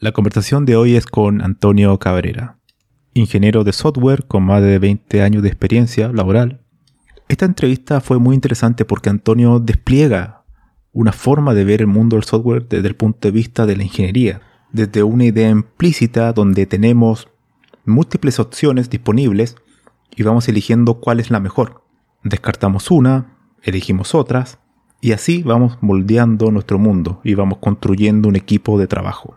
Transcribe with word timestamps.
La 0.00 0.10
conversación 0.10 0.66
de 0.66 0.74
hoy 0.74 0.96
es 0.96 1.06
con 1.06 1.40
Antonio 1.40 1.96
Cabrera, 2.00 2.58
ingeniero 3.14 3.62
de 3.62 3.72
software 3.72 4.26
con 4.26 4.42
más 4.42 4.60
de 4.60 4.80
20 4.80 5.22
años 5.22 5.42
de 5.44 5.48
experiencia 5.48 6.08
laboral. 6.08 6.62
Esta 7.28 7.44
entrevista 7.44 8.00
fue 8.00 8.18
muy 8.18 8.34
interesante 8.34 8.84
porque 8.84 9.08
Antonio 9.08 9.60
despliega 9.60 10.42
una 10.92 11.12
forma 11.12 11.54
de 11.54 11.64
ver 11.64 11.80
el 11.80 11.86
mundo 11.86 12.16
del 12.16 12.24
software 12.24 12.66
desde 12.68 12.88
el 12.88 12.96
punto 12.96 13.28
de 13.28 13.32
vista 13.32 13.66
de 13.66 13.76
la 13.76 13.84
ingeniería, 13.84 14.40
desde 14.72 15.04
una 15.04 15.26
idea 15.26 15.48
implícita 15.48 16.32
donde 16.32 16.66
tenemos 16.66 17.28
múltiples 17.84 18.40
opciones 18.40 18.90
disponibles 18.90 19.54
y 20.16 20.24
vamos 20.24 20.48
eligiendo 20.48 20.94
cuál 20.94 21.20
es 21.20 21.30
la 21.30 21.38
mejor. 21.38 21.84
Descartamos 22.24 22.90
una, 22.90 23.38
elegimos 23.62 24.16
otras 24.16 24.58
y 25.00 25.12
así 25.12 25.44
vamos 25.44 25.78
moldeando 25.82 26.50
nuestro 26.50 26.80
mundo 26.80 27.20
y 27.22 27.34
vamos 27.34 27.58
construyendo 27.58 28.28
un 28.28 28.34
equipo 28.34 28.76
de 28.76 28.88
trabajo. 28.88 29.36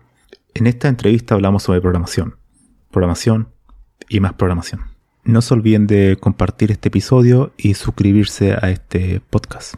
En 0.57 0.65
esta 0.65 0.87
entrevista 0.87 1.35
hablamos 1.35 1.61
sobre 1.61 1.81
programación, 1.81 2.35
programación 2.89 3.49
y 4.09 4.19
más 4.21 4.33
programación. 4.33 4.81
No 5.23 5.43
se 5.43 5.53
olviden 5.53 5.85
de 5.85 6.17
compartir 6.19 6.71
este 6.71 6.87
episodio 6.87 7.53
y 7.57 7.75
suscribirse 7.75 8.53
a 8.59 8.71
este 8.71 9.21
podcast. 9.29 9.75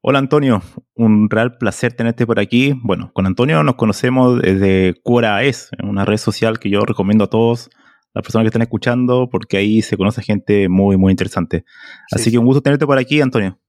Hola 0.00 0.18
Antonio, 0.18 0.60
un 0.96 1.30
real 1.30 1.56
placer 1.56 1.92
tenerte 1.92 2.26
por 2.26 2.40
aquí. 2.40 2.74
Bueno, 2.82 3.12
con 3.14 3.26
Antonio 3.26 3.62
nos 3.62 3.76
conocemos 3.76 4.42
desde 4.42 5.00
Quora.es, 5.04 5.70
una 5.84 6.04
red 6.04 6.16
social 6.16 6.58
que 6.58 6.68
yo 6.68 6.80
recomiendo 6.80 7.22
a 7.22 7.30
todos 7.30 7.70
las 8.14 8.24
personas 8.24 8.42
que 8.42 8.48
están 8.48 8.62
escuchando 8.62 9.28
porque 9.30 9.56
ahí 9.56 9.82
se 9.82 9.96
conoce 9.96 10.20
gente 10.22 10.68
muy, 10.68 10.96
muy 10.96 11.12
interesante. 11.12 11.64
Así 12.10 12.32
que 12.32 12.38
un 12.38 12.46
gusto 12.46 12.60
tenerte 12.60 12.86
por 12.86 12.98
aquí, 12.98 13.20
Antonio. 13.20 13.61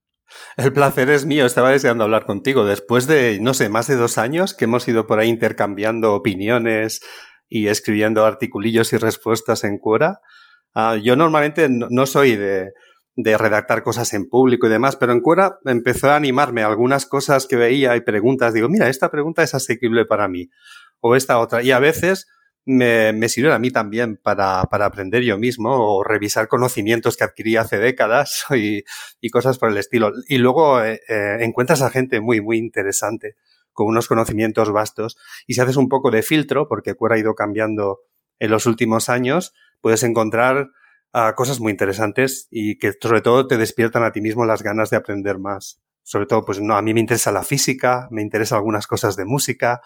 El 0.56 0.72
placer 0.72 1.10
es 1.10 1.26
mío, 1.26 1.46
estaba 1.46 1.70
deseando 1.70 2.04
hablar 2.04 2.26
contigo. 2.26 2.64
Después 2.64 3.06
de, 3.06 3.38
no 3.40 3.54
sé, 3.54 3.68
más 3.68 3.86
de 3.86 3.96
dos 3.96 4.18
años 4.18 4.54
que 4.54 4.64
hemos 4.64 4.86
ido 4.88 5.06
por 5.06 5.18
ahí 5.18 5.28
intercambiando 5.28 6.14
opiniones 6.14 7.00
y 7.48 7.68
escribiendo 7.68 8.24
articulillos 8.24 8.92
y 8.92 8.96
respuestas 8.96 9.64
en 9.64 9.78
Quora. 9.78 10.20
Ah, 10.74 10.96
yo 11.00 11.16
normalmente 11.16 11.68
no, 11.68 12.06
soy 12.06 12.36
de, 12.36 12.72
redactar 13.16 13.82
cosas 13.82 14.12
en 14.12 14.28
público 14.28 14.66
y 14.66 14.70
demás, 14.70 14.96
pero 14.96 15.12
en 15.12 15.20
Quora 15.20 15.58
empezó 15.64 16.10
a 16.10 16.16
animarme 16.16 16.62
algunas 16.62 17.06
cosas 17.06 17.46
que 17.46 17.56
veía 17.56 17.96
y 17.96 18.00
preguntas. 18.00 18.54
Digo, 18.54 18.68
mira, 18.68 18.88
esta 18.88 19.10
pregunta 19.10 19.42
es 19.42 19.54
asequible 19.54 20.04
para 20.04 20.28
mí. 20.28 20.50
O 21.00 21.16
esta 21.16 21.38
otra. 21.38 21.62
Y 21.62 21.70
a 21.70 21.78
veces 21.78 22.26
me, 22.66 23.12
me 23.12 23.28
sirven 23.28 23.52
a 23.52 23.58
mí 23.58 23.70
también 23.70 24.16
para, 24.16 24.64
para, 24.64 24.86
aprender 24.86 25.22
yo 25.22 25.38
mismo 25.38 25.70
o 25.70 26.02
revisar 26.02 26.48
conocimientos 26.48 27.16
que 27.16 27.24
adquirí 27.24 27.56
hace 27.56 27.78
décadas 27.78 28.46
y, 28.54 28.84
y 29.20 29.30
cosas 29.30 29.58
por 29.58 29.70
el 29.70 29.76
estilo. 29.76 30.12
Y 30.28 30.38
luego 30.38 30.82
eh, 30.82 31.00
eh, 31.08 31.38
encuentras 31.40 31.82
a 31.82 31.90
gente 31.90 32.20
muy, 32.20 32.40
muy 32.40 32.58
interesante 32.58 33.36
con 33.72 33.88
unos 33.88 34.08
conocimientos 34.08 34.70
vastos 34.70 35.16
y 35.46 35.54
si 35.54 35.60
haces 35.60 35.76
un 35.76 35.88
poco 35.88 36.10
de 36.10 36.22
filtro, 36.22 36.68
porque 36.68 36.94
Quora 36.94 37.16
ha 37.16 37.18
ido 37.18 37.34
cambiando 37.34 38.00
en 38.38 38.50
los 38.50 38.66
últimos 38.66 39.08
años, 39.08 39.52
puedes 39.80 40.02
encontrar 40.04 40.70
uh, 41.12 41.34
cosas 41.34 41.60
muy 41.60 41.72
interesantes 41.72 42.46
y 42.50 42.78
que 42.78 42.92
sobre 43.00 43.20
todo 43.20 43.46
te 43.46 43.58
despiertan 43.58 44.04
a 44.04 44.12
ti 44.12 44.20
mismo 44.20 44.44
las 44.44 44.62
ganas 44.62 44.90
de 44.90 44.96
aprender 44.96 45.38
más 45.38 45.80
sobre 46.04 46.26
todo, 46.26 46.44
pues 46.44 46.60
no, 46.60 46.76
a 46.76 46.82
mí 46.82 46.92
me 46.92 47.00
interesa 47.00 47.32
la 47.32 47.42
física, 47.42 48.08
me 48.10 48.20
interesa 48.20 48.56
algunas 48.56 48.86
cosas 48.86 49.16
de 49.16 49.24
música, 49.24 49.80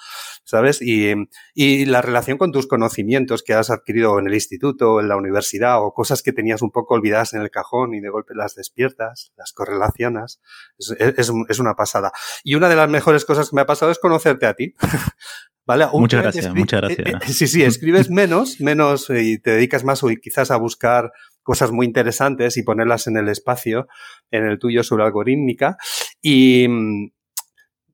¿sabes? 0.45 0.83
Y, 0.83 1.15
y, 1.55 1.87
la 1.87 2.03
relación 2.03 2.39
con 2.39 2.51
tus 2.51 2.67
conocimientos 2.67 3.45
que 3.45 3.55
has 3.55 3.71
adquirido 3.71 4.19
en 4.19 4.27
el 4.27 4.34
instituto, 4.34 5.01
en 5.01 5.09
la 5.09 5.17
universidad, 5.17 5.81
o 5.81 5.95
cosas 5.95 6.23
que 6.23 6.33
tenías 6.33 6.61
un 6.61 6.73
poco 6.73 6.95
olvidadas 6.95 7.34
en 7.34 7.41
el 7.41 7.51
cajón 7.51 7.95
y 7.95 8.01
de 8.01 8.11
golpe 8.11 8.34
las 8.34 8.56
despiertas, 8.56 9.33
las 9.37 9.53
correlacionas, 9.53 10.41
es, 10.77 10.91
es, 10.99 11.33
es 11.49 11.59
una 11.61 11.75
pasada. 11.75 12.11
Y 12.43 12.56
una 12.56 12.69
de 12.69 12.77
las 12.77 12.91
mejores 12.91 13.25
cosas 13.25 13.50
que 13.50 13.56
me 13.56 13.62
ha 13.62 13.67
pasado 13.67 13.93
es 13.93 13.99
conocerte 14.00 14.47
a 14.47 14.55
ti. 14.55 14.75
¿Vale? 15.69 15.87
muchas 15.93 16.23
gracias, 16.23 16.55
muchas 16.55 16.81
gracias. 16.81 17.06
Eh, 17.06 17.12
eh, 17.12 17.27
sí, 17.31 17.47
sí, 17.47 17.62
escribes 17.62 18.09
menos, 18.09 18.59
menos 18.59 19.11
eh, 19.11 19.23
y 19.23 19.39
te 19.39 19.50
dedicas 19.50 19.85
más 19.85 20.03
quizás 20.23 20.50
a 20.50 20.56
buscar 20.56 21.12
cosas 21.43 21.73
muy 21.73 21.85
interesantes 21.85 22.56
y 22.56 22.62
ponerlas 22.62 23.06
en 23.06 23.19
el 23.19 23.29
espacio, 23.29 23.87
en 24.31 24.47
el 24.47 24.59
tuyo 24.59 24.83
sobre 24.83 25.05
algorítmica 25.05 25.77
y, 26.23 26.67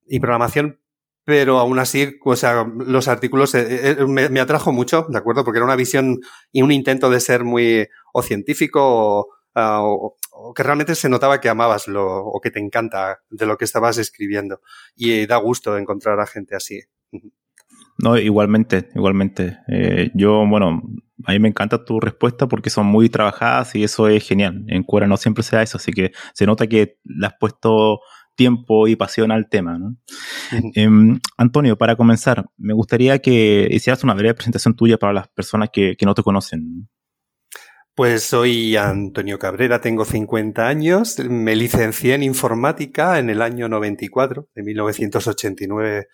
y 0.07 0.21
programación, 0.21 0.81
pero 1.25 1.59
aún 1.59 1.79
así, 1.79 2.19
o 2.23 2.37
sea, 2.37 2.65
los 2.65 3.09
artículos 3.09 3.55
me, 3.55 4.29
me, 4.29 4.41
atrajo 4.41 4.73
mucho, 4.73 5.07
¿de 5.09 5.19
acuerdo? 5.19 5.45
Porque 5.45 5.59
era 5.59 5.65
una 5.65 5.77
visión 5.77 6.21
y 6.53 6.63
un 6.63 6.71
intento 6.71 7.09
de 7.09 7.21
ser 7.21 7.45
muy 7.45 7.89
o 8.13 8.23
científico 8.23 8.81
o, 8.83 9.29
o, 9.55 10.17
o, 10.33 10.55
que 10.55 10.63
realmente 10.63 10.95
se 10.95 11.09
notaba 11.09 11.41
que 11.41 11.49
amabas 11.49 11.89
lo, 11.89 12.27
o 12.27 12.41
que 12.41 12.51
te 12.51 12.61
encanta 12.61 13.23
de 13.31 13.47
lo 13.47 13.57
que 13.57 13.65
estabas 13.65 13.97
escribiendo. 13.99 14.61
Y 14.95 15.27
da 15.27 15.37
gusto 15.37 15.79
encontrar 15.79 16.21
a 16.21 16.27
gente 16.27 16.57
así. 16.57 16.83
No, 18.05 18.19
igualmente, 18.19 18.91
igualmente. 18.95 19.61
Eh, 19.67 20.11
yo, 20.13 20.47
bueno, 20.47 20.83
a 21.25 21.33
mí 21.33 21.39
me 21.39 21.49
encanta 21.49 21.87
tu 21.87 22.01
respuesta 22.01 22.47
porque 22.47 22.69
son 22.69 22.85
muy 22.85 23.09
trabajadas 23.09 23.75
y 23.77 23.83
eso 23.83 24.09
es 24.09 24.29
genial. 24.29 24.63
En 24.69 24.83
Cuera 24.83 25.07
no 25.07 25.17
siempre 25.17 25.43
se 25.43 25.57
da 25.57 25.63
eso, 25.63 25.79
así 25.79 25.91
que 25.91 26.13
se 26.35 26.45
nota 26.45 26.67
que 26.67 26.99
le 27.03 27.27
has 27.27 27.33
puesto 27.41 28.01
tiempo 28.35 28.89
y 28.89 28.97
pasión 28.97 29.33
al 29.33 29.49
tema. 29.49 29.79
¿no? 29.79 29.97
eh, 30.75 31.19
Antonio, 31.39 31.79
para 31.79 31.97
comenzar, 31.97 32.45
me 32.59 32.75
gustaría 32.75 33.21
que 33.21 33.69
hicieras 33.71 34.05
una 34.05 34.13
breve 34.13 34.35
presentación 34.35 34.77
tuya 34.77 34.99
para 34.99 35.15
las 35.15 35.29
personas 35.29 35.71
que, 35.73 35.97
que 35.97 36.05
no 36.05 36.13
te 36.13 36.23
conocen. 36.23 36.91
Pues 37.95 38.25
soy 38.25 38.77
Antonio 38.77 39.39
Cabrera, 39.39 39.81
tengo 39.81 40.05
50 40.05 40.69
años, 40.69 41.19
me 41.21 41.57
licencié 41.57 42.17
en 42.17 42.23
informática 42.23 43.19
en 43.19 43.31
el 43.31 43.41
año 43.41 43.67
94, 43.71 44.51
de 44.55 44.63
1989 44.63 46.09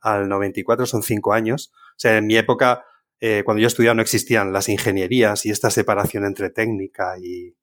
al 0.00 0.28
94, 0.28 0.86
son 0.86 1.02
cinco 1.02 1.32
años. 1.32 1.72
O 1.74 2.00
sea, 2.00 2.16
en 2.16 2.26
mi 2.26 2.36
época, 2.36 2.84
eh, 3.20 3.42
cuando 3.44 3.60
yo 3.60 3.66
estudiaba, 3.66 3.94
no 3.94 4.02
existían 4.02 4.52
las 4.52 4.68
ingenierías 4.68 5.44
y 5.46 5.50
esta 5.50 5.70
separación 5.70 6.24
entre 6.24 6.50
técnica 6.50 7.16
y, 7.18 7.54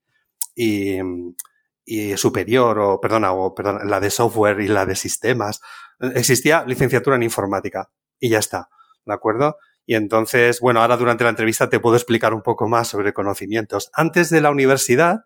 y, 0.56 2.18
superior, 2.18 2.80
o 2.80 3.00
perdona, 3.00 3.34
o 3.34 3.54
perdona, 3.54 3.84
la 3.86 4.00
de 4.00 4.10
software 4.10 4.60
y 4.60 4.68
la 4.68 4.86
de 4.86 4.96
sistemas. 4.96 5.62
Existía 6.00 6.66
licenciatura 6.66 7.16
en 7.16 7.24
informática 7.24 7.90
y 8.20 8.30
ya 8.30 8.40
está, 8.40 8.70
¿de 9.06 9.14
acuerdo? 9.14 9.58
Y 9.86 9.96
entonces, 9.96 10.60
bueno, 10.62 10.82
ahora 10.82 10.98
durante 10.98 11.24
la 11.24 11.30
entrevista 11.30 11.70
te 11.70 11.80
puedo 11.80 11.96
explicar 11.96 12.34
un 12.34 12.42
poco 12.42 12.68
más 12.68 12.88
sobre 12.88 13.14
conocimientos. 13.14 13.92
Antes 13.94 14.30
de 14.30 14.42
la 14.42 14.50
universidad, 14.50 15.26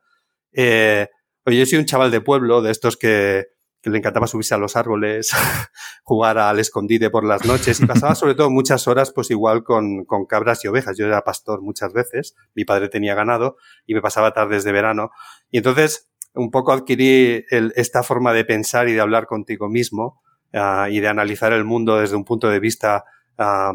eh, 0.52 1.08
yo 1.46 1.66
soy 1.66 1.80
un 1.80 1.86
chaval 1.86 2.12
de 2.12 2.22
pueblo, 2.22 2.62
de 2.62 2.72
estos 2.72 2.98
que, 2.98 3.48
que 3.82 3.90
le 3.90 3.98
encantaba 4.00 4.28
subirse 4.28 4.54
a 4.54 4.58
los 4.58 4.76
árboles, 4.76 5.32
jugar 6.04 6.38
al 6.38 6.60
escondite 6.60 7.10
por 7.10 7.24
las 7.24 7.46
noches 7.46 7.80
y 7.80 7.86
pasaba 7.86 8.16
sobre 8.16 8.36
todo 8.36 8.50
muchas 8.50 8.88
horas 8.88 9.12
pues 9.14 9.32
igual 9.32 9.64
con, 9.64 10.06
con, 10.06 10.26
cabras 10.26 10.64
y 10.66 10.68
ovejas. 10.68 10.98
Yo 10.98 11.06
era 11.06 11.24
pastor 11.24 11.62
muchas 11.62 11.94
veces, 11.94 12.36
mi 12.56 12.66
padre 12.66 12.90
tenía 12.90 13.16
ganado 13.16 13.58
y 13.86 13.94
me 13.94 14.02
pasaba 14.02 14.34
tardes 14.34 14.64
de 14.64 14.72
verano. 14.72 15.12
Y 15.50 15.58
entonces 15.58 16.10
un 16.34 16.52
poco 16.52 16.72
adquirí 16.72 17.46
esta 17.50 18.04
forma 18.04 18.34
de 18.34 18.46
pensar 18.46 18.88
y 18.88 18.94
de 18.94 19.02
hablar 19.02 19.26
contigo 19.26 19.68
mismo 19.68 20.22
uh, 20.54 20.88
y 20.90 21.00
de 21.00 21.08
analizar 21.08 21.54
el 21.54 21.66
mundo 21.66 21.98
desde 21.98 22.16
un 22.16 22.26
punto 22.26 22.50
de 22.50 22.60
vista 22.60 23.04
uh, 23.38 23.74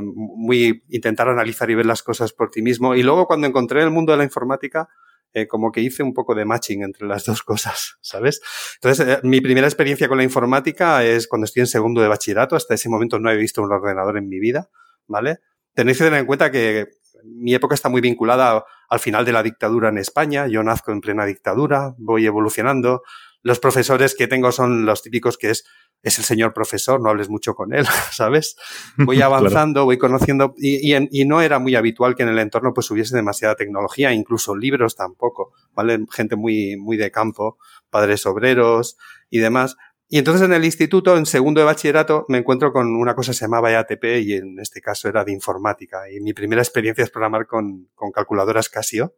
muy 0.00 0.84
intentar 0.88 1.28
analizar 1.28 1.68
y 1.70 1.74
ver 1.74 1.84
las 1.84 2.02
cosas 2.02 2.32
por 2.32 2.50
ti 2.50 2.62
mismo. 2.62 2.94
Y 2.94 3.02
luego 3.02 3.26
cuando 3.26 3.46
encontré 3.46 3.82
el 3.82 3.90
mundo 3.90 4.12
de 4.12 4.18
la 4.18 4.24
informática, 4.24 4.88
eh, 5.36 5.46
como 5.46 5.70
que 5.70 5.82
hice 5.82 6.02
un 6.02 6.14
poco 6.14 6.34
de 6.34 6.46
matching 6.46 6.82
entre 6.82 7.06
las 7.06 7.26
dos 7.26 7.42
cosas, 7.42 7.98
¿sabes? 8.00 8.40
Entonces, 8.76 9.06
eh, 9.06 9.20
mi 9.22 9.42
primera 9.42 9.66
experiencia 9.66 10.08
con 10.08 10.16
la 10.16 10.24
informática 10.24 11.04
es 11.04 11.28
cuando 11.28 11.44
estoy 11.44 11.60
en 11.60 11.66
segundo 11.66 12.00
de 12.00 12.08
bachillerato. 12.08 12.56
Hasta 12.56 12.72
ese 12.72 12.88
momento 12.88 13.18
no 13.18 13.30
he 13.30 13.36
visto 13.36 13.60
un 13.60 13.70
ordenador 13.70 14.16
en 14.16 14.30
mi 14.30 14.40
vida, 14.40 14.70
¿vale? 15.06 15.40
Tenéis 15.74 15.98
que 15.98 16.04
tener 16.04 16.20
en 16.20 16.26
cuenta 16.26 16.50
que 16.50 16.86
mi 17.22 17.54
época 17.54 17.74
está 17.74 17.90
muy 17.90 18.00
vinculada 18.00 18.64
al 18.88 18.98
final 18.98 19.26
de 19.26 19.32
la 19.32 19.42
dictadura 19.42 19.90
en 19.90 19.98
España. 19.98 20.46
Yo 20.46 20.62
nazco 20.62 20.90
en 20.90 21.02
plena 21.02 21.26
dictadura, 21.26 21.94
voy 21.98 22.24
evolucionando. 22.24 23.02
Los 23.42 23.60
profesores 23.60 24.14
que 24.14 24.28
tengo 24.28 24.52
son 24.52 24.86
los 24.86 25.02
típicos 25.02 25.36
que 25.36 25.50
es 25.50 25.66
es 26.06 26.18
el 26.18 26.24
señor 26.24 26.52
profesor, 26.52 27.00
no 27.00 27.10
hables 27.10 27.28
mucho 27.28 27.54
con 27.54 27.74
él, 27.74 27.84
¿sabes? 28.12 28.56
Voy 28.96 29.20
avanzando, 29.22 29.84
voy 29.84 29.98
conociendo 29.98 30.54
y, 30.56 30.94
y, 30.94 31.24
no 31.24 31.40
era 31.40 31.58
muy 31.58 31.74
habitual 31.74 32.14
que 32.14 32.22
en 32.22 32.28
el 32.28 32.38
entorno 32.38 32.72
pues 32.72 32.90
hubiese 32.92 33.16
demasiada 33.16 33.56
tecnología, 33.56 34.12
incluso 34.12 34.54
libros 34.54 34.94
tampoco, 34.94 35.52
¿vale? 35.74 35.98
Gente 36.12 36.36
muy, 36.36 36.76
muy 36.76 36.96
de 36.96 37.10
campo, 37.10 37.58
padres 37.90 38.24
obreros 38.24 38.96
y 39.30 39.38
demás. 39.38 39.76
Y 40.08 40.18
entonces 40.18 40.42
en 40.42 40.52
el 40.52 40.64
instituto, 40.64 41.16
en 41.16 41.26
segundo 41.26 41.60
de 41.60 41.64
bachillerato, 41.64 42.24
me 42.28 42.38
encuentro 42.38 42.72
con 42.72 42.94
una 42.94 43.16
cosa 43.16 43.32
que 43.32 43.38
se 43.38 43.44
llamaba 43.44 43.72
EATP 43.72 44.04
y 44.22 44.34
en 44.34 44.60
este 44.60 44.80
caso 44.80 45.08
era 45.08 45.24
de 45.24 45.32
informática. 45.32 46.08
Y 46.08 46.20
mi 46.20 46.32
primera 46.32 46.62
experiencia 46.62 47.02
es 47.02 47.10
programar 47.10 47.48
con, 47.48 47.88
con 47.96 48.12
calculadoras 48.12 48.68
Casio, 48.68 49.16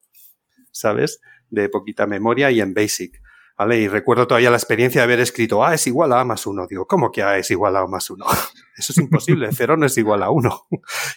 ¿sabes? 0.73 1.20
De 1.50 1.69
poquita 1.69 2.06
memoria 2.06 2.50
y 2.50 2.62
en 2.62 2.73
Basic. 2.73 3.20
¿Vale? 3.58 3.81
Y 3.81 3.88
recuerdo 3.88 4.28
todavía 4.28 4.50
la 4.50 4.56
experiencia 4.56 5.00
de 5.00 5.05
haber 5.05 5.19
escrito 5.19 5.64
A 5.64 5.75
es 5.75 5.84
igual 5.88 6.12
a 6.12 6.20
A 6.20 6.25
más 6.25 6.46
1. 6.46 6.69
Digo, 6.69 6.87
¿cómo 6.87 7.10
que 7.10 7.25
A 7.25 7.38
es 7.38 7.50
igual 7.50 7.75
a 7.75 7.81
A 7.81 7.87
más 7.88 8.08
1? 8.08 8.25
Eso 8.76 8.93
es 8.93 8.99
imposible, 8.99 9.49
cero 9.52 9.76
no 9.76 9.87
es 9.87 9.99
igual 9.99 10.22
a 10.22 10.31
1. 10.31 10.66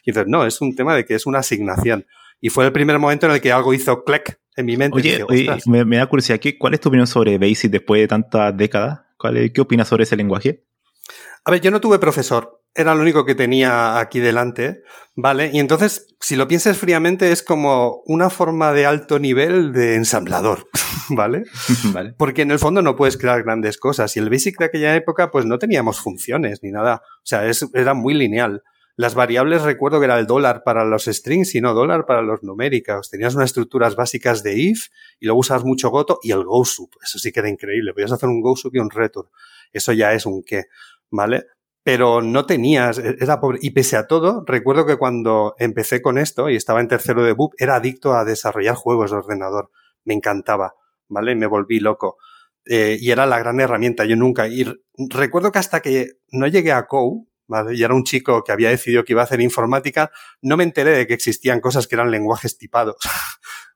Y 0.03 0.09
entonces, 0.09 0.27
no, 0.27 0.45
es 0.45 0.59
un 0.59 0.75
tema 0.75 0.95
de 0.95 1.05
que 1.05 1.13
es 1.13 1.27
una 1.27 1.39
asignación. 1.39 2.07
Y 2.41 2.49
fue 2.49 2.65
el 2.65 2.71
primer 2.71 2.97
momento 2.97 3.27
en 3.27 3.33
el 3.33 3.41
que 3.41 3.51
algo 3.51 3.71
hizo 3.75 4.03
click 4.03 4.39
en 4.55 4.65
mi 4.65 4.75
mente. 4.75 4.97
Oye, 4.97 5.23
oye 5.29 5.55
me, 5.67 5.97
da 5.97 6.07
curiosidad, 6.07 6.39
¿cuál 6.57 6.73
es 6.73 6.79
tu 6.79 6.89
opinión 6.89 7.05
sobre 7.05 7.37
BASIC 7.37 7.69
después 7.69 8.01
de 8.01 8.07
tantas 8.07 8.57
décadas? 8.57 9.01
¿Qué 9.53 9.61
opinas 9.61 9.87
sobre 9.87 10.03
ese 10.03 10.15
lenguaje? 10.15 10.65
A 11.45 11.51
ver, 11.51 11.61
yo 11.61 11.69
no 11.69 11.79
tuve 11.79 11.99
profesor, 11.99 12.60
era 12.73 12.95
lo 12.95 13.01
único 13.01 13.25
que 13.25 13.35
tenía 13.35 13.99
aquí 13.99 14.19
delante, 14.19 14.81
¿vale? 15.15 15.49
Y 15.53 15.59
entonces, 15.59 16.07
si 16.19 16.35
lo 16.35 16.47
piensas 16.47 16.77
fríamente, 16.77 17.31
es 17.31 17.43
como 17.43 18.01
una 18.05 18.29
forma 18.29 18.71
de 18.71 18.85
alto 18.85 19.19
nivel 19.19 19.73
de 19.73 19.95
ensamblador, 19.95 20.67
¿vale? 21.09 21.43
¿vale? 21.93 22.13
Porque 22.17 22.43
en 22.43 22.51
el 22.51 22.59
fondo 22.59 22.81
no 22.81 22.95
puedes 22.95 23.17
crear 23.17 23.43
grandes 23.43 23.77
cosas. 23.77 24.15
Y 24.15 24.19
el 24.19 24.29
Basic 24.29 24.57
de 24.57 24.65
aquella 24.65 24.95
época, 24.95 25.31
pues 25.31 25.45
no 25.45 25.59
teníamos 25.59 25.99
funciones 25.99 26.63
ni 26.63 26.71
nada. 26.71 27.01
O 27.05 27.25
sea, 27.25 27.45
es, 27.45 27.67
era 27.73 27.93
muy 27.93 28.13
lineal. 28.13 28.63
Las 28.95 29.15
variables 29.15 29.63
recuerdo 29.63 29.99
que 29.99 30.05
era 30.05 30.19
el 30.19 30.27
dólar 30.27 30.63
para 30.63 30.85
los 30.85 31.05
strings 31.05 31.55
y 31.55 31.61
no 31.61 31.73
dólar 31.73 32.05
para 32.05 32.21
los 32.21 32.43
numéricos. 32.43 33.09
Tenías 33.09 33.35
unas 33.35 33.45
estructuras 33.45 33.95
básicas 33.95 34.43
de 34.43 34.59
if 34.59 34.87
y 35.19 35.25
luego 35.25 35.39
usabas 35.39 35.63
mucho 35.63 35.89
goto 35.89 36.19
y 36.21 36.31
el 36.31 36.43
goSUB. 36.43 36.89
Eso 37.01 37.17
sí 37.17 37.31
que 37.31 37.39
era 37.39 37.49
increíble. 37.49 37.93
Podías 37.93 38.11
hacer 38.11 38.29
un 38.29 38.41
goSUB 38.41 38.75
y 38.75 38.79
un 38.79 38.89
return. 38.89 39.27
Eso 39.71 39.93
ya 39.93 40.13
es 40.13 40.25
un 40.25 40.43
qué, 40.43 40.65
¿vale? 41.09 41.45
Pero 41.83 42.21
no 42.21 42.45
tenías, 42.45 42.97
e-, 42.99 43.17
era 43.19 43.39
pobre. 43.39 43.59
Y 43.61 43.71
pese 43.71 43.97
a 43.97 44.07
todo, 44.07 44.43
recuerdo 44.45 44.85
que 44.85 44.97
cuando 44.97 45.55
empecé 45.59 46.01
con 46.01 46.17
esto 46.17 46.49
y 46.49 46.55
estaba 46.55 46.81
en 46.81 46.87
tercero 46.87 47.23
de 47.23 47.33
BUP, 47.33 47.53
era 47.57 47.75
adicto 47.75 48.13
a 48.13 48.25
desarrollar 48.25 48.75
juegos 48.75 49.11
de 49.11 49.17
ordenador. 49.17 49.71
Me 50.03 50.13
encantaba, 50.13 50.75
¿vale? 51.07 51.35
Me 51.35 51.47
volví 51.47 51.79
loco. 51.79 52.17
Eh, 52.65 52.97
y 52.99 53.11
era 53.11 53.25
la 53.25 53.39
gran 53.39 53.59
herramienta. 53.59 54.05
Yo 54.05 54.15
nunca, 54.15 54.47
y 54.47 54.65
recuerdo 55.09 55.51
que 55.51 55.59
hasta 55.59 55.81
que 55.81 56.09
no 56.31 56.47
llegué 56.47 56.71
a 56.71 56.85
COU, 56.85 57.27
¿vale? 57.47 57.75
Y 57.75 57.83
era 57.83 57.93
un 57.95 58.03
chico 58.03 58.43
que 58.43 58.51
había 58.51 58.69
decidido 58.69 59.03
que 59.03 59.13
iba 59.13 59.21
a 59.21 59.25
hacer 59.25 59.41
informática, 59.41 60.11
no 60.41 60.57
me 60.57 60.63
enteré 60.63 60.91
de 60.91 61.07
que 61.07 61.13
existían 61.13 61.59
cosas 61.59 61.87
que 61.87 61.95
eran 61.95 62.11
lenguajes 62.11 62.57
tipados. 62.57 62.97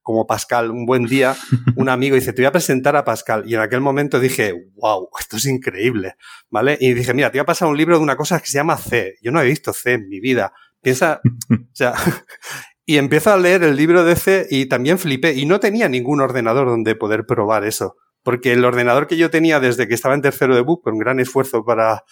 Como 0.05 0.27
Pascal. 0.27 0.69
Un 0.69 0.85
buen 0.85 1.05
día, 1.05 1.35
un 1.75 1.89
amigo 1.89 2.15
dice, 2.15 2.31
te 2.31 2.43
voy 2.43 2.47
a 2.47 2.51
presentar 2.51 2.95
a 2.95 3.03
Pascal. 3.03 3.43
Y 3.47 3.55
en 3.55 3.61
aquel 3.61 3.81
momento 3.81 4.19
dije, 4.19 4.53
wow, 4.75 5.09
esto 5.19 5.37
es 5.37 5.45
increíble, 5.45 6.13
¿vale? 6.49 6.77
Y 6.79 6.93
dije, 6.93 7.13
mira, 7.13 7.31
te 7.31 7.39
voy 7.39 7.41
a 7.43 7.45
pasar 7.45 7.67
un 7.67 7.75
libro 7.75 7.97
de 7.97 8.03
una 8.03 8.15
cosa 8.15 8.39
que 8.39 8.45
se 8.45 8.59
llama 8.59 8.77
C. 8.77 9.15
Yo 9.21 9.31
no 9.31 9.41
he 9.41 9.45
visto 9.45 9.73
C 9.73 9.93
en 9.93 10.07
mi 10.07 10.19
vida. 10.19 10.53
Piensa, 10.79 11.21
o 11.49 11.55
sea, 11.73 11.95
y 12.85 12.97
empiezo 12.97 13.33
a 13.33 13.37
leer 13.37 13.63
el 13.63 13.75
libro 13.75 14.05
de 14.05 14.15
C 14.15 14.47
y 14.49 14.67
también 14.67 14.99
flipé. 14.99 15.33
Y 15.33 15.47
no 15.47 15.59
tenía 15.59 15.89
ningún 15.89 16.21
ordenador 16.21 16.67
donde 16.67 16.95
poder 16.95 17.25
probar 17.25 17.65
eso. 17.65 17.95
Porque 18.21 18.53
el 18.53 18.63
ordenador 18.63 19.07
que 19.07 19.17
yo 19.17 19.31
tenía 19.31 19.59
desde 19.59 19.87
que 19.87 19.95
estaba 19.95 20.13
en 20.13 20.21
tercero 20.21 20.55
de 20.55 20.61
book, 20.61 20.83
con 20.83 20.99
gran 20.99 21.19
esfuerzo 21.19 21.65
para, 21.65 22.03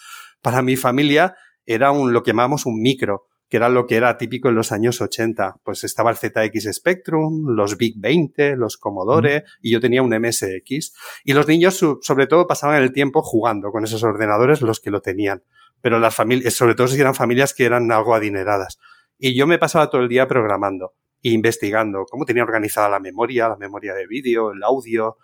para 0.42 0.62
mi 0.62 0.74
familia, 0.74 1.36
era 1.64 1.92
un, 1.92 2.12
lo 2.12 2.24
que 2.24 2.32
llamamos 2.32 2.66
un 2.66 2.82
micro 2.82 3.28
que 3.48 3.56
era 3.56 3.68
lo 3.68 3.86
que 3.86 3.96
era 3.96 4.16
típico 4.16 4.48
en 4.48 4.54
los 4.54 4.72
años 4.72 5.00
80. 5.00 5.56
Pues 5.62 5.84
estaba 5.84 6.10
el 6.10 6.16
ZX 6.16 6.72
Spectrum, 6.72 7.54
los 7.54 7.76
Big 7.76 7.94
20, 7.98 8.56
los 8.56 8.76
Commodore, 8.76 9.44
y 9.60 9.72
yo 9.72 9.80
tenía 9.80 10.02
un 10.02 10.10
MSX. 10.10 10.94
Y 11.24 11.32
los 11.32 11.46
niños, 11.46 11.78
sobre 12.00 12.26
todo, 12.26 12.46
pasaban 12.46 12.82
el 12.82 12.92
tiempo 12.92 13.22
jugando 13.22 13.70
con 13.70 13.84
esos 13.84 14.02
ordenadores, 14.02 14.62
los 14.62 14.80
que 14.80 14.90
lo 14.90 15.00
tenían. 15.00 15.42
Pero 15.80 15.98
las 15.98 16.14
familias, 16.14 16.54
sobre 16.54 16.74
todo 16.74 16.88
si 16.88 17.00
eran 17.00 17.14
familias 17.14 17.54
que 17.54 17.64
eran 17.64 17.90
algo 17.92 18.14
adineradas. 18.14 18.78
Y 19.18 19.34
yo 19.34 19.46
me 19.46 19.58
pasaba 19.58 19.90
todo 19.90 20.02
el 20.02 20.08
día 20.08 20.26
programando 20.26 20.94
e 21.22 21.30
investigando 21.30 22.04
cómo 22.10 22.24
tenía 22.24 22.42
organizada 22.42 22.88
la 22.88 23.00
memoria, 23.00 23.48
la 23.48 23.56
memoria 23.56 23.94
de 23.94 24.06
vídeo, 24.06 24.52
el 24.52 24.62
audio, 24.62 25.16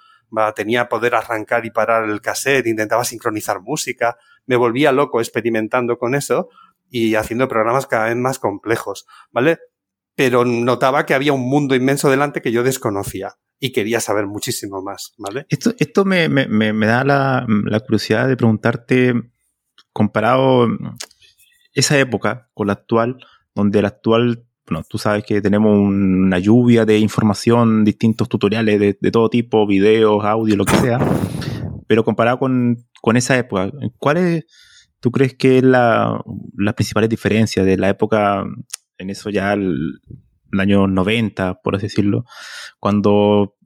tenía 0.55 0.89
poder 0.89 1.15
arrancar 1.15 1.67
y 1.67 1.71
parar 1.71 2.09
el 2.09 2.21
cassette, 2.21 2.67
intentaba 2.67 3.05
sincronizar 3.05 3.61
música, 3.61 4.17
me 4.47 4.57
volvía 4.57 4.93
loco 4.93 5.21
experimentando 5.21 5.99
con 5.99 6.15
eso 6.15 6.49
y 6.91 7.15
haciendo 7.15 7.49
programas 7.49 7.87
cada 7.87 8.07
vez 8.07 8.17
más 8.17 8.39
complejos, 8.39 9.07
¿vale? 9.31 9.59
Pero 10.17 10.45
notaba 10.45 11.07
que 11.07 11.15
había 11.15 11.33
un 11.33 11.49
mundo 11.49 11.75
inmenso 11.75 12.11
delante 12.11 12.43
que 12.43 12.53
yo 12.53 12.63
desconocía 12.63 13.37
y 13.61 13.73
quería 13.73 14.01
saber 14.01 14.27
muchísimo 14.27 14.83
más, 14.83 15.15
¿vale? 15.19 15.47
Esto, 15.49 15.73
esto 15.79 16.05
me, 16.05 16.29
me, 16.29 16.47
me 16.49 16.87
da 16.87 17.05
la, 17.05 17.47
la, 17.49 17.81
curiosidad 17.81 18.27
de 18.27 18.37
preguntarte, 18.37 19.15
comparado 19.93 20.67
esa 21.73 21.99
época 21.99 22.51
con 22.55 22.67
la 22.67 22.73
actual, 22.73 23.19
donde 23.55 23.83
la 23.83 23.89
actual, 23.89 24.47
bueno, 24.67 24.85
tú 24.89 24.99
sabes 24.99 25.25
que 25.25 25.41
tenemos 25.41 25.79
una 25.79 26.39
lluvia 26.39 26.85
de 26.85 26.99
información, 26.99 27.85
distintos 27.85 28.29
tutoriales 28.29 28.81
de, 28.81 28.99
de 28.99 29.11
todo 29.11 29.29
tipo, 29.29 29.67
videos, 29.67 30.25
audio, 30.25 30.57
lo 30.57 30.65
que 30.65 30.77
sea, 30.77 30.99
pero 31.87 32.03
comparado 32.03 32.39
con, 32.39 32.87
con 33.01 33.17
esa 33.17 33.37
época, 33.37 33.71
¿cuál 33.99 34.17
es 34.17 34.45
¿Tú 35.01 35.11
crees 35.11 35.35
que 35.35 35.63
la, 35.63 36.23
las 36.57 36.75
principales 36.75 37.09
diferencias 37.09 37.65
de 37.65 37.77
la 37.77 37.89
época, 37.89 38.45
en 38.99 39.11
eso 39.11 39.31
ya 39.31 39.53
el, 39.55 40.01
año 40.59 40.87
90, 40.87 41.61
por 41.63 41.77
así 41.77 41.87
decirlo, 41.87 42.25
cuando 42.79 43.57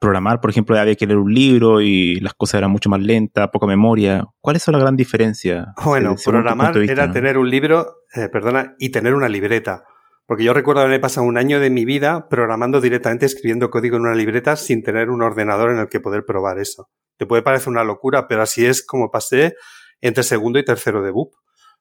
programar, 0.00 0.40
por 0.40 0.50
ejemplo, 0.50 0.78
había 0.78 0.94
que 0.94 1.06
leer 1.06 1.18
un 1.18 1.32
libro 1.32 1.80
y 1.80 2.18
las 2.20 2.34
cosas 2.34 2.58
eran 2.58 2.70
mucho 2.70 2.88
más 2.88 3.00
lentas, 3.00 3.48
poca 3.52 3.66
memoria. 3.66 4.24
¿Cuáles 4.40 4.62
son 4.62 4.72
las 4.72 4.82
grandes 4.82 5.06
diferencias? 5.06 5.68
Bueno, 5.84 6.16
programar 6.24 6.76
era 6.78 7.10
tener 7.12 7.38
un 7.38 7.48
libro, 7.48 8.04
eh, 8.14 8.28
perdona, 8.28 8.74
y 8.78 8.90
tener 8.90 9.14
una 9.14 9.28
libreta. 9.28 9.84
Porque 10.26 10.44
yo 10.44 10.54
recuerdo 10.54 10.82
haber 10.82 11.00
pasado 11.00 11.26
un 11.26 11.36
año 11.36 11.60
de 11.60 11.70
mi 11.70 11.84
vida 11.84 12.28
programando 12.28 12.80
directamente, 12.80 13.26
escribiendo 13.26 13.70
código 13.70 13.96
en 13.96 14.02
una 14.02 14.14
libreta 14.14 14.56
sin 14.56 14.82
tener 14.82 15.10
un 15.10 15.22
ordenador 15.22 15.70
en 15.70 15.78
el 15.78 15.88
que 15.88 16.00
poder 16.00 16.24
probar 16.24 16.58
eso. 16.58 16.88
Te 17.18 17.26
puede 17.26 17.42
parecer 17.42 17.68
una 17.68 17.84
locura, 17.84 18.28
pero 18.28 18.42
así 18.42 18.64
es 18.64 18.84
como 18.84 19.10
pasé 19.10 19.54
entre 20.02 20.24
segundo 20.24 20.58
y 20.58 20.64
tercero 20.64 21.02
de 21.02 21.10
BUP. 21.10 21.32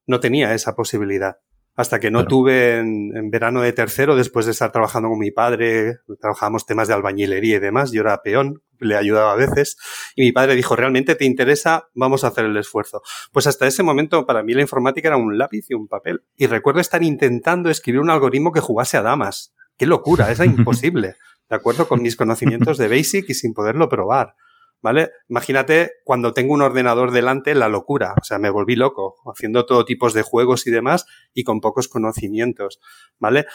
No 0.08 0.22
tenía 0.22 0.54
esa 0.54 0.74
posibilidad. 0.76 1.38
Hasta 1.76 2.00
que 2.00 2.12
no 2.12 2.26
tuve 2.26 2.80
en, 2.80 3.30
verano 3.32 3.62
de 3.62 3.72
tercero, 3.72 4.16
después 4.16 4.46
de 4.46 4.52
estar 4.52 4.72
trabajando 4.72 5.10
con 5.10 5.20
mi 5.20 5.32
padre, 5.32 6.00
trabajábamos 6.20 6.66
temas 6.66 6.88
de 6.88 6.94
albañilería 6.94 7.58
y 7.58 7.60
demás, 7.60 7.92
yo 7.92 8.02
era 8.02 8.22
peón, 8.22 8.62
le 8.78 8.98
ayudaba 8.98 9.32
a 9.32 9.36
veces, 9.36 9.78
y 10.16 10.24
mi 10.24 10.32
padre 10.34 10.56
dijo, 10.56 10.76
¿realmente 10.76 11.16
te 11.16 11.24
interesa? 11.24 11.88
Vamos 11.96 12.24
a 12.24 12.28
hacer 12.28 12.46
el 12.46 12.58
esfuerzo. 12.58 13.02
Pues 13.32 13.48
hasta 13.48 13.68
ese 13.68 13.84
momento 13.84 14.26
para 14.26 14.44
mí 14.44 14.54
la 14.54 14.62
informática 14.62 15.08
era 15.08 15.18
un 15.18 15.38
lápiz 15.38 15.66
y 15.70 15.74
un 15.74 15.88
papel. 15.88 16.24
Y 16.36 16.48
recuerdo 16.48 16.82
estar 16.82 17.04
intentando 17.04 17.70
escribir 17.70 18.02
un 18.02 18.10
algoritmo 18.10 18.52
que 18.52 18.60
jugase 18.60 18.98
a 18.98 19.02
damas. 19.02 19.54
¡Qué 19.78 19.86
locura! 19.86 20.30
Era 20.30 20.46
imposible. 20.46 21.16
¿De 21.50 21.56
acuerdo? 21.56 21.88
Con 21.88 22.02
mis 22.02 22.16
conocimientos 22.16 22.78
de 22.78 22.90
Basic 22.90 23.30
y 23.30 23.34
sin 23.34 23.54
poderlo 23.54 23.88
probar. 23.88 24.36
¿Vale? 24.82 25.12
Imagínate 25.30 25.92
cuando 26.04 26.34
tengo 26.34 26.54
un 26.54 26.62
ordenador 26.62 27.12
delante, 27.12 27.56
la 27.56 27.70
locura, 27.70 28.14
o 28.20 28.24
sea, 28.24 28.40
me 28.40 28.50
volví 28.50 28.76
loco, 28.76 29.16
haciendo 29.32 29.66
todo 29.66 29.86
tipos 29.86 30.14
de 30.14 30.24
juegos 30.24 30.68
y 30.68 30.72
demás 30.72 31.06
y 31.34 31.44
con 31.44 31.62
pocos 31.62 31.88
conocimientos, 31.88 32.80
¿vale? 33.20 33.46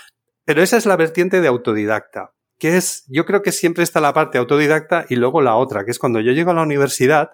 Pero 0.45 0.63
esa 0.63 0.77
es 0.77 0.87
la 0.87 0.97
vertiente 0.97 1.41
de 1.41 1.49
autodidacta, 1.49 2.33
que 2.59 2.77
es, 2.77 3.05
yo 3.09 3.25
creo 3.27 3.43
que 3.43 3.53
siempre 3.53 3.85
está 3.85 4.01
la 4.01 4.15
parte 4.15 4.39
autodidacta 4.39 5.07
y 5.09 5.17
luego 5.17 5.43
la 5.43 5.57
otra, 5.57 5.85
que 5.85 5.91
es 5.91 5.99
cuando 5.99 6.21
yo 6.21 6.33
llego 6.33 6.53
a 6.53 6.55
la 6.55 6.63
universidad, 6.63 7.31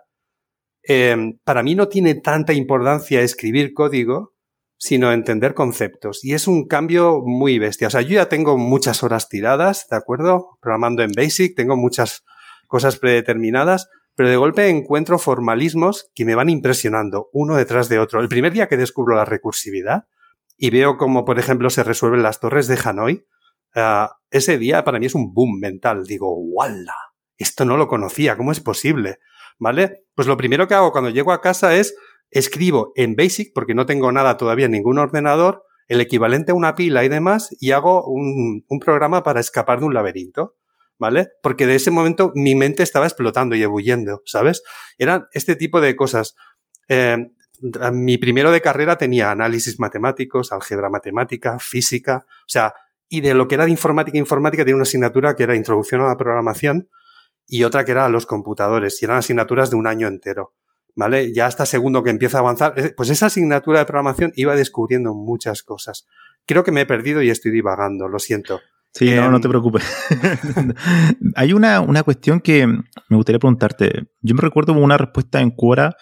eh, 0.88 1.34
para 1.44 1.62
mí 1.62 1.74
no 1.74 1.88
tiene 1.88 2.14
tanta 2.14 2.52
importancia 2.52 3.20
escribir 3.20 3.72
código, 3.72 4.32
sino 4.78 5.12
entender 5.12 5.54
conceptos. 5.54 6.24
Y 6.24 6.34
es 6.34 6.48
un 6.48 6.66
cambio 6.66 7.20
muy 7.24 7.60
bestia. 7.60 7.86
O 7.86 7.90
sea, 7.90 8.00
yo 8.00 8.16
ya 8.16 8.28
tengo 8.28 8.58
muchas 8.58 9.04
horas 9.04 9.28
tiradas, 9.28 9.86
¿de 9.88 9.96
acuerdo? 9.96 10.58
Programando 10.60 11.04
en 11.04 11.12
Basic, 11.12 11.54
tengo 11.54 11.76
muchas 11.76 12.24
cosas 12.72 12.96
predeterminadas, 12.96 13.90
pero 14.14 14.30
de 14.30 14.36
golpe 14.36 14.70
encuentro 14.70 15.18
formalismos 15.18 16.10
que 16.14 16.24
me 16.24 16.34
van 16.34 16.48
impresionando 16.48 17.28
uno 17.34 17.54
detrás 17.54 17.90
de 17.90 17.98
otro. 17.98 18.22
El 18.22 18.28
primer 18.28 18.54
día 18.54 18.66
que 18.66 18.78
descubro 18.78 19.14
la 19.14 19.26
recursividad 19.26 20.06
y 20.56 20.70
veo 20.70 20.96
cómo, 20.96 21.26
por 21.26 21.38
ejemplo, 21.38 21.68
se 21.68 21.84
resuelven 21.84 22.22
las 22.22 22.40
torres 22.40 22.66
de 22.68 22.78
Hanoi, 22.82 23.26
Uh, 23.74 24.06
ese 24.30 24.58
día 24.58 24.84
para 24.84 24.98
mí 24.98 25.06
es 25.06 25.14
un 25.14 25.32
boom 25.32 25.58
mental. 25.58 26.04
Digo, 26.04 26.34
¡wala! 26.36 26.94
Esto 27.38 27.64
no 27.64 27.78
lo 27.78 27.88
conocía, 27.88 28.36
¿cómo 28.36 28.52
es 28.52 28.60
posible? 28.60 29.18
¿Vale? 29.58 30.04
Pues 30.14 30.28
lo 30.28 30.36
primero 30.36 30.68
que 30.68 30.74
hago 30.74 30.92
cuando 30.92 31.08
llego 31.08 31.32
a 31.32 31.40
casa 31.40 31.74
es 31.74 31.96
escribo 32.30 32.92
en 32.96 33.16
Basic, 33.16 33.52
porque 33.54 33.74
no 33.74 33.86
tengo 33.86 34.12
nada 34.12 34.36
todavía 34.36 34.68
ningún 34.68 34.98
ordenador, 34.98 35.64
el 35.88 36.02
equivalente 36.02 36.52
a 36.52 36.54
una 36.54 36.74
pila 36.74 37.02
y 37.02 37.08
demás, 37.08 37.48
y 37.60 37.70
hago 37.70 38.04
un 38.06 38.78
programa 38.78 39.22
para 39.22 39.40
escapar 39.40 39.80
de 39.80 39.86
un 39.86 39.94
laberinto. 39.94 40.56
¿Vale? 41.02 41.30
Porque 41.42 41.66
de 41.66 41.74
ese 41.74 41.90
momento 41.90 42.30
mi 42.36 42.54
mente 42.54 42.84
estaba 42.84 43.06
explotando 43.06 43.56
y 43.56 43.62
ebulliendo, 43.64 44.22
¿sabes? 44.24 44.62
Eran 44.98 45.26
este 45.32 45.56
tipo 45.56 45.80
de 45.80 45.96
cosas. 45.96 46.36
Eh, 46.86 47.16
mi 47.92 48.18
primero 48.18 48.52
de 48.52 48.60
carrera 48.60 48.98
tenía 48.98 49.32
análisis 49.32 49.80
matemáticos, 49.80 50.52
álgebra 50.52 50.90
matemática, 50.90 51.58
física, 51.58 52.24
o 52.28 52.48
sea, 52.48 52.74
y 53.08 53.20
de 53.20 53.34
lo 53.34 53.48
que 53.48 53.56
era 53.56 53.64
de 53.64 53.72
informática, 53.72 54.16
informática 54.16 54.62
tenía 54.62 54.76
una 54.76 54.84
asignatura 54.84 55.34
que 55.34 55.42
era 55.42 55.56
introducción 55.56 56.02
a 56.02 56.06
la 56.06 56.16
programación 56.16 56.88
y 57.48 57.64
otra 57.64 57.84
que 57.84 57.90
era 57.90 58.04
a 58.04 58.08
los 58.08 58.24
computadores, 58.24 59.02
y 59.02 59.04
eran 59.04 59.16
asignaturas 59.18 59.70
de 59.70 59.76
un 59.76 59.88
año 59.88 60.06
entero. 60.06 60.54
¿Vale? 60.94 61.34
Ya 61.34 61.46
hasta 61.46 61.66
segundo 61.66 62.04
que 62.04 62.10
empieza 62.10 62.36
a 62.36 62.42
avanzar, 62.42 62.78
eh, 62.78 62.94
pues 62.96 63.10
esa 63.10 63.26
asignatura 63.26 63.80
de 63.80 63.86
programación 63.86 64.32
iba 64.36 64.54
descubriendo 64.54 65.14
muchas 65.14 65.64
cosas. 65.64 66.06
Creo 66.46 66.62
que 66.62 66.70
me 66.70 66.82
he 66.82 66.86
perdido 66.86 67.22
y 67.22 67.30
estoy 67.30 67.50
divagando, 67.50 68.06
lo 68.06 68.20
siento. 68.20 68.60
Sí, 68.92 69.10
no, 69.10 69.30
no 69.30 69.40
te 69.40 69.46
em, 69.46 69.50
preocupes. 69.50 69.84
Hay 71.34 71.52
una, 71.52 71.80
una 71.80 72.02
cuestión 72.02 72.40
que 72.40 72.66
me 72.66 73.16
gustaría 73.16 73.38
preguntarte. 73.38 74.04
Yo 74.20 74.34
me 74.34 74.42
recuerdo 74.42 74.72
una 74.74 74.98
respuesta 74.98 75.40
en 75.40 75.50
Quora 75.50 75.96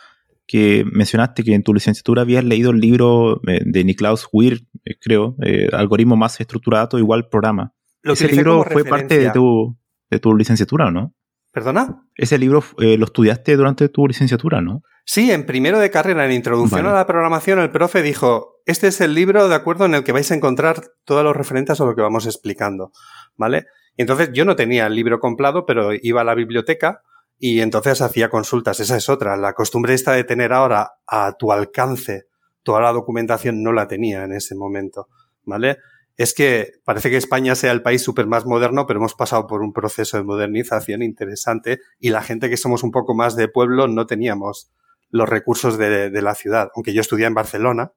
que 0.51 0.85
mencionaste 0.91 1.45
que 1.45 1.55
en 1.55 1.63
tu 1.63 1.73
licenciatura 1.73 2.23
habías 2.23 2.43
leído 2.43 2.73
el 2.73 2.81
libro 2.81 3.41
eh, 3.47 3.61
de 3.65 3.85
Niklaus 3.85 4.27
Weir, 4.33 4.67
eh, 4.85 4.97
creo, 5.01 5.37
eh, 5.45 5.69
Algoritmo 5.73 6.17
más 6.17 6.41
estructurado 6.41 6.99
igual 6.99 7.29
programa. 7.29 7.73
Ese 8.03 8.27
libro 8.27 8.65
fue 8.65 8.85
parte 8.85 9.17
de 9.19 9.31
tu, 9.31 9.79
de 10.11 10.19
tu 10.19 10.35
licenciatura, 10.35 10.91
¿no? 10.91 11.15
¿Perdona? 11.53 12.05
Ese 12.17 12.37
libro 12.37 12.65
lo 12.79 13.05
estudiaste 13.05 13.57
durante 13.57 13.89
tu 13.91 14.09
licenciatura, 14.09 14.61
¿no? 14.61 14.83
Sí, 15.05 15.31
en 15.31 15.47
primero 15.47 15.79
de 15.79 15.91
carrera, 15.91 16.27
en 16.27 16.33
Introducción 16.33 16.87
a 16.87 16.93
la 16.93 17.07
Programación, 17.07 17.61
el 17.61 17.71
profe 17.71 18.03
dijo, 18.03 18.60
este 18.71 18.89
es 18.89 19.01
el 19.01 19.15
libro, 19.15 19.49
de 19.49 19.55
acuerdo, 19.55 19.85
en 19.85 19.95
el 19.95 20.05
que 20.05 20.13
vais 20.13 20.31
a 20.31 20.35
encontrar 20.35 20.83
todos 21.05 21.25
los 21.25 21.37
referentes 21.37 21.81
a 21.81 21.85
lo 21.85 21.95
que 21.95 22.03
vamos 22.03 22.27
explicando, 22.27 22.93
¿vale? 23.37 23.67
Entonces 23.97 24.31
yo 24.33 24.45
no 24.45 24.57
tenía 24.57 24.87
el 24.87 24.95
libro 24.95 25.21
comprado, 25.21 25.67
pero 25.67 25.91
iba 25.93 26.23
a 26.23 26.25
la 26.25 26.35
biblioteca 26.35 27.03
y 27.39 27.61
entonces 27.61 28.01
hacía 28.01 28.29
consultas. 28.29 28.81
Esa 28.81 28.97
es 28.97 29.09
otra. 29.09 29.37
La 29.37 29.55
costumbre 29.55 29.95
esta 29.95 30.13
de 30.13 30.25
tener 30.25 30.53
ahora 30.53 30.93
a 31.07 31.37
tu 31.39 31.53
alcance 31.53 32.27
toda 32.63 32.81
la 32.81 32.93
documentación 32.93 33.63
no 33.63 33.73
la 33.73 33.89
tenía 33.89 34.25
en 34.25 34.33
ese 34.33 34.55
momento, 34.55 35.09
¿vale? 35.45 35.79
Es 36.17 36.35
que 36.35 36.73
parece 36.85 37.09
que 37.09 37.17
España 37.17 37.55
sea 37.55 37.73
el 37.73 37.83
país 37.83 38.03
súper 38.03 38.27
más 38.27 38.45
moderno, 38.45 38.87
pero 38.87 38.99
hemos 38.99 39.15
pasado 39.15 39.47
por 39.47 39.63
un 39.63 39.73
proceso 39.73 40.19
de 40.19 40.25
modernización 40.25 41.03
interesante 41.03 41.81
y 41.99 42.11
la 42.11 42.23
gente 42.23 42.51
que 42.51 42.59
somos 42.59 42.83
un 42.83 42.91
poco 42.91 43.15
más 43.15 43.37
de 43.37 43.49
pueblo 43.49 43.89
no 43.89 44.07
teníamos 44.07 44.71
los 45.09 45.29
recursos 45.29 45.79
de, 45.79 46.11
de 46.11 46.23
la 46.23 46.35
ciudad. 46.35 46.69
Aunque 46.77 46.93
yo 46.93 47.01
estudié 47.01 47.27
en 47.27 47.35
Barcelona, 47.35 47.93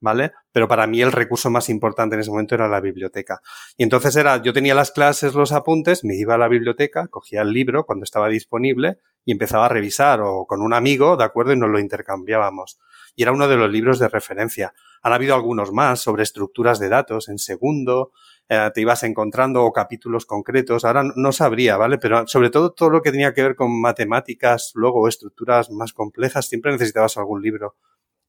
¿vale? 0.00 0.32
Pero 0.52 0.68
para 0.68 0.86
mí 0.86 1.00
el 1.00 1.12
recurso 1.12 1.50
más 1.50 1.68
importante 1.68 2.14
en 2.14 2.20
ese 2.20 2.30
momento 2.30 2.54
era 2.54 2.68
la 2.68 2.80
biblioteca. 2.80 3.40
Y 3.76 3.82
entonces 3.82 4.14
era, 4.16 4.42
yo 4.42 4.52
tenía 4.52 4.74
las 4.74 4.90
clases, 4.90 5.34
los 5.34 5.52
apuntes, 5.52 6.04
me 6.04 6.16
iba 6.16 6.34
a 6.34 6.38
la 6.38 6.48
biblioteca, 6.48 7.08
cogía 7.08 7.42
el 7.42 7.52
libro 7.52 7.84
cuando 7.86 8.04
estaba 8.04 8.28
disponible 8.28 8.98
y 9.24 9.32
empezaba 9.32 9.66
a 9.66 9.68
revisar 9.68 10.20
o 10.20 10.46
con 10.46 10.60
un 10.60 10.74
amigo, 10.74 11.16
¿de 11.16 11.24
acuerdo? 11.24 11.52
Y 11.52 11.56
nos 11.56 11.70
lo 11.70 11.78
intercambiábamos. 11.78 12.78
Y 13.16 13.22
era 13.22 13.32
uno 13.32 13.48
de 13.48 13.56
los 13.56 13.70
libros 13.70 13.98
de 13.98 14.08
referencia. 14.08 14.74
Han 15.02 15.12
habido 15.12 15.34
algunos 15.34 15.72
más 15.72 16.00
sobre 16.00 16.22
estructuras 16.22 16.78
de 16.78 16.88
datos 16.88 17.28
en 17.28 17.38
segundo, 17.38 18.12
eh, 18.48 18.70
te 18.74 18.80
ibas 18.82 19.02
encontrando 19.04 19.64
o 19.64 19.72
capítulos 19.72 20.26
concretos. 20.26 20.84
Ahora 20.84 21.04
no 21.14 21.32
sabría, 21.32 21.76
¿vale? 21.76 21.98
Pero 21.98 22.26
sobre 22.26 22.50
todo 22.50 22.72
todo 22.72 22.90
lo 22.90 23.02
que 23.02 23.12
tenía 23.12 23.32
que 23.32 23.42
ver 23.42 23.54
con 23.54 23.80
matemáticas, 23.80 24.72
luego 24.74 25.08
estructuras 25.08 25.70
más 25.70 25.92
complejas, 25.92 26.46
siempre 26.46 26.72
necesitabas 26.72 27.16
algún 27.16 27.40
libro 27.42 27.76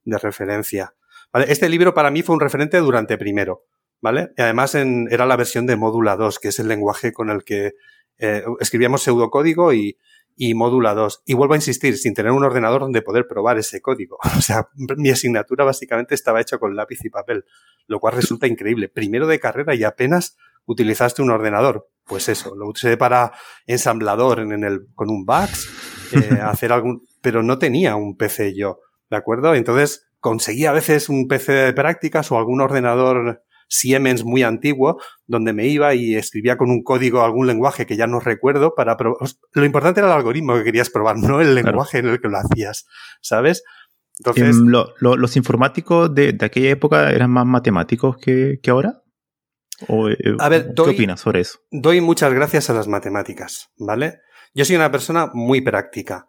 de 0.04 0.18
referencia. 0.18 0.94
Este 1.48 1.70
libro 1.70 1.94
para 1.94 2.12
mí 2.12 2.22
fue 2.22 2.36
un 2.36 2.40
referente 2.40 2.78
durante 2.78 3.18
primero, 3.18 3.66
¿vale? 4.02 4.32
Y 4.38 4.42
además 4.42 4.76
era 4.76 5.26
la 5.26 5.36
versión 5.36 5.66
de 5.66 5.76
Módula 5.76 6.16
2, 6.16 6.40
que 6.40 6.48
es 6.50 6.60
el 6.60 6.68
lenguaje 6.68 7.12
con 7.12 7.30
el 7.30 7.44
que 7.44 7.74
eh, 8.18 8.44
escribíamos 8.60 9.04
pseudocódigo 9.04 9.74
y, 9.74 9.98
y 10.36 10.54
Módula 10.54 10.94
2. 10.94 11.24
Y 11.26 11.34
vuelvo 11.34 11.54
a 11.54 11.58
insistir, 11.58 11.98
sin 11.98 12.14
tener 12.14 12.32
un 12.32 12.44
ordenador 12.44 12.82
donde 12.82 13.02
poder 13.02 13.28
probar 13.28 13.58
ese 13.58 13.82
código. 13.82 14.18
O 14.38 14.42
sea, 14.42 14.70
mi 14.98 15.10
asignatura 15.10 15.64
básicamente 15.64 16.16
estaba 16.16 16.42
hecha 16.42 16.58
con 16.58 16.76
lápiz 16.76 17.04
y 17.04 17.10
papel, 17.10 17.46
lo 17.88 18.00
cual 18.00 18.16
resulta 18.16 18.48
increíble. 18.48 18.90
Primero 18.90 19.28
de 19.28 19.40
carrera 19.40 19.76
y 19.76 19.84
apenas 19.84 20.38
utilizaste 20.66 21.22
un 21.22 21.32
ordenador. 21.32 21.90
Pues 22.06 22.30
eso, 22.30 22.56
lo 22.56 22.70
usé 22.70 22.98
para 22.98 23.32
ensamblador 23.66 24.40
en, 24.40 24.64
el, 24.64 24.88
con 24.94 25.10
un 25.10 25.26
VAX, 25.26 25.70
eh, 26.14 26.40
hacer 26.42 26.72
algún, 26.72 27.08
pero 27.22 27.42
no 27.42 27.58
tenía 27.58 27.96
un 27.96 28.16
PC 28.16 28.56
yo, 28.56 28.80
¿de 29.10 29.18
acuerdo? 29.18 29.56
Entonces, 29.56 30.05
conseguía 30.26 30.72
a 30.72 30.74
veces 30.74 31.08
un 31.08 31.28
PC 31.28 31.52
de 31.52 31.74
prácticas 31.74 32.32
o 32.32 32.38
algún 32.40 32.60
ordenador 32.60 33.44
Siemens 33.68 34.24
muy 34.24 34.42
antiguo, 34.42 35.00
donde 35.28 35.54
me 35.54 35.68
iba 35.68 35.94
y 35.94 36.16
escribía 36.16 36.58
con 36.58 36.72
un 36.72 36.82
código 36.82 37.22
algún 37.22 37.46
lenguaje 37.46 37.86
que 37.86 37.96
ya 37.96 38.08
no 38.08 38.20
recuerdo 38.20 38.74
para 38.74 38.98
probar. 38.98 39.20
Lo 39.54 39.66
importante 39.66 40.00
era 40.00 40.10
el 40.10 40.16
algoritmo 40.18 40.56
que 40.56 40.64
querías 40.64 40.90
probar, 40.90 41.18
no 41.18 41.42
el 41.42 41.54
lenguaje 41.54 42.00
en 42.00 42.08
el 42.08 42.20
que 42.20 42.28
lo 42.28 42.40
hacías, 42.40 42.88
¿sabes? 43.22 43.64
Entonces. 44.18 44.58
Em, 44.58 44.72
¿Los 45.00 45.36
informáticos 45.38 46.12
de, 46.16 46.36
aquella 46.42 46.72
época 46.72 47.12
eran 47.12 47.30
más 47.30 47.46
matemáticos 47.46 48.18
que, 48.18 48.60
ahora? 48.68 49.04
Eh, 49.88 50.18
a 50.40 50.50
ver, 50.50 50.74
¿Qué 50.74 50.82
opinas 50.82 51.20
sobre 51.20 51.42
eso? 51.42 51.60
Doy 51.70 52.02
muchas 52.02 52.34
gracias 52.34 52.72
a 52.72 52.74
las 52.74 52.88
matemáticas, 52.88 53.70
¿vale? 53.78 54.22
Yo 54.56 54.66
soy 54.66 54.76
una 54.76 54.90
persona 54.90 55.30
muy 55.36 55.62
práctica, 55.62 56.28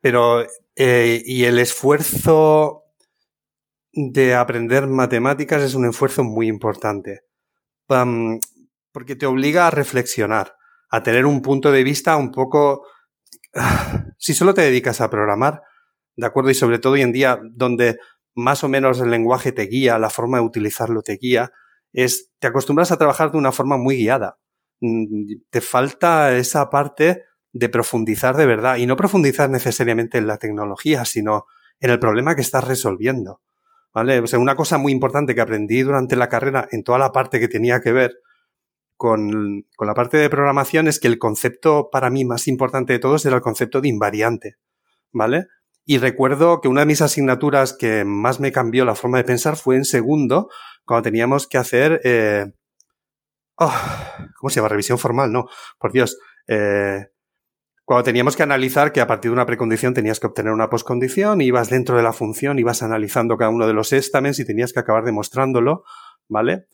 pero. 0.00 0.44
Eh, 0.80 1.22
y 1.24 1.44
el 1.44 1.58
esfuerzo 1.58 2.87
de 4.00 4.36
aprender 4.36 4.86
matemáticas 4.86 5.60
es 5.60 5.74
un 5.74 5.84
esfuerzo 5.88 6.22
muy 6.22 6.46
importante, 6.46 7.22
porque 7.86 9.16
te 9.16 9.26
obliga 9.26 9.66
a 9.66 9.70
reflexionar, 9.70 10.54
a 10.88 11.02
tener 11.02 11.26
un 11.26 11.42
punto 11.42 11.72
de 11.72 11.82
vista 11.82 12.16
un 12.16 12.30
poco... 12.30 12.86
Si 14.20 14.34
solo 14.34 14.52
te 14.52 14.62
dedicas 14.62 15.00
a 15.00 15.10
programar, 15.10 15.62
¿de 16.16 16.26
acuerdo? 16.26 16.50
Y 16.50 16.54
sobre 16.54 16.80
todo 16.80 16.94
hoy 16.94 17.02
en 17.02 17.12
día, 17.12 17.38
donde 17.52 17.98
más 18.34 18.64
o 18.64 18.68
menos 18.68 19.00
el 19.00 19.10
lenguaje 19.10 19.52
te 19.52 19.62
guía, 19.62 19.96
la 19.96 20.10
forma 20.10 20.38
de 20.38 20.44
utilizarlo 20.44 21.02
te 21.02 21.18
guía, 21.18 21.52
es, 21.92 22.32
te 22.40 22.48
acostumbras 22.48 22.90
a 22.90 22.98
trabajar 22.98 23.30
de 23.30 23.38
una 23.38 23.52
forma 23.52 23.76
muy 23.76 23.96
guiada. 23.96 24.38
Mm, 24.80 25.34
te 25.50 25.60
falta 25.60 26.36
esa 26.36 26.68
parte 26.68 27.22
de 27.52 27.68
profundizar 27.68 28.36
de 28.36 28.46
verdad, 28.46 28.76
y 28.76 28.86
no 28.86 28.96
profundizar 28.96 29.48
necesariamente 29.50 30.18
en 30.18 30.26
la 30.26 30.38
tecnología, 30.38 31.04
sino 31.04 31.46
en 31.78 31.90
el 31.90 32.00
problema 32.00 32.34
que 32.34 32.42
estás 32.42 32.66
resolviendo. 32.66 33.40
¿Vale? 33.94 34.20
O 34.20 34.26
sea, 34.26 34.38
una 34.38 34.54
cosa 34.54 34.78
muy 34.78 34.92
importante 34.92 35.34
que 35.34 35.40
aprendí 35.40 35.82
durante 35.82 36.16
la 36.16 36.28
carrera 36.28 36.68
en 36.70 36.84
toda 36.84 36.98
la 36.98 37.10
parte 37.10 37.40
que 37.40 37.48
tenía 37.48 37.80
que 37.80 37.92
ver 37.92 38.12
con, 38.96 39.64
con, 39.76 39.86
la 39.86 39.94
parte 39.94 40.18
de 40.18 40.28
programación 40.28 40.88
es 40.88 41.00
que 41.00 41.08
el 41.08 41.18
concepto 41.18 41.88
para 41.90 42.10
mí 42.10 42.24
más 42.24 42.48
importante 42.48 42.92
de 42.92 42.98
todos 42.98 43.24
era 43.24 43.36
el 43.36 43.42
concepto 43.42 43.80
de 43.80 43.88
invariante. 43.88 44.56
¿Vale? 45.12 45.46
Y 45.90 45.96
recuerdo 45.96 46.60
que 46.60 46.68
una 46.68 46.82
de 46.82 46.86
mis 46.86 47.00
asignaturas 47.00 47.72
que 47.72 48.04
más 48.04 48.40
me 48.40 48.52
cambió 48.52 48.84
la 48.84 48.94
forma 48.94 49.16
de 49.16 49.24
pensar 49.24 49.56
fue 49.56 49.74
en 49.74 49.86
segundo, 49.86 50.50
cuando 50.84 51.04
teníamos 51.04 51.46
que 51.46 51.56
hacer. 51.56 52.02
Eh, 52.04 52.44
oh, 53.56 53.74
¿Cómo 54.38 54.50
se 54.50 54.56
llama? 54.56 54.68
Revisión 54.68 54.98
formal, 54.98 55.32
no. 55.32 55.46
Por 55.78 55.92
Dios. 55.92 56.18
Eh, 56.46 57.06
cuando 57.88 58.04
teníamos 58.04 58.36
que 58.36 58.42
analizar 58.42 58.92
que 58.92 59.00
a 59.00 59.06
partir 59.06 59.30
de 59.30 59.32
una 59.32 59.46
precondición 59.46 59.94
tenías 59.94 60.20
que 60.20 60.26
obtener 60.26 60.52
una 60.52 60.68
postcondición, 60.68 61.40
ibas 61.40 61.70
dentro 61.70 61.96
de 61.96 62.02
la 62.02 62.12
función, 62.12 62.58
ibas 62.58 62.82
analizando 62.82 63.38
cada 63.38 63.50
uno 63.50 63.66
de 63.66 63.72
los 63.72 63.94
estamens 63.94 64.38
y 64.38 64.44
tenías 64.44 64.74
que 64.74 64.80
acabar 64.80 65.04
demostrándolo, 65.04 65.84
¿vale? 66.28 66.66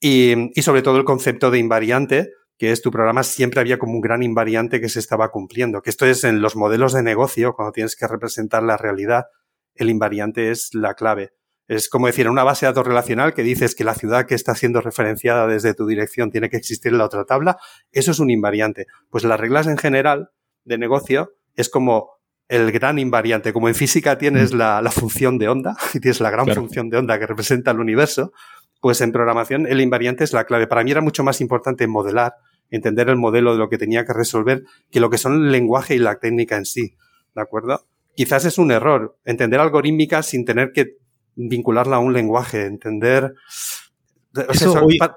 Y, 0.00 0.58
y, 0.58 0.62
sobre 0.62 0.80
todo 0.80 0.96
el 0.96 1.04
concepto 1.04 1.50
de 1.50 1.58
invariante, 1.58 2.30
que 2.56 2.72
es 2.72 2.80
tu 2.80 2.90
programa 2.90 3.22
siempre 3.22 3.60
había 3.60 3.78
como 3.78 3.92
un 3.92 4.00
gran 4.00 4.22
invariante 4.22 4.80
que 4.80 4.88
se 4.88 4.98
estaba 4.98 5.30
cumpliendo, 5.30 5.82
que 5.82 5.90
esto 5.90 6.06
es 6.06 6.24
en 6.24 6.40
los 6.40 6.56
modelos 6.56 6.94
de 6.94 7.02
negocio, 7.02 7.52
cuando 7.52 7.72
tienes 7.72 7.94
que 7.94 8.08
representar 8.08 8.62
la 8.62 8.78
realidad, 8.78 9.26
el 9.74 9.90
invariante 9.90 10.50
es 10.50 10.70
la 10.72 10.94
clave. 10.94 11.34
Es 11.68 11.90
como 11.90 12.06
decir, 12.06 12.24
en 12.24 12.32
una 12.32 12.44
base 12.44 12.64
de 12.64 12.70
datos 12.70 12.86
relacional 12.86 13.34
que 13.34 13.42
dices 13.42 13.74
que 13.74 13.84
la 13.84 13.94
ciudad 13.94 14.24
que 14.24 14.34
está 14.34 14.54
siendo 14.54 14.80
referenciada 14.80 15.46
desde 15.46 15.74
tu 15.74 15.86
dirección 15.86 16.30
tiene 16.30 16.48
que 16.48 16.56
existir 16.56 16.92
en 16.92 16.98
la 16.98 17.04
otra 17.04 17.26
tabla, 17.26 17.58
eso 17.92 18.12
es 18.12 18.20
un 18.20 18.30
invariante. 18.30 18.86
Pues 19.10 19.22
las 19.24 19.38
reglas 19.38 19.66
en 19.66 19.76
general 19.76 20.30
de 20.66 20.76
negocio 20.76 21.32
es 21.54 21.70
como 21.70 22.10
el 22.48 22.70
gran 22.70 22.98
invariante. 22.98 23.52
Como 23.52 23.68
en 23.68 23.74
física 23.74 24.18
tienes 24.18 24.52
mm. 24.52 24.58
la, 24.58 24.90
función 24.90 25.38
de 25.38 25.48
onda 25.48 25.76
y 25.94 26.00
tienes 26.00 26.20
la 26.20 26.30
gran 26.30 26.46
función 26.48 26.90
de 26.90 26.98
onda 26.98 27.18
que 27.18 27.26
representa 27.26 27.70
el 27.70 27.80
universo, 27.80 28.32
pues 28.80 29.00
en 29.00 29.12
programación 29.12 29.66
el 29.66 29.80
invariante 29.80 30.24
es 30.24 30.32
la 30.32 30.44
clave. 30.44 30.66
Para 30.66 30.84
mí 30.84 30.90
era 30.90 31.00
mucho 31.00 31.24
más 31.24 31.40
importante 31.40 31.86
modelar, 31.86 32.34
entender 32.70 33.08
el 33.08 33.16
modelo 33.16 33.52
de 33.52 33.58
lo 33.58 33.68
que 33.68 33.78
tenía 33.78 34.04
que 34.04 34.12
resolver 34.12 34.64
que 34.90 35.00
lo 35.00 35.08
que 35.08 35.18
son 35.18 35.46
el 35.46 35.52
lenguaje 35.52 35.94
y 35.94 35.98
la 35.98 36.18
técnica 36.18 36.56
en 36.56 36.66
sí. 36.66 36.94
¿De 37.34 37.42
acuerdo? 37.42 37.86
Quizás 38.14 38.44
es 38.44 38.58
un 38.58 38.70
error 38.70 39.18
entender 39.24 39.60
algorítmica 39.60 40.22
sin 40.22 40.44
tener 40.44 40.72
que 40.72 40.96
vincularla 41.34 41.96
a 41.96 42.00
un 42.00 42.12
lenguaje, 42.12 42.64
entender 42.64 43.34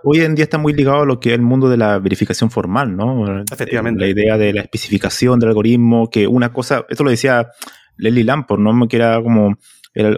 hoy, 0.04 0.22
en 0.22 0.36
día 0.36 0.44
está 0.44 0.58
muy 0.58 0.74
ligado 0.74 1.02
a 1.02 1.06
lo 1.06 1.20
que 1.20 1.30
es 1.30 1.36
el 1.36 1.42
mundo 1.42 1.70
de 1.70 1.78
la 1.78 2.00
verificación 2.00 2.52
formal, 2.52 2.96
¿no? 2.96 3.42
Efectivamente. 3.52 4.02
La 4.02 4.08
idea 4.08 4.38
de 4.38 4.54
la 4.54 4.62
especificación 4.62 5.40
del 5.40 5.50
algoritmo, 5.50 6.10
que 6.10 6.28
una 6.28 6.52
cosa, 6.52 6.86
esto 6.90 7.04
lo 7.04 7.10
decía 7.10 7.50
Leslie 7.98 8.24
Lamport, 8.24 8.62
¿no? 8.62 8.88
Que 8.88 8.98
era 8.98 9.22
como, 9.22 9.56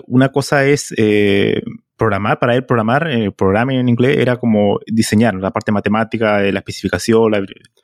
una 0.07 0.29
cosa 0.29 0.65
es 0.65 0.93
eh, 0.97 1.61
programar, 1.97 2.39
para 2.39 2.55
él 2.55 2.65
programar, 2.65 3.07
el 3.07 3.31
programming 3.31 3.77
en 3.77 3.89
inglés 3.89 4.17
era 4.17 4.37
como 4.37 4.79
diseñar 4.87 5.35
la 5.35 5.51
parte 5.51 5.71
matemática 5.71 6.37
de 6.37 6.51
la 6.51 6.59
especificación, 6.59 7.31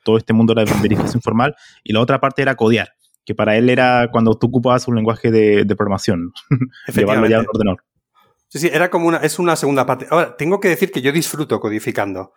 todo 0.02 0.18
este 0.18 0.32
mundo 0.32 0.54
de 0.54 0.64
la 0.64 0.72
verificación 0.82 1.22
formal, 1.22 1.54
y 1.84 1.92
la 1.92 2.00
otra 2.00 2.20
parte 2.20 2.42
era 2.42 2.56
codear, 2.56 2.94
que 3.24 3.34
para 3.34 3.56
él 3.56 3.70
era 3.70 4.08
cuando 4.10 4.34
tú 4.36 4.48
ocupabas 4.48 4.88
un 4.88 4.96
lenguaje 4.96 5.30
de, 5.30 5.64
programación, 5.76 6.32
llevarlo 6.94 7.28
ya 7.28 7.36
a 7.36 7.40
un 7.40 7.46
ordenador. 7.52 7.84
Sí, 8.48 8.58
sí, 8.58 8.70
era 8.72 8.90
como 8.90 9.08
una, 9.08 9.18
es 9.18 9.38
una 9.38 9.56
segunda 9.56 9.84
parte. 9.86 10.06
Ahora, 10.10 10.36
tengo 10.36 10.60
que 10.60 10.68
decir 10.68 10.90
que 10.90 11.02
yo 11.02 11.12
disfruto 11.12 11.60
codificando 11.60 12.32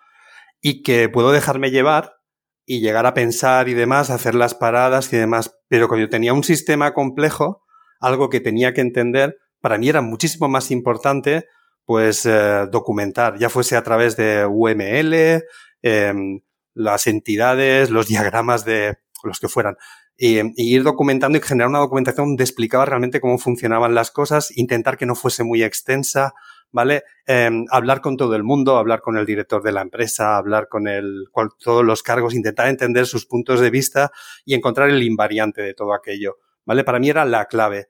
y 0.62 0.84
que 0.84 1.10
puedo 1.10 1.32
dejarme 1.32 1.72
llevar 1.72 2.18
y 2.66 2.82
llegar 2.82 3.06
a 3.06 3.14
pensar 3.14 3.70
y 3.70 3.74
demás, 3.74 4.10
hacer 4.10 4.36
las 4.36 4.54
paradas 4.54 5.12
y 5.14 5.18
demás, 5.18 5.58
pero 5.68 5.88
cuando 5.88 6.06
yo 6.06 6.10
tenía 6.10 6.34
un 6.34 6.44
sistema 6.44 6.94
complejo, 6.94 7.64
algo 8.00 8.30
que 8.30 8.40
tenía 8.40 8.74
que 8.74 8.82
entender, 8.82 9.38
para 9.62 9.78
mí 9.78 9.90
era 9.90 10.02
muchísimo 10.02 10.48
más 10.48 10.72
importante 10.72 11.48
pues 11.86 12.26
eh, 12.26 12.68
documentar, 12.72 13.38
ya 13.38 13.50
fuese 13.50 13.76
a 13.76 13.84
través 13.84 14.16
de 14.16 14.46
UML, 14.46 15.44
em, 15.82 16.40
las 16.74 17.08
entidades, 17.08 17.90
los 17.90 18.08
diagramas 18.08 18.64
de 18.64 18.98
los 19.24 19.40
que 19.40 19.50
fueran, 19.50 19.76
y, 20.24 20.40
ir 20.56 20.84
documentando 20.84 21.40
y 21.40 21.42
generar 21.42 21.70
una 21.70 21.80
documentación 21.80 22.28
donde 22.28 22.44
explicaba 22.44 22.86
realmente 22.86 23.20
cómo 23.20 23.40
funcionaban 23.40 23.96
las 23.96 24.12
cosas, 24.12 24.56
intentar 24.56 24.96
que 24.96 25.08
no 25.08 25.16
fuese 25.16 25.44
muy 25.44 25.64
extensa, 25.64 26.34
¿vale? 26.72 27.04
Em, 27.26 27.66
hablar 27.72 28.02
con 28.02 28.18
todo 28.18 28.36
el 28.36 28.44
mundo, 28.44 28.78
hablar 28.78 29.02
con 29.02 29.18
el 29.18 29.26
director 29.26 29.64
de 29.64 29.72
la 29.72 29.82
empresa, 29.82 30.38
hablar 30.38 30.68
con 30.70 30.88
el, 30.88 31.26
con 31.32 31.50
todos 31.60 31.84
los 31.84 32.04
cargos, 32.04 32.36
intentar 32.36 32.68
entender 32.68 33.08
sus 33.08 33.26
puntos 33.26 33.60
de 33.62 33.72
vista 33.72 34.12
y 34.46 34.54
encontrar 34.54 34.92
el 34.92 35.02
invariante 35.02 35.64
de 35.64 35.74
todo 35.74 35.92
aquello, 35.96 36.38
¿vale? 36.66 36.84
Para 36.84 37.00
mí 37.00 37.10
era 37.10 37.26
la 37.26 37.46
clave 37.46 37.88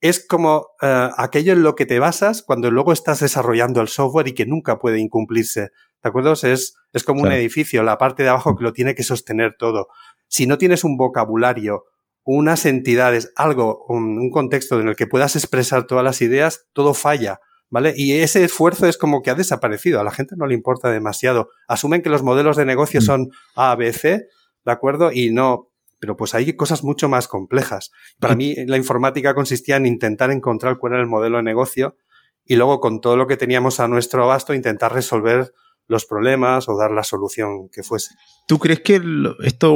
es 0.00 0.26
como 0.26 0.68
eh, 0.82 1.08
aquello 1.16 1.52
en 1.52 1.62
lo 1.62 1.74
que 1.74 1.86
te 1.86 1.98
basas 1.98 2.42
cuando 2.42 2.70
luego 2.70 2.92
estás 2.92 3.20
desarrollando 3.20 3.80
el 3.80 3.88
software 3.88 4.28
y 4.28 4.34
que 4.34 4.46
nunca 4.46 4.78
puede 4.78 4.98
incumplirse. 5.00 5.70
¿De 6.02 6.08
acuerdo? 6.08 6.34
Es, 6.34 6.76
es 6.92 7.04
como 7.04 7.22
un 7.22 7.32
edificio, 7.32 7.82
la 7.82 7.98
parte 7.98 8.22
de 8.22 8.28
abajo 8.28 8.54
que 8.56 8.62
lo 8.62 8.72
tiene 8.72 8.94
que 8.94 9.02
sostener 9.02 9.56
todo. 9.58 9.88
Si 10.28 10.46
no 10.46 10.58
tienes 10.58 10.84
un 10.84 10.96
vocabulario, 10.96 11.84
unas 12.24 12.66
entidades, 12.66 13.32
algo, 13.36 13.84
un, 13.88 14.18
un 14.18 14.30
contexto 14.30 14.80
en 14.80 14.88
el 14.88 14.96
que 14.96 15.06
puedas 15.06 15.36
expresar 15.36 15.86
todas 15.86 16.04
las 16.04 16.22
ideas, 16.22 16.66
todo 16.72 16.94
falla. 16.94 17.40
¿Vale? 17.68 17.94
Y 17.96 18.12
ese 18.12 18.44
esfuerzo 18.44 18.86
es 18.86 18.96
como 18.96 19.22
que 19.22 19.30
ha 19.30 19.34
desaparecido. 19.34 19.98
A 19.98 20.04
la 20.04 20.12
gente 20.12 20.36
no 20.36 20.46
le 20.46 20.54
importa 20.54 20.88
demasiado. 20.88 21.48
Asumen 21.66 22.00
que 22.00 22.10
los 22.10 22.22
modelos 22.22 22.56
de 22.56 22.64
negocio 22.64 23.00
mm. 23.00 23.02
son 23.02 23.30
A, 23.56 23.74
B, 23.74 23.92
C, 23.92 24.28
¿de 24.64 24.72
acuerdo? 24.72 25.10
Y 25.12 25.32
no, 25.32 25.70
pero 25.98 26.16
pues 26.16 26.34
hay 26.34 26.54
cosas 26.54 26.84
mucho 26.84 27.08
más 27.08 27.28
complejas. 27.28 27.90
Para 28.20 28.36
mí 28.36 28.54
la 28.66 28.76
informática 28.76 29.34
consistía 29.34 29.76
en 29.76 29.86
intentar 29.86 30.30
encontrar 30.30 30.78
cuál 30.78 30.92
era 30.94 31.02
el 31.02 31.08
modelo 31.08 31.38
de 31.38 31.42
negocio 31.42 31.96
y 32.44 32.56
luego 32.56 32.80
con 32.80 33.00
todo 33.00 33.16
lo 33.16 33.26
que 33.26 33.36
teníamos 33.36 33.80
a 33.80 33.88
nuestro 33.88 34.24
abasto 34.24 34.54
intentar 34.54 34.92
resolver 34.92 35.52
los 35.88 36.04
problemas 36.04 36.68
o 36.68 36.76
dar 36.76 36.90
la 36.90 37.04
solución 37.04 37.68
que 37.72 37.82
fuese. 37.82 38.14
¿Tú 38.46 38.58
crees 38.58 38.80
que 38.80 39.00
esto, 39.44 39.74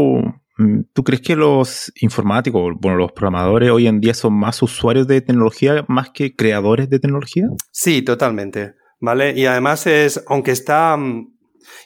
mm, 0.59 0.81
tú 0.93 1.05
crees 1.05 1.23
que 1.23 1.37
los 1.37 1.93
informáticos, 2.01 2.75
bueno, 2.81 2.99
los 2.99 3.13
programadores 3.13 3.71
hoy 3.71 3.87
en 3.87 4.01
día 4.01 4.15
son 4.15 4.35
más 4.35 4.63
usuarios 4.63 5.07
de 5.07 5.21
tecnología 5.21 5.85
más 5.89 6.11
que 6.11 6.35
creadores 6.35 6.89
de 6.91 6.99
tecnología? 6.99 7.47
Sí, 7.71 8.03
totalmente. 8.03 8.75
¿Vale? 9.01 9.33
Y 9.33 9.47
además 9.47 9.87
es, 9.87 10.23
aunque 10.29 10.51
está, 10.51 10.97
mm, 10.97 11.33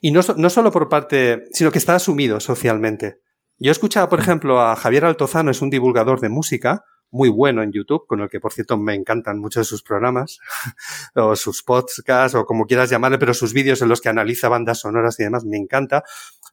y 0.00 0.10
no, 0.10 0.20
no 0.36 0.50
solo 0.50 0.72
por 0.72 0.88
parte, 0.88 1.44
sino 1.52 1.70
que 1.70 1.78
está 1.78 1.94
asumido 1.94 2.40
socialmente. 2.40 3.20
Yo 3.58 3.70
escuchaba, 3.70 4.08
por 4.08 4.18
ejemplo, 4.18 4.60
a 4.60 4.74
Javier 4.74 5.04
Altozano, 5.04 5.50
es 5.50 5.62
un 5.62 5.70
divulgador 5.70 6.20
de 6.20 6.28
música, 6.28 6.82
muy 7.14 7.28
bueno 7.28 7.62
en 7.62 7.72
YouTube, 7.72 8.06
con 8.06 8.20
el 8.20 8.28
que, 8.28 8.40
por 8.40 8.52
cierto, 8.52 8.76
me 8.76 8.94
encantan 8.94 9.38
muchos 9.38 9.60
de 9.60 9.64
sus 9.64 9.82
programas, 9.82 10.40
o 11.14 11.36
sus 11.36 11.62
podcasts, 11.62 12.34
o 12.34 12.44
como 12.44 12.66
quieras 12.66 12.90
llamarle, 12.90 13.18
pero 13.18 13.32
sus 13.32 13.52
vídeos 13.52 13.80
en 13.82 13.88
los 13.88 14.00
que 14.00 14.08
analiza 14.08 14.48
bandas 14.48 14.80
sonoras 14.80 15.18
y 15.20 15.22
demás, 15.22 15.44
me 15.44 15.56
encanta. 15.56 16.02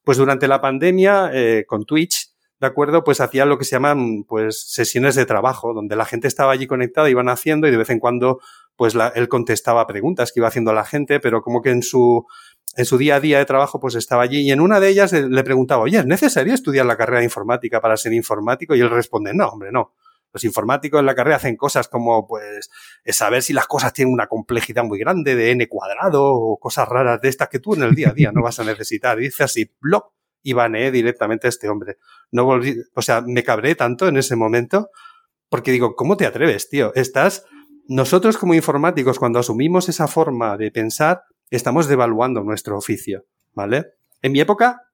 Pues 0.04 0.20
durante 0.20 0.48
la 0.48 0.62
pandemia, 0.62 1.32
eh, 1.34 1.66
con 1.68 1.86
Twitch, 1.86 2.30
¿de 2.60 2.68
acuerdo? 2.68 3.04
Pues 3.04 3.22
hacía 3.22 3.46
lo 3.46 3.58
que 3.58 3.66
se 3.66 3.72
llaman, 3.72 4.24
pues, 4.24 4.72
sesiones 4.72 5.16
de 5.16 5.26
trabajo, 5.26 5.74
donde 5.74 5.96
la 5.96 6.06
gente 6.06 6.28
estaba 6.28 6.52
allí 6.52 6.68
conectada, 6.68 7.10
iban 7.10 7.28
haciendo, 7.28 7.68
y 7.68 7.72
de 7.72 7.78
vez 7.78 7.90
en 7.90 8.00
cuando, 8.00 8.40
pues, 8.76 8.96
él 9.16 9.28
contestaba 9.28 9.88
preguntas 9.88 10.32
que 10.32 10.42
iba 10.42 10.48
haciendo 10.48 10.74
la 10.74 10.86
gente, 10.86 11.20
pero 11.20 11.42
como 11.42 11.64
que 11.64 11.72
en 11.72 11.82
su, 11.82 12.28
en 12.76 12.86
su 12.86 13.00
día 13.00 13.16
a 13.16 13.20
día 13.20 13.40
de 13.40 13.46
trabajo, 13.46 13.80
pues 13.80 13.96
estaba 13.96 14.22
allí 14.24 14.42
y 14.42 14.52
en 14.52 14.62
una 14.62 14.80
de 14.80 14.90
ellas 14.90 15.12
le 15.12 15.44
preguntaba, 15.44 15.82
oye, 15.82 15.98
¿es 15.98 16.06
necesario 16.06 16.54
estudiar 16.54 16.86
la 16.86 16.98
carrera 16.98 17.20
de 17.20 17.26
informática 17.26 17.82
para 17.82 17.98
ser 17.98 18.14
informático? 18.14 18.76
Y 18.76 18.82
él 18.82 18.90
responde, 18.90 19.34
no, 19.34 19.48
hombre, 19.48 19.72
no. 19.72 19.94
Los 20.34 20.44
informáticos 20.44 21.00
en 21.00 21.06
la 21.06 21.16
carrera 21.16 21.38
hacen 21.38 21.56
cosas 21.56 21.88
como, 21.88 22.28
pues, 22.28 22.70
saber 23.06 23.44
si 23.44 23.54
las 23.54 23.68
cosas 23.68 23.94
tienen 23.94 24.14
una 24.14 24.28
complejidad 24.28 24.84
muy 24.84 25.00
grande 25.00 25.36
de 25.36 25.52
n 25.52 25.68
cuadrado 25.68 26.24
o 26.24 26.58
cosas 26.58 26.88
raras 26.88 27.22
de 27.22 27.30
estas 27.30 27.50
que 27.50 27.60
tú 27.60 27.76
en 27.76 27.84
el 27.84 27.96
día 27.96 28.10
a 28.10 28.14
día 28.14 28.32
no 28.32 28.42
vas 28.42 28.60
a 28.60 28.64
necesitar. 28.64 29.20
Y 29.20 29.24
dice 29.24 29.44
así, 29.44 29.72
blog, 29.80 30.12
y 30.44 30.54
baneé 30.54 30.92
directamente 30.92 31.48
a 31.48 31.50
este 31.50 31.70
hombre. 31.70 31.98
No 32.32 32.46
volví, 32.46 32.76
o 32.96 33.02
sea, 33.02 33.22
me 33.22 33.44
cabré 33.44 33.76
tanto 33.76 34.08
en 34.08 34.18
ese 34.18 34.36
momento 34.36 34.90
porque 35.50 35.72
digo, 35.72 35.96
¿cómo 35.96 36.16
te 36.18 36.26
atreves, 36.26 36.70
tío? 36.70 36.94
Estás, 36.96 37.46
nosotros 37.88 38.38
como 38.38 38.54
informáticos, 38.54 39.20
cuando 39.20 39.40
asumimos 39.40 39.90
esa 39.90 40.08
forma 40.08 40.56
de 40.56 40.72
pensar, 40.72 41.24
estamos 41.50 41.88
devaluando 41.88 42.42
nuestro 42.42 42.78
oficio, 42.78 43.26
¿vale? 43.54 43.88
En 44.22 44.32
mi 44.32 44.40
época, 44.40 44.91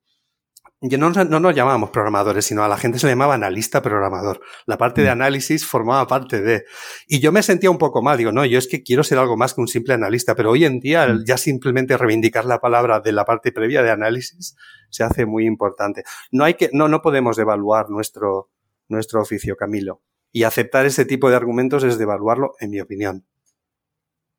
no, 0.82 1.10
no, 1.10 1.40
nos 1.40 1.56
llamábamos 1.56 1.90
programadores, 1.90 2.46
sino 2.46 2.64
a 2.64 2.68
la 2.68 2.78
gente 2.78 3.00
se 3.00 3.08
le 3.08 3.14
llamaba 3.14 3.34
analista 3.34 3.82
programador. 3.82 4.42
La 4.66 4.78
parte 4.78 5.02
de 5.02 5.10
mm. 5.10 5.12
análisis 5.12 5.66
formaba 5.66 6.06
parte 6.08 6.42
de. 6.42 6.66
Y 7.08 7.20
yo 7.20 7.32
me 7.32 7.42
sentía 7.42 7.72
un 7.72 7.78
poco 7.78 8.02
mal. 8.02 8.18
Digo, 8.18 8.32
no, 8.32 8.46
yo 8.46 8.60
es 8.60 8.68
que 8.68 8.84
quiero 8.84 9.04
ser 9.04 9.18
algo 9.18 9.38
más 9.38 9.54
que 9.54 9.62
un 9.62 9.68
simple 9.68 9.96
analista, 9.96 10.36
pero 10.36 10.52
hoy 10.52 10.66
en 10.66 10.80
día 10.80 11.08
mm. 11.08 11.24
ya 11.26 11.38
simplemente 11.38 11.98
reivindicar 11.98 12.46
la 12.46 12.60
palabra 12.60 13.00
de 13.00 13.12
la 13.12 13.26
parte 13.26 13.52
previa 13.52 13.82
de 13.82 13.90
análisis 13.90 14.56
se 14.90 15.04
hace 15.04 15.26
muy 15.26 15.46
importante. 15.46 16.04
No 16.32 16.44
hay 16.44 16.54
que, 16.54 16.70
no, 16.74 16.88
no 16.88 17.02
podemos 17.02 17.38
devaluar 17.38 17.90
nuestro, 17.90 18.52
nuestro 18.88 19.22
oficio, 19.22 19.56
Camilo. 19.56 20.04
Y 20.32 20.44
aceptar 20.44 20.86
ese 20.86 21.06
tipo 21.06 21.30
de 21.30 21.36
argumentos 21.36 21.84
es 21.84 21.98
devaluarlo, 21.98 22.54
en 22.60 22.70
mi 22.70 22.80
opinión. 22.80 23.26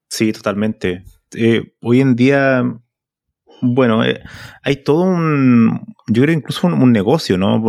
Sí, 0.08 0.32
totalmente. 0.32 1.04
Eh, 1.34 1.74
hoy 1.82 2.00
en 2.00 2.16
día, 2.16 2.62
bueno, 3.60 4.04
eh, 4.04 4.20
hay 4.62 4.82
todo 4.82 5.02
un, 5.02 5.80
yo 6.06 6.22
creo 6.22 6.34
incluso 6.34 6.66
un, 6.66 6.92
negocio, 6.92 7.38
¿no? 7.38 7.62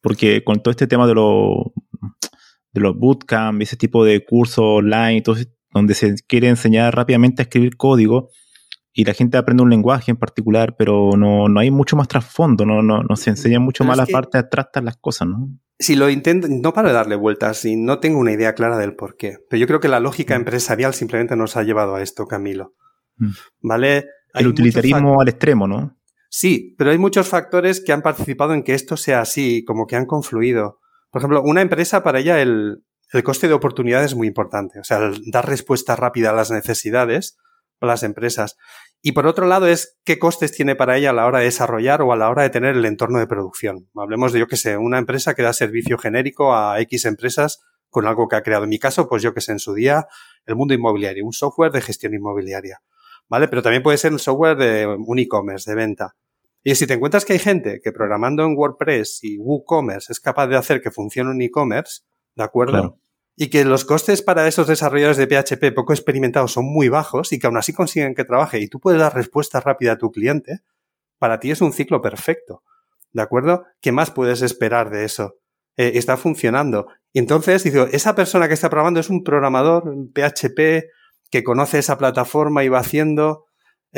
porque 0.00 0.44
con 0.44 0.62
todo 0.62 0.70
este 0.70 0.86
tema 0.86 1.06
de, 1.06 1.14
los 1.14 1.72
de 2.72 2.80
los 2.80 2.96
bootcamp, 2.96 3.60
ese 3.62 3.76
tipo 3.76 4.04
de 4.04 4.24
cursos 4.24 4.64
online, 4.64 5.22
donde 5.72 5.94
se 5.94 6.14
quiere 6.26 6.48
enseñar 6.48 6.94
rápidamente 6.94 7.42
a 7.42 7.44
escribir 7.44 7.76
código 7.76 8.30
y 8.92 9.04
la 9.04 9.14
gente 9.14 9.36
aprende 9.36 9.62
un 9.62 9.70
lenguaje 9.70 10.10
en 10.10 10.16
particular, 10.16 10.74
pero 10.78 11.10
no, 11.16 11.48
no 11.48 11.60
hay 11.60 11.70
mucho 11.70 11.96
más 11.96 12.08
trasfondo, 12.08 12.64
no, 12.64 12.82
no, 12.82 13.02
no 13.02 13.16
se 13.16 13.30
enseña 13.30 13.60
mucho 13.60 13.84
más 13.84 13.96
la 13.96 14.06
parte 14.06 14.38
atrás 14.38 14.68
de 14.74 14.82
las 14.82 14.96
cosas, 14.96 15.28
¿no? 15.28 15.50
si 15.78 15.94
lo 15.94 16.08
intento, 16.08 16.48
no 16.50 16.72
para 16.72 16.92
darle 16.92 17.16
vueltas 17.16 17.64
y 17.64 17.76
no 17.76 17.98
tengo 17.98 18.18
una 18.18 18.32
idea 18.32 18.54
clara 18.54 18.78
del 18.78 18.94
por 18.94 19.16
qué, 19.16 19.38
pero 19.48 19.60
yo 19.60 19.66
creo 19.66 19.80
que 19.80 19.88
la 19.88 20.00
lógica 20.00 20.34
mm. 20.34 20.40
empresarial 20.40 20.94
simplemente 20.94 21.36
nos 21.36 21.56
ha 21.56 21.62
llevado 21.62 21.96
a 21.96 22.02
esto, 22.02 22.26
Camilo. 22.26 22.74
Mm. 23.16 23.30
¿Vale? 23.60 24.06
El 24.36 24.48
utilitarismo 24.48 25.20
al 25.20 25.28
extremo, 25.28 25.66
¿no? 25.66 25.96
Sí, 26.28 26.74
pero 26.76 26.90
hay 26.90 26.98
muchos 26.98 27.28
factores 27.28 27.80
que 27.80 27.92
han 27.92 28.02
participado 28.02 28.52
en 28.52 28.62
que 28.62 28.74
esto 28.74 28.96
sea 28.96 29.20
así, 29.20 29.64
como 29.64 29.86
que 29.86 29.96
han 29.96 30.06
confluido. 30.06 30.80
Por 31.10 31.20
ejemplo, 31.20 31.42
una 31.42 31.62
empresa 31.62 32.02
para 32.02 32.18
ella 32.18 32.42
el, 32.42 32.84
el 33.12 33.22
coste 33.22 33.48
de 33.48 33.54
oportunidad 33.54 34.04
es 34.04 34.14
muy 34.14 34.28
importante. 34.28 34.80
O 34.80 34.84
sea, 34.84 35.10
dar 35.26 35.48
respuesta 35.48 35.96
rápida 35.96 36.30
a 36.30 36.34
las 36.34 36.50
necesidades 36.50 37.38
para 37.78 37.92
las 37.92 38.02
empresas. 38.02 38.56
Y 39.02 39.12
por 39.12 39.26
otro 39.26 39.46
lado 39.46 39.66
es 39.66 39.98
qué 40.04 40.18
costes 40.18 40.52
tiene 40.52 40.74
para 40.74 40.96
ella 40.96 41.10
a 41.10 41.12
la 41.12 41.26
hora 41.26 41.38
de 41.38 41.44
desarrollar 41.44 42.02
o 42.02 42.12
a 42.12 42.16
la 42.16 42.28
hora 42.28 42.42
de 42.42 42.50
tener 42.50 42.76
el 42.76 42.84
entorno 42.84 43.18
de 43.18 43.26
producción. 43.26 43.88
Hablemos 43.94 44.32
de, 44.32 44.40
yo 44.40 44.46
que 44.46 44.56
sé, 44.56 44.76
una 44.76 44.98
empresa 44.98 45.34
que 45.34 45.42
da 45.42 45.52
servicio 45.52 45.98
genérico 45.98 46.54
a 46.54 46.80
X 46.80 47.04
empresas 47.04 47.60
con 47.88 48.06
algo 48.06 48.28
que 48.28 48.36
ha 48.36 48.42
creado. 48.42 48.64
En 48.64 48.70
mi 48.70 48.78
caso, 48.78 49.08
pues 49.08 49.22
yo 49.22 49.32
que 49.32 49.40
sé, 49.40 49.52
en 49.52 49.58
su 49.58 49.74
día, 49.74 50.06
el 50.44 50.56
mundo 50.56 50.74
inmobiliario, 50.74 51.24
un 51.24 51.32
software 51.32 51.72
de 51.72 51.82
gestión 51.82 52.14
inmobiliaria. 52.14 52.80
¿Vale? 53.28 53.48
Pero 53.48 53.62
también 53.62 53.82
puede 53.82 53.98
ser 53.98 54.12
el 54.12 54.20
software 54.20 54.56
de 54.56 54.86
un 54.86 55.18
e-commerce, 55.18 55.70
de 55.70 55.74
venta. 55.74 56.16
Y 56.62 56.74
si 56.74 56.86
te 56.86 56.94
encuentras 56.94 57.24
que 57.24 57.32
hay 57.34 57.38
gente 57.38 57.80
que 57.82 57.92
programando 57.92 58.44
en 58.44 58.56
WordPress 58.56 59.20
y 59.22 59.38
WooCommerce 59.38 60.12
es 60.12 60.20
capaz 60.20 60.46
de 60.48 60.56
hacer 60.56 60.80
que 60.80 60.90
funcione 60.90 61.30
un 61.30 61.42
e-commerce, 61.42 62.02
¿de 62.34 62.44
acuerdo? 62.44 62.98
y 63.36 63.50
que 63.50 63.64
los 63.64 63.84
costes 63.84 64.22
para 64.22 64.48
esos 64.48 64.66
desarrolladores 64.66 65.18
de 65.18 65.26
PHP 65.26 65.74
poco 65.74 65.92
experimentados 65.92 66.52
son 66.52 66.64
muy 66.64 66.88
bajos 66.88 67.32
y 67.32 67.38
que 67.38 67.46
aún 67.46 67.58
así 67.58 67.74
consiguen 67.74 68.14
que 68.14 68.24
trabaje 68.24 68.58
y 68.60 68.68
tú 68.68 68.80
puedes 68.80 68.98
dar 68.98 69.14
respuesta 69.14 69.60
rápida 69.60 69.92
a 69.92 69.98
tu 69.98 70.10
cliente, 70.10 70.60
para 71.18 71.38
ti 71.38 71.50
es 71.50 71.60
un 71.60 71.72
ciclo 71.72 72.00
perfecto. 72.00 72.62
¿De 73.12 73.22
acuerdo? 73.22 73.64
¿Qué 73.80 73.92
más 73.92 74.10
puedes 74.10 74.40
esperar 74.42 74.90
de 74.90 75.04
eso? 75.04 75.36
Eh, 75.76 75.92
está 75.94 76.16
funcionando. 76.16 76.86
Y 77.12 77.18
entonces, 77.18 77.62
digo, 77.64 77.86
esa 77.92 78.14
persona 78.14 78.48
que 78.48 78.54
está 78.54 78.70
programando 78.70 79.00
es 79.00 79.10
un 79.10 79.22
programador, 79.22 79.84
PHP, 80.14 80.88
que 81.30 81.42
conoce 81.44 81.78
esa 81.78 81.98
plataforma 81.98 82.64
y 82.64 82.68
va 82.68 82.80
haciendo, 82.80 83.44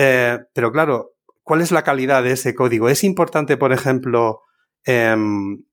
Eh, 0.01 0.38
pero 0.55 0.71
claro, 0.71 1.14
¿cuál 1.43 1.61
es 1.61 1.73
la 1.73 1.83
calidad 1.83 2.23
de 2.23 2.33
ese 2.33 2.55
código? 2.55 2.88
Es 2.88 3.03
importante, 3.03 3.57
por 3.57 3.73
ejemplo, 3.73 4.43
em, 4.85 5.64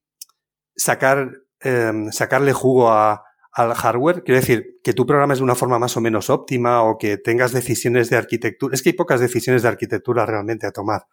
sacar, 0.76 1.32
em, 1.60 2.12
sacarle 2.12 2.52
jugo 2.54 2.90
a, 2.90 3.24
al 3.52 3.74
hardware. 3.76 4.24
Quiero 4.24 4.40
decir, 4.42 4.80
que 4.84 4.94
tú 4.94 5.06
programes 5.06 5.38
de 5.40 5.44
una 5.44 5.56
forma 5.56 5.78
más 5.80 5.96
o 5.96 6.02
menos 6.02 6.30
óptima 6.30 6.82
o 6.84 6.98
que 6.98 7.18
tengas 7.18 7.52
decisiones 7.54 8.10
de 8.10 8.18
arquitectura. 8.18 8.74
Es 8.74 8.82
que 8.82 8.90
hay 8.90 8.96
pocas 8.96 9.20
decisiones 9.20 9.62
de 9.62 9.70
arquitectura 9.70 10.26
realmente 10.26 10.66
a 10.68 10.72
tomar. 10.72 11.04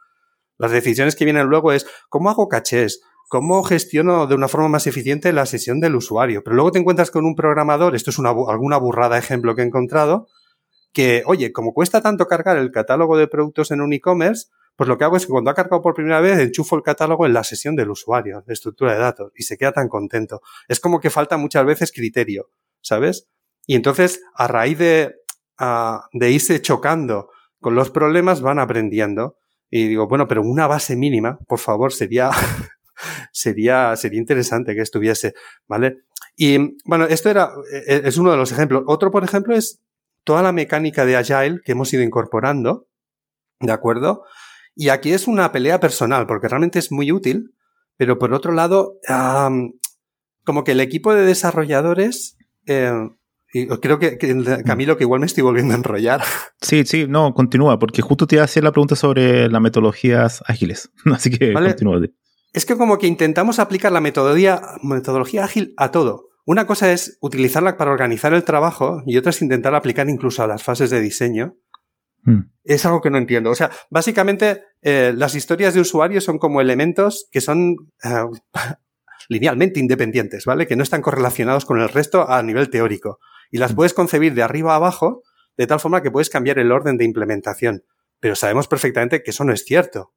Las 0.58 0.72
decisiones 0.72 1.16
que 1.16 1.24
vienen 1.24 1.46
luego 1.48 1.72
es 1.72 1.86
cómo 2.08 2.30
hago 2.30 2.48
cachés, 2.48 3.02
cómo 3.32 3.62
gestiono 3.62 4.26
de 4.26 4.34
una 4.34 4.46
forma 4.46 4.68
más 4.68 4.86
eficiente 4.86 5.32
la 5.32 5.46
sesión 5.46 5.80
del 5.80 5.96
usuario. 5.96 6.44
Pero 6.44 6.54
luego 6.54 6.70
te 6.70 6.80
encuentras 6.80 7.10
con 7.10 7.24
un 7.24 7.34
programador, 7.34 7.96
esto 7.96 8.10
es 8.10 8.18
una, 8.18 8.28
alguna 8.28 8.76
burrada 8.76 9.16
ejemplo 9.16 9.54
que 9.54 9.62
he 9.62 9.64
encontrado, 9.64 10.28
que, 10.92 11.22
oye, 11.24 11.50
como 11.50 11.72
cuesta 11.72 12.02
tanto 12.02 12.26
cargar 12.26 12.58
el 12.58 12.70
catálogo 12.70 13.16
de 13.16 13.28
productos 13.28 13.70
en 13.70 13.80
un 13.80 13.94
e-commerce, 13.94 14.48
pues 14.76 14.86
lo 14.86 14.98
que 14.98 15.04
hago 15.04 15.16
es 15.16 15.24
que 15.24 15.32
cuando 15.32 15.50
ha 15.50 15.54
cargado 15.54 15.80
por 15.80 15.94
primera 15.94 16.20
vez, 16.20 16.38
enchufo 16.40 16.76
el 16.76 16.82
catálogo 16.82 17.24
en 17.24 17.32
la 17.32 17.42
sesión 17.42 17.74
del 17.74 17.88
usuario, 17.88 18.44
de 18.46 18.52
estructura 18.52 18.92
de 18.92 18.98
datos, 18.98 19.32
y 19.34 19.44
se 19.44 19.56
queda 19.56 19.72
tan 19.72 19.88
contento. 19.88 20.42
Es 20.68 20.78
como 20.78 21.00
que 21.00 21.08
falta 21.08 21.38
muchas 21.38 21.64
veces 21.64 21.90
criterio, 21.90 22.50
¿sabes? 22.82 23.30
Y 23.66 23.76
entonces, 23.76 24.20
a 24.34 24.46
raíz 24.46 24.76
de, 24.76 25.14
de 26.12 26.30
irse 26.30 26.60
chocando 26.60 27.30
con 27.62 27.74
los 27.76 27.88
problemas, 27.88 28.42
van 28.42 28.58
aprendiendo. 28.58 29.38
Y 29.70 29.88
digo, 29.88 30.06
bueno, 30.06 30.28
pero 30.28 30.42
una 30.42 30.66
base 30.66 30.96
mínima, 30.96 31.38
por 31.48 31.60
favor, 31.60 31.94
sería, 31.94 32.30
sería, 33.32 33.94
sería 33.96 34.18
interesante 34.20 34.74
que 34.74 34.82
estuviese, 34.82 35.34
¿vale? 35.66 35.98
Y 36.36 36.76
bueno, 36.84 37.04
esto 37.06 37.30
era, 37.30 37.52
e, 37.86 38.02
es 38.04 38.16
uno 38.16 38.30
de 38.30 38.36
los 38.36 38.52
ejemplos. 38.52 38.84
Otro, 38.86 39.10
por 39.10 39.24
ejemplo, 39.24 39.54
es 39.54 39.80
toda 40.24 40.42
la 40.42 40.52
mecánica 40.52 41.04
de 41.04 41.16
Agile 41.16 41.60
que 41.64 41.72
hemos 41.72 41.92
ido 41.92 42.02
incorporando, 42.02 42.86
¿de 43.60 43.72
acuerdo? 43.72 44.24
Y 44.74 44.88
aquí 44.88 45.12
es 45.12 45.26
una 45.26 45.52
pelea 45.52 45.80
personal, 45.80 46.26
porque 46.26 46.48
realmente 46.48 46.78
es 46.78 46.90
muy 46.90 47.12
útil, 47.12 47.54
pero 47.96 48.18
por 48.18 48.32
otro 48.32 48.52
lado, 48.52 48.98
como 50.44 50.64
que 50.64 50.72
el 50.72 50.80
equipo 50.80 51.14
de 51.14 51.24
desarrolladores, 51.24 52.36
eh, 52.66 52.92
y 53.54 53.66
creo 53.66 53.98
que, 53.98 54.16
mm. 54.34 54.64
Camilo, 54.64 54.96
que 54.96 55.04
igual 55.04 55.20
me 55.20 55.26
estoy 55.26 55.42
volviendo 55.42 55.74
a 55.74 55.76
enrollar. 55.76 56.22
Sí, 56.62 56.84
sí, 56.86 57.06
no, 57.08 57.34
continúa, 57.34 57.78
porque 57.78 58.02
justo 58.02 58.26
te 58.26 58.36
iba 58.36 58.42
a 58.42 58.44
hacer 58.44 58.62
la 58.62 58.70
pregunta 58.70 58.94
sobre 58.94 59.48
las 59.48 59.60
metodologías 59.60 60.42
ágiles. 60.46 60.90
Así 61.12 61.28
que 61.28 61.52
continúa. 61.52 62.00
Es 62.52 62.66
que 62.66 62.76
como 62.76 62.98
que 62.98 63.06
intentamos 63.06 63.58
aplicar 63.58 63.92
la 63.92 64.00
metodología, 64.00 64.60
metodología 64.82 65.44
ágil 65.44 65.74
a 65.76 65.90
todo. 65.90 66.28
Una 66.44 66.66
cosa 66.66 66.92
es 66.92 67.18
utilizarla 67.20 67.76
para 67.76 67.92
organizar 67.92 68.34
el 68.34 68.44
trabajo 68.44 69.02
y 69.06 69.16
otra 69.16 69.30
es 69.30 69.40
intentar 69.42 69.74
aplicar 69.74 70.08
incluso 70.08 70.42
a 70.42 70.46
las 70.46 70.62
fases 70.62 70.90
de 70.90 71.00
diseño. 71.00 71.56
Mm. 72.24 72.40
Es 72.64 72.84
algo 72.84 73.00
que 73.00 73.10
no 73.10 73.18
entiendo. 73.18 73.50
O 73.50 73.54
sea, 73.54 73.70
básicamente 73.90 74.64
eh, 74.82 75.12
las 75.16 75.34
historias 75.34 75.74
de 75.74 75.80
usuarios 75.80 76.24
son 76.24 76.38
como 76.38 76.60
elementos 76.60 77.28
que 77.30 77.40
son 77.40 77.76
eh, 78.04 78.24
linealmente 79.28 79.80
independientes, 79.80 80.44
¿vale? 80.44 80.66
Que 80.66 80.76
no 80.76 80.82
están 80.82 81.02
correlacionados 81.02 81.64
con 81.64 81.80
el 81.80 81.88
resto 81.88 82.28
a 82.28 82.42
nivel 82.42 82.70
teórico 82.70 83.18
y 83.50 83.58
las 83.58 83.74
puedes 83.74 83.94
concebir 83.94 84.34
de 84.34 84.42
arriba 84.42 84.72
a 84.72 84.76
abajo 84.76 85.22
de 85.56 85.66
tal 85.66 85.78
forma 85.78 86.02
que 86.02 86.10
puedes 86.10 86.30
cambiar 86.30 86.58
el 86.58 86.72
orden 86.72 86.96
de 86.96 87.04
implementación. 87.04 87.84
Pero 88.18 88.34
sabemos 88.34 88.66
perfectamente 88.66 89.22
que 89.22 89.30
eso 89.30 89.44
no 89.44 89.52
es 89.52 89.64
cierto. 89.64 90.12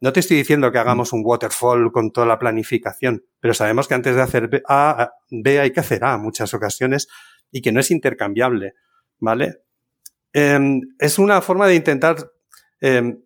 No 0.00 0.12
te 0.12 0.20
estoy 0.20 0.36
diciendo 0.36 0.70
que 0.70 0.78
hagamos 0.78 1.12
un 1.12 1.22
waterfall 1.24 1.90
con 1.92 2.12
toda 2.12 2.26
la 2.26 2.38
planificación, 2.38 3.24
pero 3.40 3.52
sabemos 3.54 3.88
que 3.88 3.94
antes 3.94 4.14
de 4.14 4.22
hacer 4.22 4.62
A, 4.68 5.10
B 5.30 5.60
hay 5.60 5.72
que 5.72 5.80
hacer 5.80 6.04
A 6.04 6.14
en 6.14 6.22
muchas 6.22 6.54
ocasiones 6.54 7.08
y 7.50 7.62
que 7.62 7.72
no 7.72 7.80
es 7.80 7.90
intercambiable, 7.90 8.74
¿vale? 9.18 9.62
Em, 10.32 10.80
es 10.98 11.18
una 11.18 11.40
forma 11.40 11.66
de 11.66 11.74
intentar 11.74 12.16
em, 12.80 13.22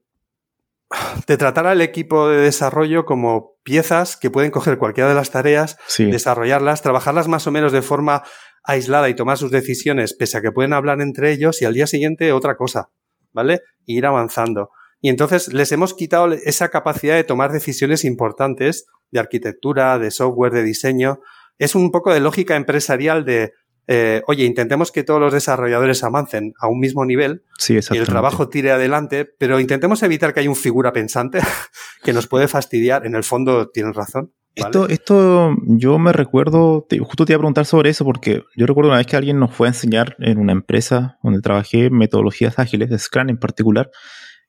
de 1.27 1.37
tratar 1.37 1.67
al 1.67 1.81
equipo 1.81 2.29
de 2.29 2.39
desarrollo 2.43 3.05
como 3.05 3.57
piezas 3.63 4.17
que 4.17 4.31
pueden 4.31 4.51
coger 4.51 4.79
cualquiera 4.79 5.09
de 5.09 5.15
las 5.15 5.31
tareas, 5.31 5.79
desarrollarlas, 5.99 6.83
trabajarlas 6.83 7.29
más 7.29 7.47
o 7.47 7.51
menos 7.51 7.73
de 7.73 7.83
forma 7.83 8.23
aislada 8.65 9.09
y 9.09 9.15
tomar 9.15 9.39
sus 9.39 9.51
decisiones, 9.51 10.15
pese 10.15 10.39
a 10.39 10.43
que 10.43 10.53
pueden 10.53 10.73
hablar 10.73 11.01
entre 11.01 11.33
ellos 11.33 11.63
y 11.63 11.65
al 11.65 11.75
día 11.75 11.87
siguiente 11.87 12.33
otra 12.33 12.57
cosa, 12.57 12.91
¿vale? 13.33 13.55
E 13.87 13.95
ir 13.95 14.07
avanzando. 14.07 14.71
Y 15.03 15.09
entonces 15.09 15.53
les 15.53 15.73
hemos 15.73 15.95
quitado 15.95 16.33
esa 16.33 16.69
capacidad 16.71 17.17
de 17.17 17.25
tomar 17.25 17.53
decisiones 17.53 18.05
importantes 18.05 18.87
de 19.11 19.21
arquitectura, 19.21 19.99
de 19.99 20.12
software, 20.12 20.53
de 20.53 20.62
diseño. 20.62 21.21
Es 21.59 21.75
un 21.75 21.91
poco 21.91 22.15
de 22.15 22.21
lógica 22.21 22.55
empresarial 22.55 23.25
de, 23.25 23.53
eh, 23.88 24.23
oye, 24.29 24.45
intentemos 24.45 24.93
que 24.93 25.03
todos 25.03 25.21
los 25.21 25.33
desarrolladores 25.33 26.05
avancen 26.05 26.55
a 26.61 26.69
un 26.69 26.79
mismo 26.79 27.05
nivel 27.05 27.43
y 27.69 27.97
el 27.97 28.07
trabajo 28.07 28.49
tire 28.49 28.71
adelante, 28.71 29.25
pero 29.25 29.59
intentemos 29.59 30.03
evitar 30.05 30.33
que 30.33 30.41
haya 30.41 30.49
un 30.49 30.57
figura 30.57 30.93
pensante 30.93 31.41
que 32.05 32.12
nos 32.12 32.29
puede 32.29 32.47
fastidiar. 32.47 33.05
En 33.05 33.17
el 33.17 33.25
fondo 33.25 33.71
tienen 33.71 33.95
razón. 33.95 34.33
Esto, 34.55 34.88
esto, 34.88 35.57
yo 35.67 35.99
me 35.99 36.12
recuerdo, 36.12 36.87
justo 37.01 37.25
te 37.25 37.33
iba 37.33 37.38
a 37.38 37.41
preguntar 37.41 37.65
sobre 37.65 37.91
eso 37.91 38.05
porque 38.05 38.45
yo 38.55 38.67
recuerdo 38.67 38.91
una 38.91 38.99
vez 38.99 39.07
que 39.07 39.17
alguien 39.17 39.41
nos 39.41 39.53
fue 39.53 39.67
a 39.67 39.71
enseñar 39.71 40.15
en 40.19 40.38
una 40.38 40.53
empresa 40.53 41.19
donde 41.23 41.41
trabajé 41.41 41.88
metodologías 41.91 42.59
ágiles, 42.59 42.91
de 42.91 42.99
Scrum 42.99 43.31
en 43.31 43.38
particular, 43.38 43.91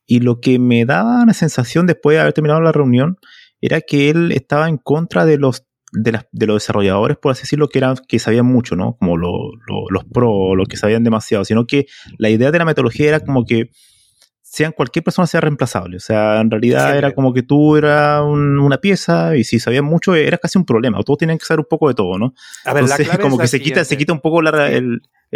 y 0.06 0.20
lo 0.20 0.40
que 0.40 0.60
me 0.60 0.86
daba 0.86 1.26
la 1.26 1.34
sensación 1.34 1.88
después 1.88 2.16
de 2.16 2.22
haber 2.22 2.34
terminado 2.34 2.62
la 2.62 2.72
reunión 2.72 3.18
era 3.62 3.82
que 3.82 4.10
él 4.10 4.32
estaba 4.32 4.68
en 4.68 4.78
contra 4.78 5.26
de 5.26 5.38
los 5.38 5.66
de, 5.94 6.48
los 6.48 6.56
desarrolladores, 6.56 7.18
por 7.18 7.32
así 7.32 7.44
decirlo, 7.44 7.70
que 7.70 7.78
eran 7.78 7.96
que 8.08 8.18
sabían 8.18 8.48
mucho, 8.48 8.76
¿no? 8.76 8.98
Como 8.98 9.16
los 9.18 10.04
pro, 10.12 10.56
los 10.56 10.68
que 10.68 10.76
sabían 10.76 11.04
demasiado, 11.04 11.46
sino 11.46 11.66
que 11.66 11.86
la 12.18 12.30
idea 12.30 12.52
de 12.52 12.58
la 12.58 12.66
metodología 12.66 13.10
era 13.10 13.20
como 13.20 13.46
que 13.46 13.70
sean 14.42 14.72
cualquier 14.72 15.04
persona 15.04 15.26
sea 15.26 15.42
reemplazable. 15.42 15.98
O 15.98 16.00
sea, 16.00 16.40
en 16.40 16.52
realidad 16.52 16.98
era 16.98 17.12
como 17.12 17.34
que 17.34 17.42
tú 17.42 17.76
eras 17.76 18.24
una 18.24 18.78
pieza 18.78 19.36
y 19.36 19.44
si 19.44 19.60
sabías 19.60 19.84
mucho 19.84 20.14
era 20.16 20.38
casi 20.38 20.58
un 20.58 20.66
problema. 20.66 21.02
Todos 21.04 21.18
tienen 21.18 21.38
que 21.38 21.46
saber 21.46 21.62
un 21.62 21.68
poco 21.70 21.88
de 21.88 21.96
todo, 21.96 22.18
¿no? 22.18 22.34
A 22.66 22.74
ver, 22.74 22.84
Entonces, 22.84 23.18
como 23.20 23.38
que 23.38 23.48
se 23.48 23.60
quita, 23.60 23.84
se 23.84 23.98
quita 23.98 24.14
un 24.14 24.22
poco 24.22 24.42
la, 24.42 24.70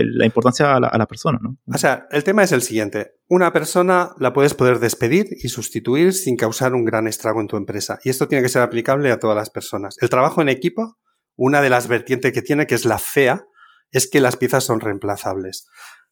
la 0.06 0.26
importancia 0.26 0.76
a 0.76 0.80
la, 0.80 1.06
persona, 1.08 1.40
¿no? 1.42 1.58
O 1.66 1.78
sea, 1.78 2.08
el 2.12 2.24
tema 2.24 2.44
es 2.44 2.52
el 2.52 2.62
siguiente. 2.62 3.14
Una 3.28 3.52
persona 3.52 4.12
la 4.20 4.34
puedes 4.34 4.54
poder 4.54 4.80
despedir 4.80 5.28
y 5.32 5.50
sustituir 5.50 6.14
sin 6.14 6.38
causar 6.38 6.74
un 6.74 6.86
gran 6.86 7.08
estrago 7.08 7.42
en 7.42 7.48
tu 7.48 7.58
empresa. 7.58 8.00
Y 8.04 8.10
esto 8.10 8.28
tiene 8.28 8.44
que 8.44 8.50
ser 8.50 8.62
aplicable 8.62 9.12
a 9.12 9.20
todas 9.20 9.36
las 9.36 9.50
personas. 9.50 9.96
El 10.02 10.10
trabajo 10.10 10.42
en 10.42 10.50
equipo, 10.50 10.98
una 11.36 11.62
de 11.62 11.70
las 11.70 11.88
vertientes 11.88 12.32
que 12.32 12.42
tiene, 12.42 12.68
que 12.68 12.76
es 12.76 12.86
la 12.86 13.00
fea, 13.00 13.46
es 13.92 14.10
que 14.10 14.22
las 14.22 14.38
piezas 14.38 14.64
son 14.64 14.80
reemplazables. 14.80 15.68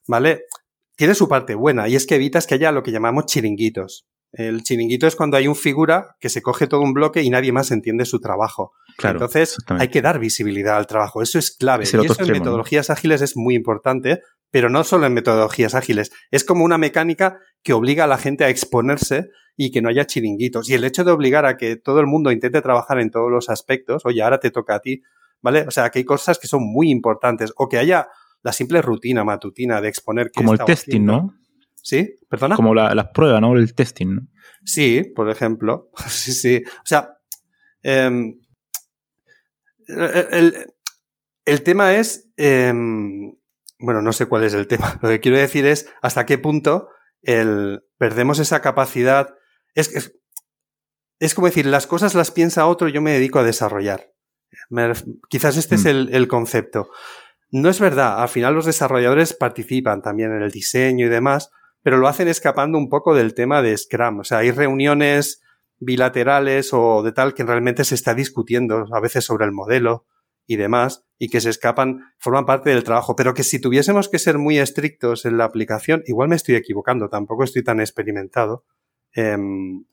¿Vale? 0.07 0.43
tiene 0.95 1.15
su 1.15 1.27
parte 1.27 1.55
buena 1.55 1.87
y 1.87 1.95
es 1.95 2.05
que 2.05 2.15
evitas 2.15 2.47
que 2.47 2.55
haya 2.55 2.71
lo 2.71 2.83
que 2.83 2.91
llamamos 2.91 3.25
chiringuitos. 3.25 4.07
El 4.37 4.63
chiringuito 4.63 5.07
es 5.07 5.15
cuando 5.15 5.37
hay 5.37 5.47
un 5.47 5.55
figura 5.55 6.15
que 6.19 6.29
se 6.29 6.41
coge 6.41 6.67
todo 6.67 6.81
un 6.81 6.93
bloque 6.93 7.23
y 7.23 7.29
nadie 7.29 7.51
más 7.51 7.71
entiende 7.71 8.05
su 8.05 8.19
trabajo. 8.19 8.73
Claro, 8.97 9.17
Entonces 9.17 9.57
hay 9.69 9.87
que 9.87 10.01
dar 10.01 10.19
visibilidad 10.19 10.77
al 10.77 10.87
trabajo. 10.87 11.21
Eso 11.21 11.39
es 11.39 11.51
clave. 11.51 11.83
y 11.85 11.87
eso 11.87 12.15
en 12.19 12.31
metodologías 12.31 12.89
ágiles 12.89 13.21
es 13.21 13.37
muy 13.37 13.55
importante, 13.55 14.21
pero 14.51 14.69
no 14.69 14.83
solo 14.83 15.05
en 15.05 15.13
metodologías 15.13 15.73
ágiles. 15.73 16.11
Es 16.31 16.43
como 16.43 16.65
una 16.65 16.77
mecánica 16.77 17.39
que 17.63 17.73
obliga 17.73 18.03
a 18.03 18.07
la 18.07 18.17
gente 18.17 18.43
a 18.43 18.49
exponerse 18.49 19.29
y 19.55 19.71
que 19.71 19.81
no 19.81 19.89
haya 19.89 20.05
chiringuitos. 20.05 20.69
Y 20.69 20.73
el 20.73 20.83
hecho 20.83 21.03
de 21.03 21.11
obligar 21.11 21.45
a 21.45 21.55
que 21.55 21.77
todo 21.77 21.99
el 22.01 22.07
mundo 22.07 22.31
intente 22.31 22.61
trabajar 22.61 22.99
en 22.99 23.11
todos 23.11 23.31
los 23.31 23.49
aspectos, 23.49 24.05
oye, 24.05 24.21
ahora 24.21 24.39
te 24.39 24.51
toca 24.51 24.75
a 24.75 24.79
ti, 24.79 25.01
¿vale? 25.41 25.65
O 25.67 25.71
sea, 25.71 25.89
que 25.89 25.99
hay 25.99 26.05
cosas 26.05 26.39
que 26.39 26.47
son 26.47 26.61
muy 26.63 26.89
importantes. 26.89 27.53
O 27.55 27.69
que 27.69 27.77
haya 27.77 28.09
la 28.43 28.51
simple 28.51 28.81
rutina 28.81 29.23
matutina 29.23 29.81
de 29.81 29.87
exponer 29.87 30.29
Como 30.31 30.53
el 30.53 30.59
testing, 30.59 31.05
¿no? 31.05 31.33
Sí, 31.85 32.15
perdona. 32.27 32.55
Como 32.55 32.73
las 32.73 33.09
pruebas, 33.09 33.39
¿no? 33.39 33.55
El 33.55 33.75
testing, 33.75 34.15
¿no? 34.15 34.21
Sí, 34.63 35.03
por 35.15 35.29
ejemplo. 35.29 35.91
sí, 36.07 36.31
sí. 36.33 36.63
O 36.65 36.85
sea, 36.85 37.19
em, 37.83 38.39
el, 39.87 41.61
tema 41.61 41.93
es, 41.93 42.31
em, 42.37 43.35
bueno, 43.77 44.01
no 44.01 44.13
sé 44.13 44.25
cuál 44.25 44.45
es 44.45 44.55
el 44.55 44.65
tema. 44.65 44.97
Lo 45.03 45.09
que 45.09 45.19
quiero 45.19 45.37
decir 45.37 45.67
es 45.67 45.87
hasta 46.01 46.25
qué 46.25 46.39
punto 46.39 46.89
el, 47.21 47.83
perdemos 47.99 48.39
esa 48.39 48.63
capacidad. 48.63 49.35
Es, 49.75 50.11
es, 51.19 51.35
como 51.35 51.45
decir, 51.45 51.67
las 51.67 51.85
cosas 51.85 52.15
las 52.15 52.31
piensa 52.31 52.65
otro, 52.65 52.87
yo 52.87 53.03
me 53.03 53.11
dedico 53.11 53.37
a 53.37 53.43
desarrollar. 53.43 54.11
quizás 55.29 55.55
este 55.55 55.75
es 55.75 55.85
mm. 55.85 56.15
el 56.15 56.27
concepto. 56.27 56.89
No 57.51 57.69
es 57.69 57.79
verdad, 57.79 58.23
al 58.23 58.29
final 58.29 58.55
los 58.55 58.65
desarrolladores 58.65 59.35
participan 59.35 60.01
también 60.01 60.31
en 60.31 60.41
el 60.41 60.49
diseño 60.49 61.05
y 61.05 61.09
demás, 61.09 61.51
pero 61.85 61.97
lo 61.99 62.07
hacen 62.07 62.27
escapando 62.27 62.79
un 62.79 62.89
poco 62.89 63.13
del 63.13 63.35
tema 63.35 63.61
de 63.61 63.77
Scrum. 63.77 64.21
O 64.21 64.23
sea, 64.23 64.39
hay 64.39 64.49
reuniones 64.49 65.43
bilaterales 65.77 66.73
o 66.73 67.03
de 67.03 67.11
tal 67.11 67.35
que 67.35 67.43
realmente 67.43 67.83
se 67.83 67.93
está 67.93 68.15
discutiendo 68.15 68.87
a 68.91 68.99
veces 68.99 69.23
sobre 69.23 69.45
el 69.45 69.51
modelo 69.51 70.07
y 70.47 70.55
demás, 70.55 71.05
y 71.19 71.29
que 71.29 71.41
se 71.41 71.51
escapan, 71.51 72.11
forman 72.17 72.47
parte 72.47 72.71
del 72.71 72.83
trabajo, 72.83 73.15
pero 73.15 73.35
que 73.35 73.43
si 73.43 73.61
tuviésemos 73.61 74.09
que 74.09 74.17
ser 74.17 74.39
muy 74.39 74.57
estrictos 74.57 75.25
en 75.25 75.37
la 75.37 75.43
aplicación, 75.43 76.01
igual 76.07 76.27
me 76.27 76.35
estoy 76.35 76.55
equivocando, 76.55 77.07
tampoco 77.07 77.43
estoy 77.43 77.63
tan 77.63 77.79
experimentado. 77.79 78.65
Em, 79.13 79.85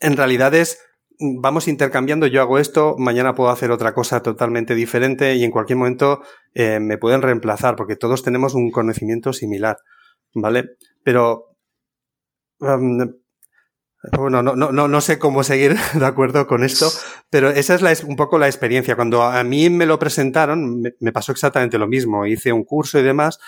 en 0.00 0.16
realidad 0.18 0.54
es 0.54 0.82
vamos 1.18 1.68
intercambiando, 1.68 2.26
yo 2.26 2.40
hago 2.40 2.58
esto, 2.58 2.96
mañana 2.98 3.34
puedo 3.34 3.50
hacer 3.50 3.70
otra 3.70 3.94
cosa 3.94 4.22
totalmente 4.22 4.74
diferente 4.74 5.34
y 5.34 5.44
en 5.44 5.50
cualquier 5.50 5.78
momento 5.78 6.22
eh, 6.54 6.80
me 6.80 6.98
pueden 6.98 7.22
reemplazar 7.22 7.76
porque 7.76 7.96
todos 7.96 8.22
tenemos 8.22 8.54
un 8.54 8.70
conocimiento 8.70 9.32
similar, 9.32 9.78
¿vale? 10.34 10.76
pero 11.02 11.46
bueno, 14.16 14.42
no, 14.42 14.54
no, 14.54 14.88
no, 14.88 15.00
sé 15.00 15.18
cómo 15.18 15.42
seguir 15.42 15.76
de 15.94 16.06
acuerdo 16.06 16.46
con 16.46 16.62
esto, 16.64 16.88
pero 17.30 17.50
esa 17.50 17.74
es 17.74 17.82
la, 17.82 17.92
un 18.06 18.16
poco 18.16 18.38
la 18.38 18.46
experiencia. 18.46 18.96
Cuando 18.96 19.22
a 19.22 19.42
mí 19.42 19.70
me 19.70 19.86
lo 19.86 19.98
presentaron, 19.98 20.82
me, 21.00 21.12
pasó 21.12 21.32
exactamente 21.32 21.78
lo 21.78 21.88
mismo. 21.88 22.26
Hice 22.26 22.52
un 22.52 22.64
curso 22.64 22.98
y 22.98 23.02
demás, 23.02 23.38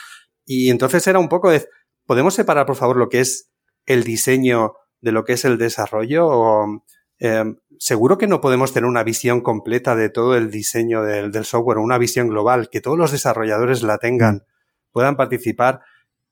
y 0.45 0.71
entonces 0.71 1.07
era 1.07 1.19
un 1.19 1.29
poco 1.29 1.51
de, 1.51 1.67
¿podemos 2.07 2.35
separar, 2.35 2.67
por 2.67 2.77
favor, 2.77 2.97
lo 2.97 3.09
que 3.09 3.21
es 3.21 3.51
el 3.87 4.05
diseño 4.05 4.75
de 5.01 5.13
lo 5.13 5.25
que 5.25 5.35
es 5.35 5.45
el 5.45 5.57
desarrollo? 5.57 6.83
Em, 7.21 7.57
seguro 7.79 8.19
que 8.19 8.27
no 8.27 8.41
podemos 8.41 8.73
tener 8.73 8.89
una 8.89 9.05
visión 9.05 9.41
completa 9.41 9.95
de 9.95 10.11
todo 10.11 10.37
el 10.37 10.51
diseño 10.51 11.03
del, 11.03 11.45
software, 11.45 11.79
una 11.79 11.99
visión 11.99 12.29
global, 12.29 12.69
que 12.71 12.81
todos 12.81 12.99
los 12.99 13.13
desarrolladores 13.13 13.83
la 13.83 13.99
tengan, 13.99 14.45
puedan 14.93 15.17
participar 15.17 15.83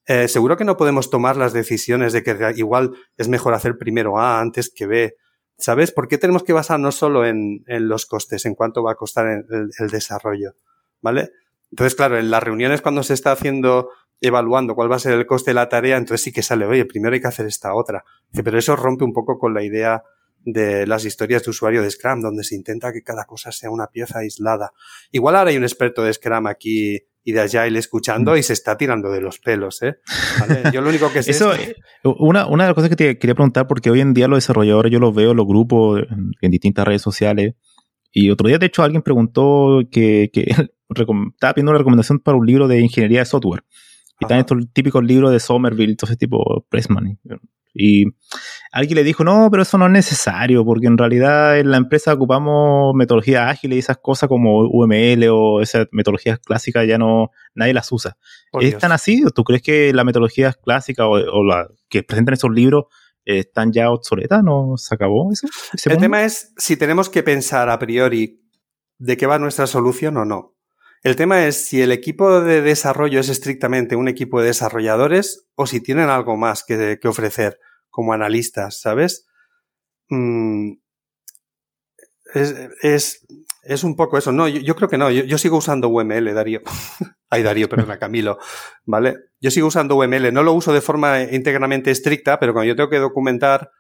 eh, 0.08 0.26
seguro 0.26 0.56
que 0.56 0.64
no 0.64 0.78
podemos 0.78 1.10
tomar 1.10 1.36
las 1.36 1.52
decisiones 1.52 2.14
de 2.14 2.22
que 2.22 2.54
igual 2.56 2.94
es 3.18 3.28
mejor 3.28 3.52
hacer 3.52 3.76
primero 3.76 4.18
A 4.18 4.40
antes 4.40 4.72
que 4.74 4.86
B. 4.86 5.16
¿Sabes? 5.58 5.92
¿Por 5.92 6.08
qué 6.08 6.16
tenemos 6.16 6.44
que 6.44 6.54
basarnos 6.54 6.94
solo 6.94 7.26
en, 7.26 7.62
los 7.66 8.06
costes, 8.06 8.46
en 8.46 8.54
cuánto 8.54 8.82
va 8.82 8.92
a 8.92 8.94
costar 8.94 9.26
el, 9.26 9.90
desarrollo? 9.90 10.52
¿Vale? 11.02 11.30
Entonces, 11.70 11.94
claro, 11.94 12.16
en 12.16 12.30
las 12.30 12.42
reuniones 12.42 12.80
cuando 12.80 13.02
se 13.02 13.12
está 13.12 13.32
haciendo, 13.32 13.90
evaluando 14.20 14.74
cuál 14.74 14.90
va 14.90 14.96
a 14.96 15.00
ser 15.00 15.12
el 15.12 15.26
coste 15.26 15.50
de 15.50 15.56
la 15.56 15.68
tarea, 15.68 15.98
entonces 15.98 16.22
sí 16.22 16.32
que 16.32 16.42
sale, 16.42 16.64
oye, 16.64 16.86
primero 16.86 17.12
hay 17.12 17.20
que 17.20 17.28
hacer 17.28 17.44
esta 17.44 17.74
otra. 17.74 18.04
Pero 18.32 18.58
eso 18.58 18.76
rompe 18.76 19.04
un 19.04 19.12
poco 19.12 19.36
con 19.38 19.52
la 19.52 19.62
idea 19.62 20.04
de 20.52 20.86
las 20.86 21.04
historias 21.04 21.44
de 21.44 21.50
usuario 21.50 21.82
de 21.82 21.90
Scrum, 21.90 22.22
donde 22.22 22.42
se 22.42 22.54
intenta 22.54 22.92
que 22.92 23.02
cada 23.02 23.24
cosa 23.24 23.52
sea 23.52 23.70
una 23.70 23.88
pieza 23.88 24.20
aislada. 24.20 24.72
Igual 25.12 25.36
ahora 25.36 25.50
hay 25.50 25.56
un 25.56 25.62
experto 25.62 26.02
de 26.02 26.12
Scrum 26.12 26.46
aquí 26.46 26.98
y 27.22 27.32
de 27.32 27.40
Agile 27.40 27.78
escuchando 27.78 28.36
y 28.36 28.42
se 28.42 28.54
está 28.54 28.78
tirando 28.78 29.10
de 29.10 29.20
los 29.20 29.38
pelos, 29.38 29.82
¿eh? 29.82 29.96
Yo 30.72 30.80
lo 30.80 30.88
único 30.88 31.12
que 31.12 31.22
sé 31.22 31.32
Eso, 31.32 31.52
es 31.52 31.74
una, 32.02 32.46
una 32.46 32.64
de 32.64 32.68
las 32.68 32.74
cosas 32.74 32.88
que 32.88 32.96
te 32.96 33.18
quería 33.18 33.34
preguntar, 33.34 33.66
porque 33.66 33.90
hoy 33.90 34.00
en 34.00 34.14
día 34.14 34.28
los 34.28 34.38
desarrolladores 34.38 34.90
yo 34.90 34.98
los 34.98 35.14
veo 35.14 35.34
los 35.34 35.46
grupos, 35.46 36.02
en, 36.40 36.50
distintas 36.50 36.86
redes 36.86 37.02
sociales, 37.02 37.54
y 38.12 38.30
otro 38.30 38.48
día, 38.48 38.56
de 38.56 38.66
hecho, 38.66 38.82
alguien 38.82 39.02
preguntó 39.02 39.82
que, 39.90 40.30
que 40.32 40.46
estaba 40.88 41.52
pidiendo 41.52 41.72
una 41.72 41.78
recomendación 41.78 42.20
para 42.20 42.38
un 42.38 42.46
libro 42.46 42.66
de 42.66 42.80
ingeniería 42.80 43.18
de 43.18 43.26
software. 43.26 43.62
Y 44.20 44.24
están 44.24 44.38
estos 44.38 44.58
típicos 44.72 45.04
libros 45.04 45.30
de 45.30 45.38
Somerville, 45.38 45.96
todo 45.96 46.10
ese 46.10 46.16
tipo, 46.16 46.66
Pressman. 46.70 47.20
Y 47.74 48.06
alguien 48.72 48.96
le 48.96 49.04
dijo, 49.04 49.24
no, 49.24 49.48
pero 49.50 49.62
eso 49.62 49.78
no 49.78 49.86
es 49.86 49.92
necesario, 49.92 50.64
porque 50.64 50.86
en 50.86 50.98
realidad 50.98 51.58
en 51.58 51.70
la 51.70 51.76
empresa 51.76 52.12
ocupamos 52.12 52.94
metodologías 52.94 53.50
ágiles 53.50 53.76
y 53.76 53.78
esas 53.80 53.98
cosas 53.98 54.28
como 54.28 54.60
UML 54.68 55.28
o 55.30 55.60
esas 55.60 55.86
metodologías 55.92 56.38
clásicas 56.38 56.86
ya 56.86 56.98
no, 56.98 57.30
nadie 57.54 57.74
las 57.74 57.90
usa. 57.92 58.16
¿Es 58.60 58.78
tan 58.78 58.92
así? 58.92 59.22
¿Tú 59.34 59.44
crees 59.44 59.62
que 59.62 59.92
las 59.92 60.04
metodologías 60.04 60.56
clásicas 60.56 61.06
o, 61.06 61.12
o 61.12 61.44
las 61.44 61.68
que 61.88 62.02
presentan 62.02 62.34
esos 62.34 62.50
libros 62.50 62.84
están 63.24 63.72
ya 63.72 63.90
obsoletas? 63.90 64.42
¿No 64.42 64.74
se 64.76 64.94
acabó 64.94 65.30
eso? 65.32 65.46
El 65.84 65.98
tema 65.98 66.24
es 66.24 66.52
si 66.56 66.76
tenemos 66.76 67.10
que 67.10 67.22
pensar 67.22 67.68
a 67.68 67.78
priori 67.78 68.42
de 68.98 69.16
qué 69.16 69.26
va 69.26 69.38
nuestra 69.38 69.66
solución 69.66 70.16
o 70.16 70.24
no. 70.24 70.54
El 71.02 71.14
tema 71.14 71.46
es 71.46 71.68
si 71.68 71.80
el 71.80 71.92
equipo 71.92 72.40
de 72.40 72.60
desarrollo 72.60 73.20
es 73.20 73.28
estrictamente 73.28 73.94
un 73.94 74.08
equipo 74.08 74.40
de 74.40 74.48
desarrolladores 74.48 75.46
o 75.54 75.66
si 75.66 75.80
tienen 75.80 76.10
algo 76.10 76.36
más 76.36 76.64
que, 76.64 76.98
ofrecer 77.04 77.60
como 77.98 78.12
analistas, 78.12 78.80
¿sabes? 78.80 79.26
Mm, 80.08 80.74
es, 82.32 83.26
es, 83.64 83.82
un 83.82 83.96
poco 83.96 84.16
eso. 84.16 84.30
No, 84.30 84.46
yo, 84.46 84.76
creo 84.76 84.88
que 84.88 84.96
no. 84.96 85.10
Yo, 85.10 85.36
sigo 85.36 85.56
usando 85.56 85.88
UML, 85.88 86.32
Darío. 86.32 86.60
Ay, 87.28 87.42
Darío, 87.42 87.68
perdona, 87.68 87.98
Camilo. 87.98 88.38
¿Vale? 88.84 89.16
Yo 89.40 89.50
sigo 89.50 89.66
usando 89.66 89.96
UML. 89.96 90.32
No 90.32 90.44
lo 90.44 90.52
uso 90.52 90.72
de 90.72 90.80
forma 90.80 91.24
íntegramente 91.24 91.90
estricta, 91.90 92.38
pero 92.38 92.52
cuando 92.52 92.68
yo 92.68 92.76
tengo 92.76 92.88
que 92.88 93.00
documentar 93.00 93.72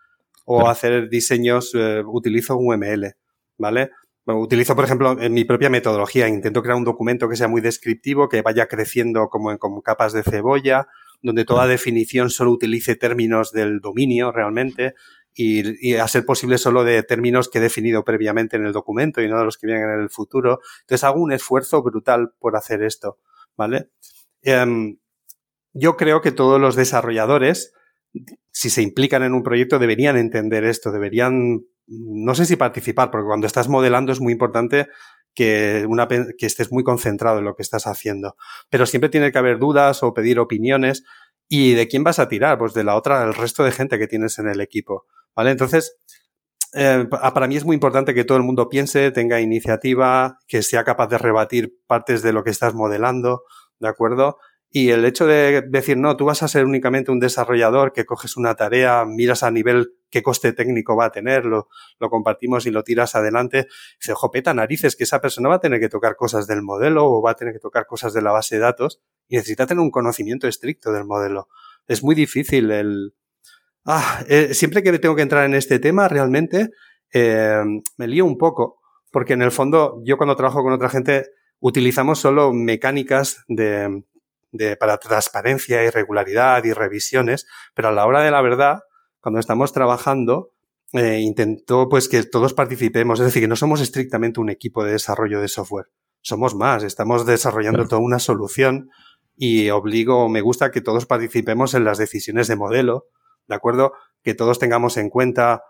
o 0.44 0.68
hacer 0.68 1.08
diseños, 1.08 1.70
eh, 1.76 2.02
utilizo 2.04 2.56
UML. 2.56 3.14
¿Vale? 3.56 3.92
utilizo, 4.26 4.74
por 4.74 4.84
ejemplo, 4.84 5.16
en 5.20 5.32
mi 5.32 5.44
propia 5.44 5.70
metodología. 5.70 6.26
Intento 6.26 6.60
crear 6.60 6.76
un 6.76 6.82
documento 6.82 7.28
que 7.28 7.36
sea 7.36 7.46
muy 7.46 7.60
descriptivo, 7.60 8.28
que 8.28 8.42
vaya 8.42 8.66
creciendo 8.66 9.28
como 9.28 9.52
en 9.52 9.58
como 9.58 9.80
capas 9.80 10.12
de 10.12 10.24
cebolla, 10.24 10.88
donde 11.22 11.44
toda 11.44 11.66
definición 11.66 12.30
solo 12.30 12.52
utilice 12.52 12.96
términos 12.96 13.52
del 13.52 13.80
dominio 13.80 14.32
realmente 14.32 14.94
y, 15.34 15.94
a 15.94 16.08
ser 16.08 16.24
posible 16.24 16.58
solo 16.58 16.84
de 16.84 17.02
términos 17.02 17.48
que 17.48 17.58
he 17.58 17.60
definido 17.60 18.04
previamente 18.04 18.56
en 18.56 18.66
el 18.66 18.72
documento 18.72 19.22
y 19.22 19.28
no 19.28 19.38
de 19.38 19.44
los 19.44 19.56
que 19.56 19.66
vienen 19.68 19.88
en 19.90 20.00
el 20.00 20.10
futuro. 20.10 20.60
Entonces 20.80 21.04
hago 21.04 21.20
un 21.20 21.32
esfuerzo 21.32 21.82
brutal 21.82 22.32
por 22.38 22.56
hacer 22.56 22.82
esto, 22.82 23.18
¿vale? 23.56 23.90
Em, 24.42 24.98
yo 25.72 25.96
creo 25.96 26.20
que 26.20 26.32
todos 26.32 26.60
los 26.60 26.74
desarrolladores, 26.74 27.72
si 28.50 28.70
se 28.70 28.82
implican 28.82 29.22
en 29.22 29.34
un 29.34 29.44
proyecto, 29.44 29.78
deberían 29.78 30.16
entender 30.16 30.64
esto, 30.64 30.90
deberían 30.90 31.60
no 31.88 32.34
sé 32.34 32.44
si 32.44 32.56
participar, 32.56 33.10
porque 33.10 33.26
cuando 33.26 33.46
estás 33.46 33.68
modelando 33.68 34.12
es 34.12 34.20
muy 34.20 34.32
importante 34.32 34.88
que, 35.38 35.86
estés 36.40 36.72
muy 36.72 36.82
concentrado 36.82 37.38
en 37.38 37.44
lo 37.44 37.54
que 37.54 37.62
estás 37.62 37.86
haciendo. 37.86 38.36
Pero 38.70 38.86
siempre 38.86 39.08
tiene 39.08 39.30
que 39.30 39.38
haber 39.38 39.58
dudas 39.58 40.02
o 40.02 40.12
pedir 40.12 40.40
opiniones. 40.40 41.04
¿Y 41.48 41.74
de 41.74 41.86
quién 41.86 42.02
vas 42.02 42.18
a 42.18 42.28
tirar? 42.28 42.58
Pues 42.58 42.74
de 42.74 42.82
la 42.82 42.96
otra, 42.96 43.22
el 43.22 43.34
resto 43.34 43.62
de 43.62 43.70
gente 43.70 43.98
que 43.98 44.08
tienes 44.08 44.38
en 44.40 44.48
el 44.48 44.60
equipo. 44.60 45.06
¿Vale? 45.36 45.52
Entonces, 45.52 45.96
eh, 46.74 47.06
para 47.10 47.46
mí 47.46 47.56
es 47.56 47.64
muy 47.64 47.74
importante 47.74 48.14
que 48.14 48.24
todo 48.24 48.36
el 48.36 48.44
mundo 48.44 48.68
piense, 48.68 49.12
tenga 49.12 49.40
iniciativa, 49.40 50.38
que 50.48 50.62
sea 50.62 50.82
capaz 50.82 51.06
de 51.06 51.18
rebatir 51.18 51.72
partes 51.86 52.22
de 52.22 52.32
lo 52.32 52.42
que 52.42 52.50
estás 52.50 52.74
modelando, 52.74 53.44
¿de 53.78 53.88
acuerdo? 53.88 54.38
Y 54.70 54.90
el 54.90 55.04
hecho 55.04 55.26
de 55.26 55.62
decir, 55.62 55.96
no, 55.96 56.16
tú 56.16 56.26
vas 56.26 56.42
a 56.42 56.48
ser 56.48 56.64
únicamente 56.64 57.12
un 57.12 57.20
desarrollador 57.20 57.92
que 57.92 58.04
coges 58.04 58.36
una 58.36 58.56
tarea, 58.56 59.04
miras 59.06 59.42
a 59.44 59.50
nivel 59.50 59.94
qué 60.10 60.22
coste 60.22 60.52
técnico 60.52 60.96
va 60.96 61.06
a 61.06 61.10
tener, 61.10 61.44
lo, 61.44 61.68
lo 61.98 62.10
compartimos 62.10 62.66
y 62.66 62.70
lo 62.70 62.82
tiras 62.84 63.14
adelante, 63.14 63.68
dice, 64.00 64.14
jopeta 64.14 64.54
narices, 64.54 64.96
que 64.96 65.04
esa 65.04 65.20
persona 65.20 65.48
va 65.48 65.56
a 65.56 65.60
tener 65.60 65.80
que 65.80 65.88
tocar 65.88 66.16
cosas 66.16 66.46
del 66.46 66.62
modelo 66.62 67.06
o 67.06 67.22
va 67.22 67.32
a 67.32 67.34
tener 67.34 67.52
que 67.52 67.60
tocar 67.60 67.86
cosas 67.86 68.12
de 68.12 68.22
la 68.22 68.32
base 68.32 68.56
de 68.56 68.62
datos 68.62 69.00
y 69.28 69.36
necesita 69.36 69.66
tener 69.66 69.80
un 69.80 69.90
conocimiento 69.90 70.48
estricto 70.48 70.92
del 70.92 71.04
modelo. 71.04 71.48
Es 71.86 72.02
muy 72.02 72.14
difícil 72.14 72.70
el... 72.70 73.14
Ah, 73.84 74.24
eh, 74.28 74.54
siempre 74.54 74.82
que 74.82 74.98
tengo 74.98 75.16
que 75.16 75.22
entrar 75.22 75.44
en 75.44 75.54
este 75.54 75.78
tema, 75.78 76.08
realmente 76.08 76.70
eh, 77.12 77.62
me 77.96 78.06
lío 78.06 78.24
un 78.24 78.36
poco, 78.36 78.80
porque 79.10 79.32
en 79.32 79.42
el 79.42 79.50
fondo 79.50 80.02
yo 80.04 80.16
cuando 80.16 80.36
trabajo 80.36 80.62
con 80.62 80.72
otra 80.72 80.90
gente 80.90 81.26
utilizamos 81.60 82.18
solo 82.18 82.52
mecánicas 82.52 83.44
de, 83.48 84.04
para 84.78 84.98
transparencia 84.98 85.82
y 85.84 85.90
regularidad 85.90 86.64
y 86.64 86.72
revisiones, 86.72 87.46
pero 87.74 87.88
a 87.88 87.92
la 87.92 88.06
hora 88.06 88.22
de 88.22 88.30
la 88.30 88.42
verdad, 88.42 88.80
cuando 89.20 89.40
estamos 89.40 89.72
trabajando, 89.72 90.52
eh, 90.92 91.20
intentó 91.20 91.88
pues 91.88 92.08
que 92.08 92.22
todos 92.22 92.54
participemos, 92.54 93.20
es 93.20 93.26
decir, 93.26 93.42
que 93.42 93.48
no 93.48 93.56
somos 93.56 93.80
estrictamente 93.80 94.40
un 94.40 94.50
equipo 94.50 94.84
de 94.84 94.92
desarrollo 94.92 95.40
de 95.40 95.48
software, 95.48 95.86
somos 96.22 96.54
más, 96.54 96.82
estamos 96.82 97.26
desarrollando 97.26 97.86
toda 97.86 98.00
una 98.00 98.18
solución 98.18 98.90
y 99.36 99.70
obligo, 99.70 100.28
me 100.28 100.40
gusta 100.40 100.70
que 100.70 100.80
todos 100.80 101.06
participemos 101.06 101.74
en 101.74 101.84
las 101.84 101.98
decisiones 101.98 102.48
de 102.48 102.56
modelo, 102.56 103.06
¿de 103.46 103.54
acuerdo? 103.54 103.92
Que 104.22 104.34
todos 104.34 104.58
tengamos 104.58 104.96
en 104.96 105.10
cuenta, 105.10 105.62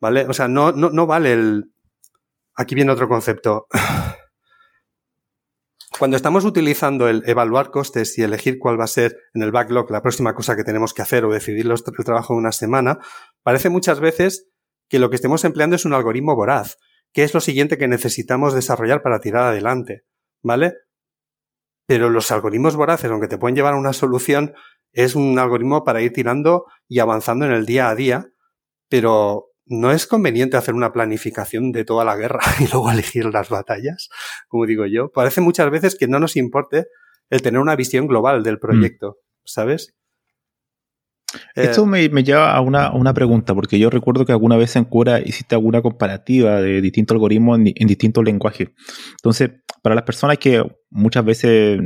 ¿vale? 0.00 0.26
O 0.26 0.32
sea, 0.32 0.48
no, 0.48 0.72
no, 0.72 0.90
no 0.90 1.06
vale 1.06 1.32
el... 1.32 1.72
Aquí 2.54 2.74
viene 2.74 2.92
otro 2.92 3.08
concepto. 3.08 3.66
Cuando 5.98 6.16
estamos 6.18 6.44
utilizando 6.44 7.08
el 7.08 7.22
evaluar 7.26 7.70
costes 7.70 8.18
y 8.18 8.22
elegir 8.22 8.58
cuál 8.58 8.78
va 8.78 8.84
a 8.84 8.88
ser 8.88 9.16
en 9.32 9.42
el 9.42 9.50
backlog 9.50 9.90
la 9.90 10.02
próxima 10.02 10.34
cosa 10.34 10.54
que 10.54 10.64
tenemos 10.64 10.92
que 10.92 11.00
hacer 11.00 11.24
o 11.24 11.32
decidir 11.32 11.66
el 11.66 12.04
trabajo 12.04 12.34
de 12.34 12.40
una 12.40 12.52
semana, 12.52 12.98
parece 13.42 13.70
muchas 13.70 13.98
veces 13.98 14.50
que 14.90 14.98
lo 14.98 15.08
que 15.08 15.16
estemos 15.16 15.44
empleando 15.44 15.74
es 15.74 15.86
un 15.86 15.94
algoritmo 15.94 16.36
voraz, 16.36 16.76
que 17.14 17.22
es 17.22 17.32
lo 17.32 17.40
siguiente 17.40 17.78
que 17.78 17.88
necesitamos 17.88 18.52
desarrollar 18.54 19.00
para 19.00 19.20
tirar 19.20 19.44
adelante, 19.44 20.04
¿vale? 20.42 20.74
Pero 21.86 22.10
los 22.10 22.30
algoritmos 22.30 22.76
voraces, 22.76 23.10
aunque 23.10 23.28
te 23.28 23.38
pueden 23.38 23.56
llevar 23.56 23.72
a 23.72 23.78
una 23.78 23.94
solución, 23.94 24.54
es 24.92 25.14
un 25.14 25.38
algoritmo 25.38 25.82
para 25.82 26.02
ir 26.02 26.12
tirando 26.12 26.66
y 26.88 26.98
avanzando 26.98 27.46
en 27.46 27.52
el 27.52 27.64
día 27.64 27.88
a 27.88 27.94
día, 27.94 28.26
pero 28.90 29.46
no 29.66 29.90
es 29.90 30.06
conveniente 30.06 30.56
hacer 30.56 30.74
una 30.74 30.92
planificación 30.92 31.72
de 31.72 31.84
toda 31.84 32.04
la 32.04 32.16
guerra 32.16 32.40
y 32.60 32.64
luego 32.64 32.90
elegir 32.90 33.26
las 33.26 33.48
batallas, 33.48 34.08
como 34.48 34.66
digo 34.66 34.86
yo. 34.86 35.10
Parece 35.12 35.40
muchas 35.40 35.70
veces 35.70 35.96
que 35.96 36.08
no 36.08 36.18
nos 36.18 36.36
importe 36.36 36.86
el 37.30 37.42
tener 37.42 37.60
una 37.60 37.76
visión 37.76 38.06
global 38.06 38.42
del 38.42 38.58
proyecto, 38.58 39.18
¿sabes? 39.44 39.94
Esto 41.54 41.82
eh, 41.96 42.08
me, 42.08 42.24
lleva 42.24 42.54
a 42.54 42.60
una, 42.60 43.14
pregunta, 43.14 43.54
porque 43.54 43.78
yo 43.78 43.90
recuerdo 43.90 44.24
que 44.24 44.32
alguna 44.32 44.56
vez 44.56 44.76
en 44.76 44.84
Cura 44.84 45.20
hiciste 45.20 45.54
alguna 45.54 45.82
comparativa 45.82 46.60
de 46.60 46.80
distintos 46.80 47.16
algoritmos 47.16 47.58
en, 47.58 47.86
distintos 47.86 48.24
lenguajes. 48.24 48.68
Entonces, 49.10 49.50
para 49.82 49.94
las 49.94 50.04
personas 50.04 50.38
que 50.38 50.62
muchas 50.90 51.24
veces 51.24 51.80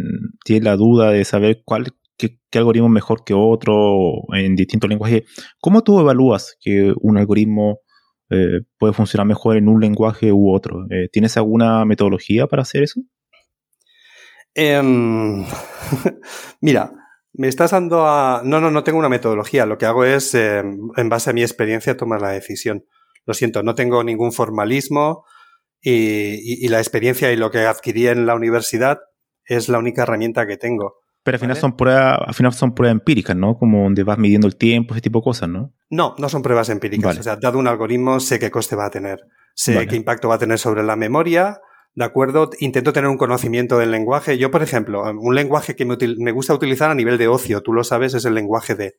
tienen 0.44 0.64
la 0.64 0.76
duda 0.76 1.10
de 1.10 1.24
saber 1.24 1.62
cuál, 1.64 1.86
qué, 2.50 2.58
algoritmo 2.58 2.88
es 2.88 2.92
mejor 2.92 3.24
que 3.24 3.34
otro 3.34 4.22
en 4.34 4.56
distintos 4.56 4.88
lenguajes. 4.90 5.22
¿Cómo 5.60 5.82
tú 5.82 5.98
evalúas 6.00 6.56
que 6.60 6.92
un 7.00 7.18
algoritmo 7.18 7.80
eh, 8.30 8.60
puede 8.78 8.92
funcionar 8.92 9.26
mejor 9.26 9.56
en 9.56 9.68
un 9.68 9.80
lenguaje 9.80 10.32
u 10.32 10.52
otro? 10.52 10.86
Eh, 10.90 11.08
¿Tienes 11.12 11.36
alguna 11.36 11.84
metodología 11.84 12.46
para 12.46 12.62
hacer 12.62 12.82
eso? 12.82 13.00
Em, 14.54 15.44
mira, 16.60 16.92
Me 17.32 17.46
estás 17.46 17.70
dando 17.70 18.06
a... 18.06 18.42
No, 18.44 18.60
no, 18.60 18.72
no 18.72 18.82
tengo 18.82 18.98
una 18.98 19.08
metodología. 19.08 19.64
Lo 19.64 19.78
que 19.78 19.86
hago 19.86 20.04
es, 20.04 20.34
eh, 20.34 20.58
en 20.58 21.08
base 21.08 21.30
a 21.30 21.32
mi 21.32 21.42
experiencia, 21.42 21.96
tomar 21.96 22.20
la 22.20 22.30
decisión. 22.30 22.84
Lo 23.24 23.34
siento, 23.34 23.62
no 23.62 23.76
tengo 23.76 24.02
ningún 24.02 24.32
formalismo 24.32 25.24
y, 25.82 26.68
la 26.68 26.78
experiencia 26.78 27.32
y 27.32 27.36
lo 27.36 27.50
que 27.50 27.60
adquirí 27.60 28.08
en 28.08 28.26
la 28.26 28.34
universidad 28.34 29.00
es 29.44 29.68
la 29.68 29.78
única 29.78 30.02
herramienta 30.02 30.46
que 30.46 30.56
tengo. 30.56 30.99
Pero 31.22 31.36
al 31.36 31.40
final 31.40 31.56
son 31.56 31.76
pruebas, 31.76 32.18
al 32.26 32.34
final 32.34 32.52
son 32.52 32.74
pruebas 32.74 32.92
empíricas, 32.92 33.36
¿no? 33.36 33.58
Como 33.58 33.82
donde 33.82 34.04
vas 34.04 34.18
midiendo 34.18 34.46
el 34.46 34.56
tiempo, 34.56 34.94
ese 34.94 35.02
tipo 35.02 35.18
de 35.18 35.24
cosas, 35.24 35.48
¿no? 35.48 35.72
No, 35.90 36.14
no 36.18 36.28
son 36.28 36.42
pruebas 36.42 36.70
empíricas. 36.70 37.18
O 37.18 37.22
sea, 37.22 37.36
dado 37.36 37.58
un 37.58 37.66
algoritmo, 37.66 38.20
sé 38.20 38.38
qué 38.38 38.50
coste 38.50 38.74
va 38.74 38.86
a 38.86 38.90
tener, 38.90 39.20
sé 39.54 39.86
qué 39.86 39.96
impacto 39.96 40.28
va 40.28 40.36
a 40.36 40.38
tener 40.38 40.58
sobre 40.58 40.82
la 40.82 40.96
memoria, 40.96 41.60
¿de 41.94 42.04
acuerdo? 42.04 42.50
Intento 42.60 42.92
tener 42.92 43.10
un 43.10 43.18
conocimiento 43.18 43.78
del 43.78 43.90
lenguaje. 43.90 44.38
Yo, 44.38 44.50
por 44.50 44.62
ejemplo, 44.62 45.02
un 45.02 45.34
lenguaje 45.34 45.76
que 45.76 45.84
me, 45.84 46.32
gusta 46.32 46.54
utilizar 46.54 46.90
a 46.90 46.94
nivel 46.94 47.18
de 47.18 47.28
ocio, 47.28 47.62
tú 47.62 47.72
lo 47.72 47.84
sabes, 47.84 48.14
es 48.14 48.24
el 48.24 48.34
lenguaje 48.34 48.74
D. 48.74 48.98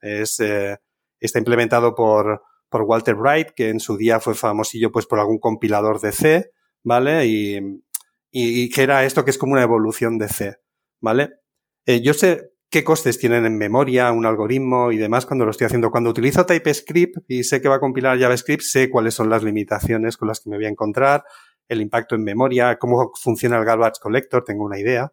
Es, 0.00 0.40
eh, 0.40 0.78
está 1.20 1.38
implementado 1.38 1.94
por, 1.94 2.42
por 2.68 2.82
Walter 2.82 3.14
Wright, 3.14 3.50
que 3.50 3.68
en 3.68 3.80
su 3.80 3.96
día 3.96 4.20
fue 4.20 4.34
famosillo 4.34 4.90
pues 4.92 5.06
por 5.06 5.20
algún 5.20 5.38
compilador 5.38 6.00
de 6.00 6.12
C, 6.12 6.50
¿vale? 6.82 7.26
Y, 7.26 7.82
y, 8.30 8.70
que 8.70 8.82
era 8.82 9.04
esto 9.04 9.24
que 9.24 9.30
es 9.30 9.38
como 9.38 9.52
una 9.52 9.62
evolución 9.62 10.18
de 10.18 10.28
C, 10.28 10.56
¿vale? 11.00 11.30
Eh, 11.86 12.02
yo 12.02 12.14
sé 12.14 12.52
qué 12.70 12.84
costes 12.84 13.18
tienen 13.18 13.46
en 13.46 13.58
memoria 13.58 14.12
un 14.12 14.26
algoritmo 14.26 14.92
y 14.92 14.96
demás 14.96 15.26
cuando 15.26 15.44
lo 15.44 15.50
estoy 15.50 15.66
haciendo. 15.66 15.90
Cuando 15.90 16.10
utilizo 16.10 16.46
TypeScript 16.46 17.18
y 17.28 17.44
sé 17.44 17.60
que 17.60 17.68
va 17.68 17.76
a 17.76 17.80
compilar 17.80 18.18
JavaScript, 18.18 18.62
sé 18.62 18.88
cuáles 18.88 19.14
son 19.14 19.28
las 19.28 19.42
limitaciones 19.42 20.16
con 20.16 20.28
las 20.28 20.40
que 20.40 20.50
me 20.50 20.56
voy 20.56 20.66
a 20.66 20.70
encontrar, 20.70 21.24
el 21.68 21.80
impacto 21.80 22.14
en 22.14 22.24
memoria, 22.24 22.76
cómo 22.78 23.12
funciona 23.20 23.58
el 23.58 23.64
garbage 23.64 24.00
collector, 24.00 24.44
tengo 24.44 24.64
una 24.64 24.78
idea, 24.78 25.12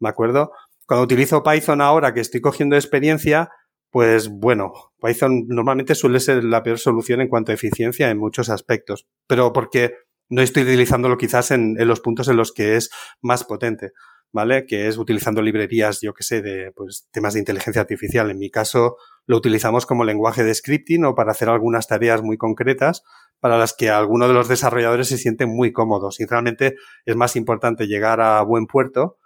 ¿me 0.00 0.08
acuerdo? 0.08 0.52
Cuando 0.86 1.04
utilizo 1.04 1.42
Python 1.42 1.80
ahora 1.80 2.14
que 2.14 2.20
estoy 2.20 2.40
cogiendo 2.40 2.76
experiencia, 2.76 3.50
pues 3.90 4.28
bueno, 4.28 4.72
Python 5.00 5.44
normalmente 5.48 5.94
suele 5.94 6.20
ser 6.20 6.44
la 6.44 6.62
peor 6.62 6.78
solución 6.78 7.20
en 7.20 7.28
cuanto 7.28 7.52
a 7.52 7.54
eficiencia 7.54 8.10
en 8.10 8.18
muchos 8.18 8.48
aspectos, 8.48 9.06
pero 9.26 9.52
porque 9.52 9.94
no 10.30 10.42
estoy 10.42 10.62
utilizándolo 10.62 11.16
quizás 11.16 11.50
en, 11.50 11.74
los 11.78 12.00
puntos 12.00 12.28
en 12.28 12.36
los 12.36 12.52
que 12.52 12.76
es 12.76 12.90
más 13.20 13.44
potente, 13.44 13.92
¿vale? 14.32 14.66
Que 14.66 14.88
es 14.88 14.98
utilizando 14.98 15.42
librerías, 15.42 16.00
yo 16.00 16.14
que 16.14 16.22
sé, 16.22 16.42
de 16.42 16.72
pues, 16.72 17.08
temas 17.10 17.34
de 17.34 17.40
inteligencia 17.40 17.82
artificial. 17.82 18.30
En 18.30 18.38
mi 18.38 18.50
caso, 18.50 18.96
lo 19.26 19.36
utilizamos 19.36 19.86
como 19.86 20.04
lenguaje 20.04 20.44
de 20.44 20.54
scripting 20.54 21.04
o 21.04 21.14
para 21.14 21.32
hacer 21.32 21.48
algunas 21.48 21.86
tareas 21.86 22.22
muy 22.22 22.36
concretas 22.36 23.02
para 23.40 23.58
las 23.58 23.74
que 23.74 23.90
algunos 23.90 24.28
de 24.28 24.34
los 24.34 24.48
desarrolladores 24.48 25.08
se 25.08 25.18
sienten 25.18 25.48
muy 25.48 25.72
cómodos. 25.72 26.20
Y 26.20 26.26
realmente 26.26 26.76
es 27.04 27.16
más 27.16 27.36
importante 27.36 27.86
llegar 27.86 28.20
a 28.20 28.42
buen 28.42 28.66
puerto 28.66 29.18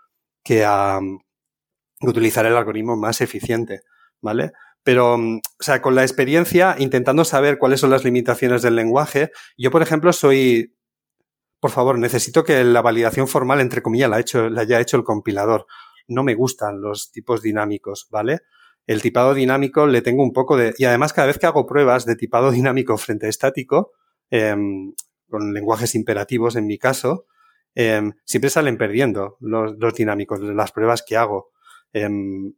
que 0.44 0.64
a 0.64 1.00
utilizar 2.02 2.44
el 2.46 2.56
algoritmo 2.56 2.96
más 2.96 3.20
eficiente. 3.20 3.80
¿vale? 4.22 4.52
Pero, 4.82 5.18
mm, 5.18 5.36
o 5.36 5.62
sea, 5.62 5.82
con 5.82 5.94
la 5.94 6.02
experiencia, 6.02 6.76
intentando 6.78 7.24
saber 7.24 7.58
cuáles 7.58 7.80
son 7.80 7.90
las 7.90 8.04
limitaciones 8.04 8.62
del 8.62 8.76
lenguaje, 8.76 9.30
yo, 9.58 9.70
por 9.70 9.82
ejemplo, 9.82 10.12
soy, 10.12 10.74
por 11.62 11.70
favor, 11.70 11.96
necesito 11.96 12.42
que 12.42 12.64
la 12.64 12.82
validación 12.82 13.28
formal, 13.28 13.60
entre 13.60 13.82
comillas, 13.82 14.10
la, 14.10 14.16
haya 14.60 14.80
hecho 14.80 14.96
el 14.96 15.04
compilador. 15.04 15.66
No 16.08 16.24
me 16.24 16.34
gustan 16.34 16.80
los 16.80 17.12
tipos 17.12 17.40
dinámicos, 17.40 18.08
¿vale? 18.10 18.40
El 18.84 19.00
tipado 19.00 19.32
dinámico 19.32 19.86
le 19.86 20.02
tengo 20.02 20.24
un 20.24 20.32
poco 20.32 20.56
de... 20.56 20.74
Y 20.76 20.86
además, 20.86 21.12
cada 21.12 21.28
vez 21.28 21.38
que 21.38 21.46
hago 21.46 21.64
pruebas 21.64 22.04
de 22.04 22.16
tipado 22.16 22.50
dinámico 22.50 22.98
frente 22.98 23.26
a 23.26 23.28
estático, 23.28 23.92
em, 24.28 24.92
con 25.30 25.54
lenguajes 25.54 25.94
imperativos 25.94 26.56
en 26.56 26.66
mi 26.66 26.78
caso, 26.78 27.26
em, 27.76 28.12
siempre 28.24 28.50
salen 28.50 28.76
perdiendo 28.76 29.36
los, 29.38 29.94
dinámicos, 29.94 30.40
las 30.40 30.72
pruebas 30.72 31.04
que 31.06 31.16
hago. 31.16 31.52
Em, 31.92 32.54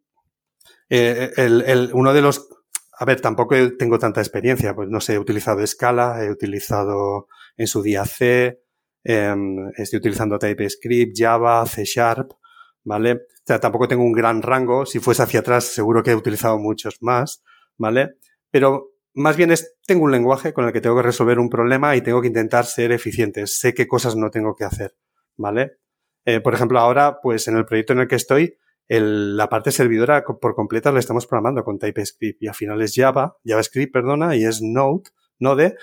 eh, 0.89 1.31
el, 1.37 1.91
uno 1.93 2.15
de 2.15 2.23
los, 2.23 2.49
a 2.99 3.05
ver, 3.05 3.21
tampoco 3.21 3.55
tengo 3.77 3.99
tanta 3.99 4.23
experiencia, 4.23 4.75
pues 4.75 4.89
no 4.89 5.03
sé, 5.03 5.13
he 5.13 5.19
utilizado 5.19 5.67
Scala, 5.67 6.25
he 6.25 6.31
utilizado 6.31 7.29
en 7.59 7.67
su 7.67 7.83
día 7.83 8.07
C, 8.07 8.64
em, 9.05 9.71
estoy 9.77 9.99
utilizando 9.99 10.39
TypeScript, 10.39 11.17
Java, 11.17 11.65
C 11.67 11.85
Sharp, 11.85 12.33
¿vale? 12.83 13.13
O 13.13 13.47
sea, 13.47 13.61
tampoco 13.61 13.87
tengo 13.87 14.03
un 14.03 14.13
gran 14.13 14.43
rango, 14.43 14.87
si 14.87 14.99
fuese 14.99 15.23
hacia 15.23 15.41
atrás 15.41 15.65
seguro 15.65 16.03
que 16.03 16.11
he 16.11 16.15
utilizado 16.17 16.59
muchos 16.59 16.97
más, 17.03 17.43
¿vale? 17.77 18.17
Pero 18.51 18.95
más 19.15 19.37
bien 19.37 19.53
es, 19.53 19.77
tengo 19.87 20.05
un 20.05 20.11
lenguaje 20.11 20.53
con 20.53 20.65
el 20.65 20.73
que 20.73 20.81
tengo 20.81 20.97
que 20.97 21.03
resolver 21.03 21.39
un 21.39 21.51
problema 21.51 21.95
y 21.95 22.01
tengo 22.01 22.21
que 22.21 22.29
intentar 22.29 22.67
ser 22.67 22.91
eficiente, 22.93 23.47
sé 23.47 23.75
qué 23.75 23.87
cosas 23.87 24.17
no 24.17 24.31
tengo 24.31 24.57
que 24.57 24.65
hacer, 24.65 24.97
¿vale? 25.37 25.79
Eh, 26.25 26.41
por 26.41 26.55
ejemplo, 26.55 26.79
ahora, 26.81 27.21
pues 27.23 27.47
en 27.49 27.57
el 27.57 27.67
proyecto 27.67 27.93
en 27.93 28.01
el 28.01 28.09
que 28.09 28.17
estoy, 28.17 28.57
la 28.89 29.49
parte 29.49 29.71
servidora 29.71 30.25
por 30.25 30.55
completa 30.55 30.93
la 30.93 30.99
estamos 30.99 31.27
programando 31.27 31.65
con 31.65 31.79
TypeScript 31.79 32.43
y 32.43 32.49
al 32.49 32.55
final 32.55 32.83
es 32.83 32.95
Java, 32.95 33.37
JavaScript, 33.45 33.93
perdona, 33.93 34.37
y 34.37 34.45
es 34.45 34.61
Node, 34.63 35.11
Node, 35.39 35.77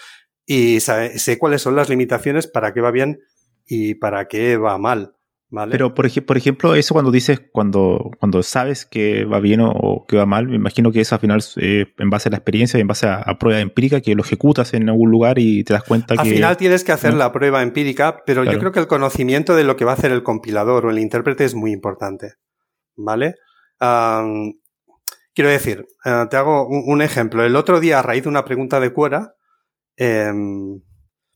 y 0.45 0.80
sé, 0.80 1.38
cuáles 1.38 1.62
son 1.62 1.75
las 1.75 1.89
limitaciones, 1.89 2.47
para 2.47 2.73
qué 2.73 2.82
va 2.82 2.91
bien 2.91 3.19
y 3.65 3.95
para 3.95 4.27
qué 4.27 4.58
va 4.58 4.77
mal. 4.77 5.13
¿Vale? 5.54 5.73
Pero, 5.73 5.93
por, 5.93 6.10
por, 6.25 6.38
ejemplo, 6.38 6.75
eso 6.75 6.93
cuando 6.93 7.12
dices, 7.12 7.41
cuando, 7.51 8.12
cuando 8.19 8.41
sabes 8.41 8.86
que 8.86 9.25
va 9.25 9.41
bien 9.41 9.60
o, 9.62 10.06
que 10.08 10.15
va 10.15 10.25
mal, 10.25 10.47
me 10.47 10.56
imagino 10.56 10.93
que 10.93 11.01
eso 11.01 11.15
al 11.15 11.19
final, 11.19 11.43
eh, 11.58 11.88
en 11.97 12.10
base 12.10 12.30
a 12.30 12.32
la 12.32 12.38
experiencia, 12.38 12.80
en 12.80 12.88
base 12.88 13.06
a, 13.06 13.38
prueba 13.38 13.60
empírica, 13.60 13.99
que 13.99 14.15
lo 14.15 14.23
ejecutas 14.23 14.73
en 14.73 14.88
algún 14.88 15.12
lugar 15.12 15.39
y 15.39 15.65
te 15.65 15.73
das 15.73 15.84
cuenta 15.84 16.15
que... 16.15 16.21
Al 16.21 16.27
final 16.27 16.56
tienes 16.56 16.86
que 16.86 16.93
hacer 16.93 17.15
la 17.15 17.34
prueba 17.34 17.63
empírica, 17.63 18.23
pero 18.25 18.45
yo 18.45 18.58
creo 18.60 18.71
que 18.71 18.80
el 18.80 18.88
conocimiento 18.88 19.54
de 19.54 19.65
lo 19.65 19.75
que 19.75 19.84
va 19.84 19.91
a 19.91 19.95
hacer 19.95 20.13
el 20.13 20.23
compilador 20.23 20.86
o 20.86 20.89
el 20.89 20.99
intérprete 20.99 21.43
es 21.43 21.54
muy 21.54 21.73
importante. 21.73 22.36
¿vale? 22.95 23.36
quiero 25.34 25.49
decir, 25.49 25.88
eh, 26.06 26.25
te 26.30 26.38
hago 26.38 26.67
un, 26.67 27.01
ejemplo. 27.01 27.43
El 27.43 27.56
otro 27.56 27.80
día, 27.80 27.99
a 27.99 28.01
raíz 28.01 28.23
de 28.23 28.30
una 28.30 28.45
pregunta 28.45 28.80
de 28.80 28.93
Cuera, 28.93 29.36
em, 29.97 30.82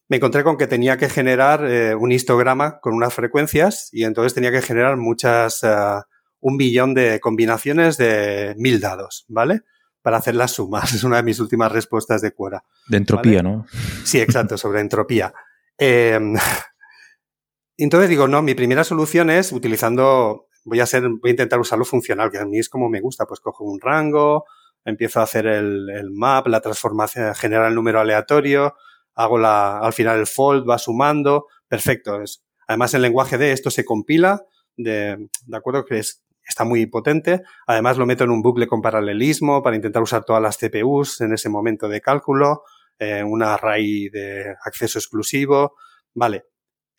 me 0.08 0.18
encontré 0.18 0.44
con 0.44 0.58
que 0.58 0.68
tenía 0.68 0.98
que 0.98 1.10
generar 1.10 1.66
eh, 1.66 1.96
un 1.96 2.12
histograma 2.12 2.80
con 2.80 2.94
unas 2.94 3.14
frecuencias 3.14 3.90
y 3.92 4.04
entonces 4.04 4.34
tenía 4.34 4.52
que 4.52 4.62
generar 4.62 4.98
muchas, 4.98 5.64
eh, 5.64 6.02
un 6.40 6.58
billón 6.58 6.94
de 6.94 7.20
combinaciones 7.20 7.98
de 7.98 8.54
mil 8.58 8.80
dados, 8.80 9.26
¿vale? 9.28 9.62
Para 10.02 10.18
hacer 10.18 10.36
las 10.36 10.52
sumas. 10.52 10.94
Es 10.94 11.04
una 11.04 11.18
de 11.18 11.24
mis 11.24 11.40
últimas 11.40 11.72
respuestas 11.72 12.22
de 12.22 12.32
Cuera. 12.32 12.64
De 12.88 12.98
entropía, 12.98 13.42
¿no? 13.42 13.66
Sí, 14.04 14.20
exacto, 14.20 14.58
sobre 14.58 14.82
entropía. 14.82 15.34
Em, 15.78 16.36
entonces 17.78 18.10
digo, 18.10 18.28
no, 18.28 18.42
mi 18.42 18.54
primera 18.54 18.84
solución 18.84 19.30
es 19.30 19.52
utilizando 19.52 20.48
voy 20.66 20.80
a 20.80 20.86
ser, 20.86 21.08
voy 21.08 21.30
a 21.30 21.32
intentar 21.32 21.60
usarlo 21.60 21.86
funcional, 21.86 22.32
que 22.32 22.40
a 22.40 22.46
mí 22.46 22.60
es 22.60 22.70
como 22.70 22.90
me 22.90 23.00
gusta, 23.00 23.26
pues 23.26 23.40
cojo 23.40 23.64
un 23.64 23.80
rango, 23.80 24.46
empiezo 24.86 25.20
a 25.20 25.24
hacer 25.24 25.48
el, 25.48 26.10
map, 26.12 26.48
la 26.48 26.62
transformación, 26.62 27.36
generar 27.36 27.68
el 27.68 27.76
número 27.76 28.00
aleatorio, 28.00 28.76
hago 29.16 29.38
la, 29.38 29.80
al 29.80 29.94
final 29.94 30.20
el 30.20 30.28
fold, 30.28 30.70
va 30.70 30.78
sumando, 30.78 31.48
perfecto. 31.68 32.22
Además, 32.68 32.94
el 32.94 33.02
lenguaje 33.02 33.38
de 33.38 33.52
esto 33.52 33.70
se 33.70 33.84
compila, 33.84 34.46
de, 34.78 35.28
de 35.46 35.58
acuerdo, 35.58 35.86
que 35.86 36.00
es, 36.00 36.24
está 36.48 36.64
muy 36.64 36.86
potente. 36.86 37.42
Además, 37.68 37.98
lo 37.98 38.06
meto 38.06 38.24
en 38.24 38.30
un 38.30 38.42
bucle 38.42 38.68
con 38.68 38.82
paralelismo 38.82 39.62
para 39.64 39.76
intentar 39.76 40.04
usar 40.04 40.24
todas 40.24 40.42
las 40.42 40.58
CPUs 40.58 41.22
en 41.22 41.34
ese 41.34 41.50
momento 41.50 41.88
de 41.90 42.02
cálculo, 42.02 42.64
eh, 43.00 43.24
una 43.24 43.56
array 43.56 44.10
de 44.10 44.56
acceso 44.64 45.00
exclusivo. 45.00 45.76
Vale, 46.14 46.46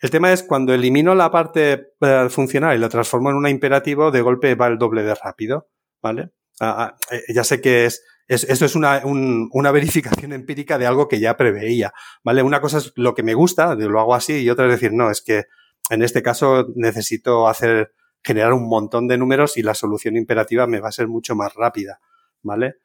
el 0.00 0.10
tema 0.10 0.32
es 0.32 0.42
cuando 0.42 0.74
elimino 0.74 1.14
la 1.14 1.30
parte 1.30 1.92
eh, 2.00 2.26
funcional 2.28 2.76
y 2.76 2.80
la 2.80 2.88
transformo 2.88 3.30
en 3.30 3.36
una 3.36 3.50
imperativo, 3.50 4.10
de 4.10 4.20
golpe 4.20 4.54
va 4.54 4.66
el 4.66 4.78
doble 4.78 5.02
de 5.02 5.14
rápido, 5.14 5.68
¿vale? 6.02 6.32
Ah, 6.60 6.76
ah, 6.78 6.96
eh, 7.10 7.22
ya 7.34 7.44
sé 7.44 7.60
que 7.60 7.86
es, 7.86 8.02
es 8.28 8.44
es 8.44 8.74
una, 8.74 9.02
una 9.04 9.70
verificación 9.70 10.32
empírica 10.32 10.78
de 10.78 10.86
algo 10.86 11.08
que 11.08 11.20
ya 11.20 11.36
preveía, 11.36 11.92
¿vale? 12.24 12.42
Una 12.42 12.60
cosa 12.60 12.78
es 12.78 12.92
lo 12.96 13.14
que 13.14 13.22
me 13.22 13.34
gusta, 13.34 13.74
lo 13.74 14.00
hago 14.00 14.14
así, 14.14 14.42
y 14.42 14.50
otra 14.50 14.66
es 14.66 14.72
decir, 14.72 14.92
no, 14.92 15.10
es 15.10 15.22
que 15.22 15.44
en 15.90 16.02
este 16.02 16.22
caso 16.22 16.66
necesito 16.74 17.46
hacer, 17.48 17.92
generar 18.22 18.52
un 18.52 18.68
montón 18.68 19.06
de 19.06 19.18
números 19.18 19.56
y 19.56 19.62
la 19.62 19.74
solución 19.74 20.16
imperativa 20.16 20.66
me 20.66 20.80
va 20.80 20.88
a 20.88 20.92
ser 20.92 21.08
mucho 21.08 21.36
más 21.36 21.54
rápida, 21.54 22.00
¿vale? 22.42 22.76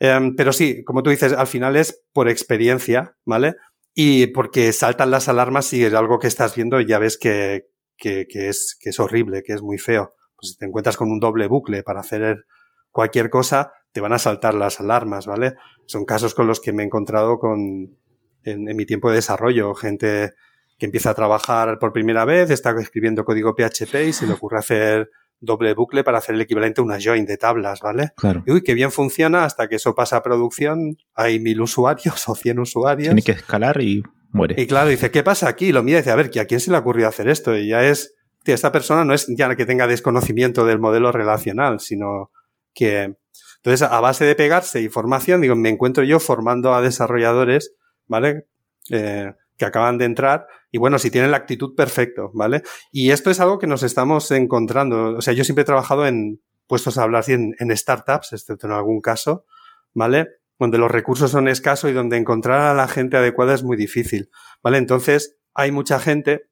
Em, 0.00 0.34
pero 0.36 0.52
sí, 0.52 0.84
como 0.84 1.02
tú 1.02 1.10
dices, 1.10 1.32
al 1.32 1.46
final 1.46 1.76
es 1.76 2.02
por 2.12 2.28
experiencia, 2.28 3.16
¿vale? 3.24 3.54
y 3.94 4.28
porque 4.28 4.72
saltan 4.72 5.10
las 5.10 5.28
alarmas 5.28 5.66
si 5.66 5.84
es 5.84 5.94
algo 5.94 6.18
que 6.18 6.26
estás 6.28 6.54
viendo 6.54 6.80
y 6.80 6.86
ya 6.86 6.98
ves 6.98 7.18
que, 7.18 7.68
que, 7.96 8.26
que, 8.28 8.48
es, 8.48 8.76
que 8.80 8.90
es 8.90 9.00
horrible, 9.00 9.42
que 9.42 9.52
es 9.52 9.62
muy 9.62 9.78
feo. 9.78 10.14
Pues 10.36 10.52
si 10.52 10.56
te 10.56 10.66
encuentras 10.66 10.96
con 10.96 11.10
un 11.10 11.20
doble 11.20 11.46
bucle 11.46 11.82
para 11.82 12.00
hacer 12.00 12.46
cualquier 12.92 13.30
cosa, 13.30 13.72
te 13.92 14.00
van 14.00 14.12
a 14.12 14.18
saltar 14.18 14.54
las 14.54 14.80
alarmas, 14.80 15.26
¿vale? 15.26 15.54
Son 15.86 16.04
casos 16.04 16.34
con 16.34 16.46
los 16.46 16.60
que 16.60 16.72
me 16.72 16.82
he 16.82 16.86
encontrado 16.86 17.38
con, 17.38 17.96
en, 18.44 18.68
en 18.68 18.76
mi 18.76 18.86
tiempo 18.86 19.10
de 19.10 19.16
desarrollo, 19.16 19.74
gente 19.74 20.32
que 20.78 20.86
empieza 20.86 21.10
a 21.10 21.14
trabajar 21.14 21.78
por 21.78 21.92
primera 21.92 22.24
vez, 22.24 22.50
está 22.50 22.74
escribiendo 22.80 23.24
código 23.24 23.54
PHP 23.54 24.08
y 24.08 24.12
se 24.12 24.26
le 24.26 24.34
ocurre 24.34 24.58
hacer 24.58 25.10
doble 25.42 25.74
bucle 25.74 26.04
para 26.04 26.18
hacer 26.18 26.36
el 26.36 26.40
equivalente 26.40 26.80
a 26.80 26.84
una 26.84 26.98
join 27.02 27.26
de 27.26 27.36
tablas, 27.36 27.80
¿vale? 27.80 28.12
Claro. 28.16 28.42
Y 28.46 28.52
uy, 28.52 28.62
qué 28.62 28.74
bien 28.74 28.90
funciona 28.90 29.44
hasta 29.44 29.68
que 29.68 29.76
eso 29.76 29.94
pasa 29.94 30.16
a 30.16 30.22
producción, 30.22 30.96
hay 31.14 31.40
mil 31.40 31.60
usuarios 31.60 32.24
o 32.28 32.34
cien 32.34 32.58
usuarios. 32.58 33.08
Tiene 33.08 33.22
que 33.22 33.32
escalar 33.32 33.80
y 33.80 34.02
muere. 34.30 34.54
Y 34.56 34.66
claro, 34.66 34.88
dice, 34.88 35.10
¿qué 35.10 35.22
pasa 35.22 35.48
aquí? 35.48 35.72
lo 35.72 35.82
mira 35.82 35.98
y 35.98 36.00
dice, 36.00 36.12
a 36.12 36.16
ver, 36.16 36.30
¿a 36.40 36.44
quién 36.46 36.60
se 36.60 36.70
le 36.70 36.76
ha 36.76 36.80
ocurrido 36.80 37.08
hacer 37.08 37.28
esto? 37.28 37.56
Y 37.56 37.68
ya 37.68 37.84
es, 37.84 38.14
tío, 38.44 38.54
esta 38.54 38.72
persona 38.72 39.04
no 39.04 39.14
es 39.14 39.26
ya 39.36 39.54
que 39.54 39.66
tenga 39.66 39.86
desconocimiento 39.86 40.64
del 40.64 40.78
modelo 40.78 41.12
relacional, 41.12 41.80
sino 41.80 42.30
que, 42.74 43.16
entonces, 43.56 43.82
a 43.82 44.00
base 44.00 44.24
de 44.24 44.34
pegarse 44.34 44.80
y 44.80 44.88
formación, 44.88 45.40
digo, 45.40 45.54
me 45.54 45.68
encuentro 45.68 46.04
yo 46.04 46.20
formando 46.20 46.74
a 46.74 46.82
desarrolladores, 46.82 47.74
¿vale? 48.06 48.46
Eh, 48.90 49.32
que 49.56 49.64
acaban 49.64 49.98
de 49.98 50.06
entrar 50.06 50.46
y 50.72 50.78
bueno, 50.78 50.98
si 50.98 51.10
tienen 51.10 51.30
la 51.30 51.36
actitud, 51.36 51.74
perfecto, 51.76 52.30
¿vale? 52.32 52.62
Y 52.90 53.10
esto 53.10 53.30
es 53.30 53.40
algo 53.40 53.58
que 53.58 53.66
nos 53.66 53.82
estamos 53.82 54.30
encontrando. 54.30 55.18
O 55.18 55.20
sea, 55.20 55.34
yo 55.34 55.44
siempre 55.44 55.62
he 55.62 55.66
trabajado 55.66 56.06
en 56.06 56.40
puestos 56.66 56.96
a 56.96 57.02
hablar 57.02 57.24
en, 57.28 57.54
en 57.58 57.76
startups, 57.76 58.32
excepto 58.32 58.66
en 58.66 58.72
algún 58.72 59.02
caso, 59.02 59.44
¿vale? 59.92 60.28
Donde 60.58 60.78
los 60.78 60.90
recursos 60.90 61.30
son 61.30 61.46
escasos 61.48 61.90
y 61.90 61.92
donde 61.92 62.16
encontrar 62.16 62.60
a 62.60 62.74
la 62.74 62.88
gente 62.88 63.18
adecuada 63.18 63.52
es 63.52 63.62
muy 63.62 63.76
difícil, 63.76 64.30
¿vale? 64.62 64.78
Entonces, 64.78 65.36
hay 65.52 65.72
mucha 65.72 66.00
gente 66.00 66.48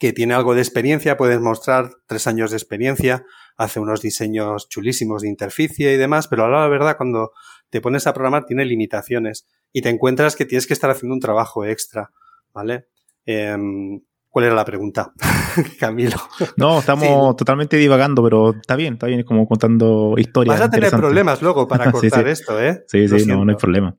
que 0.00 0.12
tiene 0.12 0.34
algo 0.34 0.56
de 0.56 0.60
experiencia, 0.60 1.16
puedes 1.16 1.40
mostrar 1.40 1.90
tres 2.06 2.26
años 2.26 2.50
de 2.50 2.56
experiencia, 2.56 3.24
hace 3.58 3.80
unos 3.80 4.00
diseños 4.00 4.68
chulísimos 4.68 5.22
de 5.22 5.28
interficie 5.28 5.92
y 5.92 5.96
demás, 5.96 6.28
pero 6.28 6.44
ahora 6.44 6.60
la 6.60 6.68
verdad 6.68 6.96
cuando 6.96 7.32
te 7.68 7.80
pones 7.80 8.06
a 8.06 8.14
programar 8.14 8.46
tiene 8.46 8.64
limitaciones 8.64 9.46
y 9.72 9.82
te 9.82 9.90
encuentras 9.90 10.36
que 10.36 10.46
tienes 10.46 10.66
que 10.66 10.72
estar 10.72 10.90
haciendo 10.90 11.14
un 11.14 11.20
trabajo 11.20 11.64
extra, 11.64 12.10
¿vale? 12.54 12.86
Em, 13.26 14.00
¿Cuál 14.30 14.44
era 14.44 14.54
la 14.54 14.64
pregunta, 14.64 15.12
Camilo? 15.80 16.16
No, 16.56 16.78
estamos 16.78 17.34
totalmente 17.36 17.76
divagando, 17.76 18.22
pero 18.22 18.50
está 18.50 18.76
bien, 18.76 18.94
está 18.94 19.06
bien, 19.06 19.24
como 19.24 19.46
contando 19.48 20.14
historias. 20.16 20.60
Vas 20.60 20.68
a 20.68 20.70
tener 20.70 20.90
problemas 20.90 21.42
luego 21.42 21.66
para 21.66 21.90
cortar 21.92 22.28
esto, 22.28 22.62
¿eh? 22.62 22.84
Sí, 22.86 23.08
sí, 23.08 23.26
no, 23.26 23.44
no 23.44 23.50
hay 23.50 23.56
problema. 23.56 23.96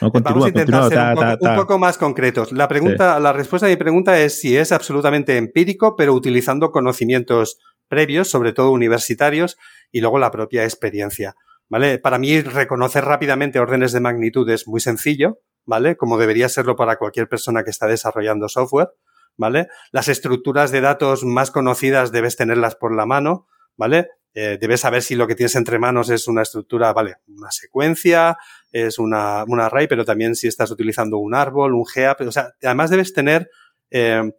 Vamos 0.00 0.44
a 0.44 0.48
intentar 0.48 0.88
ser 0.88 1.38
un, 1.40 1.56
poco, 1.56 1.78
más 1.78 1.96
concretos. 1.96 2.52
La 2.52 2.68
pregunta, 2.68 3.18
la 3.18 3.32
respuesta 3.32 3.66
a 3.66 3.70
mi 3.70 3.76
pregunta 3.76 4.18
es 4.20 4.40
si 4.40 4.56
es 4.56 4.72
absolutamente 4.72 5.36
empírico, 5.36 5.96
pero 5.96 6.12
utilizando 6.12 6.70
conocimientos 6.70 7.58
previos, 7.88 8.28
sobre 8.28 8.52
todo 8.52 8.70
universitarios, 8.70 9.56
y 9.90 10.00
luego 10.00 10.18
la 10.18 10.30
propia 10.30 10.64
experiencia. 10.64 11.34
¿Vale? 11.68 11.98
Para 11.98 12.18
mí, 12.18 12.40
reconocer 12.42 13.04
rápidamente 13.04 13.58
órdenes 13.58 13.92
de 13.92 14.00
magnitud 14.00 14.48
es 14.50 14.68
muy 14.68 14.80
sencillo, 14.80 15.40
¿vale? 15.64 15.96
Como 15.96 16.16
debería 16.16 16.48
serlo 16.48 16.76
para 16.76 16.96
cualquier 16.96 17.28
persona 17.28 17.64
que 17.64 17.70
está 17.70 17.88
desarrollando 17.88 18.48
software, 18.48 18.90
¿vale? 19.36 19.66
Las 19.90 20.08
estructuras 20.08 20.70
de 20.70 20.80
datos 20.80 21.24
más 21.24 21.50
conocidas 21.50 22.12
debes 22.12 22.36
tenerlas 22.36 22.76
por 22.76 22.94
la 22.94 23.04
mano, 23.04 23.48
¿vale? 23.76 24.10
Eh, 24.32 24.58
debes 24.60 24.80
saber 24.80 25.02
si 25.02 25.14
lo 25.14 25.26
que 25.26 25.34
tienes 25.34 25.56
entre 25.56 25.78
manos 25.78 26.10
es 26.10 26.28
una 26.28 26.42
estructura, 26.42 26.92
vale, 26.92 27.16
una 27.26 27.50
secuencia, 27.50 28.36
es 28.70 28.98
una, 28.98 29.44
un 29.44 29.60
array, 29.60 29.86
pero 29.88 30.04
también 30.04 30.34
si 30.34 30.46
estás 30.46 30.70
utilizando 30.70 31.18
un 31.18 31.34
árbol, 31.34 31.74
un 31.74 31.86
heap, 31.94 32.20
o 32.20 32.30
sea, 32.30 32.50
además 32.62 32.90
debes 32.90 33.14
tener, 33.14 33.50
eh, 33.90 34.30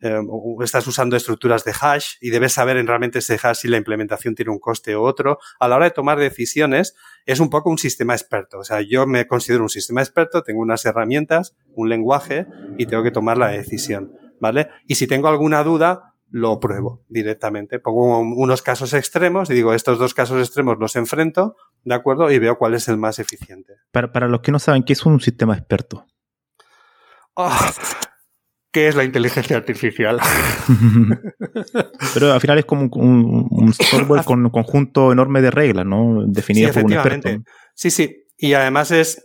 eh, 0.00 0.20
estás 0.62 0.86
usando 0.86 1.16
estructuras 1.16 1.64
de 1.64 1.72
hash 1.78 2.14
y 2.20 2.30
debes 2.30 2.52
saber 2.52 2.76
en 2.76 2.86
realmente 2.86 3.18
ese 3.18 3.38
hash 3.42 3.58
si 3.58 3.68
la 3.68 3.76
implementación 3.76 4.34
tiene 4.34 4.50
un 4.50 4.58
coste 4.58 4.96
u 4.96 5.02
otro. 5.02 5.38
A 5.58 5.68
la 5.68 5.76
hora 5.76 5.84
de 5.86 5.90
tomar 5.90 6.18
decisiones, 6.18 6.94
es 7.26 7.40
un 7.40 7.50
poco 7.50 7.70
un 7.70 7.78
sistema 7.78 8.14
experto. 8.14 8.58
O 8.58 8.64
sea, 8.64 8.80
yo 8.80 9.06
me 9.06 9.26
considero 9.26 9.62
un 9.62 9.68
sistema 9.68 10.00
experto, 10.00 10.42
tengo 10.42 10.60
unas 10.60 10.84
herramientas, 10.84 11.56
un 11.74 11.88
lenguaje 11.88 12.46
y 12.78 12.86
tengo 12.86 13.02
que 13.02 13.10
tomar 13.10 13.38
la 13.38 13.48
decisión, 13.48 14.12
¿vale? 14.40 14.68
Y 14.86 14.94
si 14.94 15.06
tengo 15.06 15.28
alguna 15.28 15.62
duda, 15.62 16.14
lo 16.30 16.60
pruebo 16.60 17.04
directamente. 17.08 17.78
Pongo 17.78 18.20
unos 18.20 18.62
casos 18.62 18.94
extremos 18.94 19.50
y 19.50 19.54
digo, 19.54 19.74
estos 19.74 19.98
dos 19.98 20.14
casos 20.14 20.40
extremos 20.40 20.78
los 20.78 20.96
enfrento, 20.96 21.56
¿de 21.84 21.94
acuerdo? 21.94 22.30
Y 22.30 22.38
veo 22.38 22.56
cuál 22.56 22.74
es 22.74 22.88
el 22.88 22.96
más 22.96 23.18
eficiente. 23.18 23.74
Para, 23.90 24.12
para 24.12 24.28
los 24.28 24.40
que 24.40 24.52
no 24.52 24.58
saben, 24.58 24.84
¿qué 24.84 24.92
es 24.92 25.04
un 25.04 25.20
sistema 25.20 25.56
experto? 25.56 26.06
Ah, 27.36 27.72
¿Qué 28.72 28.88
es 28.88 28.94
la 28.94 29.04
inteligencia 29.04 29.56
artificial? 29.56 30.20
Pero 32.14 32.32
al 32.32 32.40
final 32.40 32.58
es 32.58 32.64
como 32.64 32.88
un, 32.92 33.72
software 33.72 34.22
con 34.24 34.44
un 34.44 34.50
conjunto 34.50 35.12
enorme 35.12 35.40
de 35.42 35.50
reglas, 35.50 35.86
¿no? 35.86 36.24
Definidas 36.26 36.74
por 36.74 36.84
un 36.84 36.92
experto. 36.92 37.30
Sí, 37.74 37.90
sí. 37.90 38.26
Y 38.38 38.54
además 38.54 38.90
es 38.92 39.24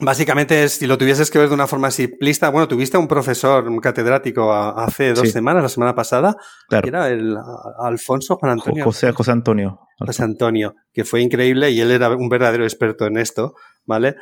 Básicamente, 0.00 0.68
si 0.68 0.88
lo 0.88 0.98
tuvieses 0.98 1.30
que 1.30 1.38
ver 1.38 1.48
de 1.48 1.54
una 1.54 1.68
forma 1.68 1.88
simplista, 1.92 2.48
bueno, 2.48 2.66
tuviste 2.66 2.98
un 2.98 3.06
profesor, 3.06 3.68
un 3.68 3.78
catedrático 3.78 4.52
hace 4.52 5.14
dos 5.14 5.30
semanas, 5.30 5.62
la 5.62 5.68
semana 5.68 5.94
pasada, 5.94 6.36
que 6.68 6.88
era 6.88 7.08
el 7.08 7.36
Alfonso 7.78 8.34
Juan 8.36 8.52
Antonio. 8.52 8.84
José, 8.84 9.12
José 9.12 9.30
Antonio. 9.30 9.78
José 9.98 10.24
Antonio, 10.24 10.74
que 10.92 11.04
fue 11.04 11.20
increíble 11.20 11.70
y 11.70 11.80
él 11.80 11.92
era 11.92 12.08
un 12.10 12.28
verdadero 12.28 12.64
experto 12.64 13.06
en 13.06 13.18
esto, 13.18 13.54
¿vale? 13.84 14.16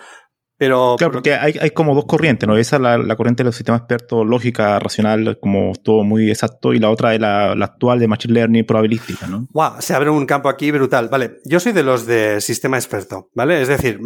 Pero, 0.63 0.95
claro, 0.97 1.15
porque 1.15 1.35
hay, 1.35 1.57
hay 1.61 1.71
como 1.71 1.93
dos 1.93 2.05
corrientes, 2.05 2.49
¿no? 2.49 2.57
Esa 2.57 2.77
es 2.77 2.83
la, 2.83 2.97
la, 2.97 3.17
corriente 3.17 3.43
de 3.43 3.47
los 3.47 3.57
sistemas 3.57 3.81
expertos, 3.81 4.25
lógica, 4.25 4.79
racional, 4.79 5.37
como 5.41 5.73
todo 5.75 6.05
muy 6.05 6.31
exacto, 6.31 6.73
y 6.73 6.79
la 6.79 6.89
otra 6.89 7.15
es 7.15 7.21
la, 7.21 7.57
la, 7.57 7.65
actual 7.65 7.99
de 7.99 8.07
Machine 8.07 8.35
Learning 8.35 8.65
probabilística, 8.65 9.27
¿no? 9.27 9.49
Wow, 9.51 9.81
se 9.81 9.93
abre 9.93 10.11
un 10.11 10.25
campo 10.25 10.49
aquí 10.49 10.71
brutal. 10.71 11.09
Vale, 11.09 11.39
yo 11.45 11.59
soy 11.59 11.73
de 11.73 11.83
los 11.83 12.07
de 12.07 12.41
sistema 12.41 12.77
experto, 12.77 13.29
¿vale? 13.35 13.61
Es 13.61 13.67
decir, 13.67 13.99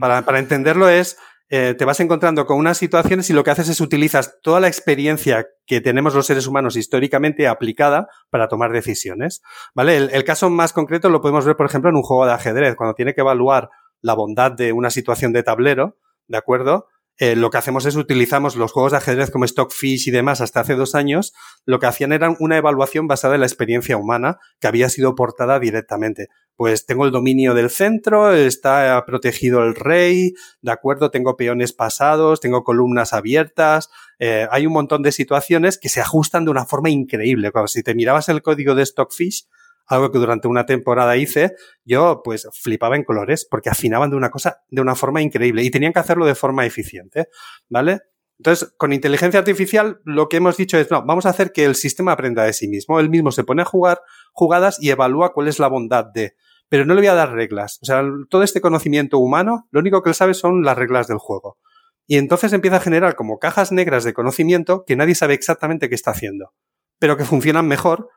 para, 0.00 0.22
para 0.24 0.38
entenderlo 0.38 0.88
es, 0.88 1.18
eh, 1.50 1.74
te 1.76 1.84
vas 1.84 2.00
encontrando 2.00 2.46
con 2.46 2.56
unas 2.56 2.78
situaciones 2.78 3.28
y 3.28 3.34
lo 3.34 3.44
que 3.44 3.50
haces 3.50 3.68
es 3.68 3.78
utilizas 3.82 4.38
toda 4.40 4.60
la 4.60 4.68
experiencia 4.68 5.46
que 5.66 5.82
tenemos 5.82 6.14
los 6.14 6.24
seres 6.24 6.46
humanos 6.46 6.76
históricamente 6.76 7.46
aplicada 7.46 8.08
para 8.30 8.48
tomar 8.48 8.72
decisiones, 8.72 9.42
¿vale? 9.74 9.98
El, 9.98 10.08
el 10.14 10.24
caso 10.24 10.48
más 10.48 10.72
concreto 10.72 11.10
lo 11.10 11.20
podemos 11.20 11.44
ver, 11.44 11.56
por 11.56 11.66
ejemplo, 11.66 11.90
en 11.90 11.96
un 11.96 12.02
juego 12.02 12.24
de 12.24 12.32
ajedrez, 12.32 12.76
cuando 12.76 12.94
tiene 12.94 13.12
que 13.12 13.20
evaluar 13.20 13.68
la 14.00 14.14
bondad 14.14 14.52
de 14.52 14.72
una 14.72 14.90
situación 14.90 15.32
de 15.32 15.42
tablero, 15.42 15.98
¿de 16.26 16.38
acuerdo? 16.38 16.86
Eh, 17.20 17.34
lo 17.34 17.50
que 17.50 17.58
hacemos 17.58 17.84
es 17.84 17.96
utilizamos 17.96 18.54
los 18.54 18.70
juegos 18.70 18.92
de 18.92 18.98
ajedrez 18.98 19.32
como 19.32 19.44
Stockfish 19.44 20.06
y 20.06 20.12
demás 20.12 20.40
hasta 20.40 20.60
hace 20.60 20.76
dos 20.76 20.94
años, 20.94 21.34
lo 21.64 21.80
que 21.80 21.86
hacían 21.86 22.12
era 22.12 22.34
una 22.38 22.56
evaluación 22.56 23.08
basada 23.08 23.34
en 23.34 23.40
la 23.40 23.46
experiencia 23.46 23.96
humana 23.96 24.38
que 24.60 24.68
había 24.68 24.88
sido 24.88 25.16
portada 25.16 25.58
directamente. 25.58 26.28
Pues 26.54 26.86
tengo 26.86 27.04
el 27.06 27.10
dominio 27.10 27.54
del 27.54 27.70
centro, 27.70 28.32
está 28.32 29.02
protegido 29.04 29.64
el 29.64 29.74
rey, 29.74 30.34
de 30.62 30.70
acuerdo, 30.70 31.10
tengo 31.10 31.36
peones 31.36 31.72
pasados, 31.72 32.40
tengo 32.40 32.62
columnas 32.62 33.12
abiertas, 33.12 33.90
eh, 34.20 34.46
hay 34.52 34.66
un 34.66 34.72
montón 34.72 35.02
de 35.02 35.10
situaciones 35.10 35.76
que 35.76 35.88
se 35.88 36.00
ajustan 36.00 36.44
de 36.44 36.52
una 36.52 36.66
forma 36.66 36.88
increíble. 36.90 37.50
Si 37.66 37.82
te 37.82 37.96
mirabas 37.96 38.28
el 38.28 38.42
código 38.42 38.76
de 38.76 38.86
Stockfish, 38.86 39.48
algo 39.88 40.12
que 40.12 40.18
durante 40.18 40.48
una 40.48 40.66
temporada 40.66 41.16
hice, 41.16 41.52
yo 41.84 42.20
pues 42.22 42.48
flipaba 42.52 42.96
en 42.96 43.04
colores 43.04 43.46
porque 43.50 43.70
afinaban 43.70 44.10
de 44.10 44.16
una 44.16 44.30
cosa 44.30 44.58
de 44.68 44.80
una 44.80 44.94
forma 44.94 45.22
increíble 45.22 45.62
y 45.62 45.70
tenían 45.70 45.92
que 45.92 46.00
hacerlo 46.00 46.26
de 46.26 46.34
forma 46.34 46.66
eficiente, 46.66 47.28
¿vale? 47.68 48.00
Entonces, 48.38 48.72
con 48.76 48.92
inteligencia 48.92 49.40
artificial, 49.40 50.00
lo 50.04 50.28
que 50.28 50.36
hemos 50.36 50.56
dicho 50.56 50.78
es, 50.78 50.90
no, 50.92 51.04
vamos 51.04 51.26
a 51.26 51.30
hacer 51.30 51.50
que 51.50 51.64
el 51.64 51.74
sistema 51.74 52.12
aprenda 52.12 52.44
de 52.44 52.52
sí 52.52 52.68
mismo. 52.68 53.00
Él 53.00 53.10
mismo 53.10 53.32
se 53.32 53.42
pone 53.42 53.62
a 53.62 53.64
jugar 53.64 54.00
jugadas 54.32 54.78
y 54.80 54.90
evalúa 54.90 55.32
cuál 55.32 55.48
es 55.48 55.58
la 55.58 55.66
bondad 55.66 56.04
de. 56.14 56.36
Pero 56.68 56.84
no 56.84 56.94
le 56.94 57.00
voy 57.00 57.08
a 57.08 57.14
dar 57.14 57.32
reglas. 57.32 57.80
O 57.82 57.86
sea, 57.86 58.04
todo 58.30 58.44
este 58.44 58.60
conocimiento 58.60 59.18
humano, 59.18 59.66
lo 59.72 59.80
único 59.80 60.02
que 60.02 60.10
él 60.10 60.14
sabe 60.14 60.34
son 60.34 60.62
las 60.62 60.78
reglas 60.78 61.08
del 61.08 61.18
juego. 61.18 61.58
Y 62.06 62.16
entonces 62.16 62.52
empieza 62.52 62.76
a 62.76 62.80
generar 62.80 63.16
como 63.16 63.38
cajas 63.38 63.72
negras 63.72 64.04
de 64.04 64.14
conocimiento 64.14 64.84
que 64.86 64.96
nadie 64.96 65.14
sabe 65.16 65.34
exactamente 65.34 65.88
qué 65.88 65.94
está 65.94 66.12
haciendo, 66.12 66.54
pero 66.98 67.16
que 67.16 67.24
funcionan 67.24 67.66
mejor 67.66 68.08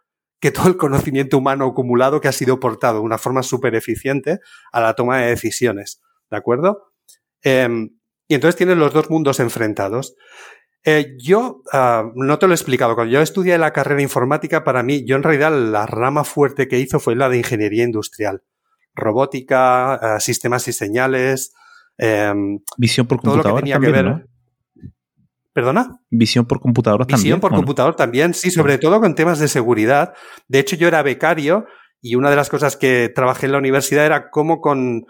que 0.42 0.52
todo 0.52 0.68
el 0.68 0.76
conocimiento 0.76 1.38
humano 1.38 1.68
acumulado 1.68 2.20
que 2.20 2.28
ha 2.28 2.34
sido 2.34 2.60
portado 2.60 2.96
de 2.96 3.06
una 3.06 3.20
forma 3.20 3.44
súper 3.44 3.76
eficiente 3.76 4.40
a 4.72 4.82
la 4.82 4.96
toma 4.96 5.20
de 5.20 5.28
decisiones. 5.28 6.02
¿De 6.30 6.38
acuerdo? 6.38 6.92
Em, 7.44 7.92
y 8.28 8.34
entonces 8.34 8.56
tienes 8.56 8.78
los 8.78 8.92
dos 8.92 9.10
mundos 9.10 9.40
enfrentados. 9.40 10.16
Eh, 10.84 11.16
yo 11.20 11.62
uh, 11.72 12.12
no 12.16 12.40
te 12.40 12.48
lo 12.48 12.54
he 12.54 12.56
explicado. 12.56 12.96
Cuando 12.96 13.14
yo 13.14 13.22
estudié 13.22 13.58
la 13.60 13.72
carrera 13.72 14.02
informática, 14.02 14.64
para 14.64 14.82
mí, 14.82 15.06
yo 15.06 15.16
en 15.16 15.22
realidad 15.24 15.52
la 15.52 15.86
rama 15.86 16.24
fuerte 16.24 16.68
que 16.68 16.80
hizo 16.80 17.00
fue 17.00 17.16
la 17.16 17.30
de 17.30 17.38
ingeniería 17.38 17.84
industrial. 17.84 18.42
Robótica, 18.96 20.00
uh, 20.02 20.20
sistemas 20.20 20.68
y 20.68 20.74
señales. 20.74 21.54
Um, 22.00 22.62
Visión 22.78 23.06
por 23.06 23.20
computadora. 23.20 23.44
Todo 23.44 23.52
lo 23.52 23.56
que 23.58 23.62
tenía 23.62 23.76
también, 23.76 23.94
que 23.94 24.02
ver. 24.02 24.12
¿no? 24.12 24.24
¿Perdona? 25.54 26.00
Visión 26.10 26.46
por 26.46 26.60
computador 26.62 27.02
también. 27.02 27.18
Visión 27.18 27.40
por 27.42 27.52
computador 27.52 27.96
también, 27.96 28.34
sí, 28.34 28.52
sobre 28.52 28.78
todo 28.78 29.02
con 29.02 29.16
temas 29.16 29.40
de 29.40 29.48
seguridad. 29.48 30.14
De 30.48 30.60
hecho, 30.60 30.76
yo 30.76 30.88
era 30.88 31.04
becario 31.04 31.66
y 32.02 32.16
una 32.16 32.30
de 32.30 32.36
las 32.36 32.50
cosas 32.50 32.78
que 32.78 33.12
trabajé 33.14 33.48
en 33.48 33.52
la 33.52 33.58
universidad 33.58 34.06
era 34.06 34.30
cómo 34.30 34.62
con, 34.62 35.06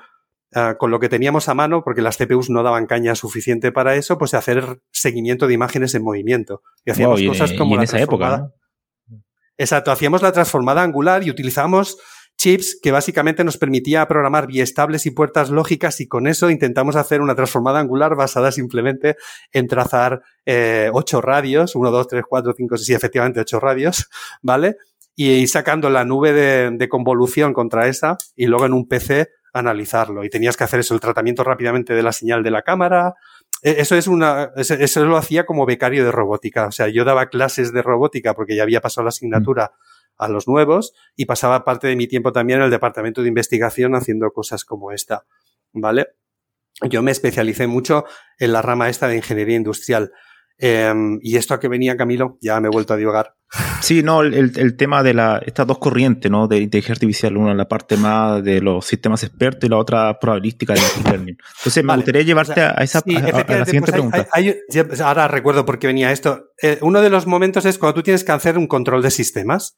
uh, 0.55 0.77
con 0.79 0.89
lo 0.89 0.99
que 0.99 1.09
teníamos 1.09 1.47
a 1.47 1.53
mano, 1.53 1.83
porque 1.83 2.01
las 2.01 2.17
CPUs 2.17 2.49
no 2.49 2.63
daban 2.63 2.87
caña 2.87 3.13
suficiente 3.13 3.71
para 3.71 3.95
eso, 3.95 4.17
pues 4.17 4.33
hacer 4.33 4.81
seguimiento 4.91 5.47
de 5.47 5.53
imágenes 5.53 5.93
en 5.93 6.03
movimiento. 6.03 6.63
Y 6.85 6.91
hacíamos 6.91 7.19
wow, 7.19 7.25
y 7.25 7.27
cosas 7.27 7.53
como 7.53 7.71
y 7.71 7.73
en 7.73 7.77
la 7.77 7.83
esa 7.83 7.99
época, 7.99 8.37
¿no? 8.37 8.53
Exacto, 9.57 9.91
hacíamos 9.91 10.23
la 10.23 10.31
transformada 10.31 10.81
angular 10.81 11.23
y 11.23 11.29
utilizábamos 11.29 11.99
chips 12.37 12.79
que 12.81 12.91
básicamente 12.91 13.43
nos 13.43 13.57
permitía 13.57 14.07
programar 14.07 14.47
biestables 14.47 15.05
y 15.05 15.11
puertas 15.11 15.49
lógicas 15.49 16.01
y 16.01 16.07
con 16.07 16.27
eso 16.27 16.49
intentamos 16.49 16.95
hacer 16.95 17.21
una 17.21 17.35
transformada 17.35 17.79
angular 17.79 18.15
basada 18.15 18.51
simplemente 18.51 19.15
en 19.51 19.67
trazar 19.67 20.21
eh, 20.45 20.89
ocho 20.93 21.21
radios, 21.21 21.75
1, 21.75 21.91
2, 21.91 22.07
3, 22.07 22.23
4, 22.27 22.53
5, 22.57 22.77
6, 22.77 22.89
efectivamente 22.89 23.39
ocho 23.39 23.59
radios, 23.59 24.09
¿vale? 24.41 24.77
Y 25.15 25.45
sacando 25.47 25.89
la 25.89 26.05
nube 26.05 26.33
de, 26.33 26.71
de 26.71 26.89
convolución 26.89 27.53
contra 27.53 27.87
esa 27.87 28.17
y 28.35 28.47
luego 28.47 28.65
en 28.65 28.73
un 28.73 28.87
PC 28.87 29.29
analizarlo. 29.53 30.23
Y 30.23 30.29
tenías 30.29 30.57
que 30.57 30.63
hacer 30.63 30.79
eso, 30.79 30.93
el 30.93 30.99
tratamiento 30.99 31.43
rápidamente 31.43 31.93
de 31.93 32.03
la 32.03 32.11
señal 32.11 32.43
de 32.43 32.51
la 32.51 32.61
cámara. 32.61 33.15
Eso 33.61 33.95
es 33.95 34.07
una, 34.07 34.51
eso 34.55 35.05
lo 35.05 35.17
hacía 35.17 35.45
como 35.45 35.65
becario 35.65 36.03
de 36.03 36.11
robótica. 36.11 36.67
O 36.67 36.71
sea, 36.71 36.87
yo 36.87 37.03
daba 37.03 37.27
clases 37.27 37.71
de 37.73 37.81
robótica 37.81 38.33
porque 38.33 38.55
ya 38.55 38.63
había 38.63 38.81
pasado 38.81 39.05
la 39.05 39.09
asignatura 39.09 39.71
a 40.21 40.29
los 40.29 40.47
nuevos 40.47 40.93
y 41.15 41.25
pasaba 41.25 41.65
parte 41.65 41.87
de 41.87 41.95
mi 41.95 42.07
tiempo 42.07 42.31
también 42.31 42.59
en 42.59 42.65
el 42.65 42.71
departamento 42.71 43.21
de 43.21 43.27
investigación 43.27 43.95
haciendo 43.95 44.31
cosas 44.31 44.63
como 44.63 44.91
esta, 44.91 45.25
¿vale? 45.73 46.07
Yo 46.89 47.01
me 47.01 47.11
especialicé 47.11 47.67
mucho 47.67 48.05
en 48.39 48.53
la 48.53 48.61
rama 48.61 48.89
esta 48.89 49.07
de 49.07 49.17
ingeniería 49.17 49.57
industrial. 49.57 50.11
Em, 50.57 51.19
y 51.23 51.37
esto 51.37 51.55
a 51.55 51.59
que 51.59 51.67
venía 51.67 51.97
Camilo, 51.97 52.37
ya 52.39 52.59
me 52.59 52.67
he 52.67 52.71
vuelto 52.71 52.93
a 52.93 52.97
divagar. 52.97 53.35
Sí, 53.81 54.03
no, 54.03 54.21
el, 54.21 54.53
el, 54.55 54.77
tema 54.77 55.03
de 55.03 55.13
la, 55.13 55.41
estas 55.43 55.65
dos 55.67 55.79
corrientes, 55.79 56.31
¿no? 56.31 56.47
De 56.47 56.59
inteligencia 56.59 56.93
artificial, 56.93 57.35
una 57.35 57.53
la 57.53 57.67
parte 57.67 57.97
más 57.97 58.43
de 58.43 58.61
los 58.61 58.85
sistemas 58.85 59.23
expertos 59.23 59.67
y 59.67 59.69
la 59.69 59.77
otra 59.77 60.19
probabilística 60.19 60.73
de 60.73 60.81
learning. 61.03 61.37
Entonces, 61.57 61.83
me 61.83 61.95
gustaría 61.95 62.21
llevarte 62.21 62.61
a 62.61 62.75
esa 62.75 62.99
a, 62.99 63.01
la 63.01 63.65
siguiente 63.65 63.91
pues 63.91 63.91
pregunta. 63.91 64.27
ahora 65.03 65.27
recuerdo 65.27 65.65
por 65.65 65.79
qué 65.79 65.87
venía 65.87 66.11
esto. 66.11 66.51
Eh, 66.61 66.77
uno 66.81 67.01
de 67.01 67.09
los 67.09 67.27
momentos 67.27 67.65
es 67.65 67.77
cuando 67.77 67.95
tú 67.95 68.03
tienes 68.03 68.23
que 68.23 68.31
hacer 68.31 68.57
un 68.57 68.67
control 68.67 69.01
de 69.01 69.11
sistemas, 69.11 69.77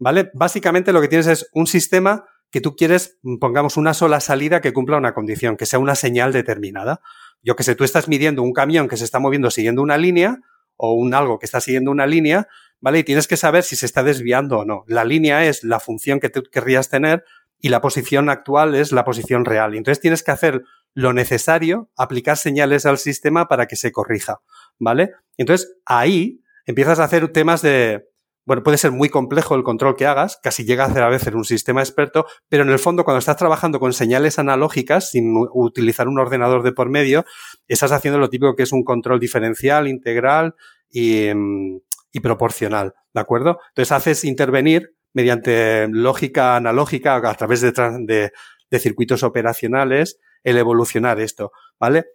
¿vale? 0.00 0.32
Básicamente 0.34 0.92
lo 0.92 1.00
que 1.00 1.06
tienes 1.06 1.28
es 1.28 1.48
un 1.52 1.68
sistema 1.68 2.24
que 2.50 2.60
tú 2.60 2.74
quieres, 2.74 3.20
pongamos, 3.38 3.76
una 3.76 3.94
sola 3.94 4.18
salida 4.18 4.60
que 4.60 4.72
cumpla 4.72 4.96
una 4.96 5.14
condición, 5.14 5.56
que 5.56 5.66
sea 5.66 5.78
una 5.78 5.94
señal 5.94 6.32
determinada 6.32 7.00
yo 7.42 7.56
que 7.56 7.62
sé, 7.62 7.74
tú 7.74 7.84
estás 7.84 8.08
midiendo 8.08 8.42
un 8.42 8.52
camión 8.52 8.88
que 8.88 8.96
se 8.96 9.04
está 9.04 9.18
moviendo 9.18 9.50
siguiendo 9.50 9.82
una 9.82 9.98
línea 9.98 10.38
o 10.76 10.94
un 10.94 11.14
algo 11.14 11.38
que 11.38 11.46
está 11.46 11.60
siguiendo 11.60 11.90
una 11.90 12.06
línea, 12.06 12.48
¿vale? 12.80 13.00
Y 13.00 13.04
tienes 13.04 13.28
que 13.28 13.36
saber 13.36 13.62
si 13.62 13.76
se 13.76 13.86
está 13.86 14.02
desviando 14.02 14.58
o 14.58 14.64
no. 14.64 14.84
La 14.86 15.04
línea 15.04 15.44
es 15.44 15.64
la 15.64 15.80
función 15.80 16.20
que 16.20 16.30
tú 16.30 16.42
querrías 16.50 16.88
tener 16.88 17.24
y 17.58 17.68
la 17.68 17.80
posición 17.80 18.30
actual 18.30 18.74
es 18.74 18.92
la 18.92 19.04
posición 19.04 19.44
real. 19.44 19.74
entonces 19.74 20.00
tienes 20.00 20.22
que 20.22 20.30
hacer 20.30 20.62
lo 20.94 21.12
necesario, 21.12 21.90
aplicar 21.96 22.36
señales 22.36 22.84
al 22.84 22.98
sistema 22.98 23.48
para 23.48 23.66
que 23.66 23.76
se 23.76 23.92
corrija, 23.92 24.40
¿vale? 24.78 25.12
Entonces 25.36 25.76
ahí 25.84 26.42
empiezas 26.66 26.98
a 26.98 27.04
hacer 27.04 27.28
temas 27.28 27.62
de, 27.62 28.09
bueno, 28.50 28.64
puede 28.64 28.78
ser 28.78 28.90
muy 28.90 29.08
complejo 29.08 29.54
el 29.54 29.62
control 29.62 29.94
que 29.94 30.06
hagas, 30.06 30.40
casi 30.42 30.64
llega 30.64 30.82
a 30.82 30.88
hacer 30.88 31.04
a 31.04 31.08
veces 31.08 31.32
un 31.34 31.44
sistema 31.44 31.82
experto, 31.82 32.26
pero 32.48 32.64
en 32.64 32.70
el 32.70 32.80
fondo 32.80 33.04
cuando 33.04 33.20
estás 33.20 33.36
trabajando 33.36 33.78
con 33.78 33.92
señales 33.92 34.40
analógicas 34.40 35.12
sin 35.12 35.32
utilizar 35.52 36.08
un 36.08 36.18
ordenador 36.18 36.64
de 36.64 36.72
por 36.72 36.90
medio, 36.90 37.24
estás 37.68 37.92
haciendo 37.92 38.18
lo 38.18 38.28
típico 38.28 38.56
que 38.56 38.64
es 38.64 38.72
un 38.72 38.82
control 38.82 39.20
diferencial, 39.20 39.86
integral 39.86 40.56
y, 40.90 41.32
mm, 41.32 41.78
proporcional, 42.24 42.94
¿de 43.14 43.20
acuerdo? 43.20 43.60
Entonces 43.68 43.92
haces 43.92 44.24
intervenir 44.24 44.96
mediante 45.12 45.86
lógica 45.86 46.56
analógica 46.56 47.18
a 47.18 47.34
través 47.34 47.60
de, 47.60 48.32
de 48.68 48.78
circuitos 48.80 49.22
operacionales 49.22 50.18
el 50.42 50.58
evolucionar 50.58 51.20
esto, 51.20 51.52
¿vale? 51.78 52.06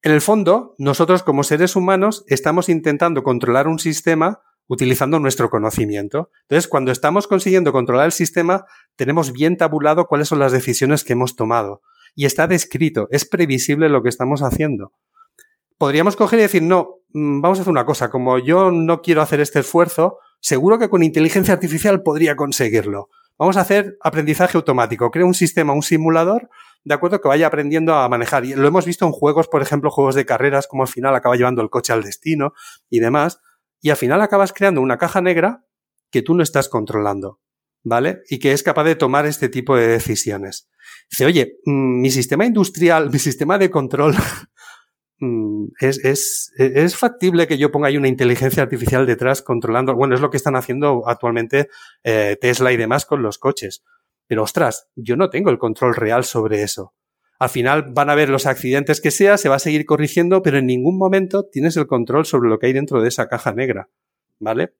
En 0.00 0.12
el 0.12 0.22
fondo, 0.22 0.74
nosotros 0.78 1.22
como 1.22 1.44
seres 1.44 1.76
humanos 1.76 2.24
estamos 2.28 2.70
intentando 2.70 3.22
controlar 3.22 3.68
un 3.68 3.78
sistema 3.78 4.40
utilizando 4.68 5.18
nuestro 5.18 5.50
conocimiento. 5.50 6.30
Entonces, 6.42 6.68
cuando 6.68 6.92
estamos 6.92 7.26
consiguiendo 7.26 7.72
controlar 7.72 8.06
el 8.06 8.12
sistema, 8.12 8.64
tenemos 8.96 9.32
bien 9.32 9.56
tabulado 9.56 10.06
cuáles 10.06 10.28
son 10.28 10.38
las 10.38 10.52
decisiones 10.52 11.04
que 11.04 11.12
hemos 11.12 11.36
tomado. 11.36 11.82
Y 12.14 12.26
está 12.26 12.46
descrito, 12.46 13.08
es 13.10 13.24
previsible 13.24 13.88
lo 13.88 14.02
que 14.02 14.08
estamos 14.08 14.42
haciendo. 14.42 14.92
Podríamos 15.78 16.16
coger 16.16 16.38
y 16.38 16.42
decir, 16.42 16.62
no, 16.62 17.00
mm, 17.12 17.40
vamos 17.40 17.58
a 17.58 17.62
hacer 17.62 17.70
una 17.70 17.86
cosa, 17.86 18.10
como 18.10 18.38
yo 18.38 18.70
no 18.70 19.02
quiero 19.02 19.22
hacer 19.22 19.40
este 19.40 19.60
esfuerzo, 19.60 20.18
seguro 20.40 20.78
que 20.78 20.88
con 20.88 21.02
inteligencia 21.02 21.54
artificial 21.54 22.02
podría 22.02 22.36
conseguirlo. 22.36 23.08
Vamos 23.38 23.56
a 23.56 23.62
hacer 23.62 23.96
aprendizaje 24.02 24.56
automático. 24.56 25.10
Creo 25.10 25.26
un 25.26 25.34
sistema, 25.34 25.72
un 25.72 25.82
simulador, 25.82 26.48
de 26.84 26.94
acuerdo, 26.94 27.20
que 27.20 27.28
vaya 27.28 27.46
aprendiendo 27.46 27.94
a 27.94 28.08
manejar. 28.08 28.44
Y 28.44 28.54
lo 28.54 28.68
hemos 28.68 28.84
visto 28.84 29.06
en 29.06 29.12
juegos, 29.12 29.48
por 29.48 29.62
ejemplo, 29.62 29.90
juegos 29.90 30.14
de 30.14 30.26
carreras, 30.26 30.66
como 30.66 30.82
al 30.82 30.88
final 30.88 31.14
acaba 31.14 31.36
llevando 31.36 31.62
el 31.62 31.70
coche 31.70 31.92
al 31.92 32.02
destino 32.02 32.52
y 32.90 33.00
demás 33.00 33.40
y 33.82 33.90
al 33.90 33.96
final 33.96 34.22
acabas 34.22 34.52
creando 34.52 34.80
una 34.80 34.96
caja 34.96 35.20
negra 35.20 35.66
que 36.10 36.22
tú 36.22 36.34
no 36.34 36.42
estás 36.42 36.68
controlando, 36.68 37.40
¿vale? 37.82 38.20
Y 38.30 38.38
que 38.38 38.52
es 38.52 38.62
capaz 38.62 38.84
de 38.84 38.94
tomar 38.94 39.26
este 39.26 39.48
tipo 39.48 39.76
de 39.76 39.88
decisiones. 39.88 40.70
Dice, 41.10 41.26
oye, 41.26 41.58
mm, 41.66 42.00
mi 42.00 42.10
sistema 42.10 42.46
industrial, 42.46 43.10
mi 43.12 43.18
sistema 43.18 43.58
de 43.58 43.70
control, 43.70 44.14
mm, 45.18 45.66
es, 45.80 46.96
factible 46.96 47.48
que 47.48 47.58
yo 47.58 47.72
ponga 47.72 47.88
ahí 47.88 47.96
una 47.96 48.08
inteligencia 48.08 48.62
artificial 48.62 49.04
detrás 49.04 49.42
controlando, 49.42 49.94
bueno, 49.96 50.14
es 50.14 50.20
lo 50.20 50.30
que 50.30 50.36
están 50.36 50.54
haciendo 50.54 51.02
actualmente 51.06 51.68
eh, 52.04 52.36
Tesla 52.40 52.72
y 52.72 52.76
demás 52.76 53.04
con 53.04 53.22
los 53.22 53.38
coches. 53.38 53.82
Pero 54.28 54.44
ostras, 54.44 54.88
yo 54.94 55.16
no 55.16 55.28
tengo 55.28 55.50
el 55.50 55.58
control 55.58 55.96
real 55.96 56.24
sobre 56.24 56.62
eso. 56.62 56.94
Al 57.42 57.50
final 57.50 57.86
van 57.90 58.08
a 58.08 58.14
ver 58.14 58.28
los 58.28 58.46
accidentes 58.46 59.00
que 59.00 59.10
sea, 59.10 59.36
se 59.36 59.48
va 59.48 59.56
a 59.56 59.58
seguir 59.58 59.84
corrigiendo, 59.84 60.42
pero 60.42 60.58
en 60.58 60.66
ningún 60.66 60.96
momento 60.96 61.44
tienes 61.44 61.76
el 61.76 61.88
control 61.88 62.24
sobre 62.24 62.48
lo 62.48 62.60
que 62.60 62.66
hay 62.66 62.72
dentro 62.72 63.02
de 63.02 63.08
esa 63.08 63.28
caja 63.28 63.52
negra. 63.52 63.88
¿Vale? 64.38 64.74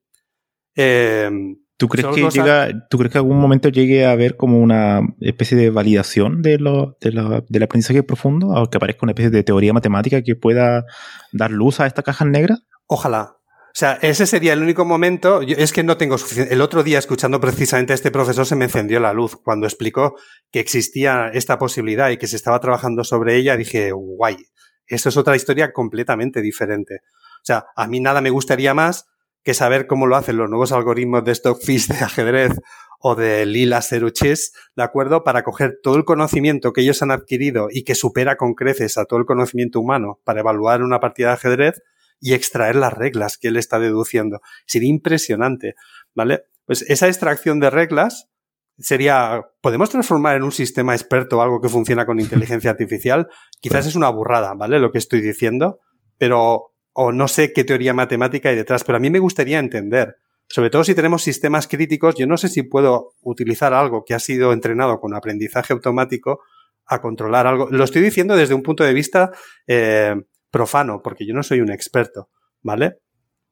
Em, 0.73 1.57
¿Tú 1.75 1.89
crees, 1.89 2.07
que 2.07 2.29
llega, 2.29 2.69
¿Tú 2.89 2.97
crees 2.97 3.11
que 3.11 3.17
algún 3.17 3.37
momento 3.37 3.67
llegue 3.67 4.05
a 4.05 4.11
haber 4.11 4.37
como 4.37 4.61
una 4.61 5.01
especie 5.19 5.57
de 5.57 5.71
validación 5.71 6.41
de 6.41 6.57
lo, 6.57 6.97
de 7.01 7.11
la, 7.11 7.43
del 7.49 7.63
aprendizaje 7.63 8.01
profundo? 8.01 8.47
O 8.51 8.69
que 8.69 8.77
aparezca 8.77 9.01
una 9.03 9.11
especie 9.11 9.31
de 9.31 9.43
teoría 9.43 9.73
matemática 9.73 10.21
que 10.21 10.37
pueda 10.37 10.85
dar 11.33 11.51
luz 11.51 11.81
a 11.81 11.85
esta 11.85 12.01
caja 12.01 12.23
negra? 12.23 12.59
Ojalá, 12.87 13.39
o 13.73 13.75
sea, 13.75 13.97
ese 14.03 14.27
sería 14.27 14.53
el 14.53 14.61
único 14.61 14.85
momento. 14.85 15.41
es 15.41 15.73
que 15.73 15.81
no 15.81 15.97
tengo 15.97 16.19
suficiente. 16.19 16.53
El 16.53 16.61
otro 16.61 16.83
día, 16.83 16.99
escuchando 16.99 17.41
precisamente 17.41 17.91
a 17.91 17.95
este 17.95 18.11
profesor, 18.11 18.45
se 18.45 18.55
me 18.55 18.65
encendió 18.65 18.99
la 18.99 19.13
luz 19.13 19.35
cuando 19.35 19.65
explicó 19.65 20.15
que 20.51 20.59
existía 20.59 21.31
esta 21.33 21.57
posibilidad 21.57 22.11
y 22.11 22.17
que 22.17 22.27
se 22.27 22.35
estaba 22.35 22.59
trabajando 22.59 23.03
sobre 23.03 23.35
ella. 23.35 23.57
Dije, 23.57 23.91
guay, 23.91 24.37
esto 24.85 25.09
es 25.09 25.17
otra 25.17 25.35
historia 25.35 25.73
completamente 25.73 26.39
diferente. 26.39 26.99
O 27.41 27.45
sea, 27.45 27.65
a 27.75 27.87
mí 27.87 27.99
nada 27.99 28.21
me 28.21 28.29
gustaría 28.29 28.75
más 28.75 29.07
que 29.43 29.55
saber 29.55 29.87
cómo 29.87 30.05
lo 30.05 30.17
hacen 30.17 30.37
los 30.37 30.51
nuevos 30.51 30.71
algoritmos 30.71 31.25
de 31.25 31.33
Stockfish 31.33 31.87
de 31.87 32.05
ajedrez 32.05 32.51
o 32.99 33.15
de 33.15 33.47
Lila 33.47 33.81
Seruchis, 33.81 34.53
¿de 34.75 34.83
acuerdo? 34.83 35.23
Para 35.23 35.43
coger 35.43 35.79
todo 35.81 35.95
el 35.95 36.05
conocimiento 36.05 36.73
que 36.73 36.81
ellos 36.81 37.01
han 37.01 37.09
adquirido 37.09 37.69
y 37.71 37.83
que 37.83 37.95
supera 37.95 38.37
con 38.37 38.53
creces 38.53 38.99
a 38.99 39.05
todo 39.05 39.19
el 39.19 39.25
conocimiento 39.25 39.79
humano 39.79 40.19
para 40.23 40.41
evaluar 40.41 40.83
una 40.83 40.99
partida 40.99 41.29
de 41.29 41.33
ajedrez 41.33 41.81
y 42.23 42.33
extraer 42.33 42.77
las 42.77 42.93
reglas 42.93 43.37
que 43.37 43.49
él 43.49 43.57
está 43.57 43.79
deduciendo. 43.79 44.39
Sería 44.65 44.89
impresionante, 44.89 45.75
¿vale? 46.15 46.45
Pues 46.65 46.83
esa 46.83 47.09
extracción 47.09 47.59
de 47.59 47.69
reglas 47.69 48.29
sería, 48.77 49.41
¿podemos 49.59 49.89
transformar 49.89 50.37
en 50.37 50.43
un 50.43 50.53
sistema 50.53 50.95
experto 50.95 51.41
algo 51.41 51.59
que 51.59 51.67
funciona 51.67 52.05
con 52.05 52.21
inteligencia 52.21 52.71
artificial? 52.71 53.27
Quizás 53.59 53.87
es 53.87 53.97
una 53.97 54.09
burrada, 54.09 54.53
¿vale? 54.53 54.79
Lo 54.79 54.89
que 54.93 54.99
estoy 54.99 55.19
diciendo, 55.19 55.81
pero, 56.17 56.71
o 56.93 57.11
no 57.11 57.27
sé 57.27 57.51
qué 57.51 57.65
teoría 57.65 57.93
matemática 57.93 58.47
hay 58.47 58.55
detrás, 58.55 58.85
pero 58.85 58.95
a 58.95 59.01
mí 59.01 59.09
me 59.09 59.19
gustaría 59.19 59.59
entender. 59.59 60.15
Sobre 60.47 60.69
todo 60.69 60.85
si 60.85 60.95
tenemos 60.95 61.23
sistemas 61.23 61.67
críticos, 61.67 62.15
yo 62.15 62.25
no 62.25 62.37
sé 62.37 62.47
si 62.47 62.63
puedo 62.63 63.15
utilizar 63.21 63.73
algo 63.73 64.05
que 64.05 64.13
ha 64.13 64.19
sido 64.19 64.53
entrenado 64.53 65.01
con 65.01 65.13
aprendizaje 65.13 65.73
automático 65.73 66.39
a 66.85 67.01
controlar 67.01 67.47
algo. 67.47 67.67
Lo 67.69 67.83
estoy 67.83 68.01
diciendo 68.01 68.37
desde 68.37 68.53
un 68.53 68.63
punto 68.63 68.85
de 68.85 68.93
vista 68.93 69.31
eh, 69.67 70.15
profano, 70.53 71.01
porque 71.03 71.25
yo 71.25 71.33
no 71.33 71.43
soy 71.43 71.59
un 71.59 71.71
experto, 71.71 72.29
¿vale? 72.61 72.99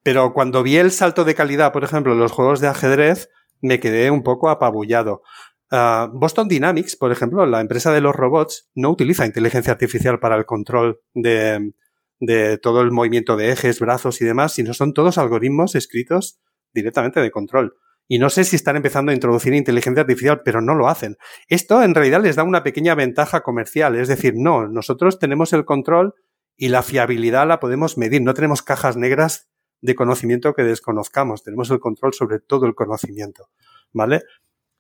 Pero 0.04 0.34
cuando 0.34 0.64
vi 0.64 0.78
el 0.78 0.92
salto 0.92 1.26
de 1.26 1.36
calidad, 1.36 1.74
por 1.74 1.84
ejemplo, 1.84 2.14
en 2.14 2.20
los 2.20 2.32
juegos 2.32 2.62
de 2.62 2.68
ajedrez, 2.68 3.28
me 3.60 3.80
quedé 3.80 4.12
un 4.12 4.24
poco 4.24 4.50
apabullado. 4.50 5.24
Ah, 5.72 6.10
Boston 6.14 6.48
Dynamics, 6.48 6.96
por 6.96 7.12
ejemplo, 7.12 7.46
la 7.46 7.60
empresa 7.60 7.92
de 7.92 8.02
los 8.02 8.16
robots, 8.16 8.70
no 8.76 8.92
utiliza 8.92 9.26
inteligencia 9.26 9.74
artificial 9.74 10.20
para 10.20 10.38
el 10.38 10.46
control 10.46 11.02
de, 11.14 11.74
de 12.20 12.58
todo 12.60 12.82
el 12.82 12.92
movimiento 12.92 13.36
de 13.36 13.52
ejes, 13.52 13.80
brazos 13.80 14.22
y 14.22 14.26
demás, 14.26 14.54
sino 14.54 14.74
son 14.74 14.94
todos 14.94 15.18
algoritmos 15.18 15.76
escritos 15.76 16.40
directamente 16.72 17.20
de 17.20 17.32
control. 17.32 17.74
Y 18.08 18.20
no 18.20 18.30
sé 18.30 18.44
si 18.44 18.56
están 18.56 18.76
empezando 18.76 19.12
a 19.12 19.16
introducir 19.16 19.54
inteligencia 19.54 20.02
artificial, 20.02 20.42
pero 20.46 20.62
no 20.62 20.76
lo 20.76 20.88
hacen. 20.88 21.16
Esto 21.48 21.82
en 21.82 21.96
realidad 21.96 22.22
les 22.22 22.36
da 22.36 22.44
una 22.44 22.62
pequeña 22.62 22.94
ventaja 22.94 23.42
comercial, 23.42 23.96
es 23.96 24.08
decir, 24.08 24.34
no, 24.36 24.68
nosotros 24.68 25.18
tenemos 25.18 25.54
el 25.54 25.66
control 25.66 26.14
y 26.56 26.70
la 26.70 26.84
fiabilidad 26.84 27.48
la 27.48 27.60
podemos 27.60 27.98
medir. 27.98 28.22
No 28.22 28.34
tenemos 28.34 28.62
cajas 28.62 28.98
negras 28.98 29.50
de 29.82 29.96
conocimiento 29.96 30.54
que 30.54 30.64
desconozcamos. 30.64 31.44
Tenemos 31.44 31.70
el 31.72 31.80
control 31.80 32.14
sobre 32.14 32.40
todo 32.40 32.66
el 32.66 32.76
conocimiento. 32.76 33.50
¿Vale? 33.94 34.24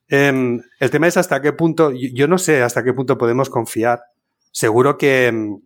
Em, 0.07 0.61
el 0.79 0.89
tema 0.89 1.07
es 1.07 1.15
hasta 1.15 1.41
qué 1.41 1.53
punto, 1.53 1.91
yo 1.91 2.27
no 2.27 2.37
sé 2.37 2.61
hasta 2.61 2.83
qué 2.83 2.93
punto 2.93 3.17
podemos 3.17 3.49
confiar. 3.49 4.01
Seguro 4.51 4.97
que, 4.97 5.27
em, 5.27 5.61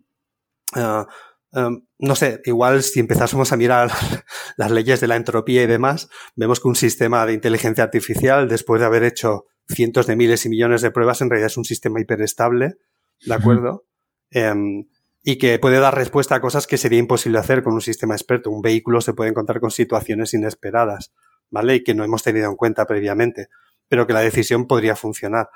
ah, 0.74 1.06
em, 1.52 1.82
no 1.98 2.14
sé, 2.14 2.40
igual 2.44 2.82
si 2.84 3.00
empezásemos 3.00 3.52
a 3.52 3.56
mirar 3.56 3.90
las 4.56 4.70
leyes 4.70 5.00
de 5.00 5.08
la 5.08 5.16
entropía 5.16 5.64
y 5.64 5.66
demás, 5.66 6.08
vemos 6.36 6.60
que 6.60 6.68
un 6.68 6.76
sistema 6.76 7.26
de 7.26 7.32
inteligencia 7.32 7.82
artificial, 7.82 8.48
después 8.48 8.80
de 8.80 8.86
haber 8.86 9.02
hecho 9.02 9.46
cientos 9.68 10.06
de 10.06 10.14
miles 10.14 10.46
y 10.46 10.48
millones 10.48 10.80
de 10.80 10.92
pruebas, 10.92 11.20
en 11.22 11.30
realidad 11.30 11.48
es 11.48 11.56
un 11.56 11.64
sistema 11.64 12.00
hiperestable, 12.00 12.76
¿de 13.24 13.34
acuerdo? 13.34 13.84
Y 15.28 15.38
que 15.38 15.58
puede 15.58 15.80
dar 15.80 15.92
respuesta 15.92 16.36
a 16.36 16.40
cosas 16.40 16.68
que 16.68 16.78
sería 16.78 17.00
imposible 17.00 17.40
hacer 17.40 17.64
con 17.64 17.74
un 17.74 17.80
sistema 17.80 18.14
experto. 18.14 18.48
Un 18.48 18.62
vehículo 18.62 19.00
se 19.00 19.12
puede 19.12 19.30
encontrar 19.30 19.58
con 19.58 19.72
situaciones 19.72 20.32
inesperadas, 20.34 21.12
¿vale? 21.50 21.74
Y 21.74 21.82
que 21.82 21.96
no 21.96 22.04
hemos 22.04 22.22
tenido 22.22 22.48
en 22.48 22.54
cuenta 22.54 22.86
previamente, 22.86 23.48
pero 23.88 24.06
que 24.06 24.12
la 24.12 24.20
decisión 24.20 24.68
podría 24.68 24.94
funcionar. 24.94 25.48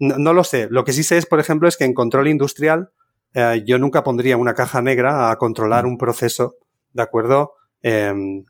No, 0.00 0.32
lo 0.32 0.42
sé. 0.42 0.66
Lo 0.72 0.82
que 0.82 0.92
sí 0.92 1.04
sé 1.04 1.18
es, 1.18 1.26
por 1.26 1.38
ejemplo, 1.38 1.68
es 1.68 1.76
que 1.76 1.84
en 1.84 1.94
control 1.94 2.26
industrial 2.26 2.90
eh, 3.32 3.62
yo 3.64 3.78
nunca 3.78 4.02
pondría 4.02 4.36
una 4.36 4.54
caja 4.54 4.82
negra 4.82 5.30
a 5.30 5.36
controlar 5.36 5.86
un 5.86 5.98
proceso, 5.98 6.56
¿de 6.92 7.02
acuerdo? 7.02 7.52
Em, 7.80 8.44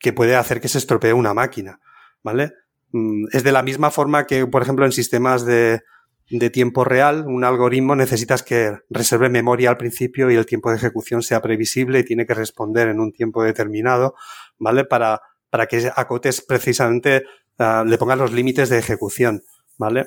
que 0.00 0.12
puede 0.12 0.34
hacer 0.34 0.60
que 0.60 0.66
se 0.66 0.78
estropee 0.78 1.12
una 1.12 1.34
máquina, 1.34 1.78
¿vale? 2.24 2.50
Mm, 2.90 3.26
es 3.30 3.44
de 3.44 3.52
la 3.52 3.62
misma 3.62 3.92
forma 3.92 4.26
que, 4.26 4.44
por 4.48 4.62
ejemplo, 4.62 4.84
en 4.84 4.90
sistemas 4.90 5.44
de, 5.44 5.82
de 6.30 6.48
tiempo 6.48 6.84
real, 6.84 7.24
un 7.26 7.44
algoritmo 7.44 7.96
necesitas 7.96 8.42
que 8.42 8.78
reserve 8.88 9.28
memoria 9.28 9.70
al 9.70 9.76
principio 9.76 10.30
y 10.30 10.36
el 10.36 10.46
tiempo 10.46 10.70
de 10.70 10.76
ejecución 10.76 11.22
sea 11.22 11.42
previsible 11.42 11.98
y 11.98 12.04
tiene 12.04 12.24
que 12.24 12.34
responder 12.34 12.88
en 12.88 13.00
un 13.00 13.12
tiempo 13.12 13.42
determinado, 13.42 14.14
¿vale? 14.58 14.84
Para, 14.84 15.20
para 15.50 15.66
que 15.66 15.90
acotes 15.94 16.40
precisamente, 16.40 17.24
uh, 17.58 17.84
le 17.84 17.98
pongas 17.98 18.18
los 18.18 18.32
límites 18.32 18.68
de 18.68 18.78
ejecución, 18.78 19.42
¿vale? 19.76 20.06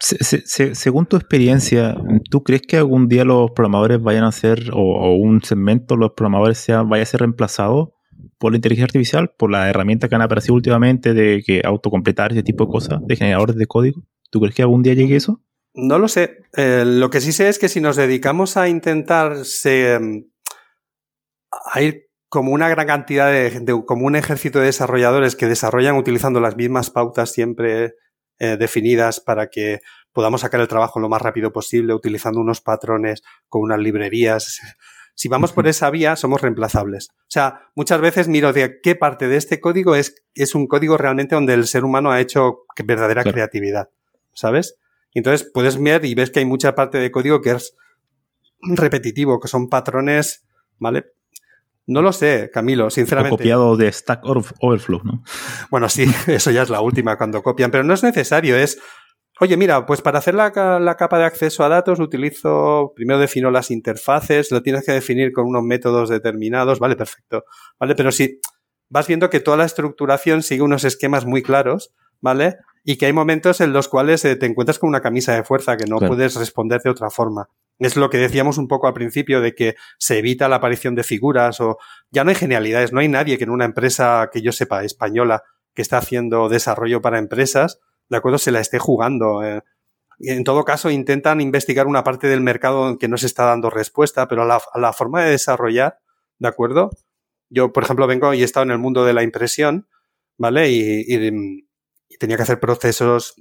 Se, 0.00 0.74
según 0.74 1.06
tu 1.06 1.16
experiencia, 1.16 1.96
¿tú 2.30 2.44
crees 2.44 2.62
que 2.62 2.76
algún 2.76 3.08
día 3.08 3.24
los 3.24 3.50
programadores 3.52 4.00
vayan 4.00 4.24
a 4.24 4.32
ser, 4.32 4.70
o, 4.72 5.16
un 5.16 5.42
segmento 5.42 5.96
los 5.96 6.12
programadores 6.12 6.58
sea, 6.58 6.82
vaya 6.82 7.02
a 7.02 7.06
ser 7.06 7.20
reemplazado 7.20 7.94
por 8.36 8.52
la 8.52 8.56
inteligencia 8.56 8.84
artificial, 8.84 9.32
por 9.36 9.50
la 9.50 9.68
herramienta 9.70 10.08
que 10.08 10.14
han 10.14 10.22
aparecido 10.22 10.54
últimamente 10.54 11.14
de 11.14 11.42
que 11.44 11.62
autocompletar 11.64 12.32
ese 12.32 12.42
tipo 12.42 12.66
de 12.66 12.70
cosas, 12.70 13.00
de 13.06 13.16
generadores 13.16 13.56
de 13.56 13.66
código? 13.66 14.02
¿Tú 14.30 14.40
crees 14.40 14.54
que 14.54 14.62
algún 14.62 14.82
día 14.82 14.94
llegue 14.94 15.16
eso? 15.16 15.42
No 15.74 15.98
lo 15.98 16.08
sé. 16.08 16.42
Eh, 16.56 16.84
lo 16.84 17.10
que 17.10 17.20
sí 17.20 17.32
sé 17.32 17.48
es 17.48 17.58
que 17.58 17.68
si 17.68 17.80
nos 17.80 17.96
dedicamos 17.96 18.56
a 18.56 18.68
intentar 18.68 19.44
se, 19.44 19.98
a 21.72 21.82
ir 21.82 22.08
como 22.28 22.52
una 22.52 22.68
gran 22.68 22.86
cantidad 22.86 23.30
de, 23.30 23.60
de, 23.60 23.84
como 23.86 24.06
un 24.06 24.16
ejército 24.16 24.58
de 24.58 24.66
desarrolladores 24.66 25.36
que 25.36 25.46
desarrollan 25.46 25.96
utilizando 25.96 26.40
las 26.40 26.56
mismas 26.56 26.90
pautas 26.90 27.32
siempre 27.32 27.94
eh, 28.40 28.56
definidas 28.56 29.18
para 29.18 29.48
que 29.48 29.80
podamos 30.12 30.42
sacar 30.42 30.60
el 30.60 30.68
trabajo 30.68 31.00
lo 31.00 31.08
más 31.08 31.20
rápido 31.20 31.52
posible, 31.52 31.92
utilizando 31.92 32.40
unos 32.40 32.60
patrones 32.60 33.22
con 33.48 33.62
unas 33.62 33.80
librerías. 33.80 34.60
Si 35.14 35.28
vamos 35.28 35.52
por 35.52 35.66
esa 35.66 35.90
vía, 35.90 36.14
somos 36.14 36.40
reemplazables. 36.40 37.08
O 37.10 37.30
sea, 37.30 37.62
muchas 37.74 38.00
veces 38.00 38.28
miro 38.28 38.52
de 38.52 38.80
qué 38.80 38.94
parte 38.94 39.26
de 39.26 39.36
este 39.36 39.60
código 39.60 39.96
es, 39.96 40.14
es 40.34 40.54
un 40.54 40.68
código 40.68 40.96
realmente 40.96 41.34
donde 41.34 41.54
el 41.54 41.66
ser 41.66 41.84
humano 41.84 42.12
ha 42.12 42.20
hecho 42.20 42.60
verdadera 42.84 43.22
claro. 43.22 43.34
creatividad. 43.34 43.90
¿Sabes? 44.38 44.78
Y 45.12 45.18
entonces 45.18 45.50
puedes 45.52 45.82
ver 45.82 46.04
y 46.04 46.14
ves 46.14 46.30
que 46.30 46.38
hay 46.38 46.44
mucha 46.44 46.76
parte 46.76 46.98
de 46.98 47.10
código 47.10 47.40
que 47.40 47.50
es 47.50 47.74
repetitivo, 48.60 49.40
que 49.40 49.48
son 49.48 49.68
patrones, 49.68 50.46
¿vale? 50.78 51.06
No 51.86 52.02
lo 52.02 52.12
sé, 52.12 52.48
Camilo, 52.52 52.88
sinceramente. 52.88 53.34
O 53.34 53.38
copiado 53.38 53.76
de 53.76 53.90
Stack 53.90 54.20
Overflow, 54.24 55.00
¿no? 55.02 55.24
Bueno, 55.70 55.88
sí, 55.88 56.04
eso 56.28 56.52
ya 56.52 56.62
es 56.62 56.70
la 56.70 56.80
última 56.80 57.18
cuando 57.18 57.42
copian, 57.42 57.72
pero 57.72 57.82
no 57.82 57.94
es 57.94 58.04
necesario, 58.04 58.56
es, 58.56 58.78
oye, 59.40 59.56
mira, 59.56 59.84
pues 59.86 60.02
para 60.02 60.20
hacer 60.20 60.34
la, 60.34 60.52
la, 60.78 60.96
capa 60.96 61.18
de 61.18 61.24
acceso 61.24 61.64
a 61.64 61.68
datos 61.68 61.98
utilizo, 61.98 62.92
primero 62.94 63.18
defino 63.18 63.50
las 63.50 63.72
interfaces, 63.72 64.52
lo 64.52 64.62
tienes 64.62 64.86
que 64.86 64.92
definir 64.92 65.32
con 65.32 65.46
unos 65.46 65.64
métodos 65.64 66.10
determinados, 66.10 66.78
vale, 66.78 66.94
perfecto, 66.94 67.44
vale, 67.80 67.96
pero 67.96 68.12
si 68.12 68.38
vas 68.88 69.08
viendo 69.08 69.30
que 69.30 69.40
toda 69.40 69.56
la 69.56 69.64
estructuración 69.64 70.44
sigue 70.44 70.62
unos 70.62 70.84
esquemas 70.84 71.26
muy 71.26 71.42
claros, 71.42 71.92
¿vale? 72.20 72.56
Y 72.84 72.96
que 72.96 73.06
hay 73.06 73.12
momentos 73.12 73.60
en 73.60 73.72
los 73.72 73.88
cuales 73.88 74.24
eh, 74.24 74.36
te 74.36 74.46
encuentras 74.46 74.78
con 74.78 74.88
una 74.88 75.00
camisa 75.00 75.34
de 75.34 75.44
fuerza 75.44 75.76
que 75.76 75.86
no 75.86 75.98
claro. 75.98 76.14
puedes 76.14 76.34
responder 76.36 76.80
de 76.82 76.90
otra 76.90 77.10
forma. 77.10 77.48
Es 77.78 77.96
lo 77.96 78.10
que 78.10 78.18
decíamos 78.18 78.58
un 78.58 78.66
poco 78.66 78.86
al 78.86 78.94
principio 78.94 79.40
de 79.40 79.54
que 79.54 79.76
se 79.98 80.18
evita 80.18 80.48
la 80.48 80.56
aparición 80.56 80.94
de 80.94 81.04
figuras 81.04 81.60
o 81.60 81.78
ya 82.10 82.24
no 82.24 82.30
hay 82.30 82.36
genialidades, 82.36 82.92
no 82.92 83.00
hay 83.00 83.08
nadie 83.08 83.38
que 83.38 83.44
en 83.44 83.50
una 83.50 83.64
empresa 83.64 84.30
que 84.32 84.42
yo 84.42 84.52
sepa 84.52 84.84
española 84.84 85.42
que 85.74 85.82
está 85.82 85.98
haciendo 85.98 86.48
desarrollo 86.48 87.00
para 87.00 87.18
empresas, 87.18 87.78
de 88.08 88.16
acuerdo, 88.16 88.38
se 88.38 88.50
la 88.50 88.60
esté 88.60 88.78
jugando. 88.78 89.44
Eh. 89.44 89.62
En 90.20 90.42
todo 90.42 90.64
caso, 90.64 90.90
intentan 90.90 91.40
investigar 91.40 91.86
una 91.86 92.02
parte 92.02 92.26
del 92.26 92.40
mercado 92.40 92.98
que 92.98 93.06
no 93.06 93.16
se 93.16 93.26
está 93.26 93.44
dando 93.44 93.70
respuesta, 93.70 94.26
pero 94.26 94.42
a 94.42 94.46
la, 94.46 94.60
a 94.72 94.78
la 94.80 94.92
forma 94.92 95.22
de 95.22 95.30
desarrollar, 95.30 96.00
¿de 96.38 96.48
acuerdo? 96.48 96.90
Yo, 97.50 97.72
por 97.72 97.84
ejemplo, 97.84 98.06
vengo 98.06 98.34
y 98.34 98.42
he 98.42 98.44
estado 98.44 98.64
en 98.64 98.72
el 98.72 98.78
mundo 98.78 99.04
de 99.04 99.12
la 99.12 99.22
impresión, 99.22 99.86
¿vale? 100.36 100.70
Y 100.70 101.66
tenía 102.18 102.36
que 102.36 102.42
hacer 102.42 102.60
procesos 102.60 103.34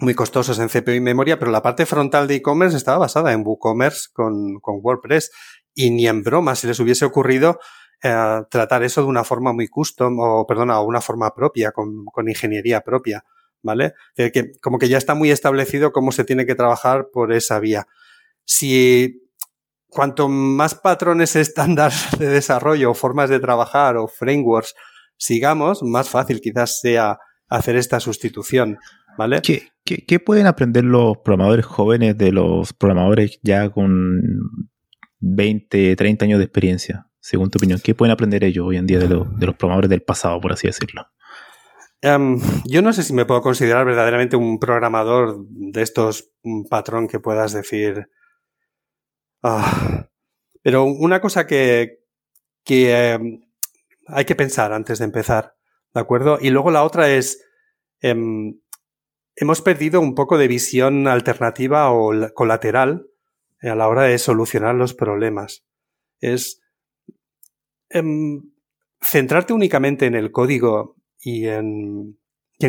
muy 0.00 0.14
costosos 0.14 0.58
en 0.58 0.68
CPU 0.68 0.92
y 0.92 1.00
memoria, 1.00 1.38
pero 1.38 1.50
la 1.50 1.62
parte 1.62 1.86
frontal 1.86 2.28
de 2.28 2.36
e-commerce 2.36 2.76
estaba 2.76 2.98
basada 2.98 3.32
en 3.32 3.42
WooCommerce 3.44 4.08
con, 4.12 4.60
con, 4.60 4.78
WordPress 4.82 5.30
y 5.74 5.90
ni 5.90 6.06
en 6.06 6.22
broma 6.22 6.54
se 6.54 6.68
les 6.68 6.78
hubiese 6.78 7.04
ocurrido 7.04 7.58
eh, 8.02 8.42
tratar 8.50 8.84
eso 8.84 9.02
de 9.02 9.08
una 9.08 9.24
forma 9.24 9.52
muy 9.52 9.66
custom 9.66 10.18
o, 10.20 10.46
perdona, 10.46 10.80
una 10.80 11.00
forma 11.00 11.34
propia, 11.34 11.72
con, 11.72 12.04
con 12.06 12.28
ingeniería 12.28 12.82
propia, 12.82 13.24
¿vale? 13.62 13.94
Que, 14.14 14.30
que, 14.30 14.52
como 14.60 14.78
que 14.78 14.88
ya 14.88 14.98
está 14.98 15.14
muy 15.14 15.30
establecido 15.30 15.90
cómo 15.90 16.12
se 16.12 16.24
tiene 16.24 16.46
que 16.46 16.54
trabajar 16.54 17.08
por 17.12 17.32
esa 17.32 17.58
vía. 17.58 17.88
Si 18.44 19.28
cuanto 19.88 20.28
más 20.28 20.74
patrones 20.74 21.34
estándar 21.34 21.92
de 22.18 22.28
desarrollo 22.28 22.92
o 22.92 22.94
formas 22.94 23.30
de 23.30 23.40
trabajar 23.40 23.96
o 23.96 24.06
frameworks 24.06 24.74
sigamos, 25.16 25.82
más 25.82 26.08
fácil 26.08 26.40
quizás 26.40 26.78
sea 26.80 27.18
hacer 27.48 27.76
esta 27.76 28.00
sustitución. 28.00 28.78
¿Vale? 29.16 29.40
¿Qué, 29.42 29.68
qué, 29.84 30.04
qué 30.06 30.20
pueden 30.20 30.46
aprender 30.46 30.84
los 30.84 31.18
programadores 31.18 31.66
jóvenes 31.66 32.16
de 32.16 32.30
los 32.30 32.72
programadores 32.72 33.40
ya 33.42 33.68
con 33.70 34.22
20, 35.20 35.96
30 35.96 36.24
años 36.24 36.38
de 36.38 36.44
experiencia? 36.44 37.08
Según 37.20 37.50
tu 37.50 37.58
opinión, 37.58 37.80
¿qué 37.82 37.94
pueden 37.94 38.12
aprender 38.12 38.44
ellos 38.44 38.66
hoy 38.66 38.76
en 38.76 38.86
día 38.86 38.98
de, 38.98 39.08
lo, 39.08 39.24
de 39.24 39.46
los 39.46 39.56
programadores 39.56 39.90
del 39.90 40.02
pasado, 40.02 40.40
por 40.40 40.52
así 40.52 40.68
decirlo? 40.68 41.08
Um, 42.02 42.40
yo 42.64 42.80
no 42.80 42.92
sé 42.92 43.02
si 43.02 43.12
me 43.12 43.26
puedo 43.26 43.42
considerar 43.42 43.84
verdaderamente 43.84 44.36
un 44.36 44.60
programador 44.60 45.44
de 45.48 45.82
estos, 45.82 46.30
un 46.42 46.64
patrón 46.68 47.08
que 47.08 47.18
puedas 47.18 47.52
decir. 47.52 48.08
Uh, 49.42 50.04
pero 50.62 50.84
una 50.84 51.20
cosa 51.20 51.46
que, 51.46 52.04
que 52.64 53.18
um, 53.20 53.40
hay 54.06 54.24
que 54.24 54.36
pensar 54.36 54.72
antes 54.72 55.00
de 55.00 55.06
empezar, 55.06 55.57
¿de 55.98 56.02
acuerdo? 56.02 56.38
Y 56.40 56.50
luego 56.50 56.70
la 56.70 56.84
otra 56.84 57.10
es. 57.10 57.44
Um, 58.02 58.60
hemos 59.34 59.60
perdido 59.62 60.00
un 60.00 60.14
poco 60.14 60.38
de 60.38 60.48
visión 60.48 61.08
alternativa 61.08 61.92
o 61.92 62.12
colateral 62.34 63.06
a 63.62 63.74
la 63.74 63.88
hora 63.88 64.04
de 64.04 64.18
solucionar 64.18 64.76
los 64.76 64.94
problemas. 64.94 65.64
Es 66.20 66.60
eh, 67.90 68.02
centrarte 69.00 69.52
únicamente 69.52 70.06
en 70.06 70.14
el 70.14 70.30
código 70.30 70.96
y 71.20 71.46
en, 71.46 72.18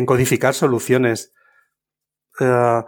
codificar 0.06 0.54
soluciones. 0.54 1.32
Uh, 2.40 2.82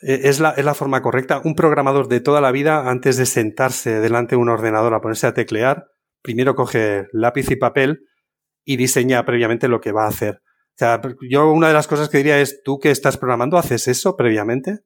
es, 0.00 0.40
la, 0.40 0.50
es 0.50 0.64
la 0.64 0.74
forma 0.74 1.02
correcta. 1.02 1.40
Un 1.44 1.54
programador 1.54 2.08
de 2.08 2.20
toda 2.20 2.40
la 2.42 2.52
vida, 2.52 2.88
antes 2.88 3.16
de 3.16 3.26
sentarse 3.26 4.00
delante 4.00 4.36
de 4.36 4.42
un 4.42 4.50
ordenador 4.50 4.92
a 4.94 5.00
ponerse 5.00 5.26
a 5.26 5.34
teclear, 5.34 5.86
primero 6.22 6.54
coge 6.54 7.06
lápiz 7.12 7.50
y 7.50 7.56
papel 7.56 8.08
y 8.68 8.76
diseña 8.76 9.24
previamente 9.24 9.66
lo 9.66 9.80
que 9.80 9.92
va 9.92 10.04
a 10.04 10.08
hacer. 10.08 10.42
O 10.44 10.76
sea, 10.76 11.00
yo 11.26 11.50
una 11.50 11.68
de 11.68 11.72
las 11.72 11.86
cosas 11.86 12.10
que 12.10 12.18
diría 12.18 12.38
es, 12.38 12.62
tú 12.62 12.78
que 12.78 12.90
estás 12.90 13.16
programando, 13.16 13.56
¿haces 13.56 13.88
eso 13.88 14.14
previamente? 14.14 14.80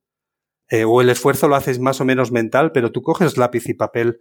Eh, 0.70 0.84
o 0.84 1.00
el 1.00 1.10
esfuerzo 1.10 1.48
lo 1.48 1.56
haces 1.56 1.80
más 1.80 2.00
o 2.00 2.04
menos 2.04 2.30
mental, 2.30 2.70
pero 2.70 2.92
tú 2.92 3.02
coges 3.02 3.36
lápiz 3.36 3.68
y 3.68 3.74
papel 3.74 4.20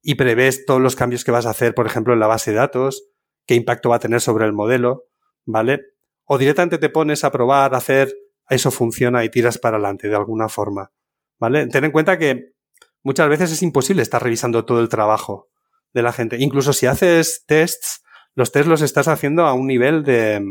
y 0.00 0.14
prevés 0.14 0.64
todos 0.64 0.80
los 0.80 0.94
cambios 0.94 1.24
que 1.24 1.32
vas 1.32 1.44
a 1.44 1.50
hacer, 1.50 1.74
por 1.74 1.86
ejemplo, 1.86 2.14
en 2.14 2.20
la 2.20 2.28
base 2.28 2.52
de 2.52 2.58
datos, 2.58 3.02
qué 3.48 3.56
impacto 3.56 3.88
va 3.88 3.96
a 3.96 3.98
tener 3.98 4.20
sobre 4.20 4.46
el 4.46 4.52
modelo, 4.52 5.06
¿vale? 5.44 5.80
O 6.24 6.38
directamente 6.38 6.78
te 6.78 6.88
pones 6.88 7.24
a 7.24 7.32
probar, 7.32 7.74
a 7.74 7.78
hacer, 7.78 8.14
eso 8.48 8.70
funciona 8.70 9.24
y 9.24 9.28
tiras 9.28 9.58
para 9.58 9.76
adelante 9.76 10.08
de 10.08 10.14
alguna 10.14 10.48
forma, 10.48 10.92
¿vale? 11.40 11.66
Ten 11.66 11.82
en 11.82 11.90
cuenta 11.90 12.16
que 12.16 12.52
muchas 13.02 13.28
veces 13.28 13.50
es 13.50 13.62
imposible 13.64 14.02
estar 14.02 14.22
revisando 14.22 14.64
todo 14.64 14.80
el 14.80 14.88
trabajo 14.88 15.48
de 15.92 16.02
la 16.02 16.12
gente. 16.12 16.36
Incluso 16.38 16.72
si 16.72 16.86
haces 16.86 17.42
tests, 17.48 18.04
los 18.34 18.52
tests 18.52 18.68
los 18.68 18.82
estás 18.82 19.08
haciendo 19.08 19.46
a 19.46 19.54
un 19.54 19.66
nivel 19.66 20.02
de, 20.02 20.42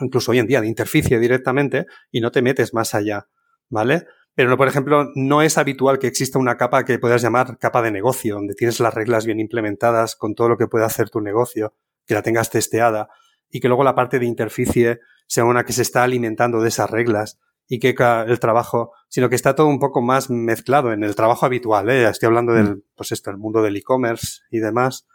incluso 0.00 0.32
hoy 0.32 0.38
en 0.38 0.46
día 0.46 0.60
de 0.60 0.68
interficie 0.68 1.18
directamente 1.18 1.86
y 2.10 2.20
no 2.20 2.30
te 2.30 2.42
metes 2.42 2.74
más 2.74 2.94
allá, 2.94 3.28
¿vale? 3.68 4.04
Pero, 4.34 4.56
por 4.58 4.68
ejemplo, 4.68 5.06
no 5.14 5.40
es 5.40 5.56
habitual 5.56 5.98
que 5.98 6.06
exista 6.06 6.38
una 6.38 6.58
capa 6.58 6.84
que 6.84 6.98
puedas 6.98 7.22
llamar 7.22 7.58
capa 7.58 7.80
de 7.80 7.90
negocio, 7.90 8.34
donde 8.34 8.54
tienes 8.54 8.80
las 8.80 8.92
reglas 8.92 9.24
bien 9.24 9.40
implementadas 9.40 10.14
con 10.14 10.34
todo 10.34 10.50
lo 10.50 10.58
que 10.58 10.68
puede 10.68 10.84
hacer 10.84 11.08
tu 11.08 11.22
negocio, 11.22 11.74
que 12.06 12.12
la 12.12 12.22
tengas 12.22 12.50
testeada 12.50 13.08
y 13.50 13.60
que 13.60 13.68
luego 13.68 13.82
la 13.82 13.94
parte 13.94 14.18
de 14.18 14.26
interficie 14.26 15.00
sea 15.26 15.44
una 15.44 15.64
que 15.64 15.72
se 15.72 15.82
está 15.82 16.02
alimentando 16.02 16.60
de 16.60 16.68
esas 16.68 16.90
reglas 16.90 17.40
y 17.66 17.80
que 17.80 17.94
el 17.98 18.38
trabajo, 18.38 18.92
sino 19.08 19.28
que 19.28 19.34
está 19.34 19.54
todo 19.54 19.66
un 19.66 19.80
poco 19.80 20.02
más 20.02 20.30
mezclado 20.30 20.92
en 20.92 21.02
el 21.02 21.16
trabajo 21.16 21.46
habitual, 21.46 21.88
¿eh? 21.90 22.08
Estoy 22.08 22.28
hablando 22.28 22.52
del, 22.52 22.84
pues 22.94 23.12
esto, 23.12 23.30
el 23.30 23.38
mundo 23.38 23.62
del 23.62 23.76
e-commerce 23.76 24.42
y 24.50 24.58
demás. 24.58 25.06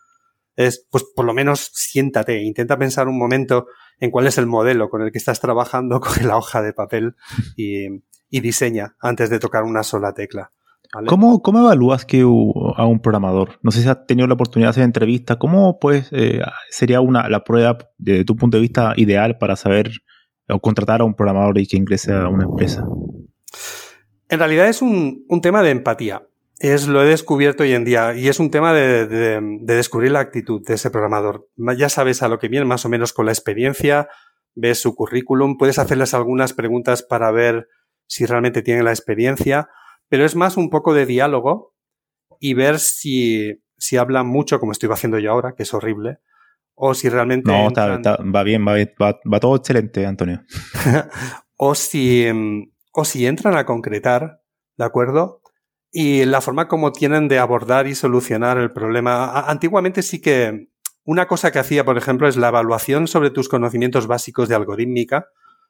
Es, 0.67 0.87
pues 0.89 1.05
por 1.15 1.25
lo 1.25 1.33
menos 1.33 1.71
siéntate, 1.73 2.41
intenta 2.43 2.77
pensar 2.77 3.07
un 3.07 3.17
momento 3.17 3.67
en 3.99 4.11
cuál 4.11 4.27
es 4.27 4.37
el 4.37 4.47
modelo 4.47 4.89
con 4.89 5.01
el 5.01 5.11
que 5.11 5.17
estás 5.17 5.39
trabajando, 5.39 5.99
coge 6.01 6.23
la 6.23 6.37
hoja 6.37 6.61
de 6.61 6.73
papel 6.73 7.15
y, 7.55 7.87
y 8.29 8.39
diseña 8.39 8.95
antes 8.99 9.29
de 9.29 9.39
tocar 9.39 9.63
una 9.63 9.83
sola 9.83 10.13
tecla. 10.13 10.51
¿vale? 10.93 11.07
¿Cómo, 11.07 11.41
¿Cómo, 11.41 11.59
evalúas 11.59 12.05
que 12.05 12.21
a 12.21 12.85
un 12.85 12.99
programador? 13.01 13.59
No 13.61 13.71
sé 13.71 13.81
si 13.81 13.87
has 13.87 14.05
tenido 14.05 14.27
la 14.27 14.33
oportunidad 14.33 14.69
de 14.69 14.71
hacer 14.71 14.83
entrevista. 14.83 15.37
¿Cómo 15.37 15.79
pues 15.79 16.09
eh, 16.11 16.41
sería 16.69 17.01
una, 17.01 17.29
la 17.29 17.43
prueba 17.43 17.77
desde 17.97 18.25
tu 18.25 18.35
punto 18.35 18.57
de 18.57 18.61
vista 18.61 18.93
ideal 18.97 19.37
para 19.37 19.55
saber 19.55 19.91
o 20.49 20.59
contratar 20.59 21.01
a 21.01 21.05
un 21.05 21.13
programador 21.13 21.57
y 21.59 21.67
que 21.67 21.77
ingrese 21.77 22.13
a 22.13 22.27
una 22.27 22.45
empresa? 22.45 22.85
En 24.29 24.39
realidad 24.39 24.67
es 24.67 24.81
un, 24.81 25.25
un 25.27 25.41
tema 25.41 25.61
de 25.61 25.71
empatía. 25.71 26.23
Es, 26.61 26.87
lo 26.87 27.03
he 27.03 27.07
descubierto 27.07 27.63
hoy 27.63 27.73
en 27.73 27.85
día 27.85 28.13
y 28.13 28.27
es 28.27 28.39
un 28.39 28.51
tema 28.51 28.71
de, 28.71 29.07
de, 29.07 29.39
de, 29.41 29.75
descubrir 29.75 30.11
la 30.11 30.19
actitud 30.19 30.61
de 30.65 30.75
ese 30.75 30.91
programador. 30.91 31.49
Ya 31.77 31.89
sabes 31.89 32.21
a 32.21 32.27
lo 32.27 32.37
que 32.37 32.49
viene 32.49 32.65
más 32.65 32.85
o 32.85 32.89
menos 32.89 33.13
con 33.13 33.25
la 33.25 33.31
experiencia, 33.31 34.09
ves 34.53 34.79
su 34.79 34.95
currículum, 34.95 35.57
puedes 35.57 35.79
hacerles 35.79 36.13
algunas 36.13 36.53
preguntas 36.53 37.03
para 37.03 37.31
ver 37.31 37.67
si 38.07 38.25
realmente 38.25 38.61
tienen 38.61 38.85
la 38.85 38.91
experiencia, 38.91 39.69
pero 40.07 40.25
es 40.25 40.35
más 40.35 40.57
un 40.57 40.69
poco 40.69 40.93
de 40.93 41.05
diálogo 41.05 41.73
y 42.39 42.53
ver 42.53 42.79
si, 42.79 43.63
si 43.77 43.97
hablan 43.97 44.27
mucho, 44.27 44.59
como 44.59 44.73
estoy 44.73 44.89
haciendo 44.91 45.17
yo 45.17 45.31
ahora, 45.31 45.55
que 45.55 45.63
es 45.63 45.73
horrible, 45.73 46.19
o 46.75 46.93
si 46.93 47.09
realmente... 47.09 47.51
No, 47.51 47.69
va 47.71 48.43
bien, 48.43 48.67
va, 48.67 48.73
va, 49.01 49.19
va 49.31 49.39
todo 49.39 49.55
excelente, 49.55 50.05
Antonio. 50.05 50.41
o, 51.55 51.73
si, 51.75 52.27
o 52.91 53.05
si 53.05 53.25
entran 53.25 53.55
a 53.55 53.65
concretar, 53.65 54.41
¿de 54.77 54.85
acuerdo? 54.85 55.40
Y 55.91 56.23
la 56.25 56.39
forma 56.39 56.67
como 56.67 56.93
tienen 56.93 57.27
de 57.27 57.39
abordar 57.39 57.87
y 57.87 57.95
solucionar 57.95 58.57
el 58.57 58.71
problema. 58.71 59.41
Antiguamente 59.41 60.01
sí 60.01 60.21
que 60.21 60.69
una 61.03 61.27
cosa 61.27 61.51
que 61.51 61.59
hacía, 61.59 61.83
por 61.83 61.97
ejemplo, 61.97 62.27
es 62.27 62.37
la 62.37 62.49
evaluación 62.49 63.07
sobre 63.07 63.31
tus 63.31 63.49
conocimientos 63.49 64.07
básicos 64.07 64.47
de 64.47 64.55
algorítmica, 64.55 65.27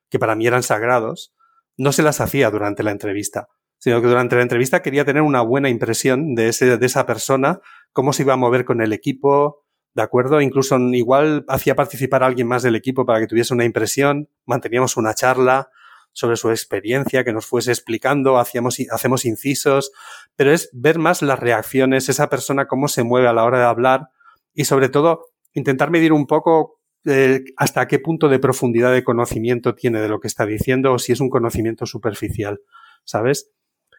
que 0.10 0.20
para 0.20 0.36
mí 0.36 0.46
eran 0.46 0.62
sagrados, 0.62 1.34
no 1.78 1.92
se 1.92 2.04
las 2.04 2.22
hacía 2.22 2.52
durante 2.52 2.84
la 2.84 2.92
entrevista, 2.92 3.48
sino 3.80 4.02
que 4.02 4.08
durante 4.08 4.36
la 4.36 4.44
entrevista 4.44 4.82
quería 4.82 5.06
tener 5.06 5.24
una 5.24 5.42
buena 5.42 5.70
impresión 5.70 6.36
de, 6.36 6.50
ese, 6.50 6.78
de 6.78 6.86
esa 6.86 7.06
persona, 7.06 7.60
cómo 7.94 8.14
se 8.14 8.24
iba 8.24 8.34
a 8.34 8.38
mover 8.38 8.66
con 8.66 8.82
el 8.82 8.94
equipo, 8.94 9.64
¿de 9.96 10.04
acuerdo? 10.04 10.42
Incluso 10.42 10.78
igual 10.78 11.46
hacía 11.48 11.76
participar 11.76 12.24
a 12.24 12.28
alguien 12.28 12.48
más 12.48 12.62
del 12.62 12.76
equipo 12.76 13.06
para 13.06 13.20
que 13.20 13.28
tuviese 13.28 13.54
una 13.54 13.66
impresión, 13.66 14.30
manteníamos 14.46 14.98
una 14.98 15.14
charla 15.14 15.70
sobre 16.14 16.36
su 16.36 16.50
experiencia, 16.50 17.24
que 17.24 17.34
nos 17.34 17.46
fuese 17.46 17.72
explicando, 17.72 18.38
hacíamos, 18.38 18.78
hacemos 18.92 19.26
incisos, 19.26 19.92
pero 20.36 20.52
es 20.52 20.70
ver 20.74 21.00
más 21.00 21.22
las 21.22 21.40
reacciones, 21.40 22.10
esa 22.10 22.30
persona 22.30 22.68
cómo 22.68 22.88
se 22.88 23.04
mueve 23.04 23.28
a 23.28 23.34
la 23.34 23.44
hora 23.44 23.60
de 23.60 23.66
hablar 23.66 24.10
y 24.54 24.66
sobre 24.66 24.90
todo 24.90 25.28
intentar 25.54 25.92
medir 25.92 26.14
un 26.14 26.28
poco 26.28 26.82
eh, 27.06 27.44
hasta 27.58 27.88
qué 27.88 28.00
punto 28.00 28.30
de 28.30 28.40
profundidad 28.40 28.94
de 28.94 29.04
conocimiento 29.04 29.74
tiene 29.74 30.02
de 30.02 30.10
lo 30.10 30.20
que 30.20 30.28
está 30.28 30.46
diciendo 30.46 30.94
o 30.94 31.00
si 31.00 31.14
es 31.14 31.20
un 31.20 31.30
conocimiento 31.30 31.86
superficial, 31.86 32.60
¿sabes? 33.06 33.52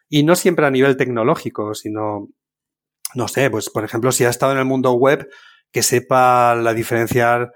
Y 0.07 0.23
no 0.23 0.35
siempre 0.35 0.65
a 0.65 0.71
nivel 0.71 0.95
tecnológico, 0.95 1.73
sino, 1.73 2.29
no 3.15 3.27
sé, 3.27 3.49
pues 3.49 3.69
por 3.69 3.83
ejemplo, 3.83 4.11
si 4.11 4.23
ha 4.23 4.29
estado 4.29 4.53
en 4.53 4.59
el 4.59 4.65
mundo 4.65 4.93
web, 4.93 5.27
que 5.71 5.83
sepa 5.83 6.55
la 6.55 6.73
diferenciar, 6.73 7.51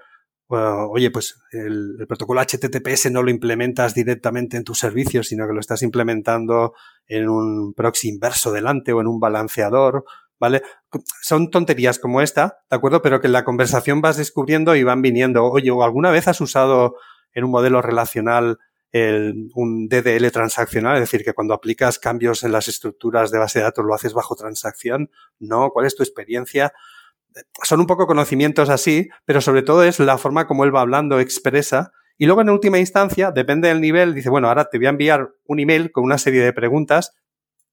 oye, 0.48 1.10
pues 1.10 1.40
el, 1.52 1.96
el, 2.00 2.06
protocolo 2.06 2.40
HTTPS 2.40 3.10
no 3.10 3.22
lo 3.22 3.30
implementas 3.30 3.94
directamente 3.94 4.56
en 4.56 4.64
tus 4.64 4.78
servicios, 4.78 5.28
sino 5.28 5.46
que 5.46 5.52
lo 5.52 5.60
estás 5.60 5.82
implementando 5.82 6.74
en 7.06 7.28
un 7.28 7.74
proxy 7.74 8.08
inverso 8.08 8.52
delante 8.52 8.92
o 8.92 9.00
en 9.00 9.06
un 9.06 9.20
balanceador, 9.20 10.04
¿vale? 10.38 10.62
Son 11.22 11.50
tonterías 11.50 11.98
como 11.98 12.22
esta, 12.22 12.58
¿de 12.70 12.76
acuerdo? 12.76 13.02
Pero 13.02 13.20
que 13.20 13.26
en 13.26 13.34
la 13.34 13.44
conversación 13.44 14.00
vas 14.00 14.16
descubriendo 14.16 14.74
y 14.74 14.82
van 14.82 15.02
viniendo, 15.02 15.44
oye, 15.44 15.70
¿alguna 15.70 16.10
vez 16.10 16.28
has 16.28 16.40
usado 16.40 16.96
en 17.34 17.44
un 17.44 17.50
modelo 17.50 17.82
relacional 17.82 18.58
el, 18.92 19.50
un 19.54 19.88
DDL 19.88 20.30
transaccional, 20.30 20.94
es 20.94 21.02
decir, 21.02 21.24
que 21.24 21.34
cuando 21.34 21.54
aplicas 21.54 21.98
cambios 21.98 22.42
en 22.42 22.52
las 22.52 22.68
estructuras 22.68 23.30
de 23.30 23.38
base 23.38 23.58
de 23.58 23.64
datos 23.64 23.84
lo 23.84 23.94
haces 23.94 24.14
bajo 24.14 24.34
transacción. 24.34 25.10
No, 25.38 25.70
¿cuál 25.70 25.86
es 25.86 25.94
tu 25.94 26.02
experiencia? 26.02 26.72
Son 27.62 27.80
un 27.80 27.86
poco 27.86 28.06
conocimientos 28.06 28.68
así, 28.68 29.08
pero 29.24 29.40
sobre 29.40 29.62
todo 29.62 29.82
es 29.82 29.98
la 30.00 30.18
forma 30.18 30.46
como 30.46 30.64
él 30.64 30.74
va 30.74 30.80
hablando, 30.80 31.20
expresa. 31.20 31.92
Y 32.16 32.26
luego 32.26 32.40
en 32.40 32.50
última 32.50 32.78
instancia, 32.78 33.30
depende 33.30 33.68
del 33.68 33.80
nivel, 33.80 34.14
dice, 34.14 34.30
bueno, 34.30 34.48
ahora 34.48 34.68
te 34.68 34.78
voy 34.78 34.86
a 34.86 34.90
enviar 34.90 35.30
un 35.44 35.60
email 35.60 35.92
con 35.92 36.04
una 36.04 36.18
serie 36.18 36.42
de 36.42 36.52
preguntas. 36.52 37.14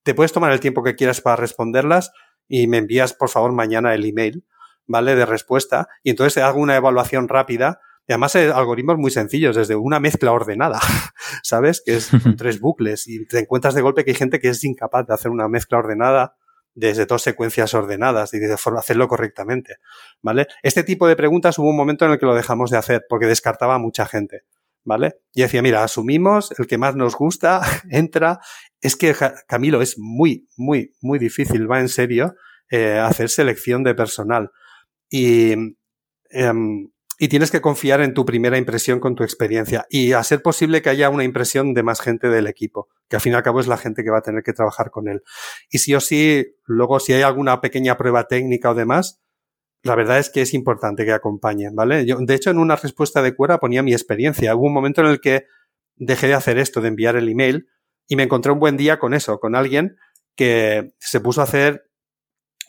Te 0.04 0.14
puedes 0.14 0.34
tomar 0.34 0.52
el 0.52 0.60
tiempo 0.60 0.84
que 0.84 0.96
quieras 0.96 1.22
para 1.22 1.36
responderlas 1.36 2.12
y 2.48 2.68
me 2.68 2.78
envías, 2.78 3.14
por 3.14 3.30
favor, 3.30 3.52
mañana 3.54 3.96
el 3.96 4.06
email, 4.06 4.46
¿vale? 4.86 5.16
De 5.16 5.26
respuesta. 5.26 5.88
Y 6.04 6.12
entonces 6.12 6.44
hago 6.44 6.60
una 6.60 6.76
evaluación 6.76 7.28
rápida 7.28 7.80
y 8.08 8.14
además 8.14 8.36
algoritmos 8.36 8.98
muy 8.98 9.10
sencillos, 9.10 9.56
desde 9.56 9.76
una 9.76 10.00
mezcla 10.00 10.32
ordenada, 10.32 10.80
¿sabes? 11.44 11.82
Que 11.84 11.96
es 11.96 12.10
tres 12.38 12.60
bucles 12.60 13.08
y 13.08 13.26
te 13.26 13.40
encuentras 13.40 13.74
de 13.74 13.82
golpe 13.82 14.06
que 14.06 14.12
hay 14.12 14.18
gente 14.18 14.40
que 14.40 14.50
es 14.50 14.64
incapaz 14.64 15.08
de 15.08 15.14
hacer 15.14 15.32
una 15.32 15.48
mezcla 15.48 15.80
ordenada 15.80 16.36
desde 16.76 17.06
dos 17.06 17.22
secuencias 17.24 17.74
ordenadas 17.74 18.34
y 18.34 18.40
de 18.40 18.54
hacerlo 18.54 19.08
correctamente, 19.08 19.78
¿vale? 20.22 20.48
Este 20.62 20.84
tipo 20.84 21.08
de 21.08 21.16
preguntas 21.16 21.58
hubo 21.58 21.70
un 21.70 21.78
momento 21.78 22.06
en 22.06 22.12
el 22.12 22.20
que 22.20 22.26
lo 22.26 22.36
dejamos 22.36 22.70
de 22.70 22.78
hacer 22.78 23.06
porque 23.10 23.26
descartaba 23.26 23.76
a 23.76 23.80
mucha 23.80 24.06
gente, 24.06 24.44
¿vale? 24.84 25.16
Y 25.34 25.42
decía, 25.42 25.62
mira, 25.62 25.84
asumimos, 25.84 26.54
el 26.60 26.68
que 26.68 26.78
más 26.78 26.96
nos 26.96 27.16
gusta, 27.16 27.62
entra. 27.90 28.40
Es 28.82 28.96
que, 28.96 29.16
Camilo, 29.48 29.82
es 29.82 29.98
muy, 29.98 30.48
muy, 30.58 30.94
muy 31.02 31.18
difícil, 31.18 31.70
va 31.72 31.80
en 31.80 31.90
serio, 31.90 32.36
eh, 32.70 33.00
hacer 33.00 33.30
selección 33.30 33.84
de 33.84 33.96
personal. 33.96 34.52
Y 35.10 35.54
em, 36.30 36.90
y 37.18 37.28
tienes 37.30 37.52
que 37.52 37.62
confiar 37.62 38.02
en 38.02 38.14
tu 38.14 38.26
primera 38.26 38.58
impresión 38.58 39.00
con 39.00 39.16
tu 39.16 39.24
experiencia 39.24 39.86
y 39.90 40.14
a 40.14 40.24
ser 40.24 40.42
posible 40.42 40.82
que 40.82 40.90
haya 40.90 41.10
una 41.10 41.24
impresión 41.24 41.74
de 41.74 41.84
más 41.84 42.02
gente 42.02 42.30
del 42.30 42.48
equipo, 42.48 42.90
que 43.10 43.16
al 43.16 43.22
fin 43.22 43.34
y 43.34 43.36
al 43.36 43.44
cabo 43.44 43.60
es 43.60 43.68
la 43.68 43.78
gente 43.78 44.04
que 44.04 44.10
va 44.10 44.20
a 44.20 44.22
tener 44.22 44.44
que 44.44 44.54
trabajar 44.54 44.92
con 44.92 45.08
él. 45.08 45.22
Y 45.70 45.80
sí 45.80 45.96
o 45.96 46.02
sí, 46.02 46.56
luego 46.66 47.00
si 47.00 47.14
hay 47.14 47.22
alguna 47.22 47.62
pequeña 47.62 47.98
prueba 47.98 48.28
técnica 48.28 48.72
o 48.72 48.76
demás, 48.76 49.22
la 49.84 49.96
verdad 49.96 50.18
es 50.18 50.30
que 50.30 50.42
es 50.42 50.54
importante 50.54 51.06
que 51.06 51.14
acompañen, 51.14 51.76
¿vale? 51.76 52.06
Yo, 52.06 52.18
de 52.20 52.34
hecho, 52.34 52.50
en 52.50 52.58
una 52.58 52.76
respuesta 52.76 53.22
de 53.22 53.36
cuera 53.36 53.60
ponía 53.60 53.84
mi 53.84 53.94
experiencia. 53.94 54.56
Hubo 54.56 54.66
un 54.66 54.74
momento 54.74 55.02
en 55.02 55.08
el 55.08 55.22
que 55.22 55.46
dejé 55.96 56.28
de 56.28 56.34
hacer 56.34 56.58
esto, 56.58 56.82
de 56.82 56.88
enviar 56.88 57.16
el 57.16 57.30
email, 57.30 57.68
y 58.08 58.16
me 58.16 58.24
encontré 58.24 58.52
un 58.52 58.60
buen 58.60 58.78
día 58.78 58.98
con 58.98 59.14
eso, 59.14 59.40
con 59.40 59.56
alguien 59.56 59.96
que 60.36 60.94
se 61.00 61.20
puso 61.20 61.42
a 61.42 61.46
hacer 61.46 61.86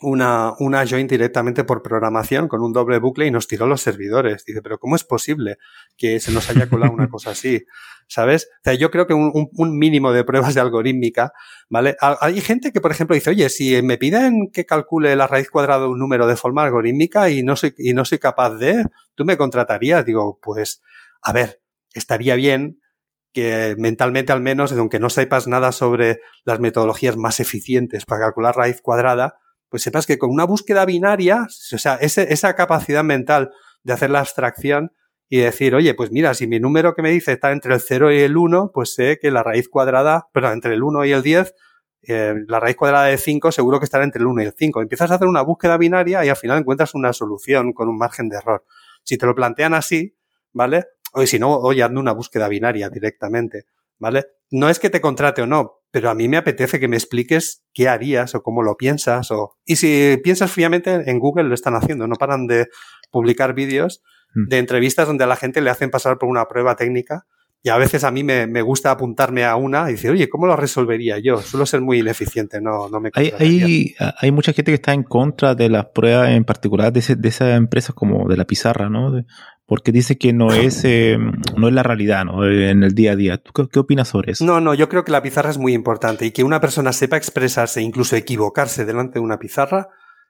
una, 0.01 0.53
una 0.59 0.85
join 0.85 1.07
directamente 1.07 1.63
por 1.63 1.81
programación 1.81 2.47
con 2.47 2.61
un 2.61 2.71
doble 2.71 2.99
bucle 2.99 3.25
y 3.25 3.31
nos 3.31 3.47
tiró 3.47 3.65
los 3.67 3.81
servidores. 3.81 4.45
Dice, 4.45 4.61
pero 4.61 4.79
¿cómo 4.79 4.95
es 4.95 5.03
posible 5.03 5.57
que 5.97 6.19
se 6.19 6.31
nos 6.31 6.49
haya 6.49 6.69
colado 6.69 6.93
una 6.93 7.09
cosa 7.09 7.31
así? 7.31 7.65
¿Sabes? 8.07 8.47
O 8.59 8.63
sea, 8.63 8.73
yo 8.75 8.89
creo 8.89 9.05
que 9.05 9.13
un, 9.13 9.31
un, 9.33 9.77
mínimo 9.77 10.13
de 10.13 10.23
pruebas 10.23 10.55
de 10.55 10.61
algorítmica, 10.61 11.33
¿vale? 11.69 11.97
Hay 11.99 12.39
gente 12.39 12.71
que, 12.71 12.79
por 12.79 12.91
ejemplo, 12.91 13.15
dice, 13.15 13.31
oye, 13.31 13.49
si 13.49 13.81
me 13.81 13.97
piden 13.97 14.49
que 14.53 14.65
calcule 14.65 15.15
la 15.17 15.27
raíz 15.27 15.49
cuadrada 15.49 15.81
de 15.81 15.87
un 15.87 15.99
número 15.99 16.25
de 16.25 16.37
forma 16.37 16.63
algorítmica 16.63 17.29
y 17.29 17.43
no 17.43 17.57
soy, 17.57 17.73
y 17.77 17.93
no 17.93 18.05
soy 18.05 18.19
capaz 18.19 18.51
de, 18.51 18.85
¿tú 19.15 19.25
me 19.25 19.35
contratarías? 19.35 20.05
Digo, 20.05 20.39
pues, 20.41 20.81
a 21.21 21.33
ver, 21.33 21.61
estaría 21.93 22.35
bien 22.35 22.79
que 23.33 23.75
mentalmente 23.77 24.31
al 24.31 24.41
menos, 24.41 24.71
aunque 24.71 24.99
no 24.99 25.09
sepas 25.09 25.47
nada 25.47 25.71
sobre 25.71 26.21
las 26.45 26.59
metodologías 26.59 27.17
más 27.17 27.39
eficientes 27.39 28.05
para 28.05 28.21
calcular 28.21 28.55
raíz 28.55 28.81
cuadrada, 28.81 29.37
pues 29.69 29.83
sepas 29.83 30.05
que 30.05 30.17
con 30.17 30.29
una 30.29 30.45
búsqueda 30.45 30.85
binaria, 30.85 31.43
o 31.43 31.77
sea, 31.77 31.95
esa 31.95 32.55
capacidad 32.55 33.03
mental 33.03 33.51
de 33.83 33.93
hacer 33.93 34.09
la 34.09 34.19
abstracción 34.19 34.91
y 35.29 35.39
decir, 35.39 35.75
oye, 35.75 35.93
pues 35.93 36.11
mira, 36.11 36.33
si 36.33 36.47
mi 36.47 36.59
número 36.59 36.93
que 36.93 37.01
me 37.01 37.09
dice 37.09 37.33
está 37.33 37.51
entre 37.51 37.73
el 37.73 37.81
0 37.81 38.13
y 38.13 38.19
el 38.19 38.37
1, 38.37 38.71
pues 38.73 38.93
sé 38.93 39.19
que 39.21 39.31
la 39.31 39.43
raíz 39.43 39.67
cuadrada, 39.67 40.27
perdón, 40.33 40.53
entre 40.53 40.73
el 40.73 40.83
1 40.83 41.05
y 41.05 41.11
el 41.11 41.21
10, 41.21 41.53
eh, 42.03 42.35
la 42.47 42.59
raíz 42.59 42.77
cuadrada 42.77 43.05
de 43.05 43.17
5 43.17 43.51
seguro 43.51 43.79
que 43.79 43.85
estará 43.85 44.05
entre 44.05 44.21
el 44.21 44.27
1 44.27 44.43
y 44.43 44.45
el 44.45 44.53
5. 44.57 44.81
Empiezas 44.81 45.11
a 45.11 45.15
hacer 45.15 45.27
una 45.27 45.41
búsqueda 45.41 45.77
binaria 45.77 46.23
y 46.23 46.29
al 46.29 46.37
final 46.37 46.59
encuentras 46.59 46.95
una 46.95 47.11
solución 47.11 47.73
con 47.73 47.89
un 47.89 47.97
margen 47.97 48.29
de 48.29 48.37
error. 48.37 48.65
Si 49.03 49.17
te 49.17 49.25
lo 49.25 49.35
plantean 49.35 49.73
así, 49.73 50.17
¿vale? 50.53 50.85
O 51.13 51.25
si 51.25 51.39
no, 51.39 51.57
oye, 51.57 51.83
hazme 51.83 51.99
una 51.99 52.13
búsqueda 52.13 52.47
binaria 52.47 52.89
directamente, 52.89 53.65
¿vale? 53.97 54.25
No 54.51 54.69
es 54.69 54.79
que 54.79 54.89
te 54.89 55.01
contrate 55.01 55.41
o 55.41 55.47
no, 55.47 55.76
pero 55.91 56.09
a 56.09 56.15
mí 56.15 56.27
me 56.27 56.37
apetece 56.37 56.79
que 56.79 56.87
me 56.87 56.97
expliques 56.97 57.63
qué 57.73 57.87
harías 57.87 58.35
o 58.35 58.43
cómo 58.43 58.63
lo 58.63 58.75
piensas. 58.75 59.31
O... 59.31 59.57
Y 59.65 59.77
si 59.77 60.17
piensas 60.23 60.51
fríamente, 60.51 61.09
en 61.09 61.19
Google 61.19 61.45
lo 61.45 61.53
están 61.53 61.75
haciendo, 61.75 62.07
no 62.07 62.15
paran 62.15 62.47
de 62.47 62.67
publicar 63.11 63.53
vídeos 63.53 64.01
mm. 64.35 64.49
de 64.49 64.57
entrevistas 64.57 65.07
donde 65.07 65.23
a 65.23 65.27
la 65.27 65.35
gente 65.35 65.61
le 65.61 65.69
hacen 65.69 65.89
pasar 65.89 66.17
por 66.17 66.29
una 66.29 66.45
prueba 66.47 66.75
técnica. 66.75 67.25
Y 67.63 67.69
a 67.69 67.77
veces 67.77 68.03
a 68.03 68.11
mí 68.11 68.23
me, 68.23 68.45
me 68.47 68.61
gusta 68.61 68.91
apuntarme 68.91 69.43
a 69.43 69.55
una 69.55 69.89
y 69.89 69.93
decir, 69.93 70.11
oye, 70.11 70.29
¿cómo 70.29 70.45
lo 70.45 70.55
resolvería 70.55 71.17
yo? 71.17 71.41
Suelo 71.41 71.65
ser 71.65 71.81
muy 71.81 71.99
ineficiente, 71.99 72.61
no, 72.61 72.87
no 72.87 72.99
me 72.99 73.09
hay, 73.13 73.33
hay, 73.37 73.95
hay, 73.97 74.31
mucha 74.31 74.53
gente 74.53 74.71
que 74.71 74.75
está 74.75 74.93
en 74.93 75.03
contra 75.03 75.55
de 75.55 75.67
las 75.67 75.87
pruebas, 75.87 76.29
en 76.29 76.45
particular 76.45 76.93
de, 76.93 77.15
de 77.15 77.27
esas 77.27 77.57
empresas 77.57 77.95
como 77.95 78.29
de 78.29 78.37
la 78.37 78.45
pizarra, 78.45 78.89
¿no? 78.89 79.11
De, 79.11 79.25
porque 79.67 79.91
dice 79.91 80.17
que 80.17 80.33
no 80.33 80.51
es, 80.51 80.81
eh, 80.85 81.19
no 81.55 81.67
es 81.67 81.73
la 81.73 81.83
realidad, 81.83 82.25
¿no? 82.25 82.43
En 82.49 82.83
el 82.83 82.95
día 82.95 83.11
a 83.11 83.15
día. 83.15 83.37
¿Tú 83.37 83.67
qué, 83.67 83.79
opinas 83.79 84.07
sobre 84.07 84.31
eso? 84.31 84.43
No, 84.43 84.59
no, 84.59 84.73
yo 84.73 84.89
creo 84.89 85.03
que 85.03 85.11
la 85.11 85.21
pizarra 85.21 85.51
es 85.51 85.59
muy 85.59 85.73
importante 85.73 86.25
y 86.25 86.31
que 86.31 86.43
una 86.43 86.59
persona 86.59 86.93
sepa 86.93 87.17
expresarse, 87.17 87.81
incluso 87.81 88.15
equivocarse 88.15 88.85
delante 88.85 89.19
de 89.19 89.25
una 89.25 89.37
pizarra, 89.37 89.89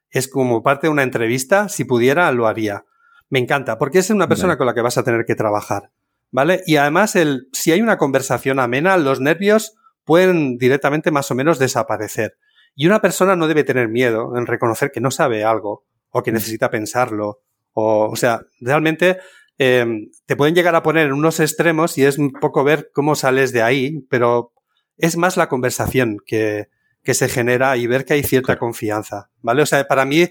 es 0.10 0.28
como 0.28 0.64
parte 0.64 0.88
de 0.88 0.92
una 0.92 1.04
entrevista, 1.04 1.70
si 1.70 1.86
pudiera, 1.86 2.30
lo 2.32 2.48
haría. 2.48 2.86
Me 3.30 3.40
encanta, 3.40 3.78
porque 3.78 4.00
es 4.00 4.10
una 4.10 4.28
persona 4.28 4.58
con 4.58 4.68
la 4.68 4.74
que 4.74 4.82
vas 4.82 4.98
a 4.98 5.04
tener 5.04 5.26
que 5.26 5.36
trabajar, 5.36 5.92
¿vale? 6.32 6.62
Y 6.66 6.78
además, 6.78 7.16
el, 7.16 7.50
si 7.52 7.72
hay 7.72 7.82
una 7.82 7.98
conversación 7.98 8.60
amena, 8.60 8.98
los 8.98 9.20
nervios 9.20 9.76
pueden 10.06 10.58
directamente 10.58 11.12
más 11.12 11.30
o 11.30 11.36
menos 11.36 11.60
desaparecer. 11.60 12.38
Y 12.74 12.88
una 12.88 13.02
persona 13.02 13.36
no 13.36 13.48
debe 13.48 13.66
tener 13.66 13.90
miedo 13.90 14.38
en 14.38 14.46
reconocer 14.46 14.92
que 14.92 15.02
no 15.02 15.12
sabe 15.12 15.44
algo 15.44 15.86
o 16.10 16.24
que 16.24 16.32
mm. 16.32 16.36
necesita 16.36 16.70
pensarlo 16.72 17.42
o, 17.80 18.10
o 18.10 18.16
sea, 18.16 18.42
realmente 18.60 19.20
eh, 19.60 19.86
te 20.26 20.36
pueden 20.36 20.56
llegar 20.56 20.74
a 20.74 20.82
poner 20.82 21.06
en 21.06 21.14
unos 21.14 21.40
extremos 21.40 21.96
y 22.00 22.06
es 22.06 22.18
un 22.18 22.32
poco 22.32 22.64
ver 22.64 22.90
cómo 22.92 23.14
sales 23.14 23.54
de 23.54 23.62
ahí, 23.62 24.02
pero 24.10 24.52
es 24.98 25.16
más 25.16 25.38
la 25.38 25.48
conversación 25.48 26.18
que, 26.26 26.70
que 27.04 27.14
se 27.14 27.30
genera 27.30 27.78
y 27.78 27.86
ver 27.86 28.04
que 28.04 28.14
hay 28.14 28.24
cierta 28.24 28.58
confianza, 28.58 29.30
¿vale? 29.44 29.62
O 29.62 29.68
sea, 29.68 29.88
para 29.88 30.06
mí, 30.06 30.28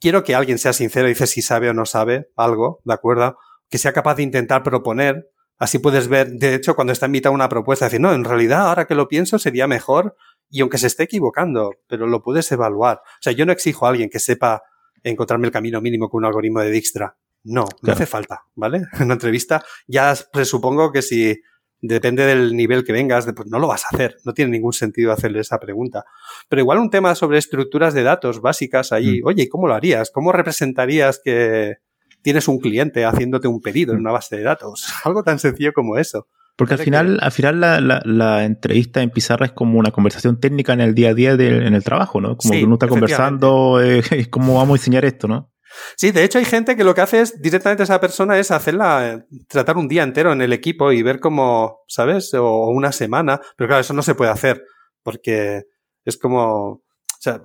quiero 0.00 0.24
que 0.24 0.34
alguien 0.34 0.56
sea 0.56 0.72
sincero 0.72 1.08
y 1.08 1.10
dice 1.10 1.26
si 1.26 1.42
sabe 1.42 1.68
o 1.68 1.74
no 1.74 1.84
sabe 1.84 2.30
algo, 2.36 2.80
¿de 2.86 2.94
acuerdo? 2.94 3.36
Que 3.68 3.76
sea 3.76 3.92
capaz 3.92 4.14
de 4.14 4.22
intentar 4.22 4.62
proponer, 4.62 5.28
Así 5.60 5.80
puedes 5.80 6.06
ver, 6.06 6.30
de 6.30 6.54
hecho, 6.54 6.76
cuando 6.76 6.92
está 6.92 7.06
invitado 7.06 7.32
a 7.32 7.34
una 7.34 7.48
propuesta, 7.48 7.86
decir, 7.86 8.00
no, 8.00 8.12
en 8.12 8.22
realidad, 8.22 8.68
ahora 8.68 8.86
que 8.86 8.94
lo 8.94 9.08
pienso, 9.08 9.40
sería 9.40 9.66
mejor, 9.66 10.14
y 10.48 10.60
aunque 10.60 10.78
se 10.78 10.86
esté 10.86 11.02
equivocando, 11.02 11.72
pero 11.88 12.06
lo 12.06 12.22
puedes 12.22 12.50
evaluar. 12.52 12.98
O 13.04 13.22
sea, 13.22 13.32
yo 13.32 13.44
no 13.44 13.50
exijo 13.50 13.84
a 13.84 13.88
alguien 13.88 14.08
que 14.08 14.20
sepa 14.20 14.62
encontrarme 15.10 15.46
el 15.46 15.52
camino 15.52 15.80
mínimo 15.80 16.08
con 16.08 16.18
un 16.18 16.26
algoritmo 16.26 16.60
de 16.60 16.70
Dijkstra. 16.70 17.16
No, 17.44 17.64
no 17.82 17.92
hace 17.92 18.06
falta, 18.06 18.42
¿vale? 18.54 18.82
En 18.98 19.04
una 19.04 19.14
entrevista 19.14 19.64
ya 19.86 20.14
presupongo 20.32 20.92
que 20.92 21.02
si 21.02 21.40
depende 21.80 22.24
del 22.24 22.56
nivel 22.56 22.84
que 22.84 22.92
vengas, 22.92 23.26
pues 23.34 23.48
no 23.48 23.58
lo 23.58 23.68
vas 23.68 23.84
a 23.84 23.94
hacer. 23.94 24.16
No 24.24 24.34
tiene 24.34 24.50
ningún 24.50 24.72
sentido 24.72 25.12
hacerle 25.12 25.40
esa 25.40 25.58
pregunta. 25.58 26.04
Pero 26.48 26.62
igual 26.62 26.78
un 26.78 26.90
tema 26.90 27.14
sobre 27.14 27.38
estructuras 27.38 27.94
de 27.94 28.02
datos 28.02 28.40
básicas 28.40 28.92
ahí, 28.92 29.20
mm. 29.20 29.26
oye, 29.26 29.48
¿cómo 29.48 29.68
lo 29.68 29.74
harías? 29.74 30.10
¿Cómo 30.10 30.32
representarías 30.32 31.20
que 31.22 31.76
tienes 32.22 32.48
un 32.48 32.58
cliente 32.58 33.04
haciéndote 33.04 33.48
un 33.48 33.60
pedido 33.60 33.92
en 33.94 34.00
una 34.00 34.12
base 34.12 34.36
de 34.36 34.42
datos? 34.42 34.86
Algo 35.04 35.22
tan 35.22 35.38
sencillo 35.38 35.72
como 35.72 35.96
eso. 35.96 36.26
Porque 36.58 36.74
al 36.74 36.80
final, 36.80 37.20
al 37.22 37.30
final 37.30 37.60
la, 37.60 38.44
entrevista 38.44 39.00
en 39.00 39.10
pizarra 39.10 39.46
es 39.46 39.52
como 39.52 39.78
una 39.78 39.92
conversación 39.92 40.40
técnica 40.40 40.72
en 40.72 40.80
el 40.80 40.92
día 40.92 41.10
a 41.10 41.14
día 41.14 41.30
en 41.30 41.72
el 41.72 41.84
trabajo, 41.84 42.20
¿no? 42.20 42.36
Como 42.36 42.52
que 42.52 42.64
uno 42.64 42.74
está 42.74 42.88
conversando, 42.88 43.80
eh, 43.80 44.02
cómo 44.30 44.56
vamos 44.56 44.74
a 44.74 44.80
diseñar 44.80 45.04
esto, 45.04 45.28
¿no? 45.28 45.52
Sí, 45.96 46.10
de 46.10 46.24
hecho 46.24 46.38
hay 46.38 46.44
gente 46.44 46.74
que 46.74 46.82
lo 46.82 46.96
que 46.96 47.02
hace 47.02 47.20
es 47.20 47.40
directamente 47.40 47.84
a 47.84 47.84
esa 47.84 48.00
persona 48.00 48.36
es 48.40 48.50
hacerla, 48.50 49.24
tratar 49.46 49.76
un 49.76 49.86
día 49.86 50.02
entero 50.02 50.32
en 50.32 50.42
el 50.42 50.52
equipo 50.52 50.90
y 50.90 51.00
ver 51.04 51.20
cómo, 51.20 51.84
¿sabes? 51.86 52.34
O 52.34 52.70
una 52.70 52.90
semana. 52.90 53.40
Pero 53.56 53.68
claro, 53.68 53.82
eso 53.82 53.94
no 53.94 54.02
se 54.02 54.16
puede 54.16 54.32
hacer 54.32 54.64
porque 55.04 55.62
es 56.04 56.18
como, 56.18 56.70
o 56.72 56.82
sea, 57.20 57.40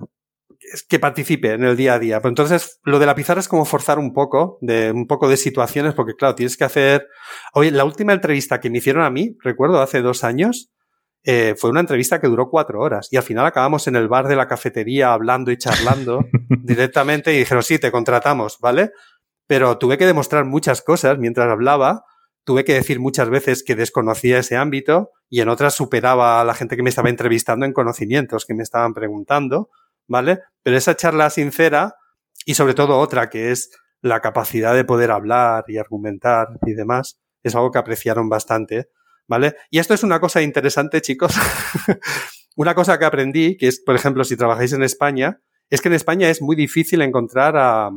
que 0.88 0.98
participe 0.98 1.52
en 1.52 1.64
el 1.64 1.76
día 1.76 1.94
a 1.94 1.98
día. 1.98 2.20
Pero 2.20 2.30
entonces, 2.30 2.80
lo 2.84 2.98
de 2.98 3.06
la 3.06 3.14
pizarra 3.14 3.40
es 3.40 3.48
como 3.48 3.64
forzar 3.64 3.98
un 3.98 4.12
poco 4.12 4.58
de, 4.60 4.92
un 4.92 5.06
poco 5.06 5.28
de 5.28 5.36
situaciones 5.36 5.94
porque 5.94 6.14
claro, 6.14 6.34
tienes 6.34 6.56
que 6.56 6.64
hacer, 6.64 7.06
oye, 7.52 7.70
la 7.70 7.84
última 7.84 8.12
entrevista 8.12 8.60
que 8.60 8.70
me 8.70 8.78
hicieron 8.78 9.04
a 9.04 9.10
mí, 9.10 9.36
recuerdo 9.42 9.80
hace 9.80 10.00
dos 10.02 10.24
años, 10.24 10.70
eh, 11.26 11.54
fue 11.56 11.70
una 11.70 11.80
entrevista 11.80 12.20
que 12.20 12.26
duró 12.26 12.50
cuatro 12.50 12.80
horas 12.80 13.08
y 13.10 13.16
al 13.16 13.22
final 13.22 13.46
acabamos 13.46 13.86
en 13.86 13.96
el 13.96 14.08
bar 14.08 14.28
de 14.28 14.36
la 14.36 14.46
cafetería 14.46 15.14
hablando 15.14 15.50
y 15.50 15.56
charlando 15.56 16.26
directamente 16.62 17.32
y 17.32 17.38
dijeron, 17.38 17.62
sí, 17.62 17.78
te 17.78 17.90
contratamos, 17.90 18.58
¿vale? 18.60 18.90
Pero 19.46 19.78
tuve 19.78 19.96
que 19.96 20.06
demostrar 20.06 20.44
muchas 20.44 20.82
cosas 20.82 21.18
mientras 21.18 21.48
hablaba, 21.50 22.04
tuve 22.44 22.64
que 22.64 22.74
decir 22.74 23.00
muchas 23.00 23.30
veces 23.30 23.64
que 23.64 23.74
desconocía 23.74 24.38
ese 24.38 24.56
ámbito 24.56 25.12
y 25.30 25.40
en 25.40 25.48
otras 25.48 25.74
superaba 25.74 26.40
a 26.40 26.44
la 26.44 26.54
gente 26.54 26.76
que 26.76 26.82
me 26.82 26.90
estaba 26.90 27.08
entrevistando 27.08 27.64
en 27.64 27.72
conocimientos 27.72 28.44
que 28.44 28.54
me 28.54 28.62
estaban 28.62 28.92
preguntando, 28.92 29.70
¿vale? 30.06 30.40
Pero 30.62 30.76
esa 30.76 30.96
charla 30.96 31.30
sincera 31.30 31.96
y 32.46 32.54
sobre 32.54 32.74
todo 32.74 32.98
otra 32.98 33.30
que 33.30 33.50
es 33.50 33.70
la 34.00 34.20
capacidad 34.20 34.74
de 34.74 34.84
poder 34.84 35.10
hablar 35.10 35.64
y 35.68 35.78
argumentar 35.78 36.48
y 36.66 36.74
demás, 36.74 37.18
es 37.42 37.54
algo 37.54 37.70
que 37.70 37.78
apreciaron 37.78 38.28
bastante 38.28 38.90
¿vale? 39.26 39.56
Y 39.70 39.78
esto 39.78 39.94
es 39.94 40.02
una 40.02 40.20
cosa 40.20 40.42
interesante, 40.42 41.00
chicos. 41.00 41.34
una 42.56 42.74
cosa 42.74 42.98
que 42.98 43.04
aprendí, 43.04 43.56
que 43.56 43.68
es, 43.68 43.80
por 43.80 43.94
ejemplo, 43.94 44.24
si 44.24 44.36
trabajáis 44.36 44.72
en 44.72 44.82
España, 44.82 45.40
es 45.70 45.80
que 45.80 45.88
en 45.88 45.94
España 45.94 46.28
es 46.28 46.42
muy 46.42 46.56
difícil 46.56 47.02
encontrar 47.02 47.56
a, 47.56 47.90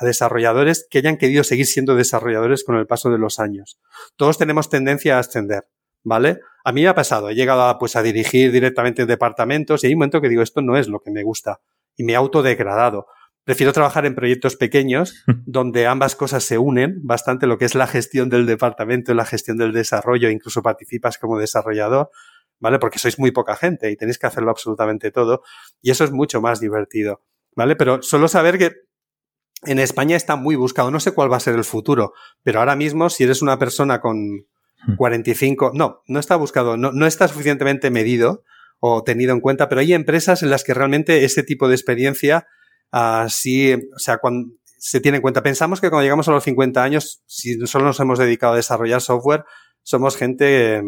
desarrolladores 0.00 0.86
que 0.88 0.98
hayan 0.98 1.16
querido 1.16 1.42
seguir 1.42 1.66
siendo 1.66 1.96
desarrolladores 1.96 2.62
con 2.62 2.76
el 2.76 2.86
paso 2.86 3.10
de 3.10 3.18
los 3.18 3.40
años. 3.40 3.80
Todos 4.14 4.38
tenemos 4.38 4.70
tendencia 4.70 5.16
a 5.16 5.18
ascender, 5.18 5.66
¿vale? 6.04 6.38
A 6.68 6.72
mí 6.72 6.82
me 6.82 6.88
ha 6.88 6.94
pasado, 6.94 7.30
he 7.30 7.34
llegado 7.34 7.62
a, 7.62 7.78
pues, 7.78 7.96
a 7.96 8.02
dirigir 8.02 8.52
directamente 8.52 9.06
departamentos 9.06 9.82
y 9.82 9.86
hay 9.86 9.94
un 9.94 10.00
momento 10.00 10.20
que 10.20 10.28
digo, 10.28 10.42
esto 10.42 10.60
no 10.60 10.76
es 10.76 10.86
lo 10.86 11.00
que 11.00 11.10
me 11.10 11.22
gusta 11.22 11.62
y 11.96 12.04
me 12.04 12.12
he 12.12 12.16
autodegradado. 12.16 13.06
Prefiero 13.42 13.72
trabajar 13.72 14.04
en 14.04 14.14
proyectos 14.14 14.56
pequeños 14.56 15.24
donde 15.46 15.86
ambas 15.86 16.14
cosas 16.14 16.44
se 16.44 16.58
unen 16.58 17.00
bastante, 17.02 17.46
lo 17.46 17.56
que 17.56 17.64
es 17.64 17.74
la 17.74 17.86
gestión 17.86 18.28
del 18.28 18.44
departamento 18.44 19.12
y 19.12 19.14
la 19.14 19.24
gestión 19.24 19.56
del 19.56 19.72
desarrollo, 19.72 20.28
incluso 20.28 20.62
participas 20.62 21.16
como 21.16 21.38
desarrollador, 21.38 22.10
¿vale? 22.60 22.78
Porque 22.78 22.98
sois 22.98 23.18
muy 23.18 23.30
poca 23.30 23.56
gente 23.56 23.90
y 23.90 23.96
tenéis 23.96 24.18
que 24.18 24.26
hacerlo 24.26 24.50
absolutamente 24.50 25.10
todo 25.10 25.44
y 25.80 25.90
eso 25.90 26.04
es 26.04 26.10
mucho 26.10 26.42
más 26.42 26.60
divertido, 26.60 27.22
¿vale? 27.56 27.76
Pero 27.76 28.02
solo 28.02 28.28
saber 28.28 28.58
que 28.58 28.72
en 29.62 29.78
España 29.78 30.16
está 30.16 30.36
muy 30.36 30.54
buscado, 30.54 30.90
no 30.90 31.00
sé 31.00 31.12
cuál 31.12 31.32
va 31.32 31.38
a 31.38 31.40
ser 31.40 31.54
el 31.54 31.64
futuro, 31.64 32.12
pero 32.42 32.58
ahora 32.58 32.76
mismo 32.76 33.08
si 33.08 33.24
eres 33.24 33.40
una 33.40 33.58
persona 33.58 34.02
con 34.02 34.44
45, 34.96 35.72
no, 35.74 36.02
no 36.06 36.20
está 36.20 36.36
buscado, 36.36 36.76
no, 36.76 36.92
no 36.92 37.06
está 37.06 37.28
suficientemente 37.28 37.90
medido 37.90 38.44
o 38.80 39.02
tenido 39.02 39.32
en 39.32 39.40
cuenta, 39.40 39.68
pero 39.68 39.80
hay 39.80 39.92
empresas 39.92 40.42
en 40.42 40.50
las 40.50 40.64
que 40.64 40.74
realmente 40.74 41.24
ese 41.24 41.42
tipo 41.42 41.68
de 41.68 41.74
experiencia 41.74 42.46
Así, 42.90 43.74
o 43.74 43.98
sea, 43.98 44.18
cuando 44.18 44.54
se 44.64 45.00
tiene 45.00 45.16
en 45.16 45.22
cuenta, 45.22 45.42
pensamos 45.42 45.80
que 45.80 45.90
cuando 45.90 46.04
llegamos 46.04 46.28
a 46.28 46.32
los 46.32 46.44
50 46.44 46.82
años, 46.82 47.22
si 47.26 47.58
solo 47.66 47.84
nos 47.84 48.00
hemos 48.00 48.18
dedicado 48.18 48.54
a 48.54 48.56
desarrollar 48.56 49.00
software, 49.00 49.44
somos 49.82 50.16
gente, 50.16 50.82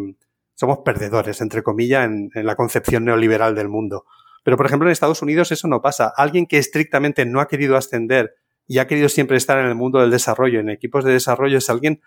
somos 0.55 0.79
perdedores, 0.85 1.41
entre 1.41 1.63
comillas, 1.63 2.07
en, 2.07 2.31
la 2.35 2.57
concepción 2.57 3.05
neoliberal 3.05 3.55
del 3.55 3.69
mundo. 3.69 4.05
Pero, 4.45 4.57
por 4.57 4.67
ejemplo, 4.67 4.89
en 4.89 4.93
Estados 4.93 5.21
Unidos 5.21 5.53
eso 5.53 5.69
no 5.69 5.83
pasa. 5.83 6.13
Alguien 6.17 6.47
que 6.47 6.59
estrictamente 6.59 7.27
no 7.27 7.41
ha 7.41 7.49
querido 7.49 7.77
ascender 7.77 8.35
y 8.67 8.79
ha 8.79 8.87
querido 8.87 9.09
siempre 9.09 9.37
estar 9.37 9.59
en 9.59 9.67
el 9.67 9.75
mundo 9.75 10.01
del 10.01 10.11
desarrollo, 10.11 10.61
en 10.61 10.71
equipos 10.71 11.05
de 11.05 11.13
desarrollo, 11.13 11.59
es 11.59 11.69
alguien 11.69 12.01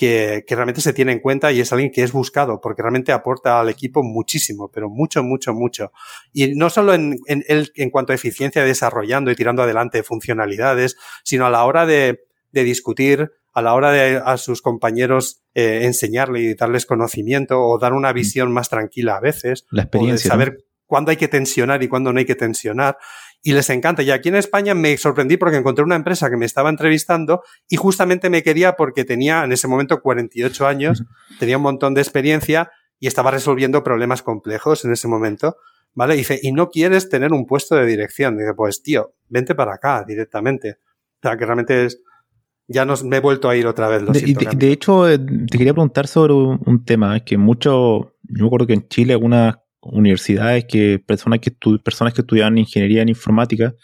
que, 0.00 0.44
realmente 0.48 0.80
se 0.80 0.94
tiene 0.94 1.12
en 1.12 1.20
cuenta 1.20 1.52
y 1.52 1.60
es 1.60 1.72
alguien 1.72 1.90
que 1.92 2.02
es 2.02 2.12
buscado 2.12 2.58
porque 2.58 2.80
realmente 2.80 3.12
aporta 3.12 3.60
al 3.60 3.68
equipo 3.68 4.02
muchísimo, 4.02 4.70
pero 4.72 4.88
mucho, 4.88 5.22
mucho, 5.22 5.52
mucho. 5.52 5.92
Y 6.32 6.54
no 6.54 6.70
solo 6.70 6.94
en, 6.94 7.18
en, 7.26 7.44
en 7.46 7.90
cuanto 7.90 8.12
a 8.12 8.14
eficiencia 8.14 8.64
desarrollando 8.64 9.30
y 9.30 9.36
tirando 9.36 9.62
adelante 9.62 10.02
funcionalidades, 10.02 10.96
sino 11.22 11.44
a 11.44 11.50
la 11.50 11.66
hora 11.66 11.84
de, 11.84 12.24
de 12.50 12.64
discutir, 12.64 13.30
a 13.52 13.60
la 13.60 13.74
hora 13.74 13.92
de 13.92 14.22
a 14.24 14.38
sus 14.38 14.62
compañeros 14.62 15.42
eh, 15.54 15.80
enseñarle 15.82 16.40
y 16.40 16.54
darles 16.54 16.86
conocimiento 16.86 17.60
o 17.60 17.78
dar 17.78 17.92
una 17.92 18.12
mm. 18.12 18.14
visión 18.14 18.52
más 18.52 18.70
tranquila 18.70 19.16
a 19.16 19.20
veces. 19.20 19.66
La 19.70 19.82
experiencia. 19.82 20.30
saber 20.30 20.64
cuándo 20.86 21.10
hay 21.10 21.18
que 21.18 21.28
tensionar 21.28 21.82
y 21.82 21.88
cuándo 21.88 22.10
no 22.12 22.20
hay 22.20 22.24
que 22.24 22.36
tensionar 22.36 22.96
y 23.42 23.52
les 23.52 23.70
encanta. 23.70 24.02
Y 24.02 24.10
aquí 24.10 24.28
en 24.28 24.36
España 24.36 24.74
me 24.74 24.96
sorprendí 24.96 25.36
porque 25.36 25.56
encontré 25.56 25.84
una 25.84 25.96
empresa 25.96 26.30
que 26.30 26.36
me 26.36 26.46
estaba 26.46 26.68
entrevistando 26.68 27.42
y 27.68 27.76
justamente 27.76 28.30
me 28.30 28.42
quería 28.42 28.76
porque 28.76 29.04
tenía 29.04 29.44
en 29.44 29.52
ese 29.52 29.68
momento 29.68 30.00
48 30.00 30.66
años, 30.66 31.04
tenía 31.38 31.56
un 31.56 31.62
montón 31.62 31.94
de 31.94 32.02
experiencia 32.02 32.70
y 32.98 33.06
estaba 33.06 33.30
resolviendo 33.30 33.82
problemas 33.82 34.22
complejos 34.22 34.84
en 34.84 34.92
ese 34.92 35.08
momento. 35.08 35.56
¿Vale? 35.92 36.14
Y 36.14 36.18
dice, 36.18 36.38
¿y 36.40 36.52
no 36.52 36.68
quieres 36.68 37.08
tener 37.08 37.32
un 37.32 37.46
puesto 37.46 37.74
de 37.74 37.84
dirección? 37.84 38.38
Dice, 38.38 38.54
pues 38.54 38.80
tío, 38.80 39.14
vente 39.28 39.56
para 39.56 39.74
acá 39.74 40.04
directamente. 40.06 40.78
O 41.20 41.20
sea, 41.22 41.36
que 41.36 41.44
realmente 41.44 41.86
es, 41.86 42.00
ya 42.68 42.84
nos, 42.84 43.02
me 43.02 43.16
he 43.16 43.20
vuelto 43.20 43.48
a 43.48 43.56
ir 43.56 43.66
otra 43.66 43.88
vez. 43.88 44.04
de, 44.06 44.70
hecho, 44.70 45.08
eh, 45.08 45.18
te 45.18 45.58
quería 45.58 45.74
preguntar 45.74 46.06
sobre 46.06 46.34
un, 46.34 46.84
tema 46.84 47.18
que 47.24 47.36
mucho, 47.36 48.14
yo 48.22 48.44
me 48.44 48.46
acuerdo 48.46 48.68
que 48.68 48.74
en 48.74 48.86
Chile 48.86 49.14
algunas 49.14 49.56
universidades 49.82 50.64
que 50.66 50.98
personas 51.04 51.40
que 51.40 51.52
personas 51.82 52.14
que 52.14 52.20
estudiaban 52.20 52.58
ingeniería 52.58 53.02
en 53.02 53.08
informática 53.08 53.74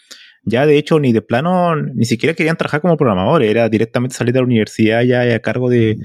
ya 0.43 0.65
de 0.65 0.77
hecho 0.77 0.99
ni 0.99 1.11
de 1.11 1.21
plano 1.21 1.75
ni 1.75 2.05
siquiera 2.05 2.35
querían 2.35 2.57
trabajar 2.57 2.81
como 2.81 2.97
programadores 2.97 3.49
era 3.49 3.67
directamente 3.69 4.15
salir 4.15 4.33
de 4.33 4.39
la 4.39 4.45
universidad 4.45 5.01
ya 5.03 5.21
a 5.21 5.39
cargo 5.39 5.69
de, 5.69 5.97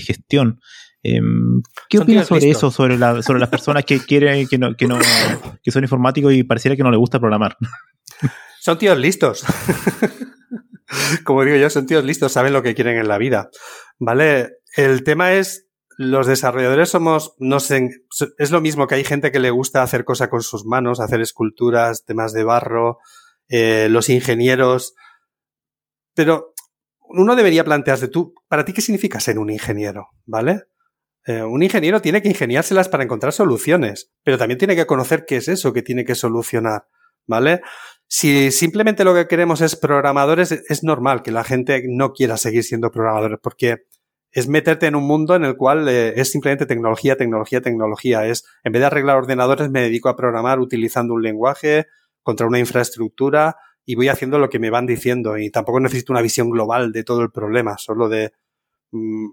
gestión 0.00 0.60
em, 1.02 1.62
¿Qué 1.88 1.98
opinas 1.98 2.26
sobre 2.26 2.50
eso, 2.50 2.70
sobre, 2.70 2.98
la, 2.98 3.22
sobre 3.22 3.40
las 3.40 3.48
personas 3.48 3.84
que 3.84 3.98
quieren, 4.00 4.46
que 4.48 4.58
no, 4.58 4.76
que 4.76 4.86
no, 4.86 4.98
que 5.62 5.70
son 5.70 5.82
informáticos 5.82 6.32
y 6.32 6.42
pareciera 6.42 6.76
que 6.76 6.82
no 6.82 6.90
les 6.90 6.98
gusta 6.98 7.20
programar? 7.20 7.56
Son 8.66 8.78
tíos 8.78 8.98
listos. 8.98 9.44
Como 11.24 11.44
digo 11.44 11.56
yo, 11.56 11.70
son 11.70 11.86
tíos 11.86 12.04
listos, 12.04 12.32
saben 12.32 12.52
lo 12.52 12.64
que 12.64 12.74
quieren 12.74 12.96
en 12.96 13.06
la 13.06 13.16
vida. 13.16 13.48
¿Vale? 14.00 14.54
El 14.76 15.04
tema 15.04 15.34
es 15.34 15.65
los 15.96 16.26
desarrolladores 16.26 16.90
somos, 16.90 17.34
no 17.38 17.58
sé, 17.58 17.88
es 18.38 18.50
lo 18.50 18.60
mismo 18.60 18.86
que 18.86 18.96
hay 18.96 19.04
gente 19.04 19.32
que 19.32 19.38
le 19.38 19.50
gusta 19.50 19.82
hacer 19.82 20.04
cosas 20.04 20.28
con 20.28 20.42
sus 20.42 20.66
manos, 20.66 21.00
hacer 21.00 21.20
esculturas, 21.20 22.04
temas 22.04 22.32
de 22.32 22.44
barro, 22.44 22.98
eh, 23.48 23.88
los 23.90 24.10
ingenieros. 24.10 24.94
Pero 26.14 26.52
uno 27.00 27.34
debería 27.34 27.64
plantearse 27.64 28.08
tú, 28.08 28.34
¿para 28.48 28.64
ti 28.64 28.74
qué 28.74 28.82
significa 28.82 29.20
ser 29.20 29.38
un 29.38 29.50
ingeniero? 29.50 30.08
¿Vale? 30.26 30.64
Eh, 31.26 31.42
un 31.42 31.62
ingeniero 31.62 32.00
tiene 32.02 32.20
que 32.20 32.28
ingeniárselas 32.28 32.88
para 32.88 33.04
encontrar 33.04 33.32
soluciones, 33.32 34.12
pero 34.22 34.38
también 34.38 34.58
tiene 34.58 34.76
que 34.76 34.86
conocer 34.86 35.24
qué 35.26 35.36
es 35.36 35.48
eso 35.48 35.72
que 35.72 35.82
tiene 35.82 36.04
que 36.04 36.14
solucionar. 36.14 36.88
¿Vale? 37.26 37.62
Si 38.06 38.52
simplemente 38.52 39.02
lo 39.02 39.14
que 39.14 39.26
queremos 39.26 39.60
es 39.60 39.74
programadores, 39.74 40.52
es 40.52 40.84
normal 40.84 41.22
que 41.22 41.32
la 41.32 41.42
gente 41.42 41.82
no 41.88 42.12
quiera 42.12 42.36
seguir 42.36 42.62
siendo 42.62 42.92
programadores, 42.92 43.38
porque 43.42 43.86
es 44.32 44.48
meterte 44.48 44.86
en 44.86 44.96
un 44.96 45.04
mundo 45.04 45.34
en 45.34 45.44
el 45.44 45.56
cual 45.56 45.88
eh, 45.88 46.12
es 46.16 46.30
simplemente 46.30 46.66
tecnología, 46.66 47.16
tecnología, 47.16 47.60
tecnología. 47.60 48.26
Es, 48.26 48.44
en 48.64 48.72
vez 48.72 48.80
de 48.80 48.86
arreglar 48.86 49.16
ordenadores, 49.16 49.70
me 49.70 49.82
dedico 49.82 50.08
a 50.08 50.16
programar 50.16 50.60
utilizando 50.60 51.14
un 51.14 51.22
lenguaje 51.22 51.86
contra 52.22 52.46
una 52.46 52.58
infraestructura 52.58 53.56
y 53.84 53.94
voy 53.94 54.08
haciendo 54.08 54.38
lo 54.38 54.50
que 54.50 54.58
me 54.58 54.70
van 54.70 54.86
diciendo. 54.86 55.38
Y 55.38 55.50
tampoco 55.50 55.80
necesito 55.80 56.12
una 56.12 56.22
visión 56.22 56.50
global 56.50 56.92
de 56.92 57.04
todo 57.04 57.22
el 57.22 57.30
problema, 57.30 57.78
solo 57.78 58.08
de... 58.08 58.32
Mm, 58.90 59.30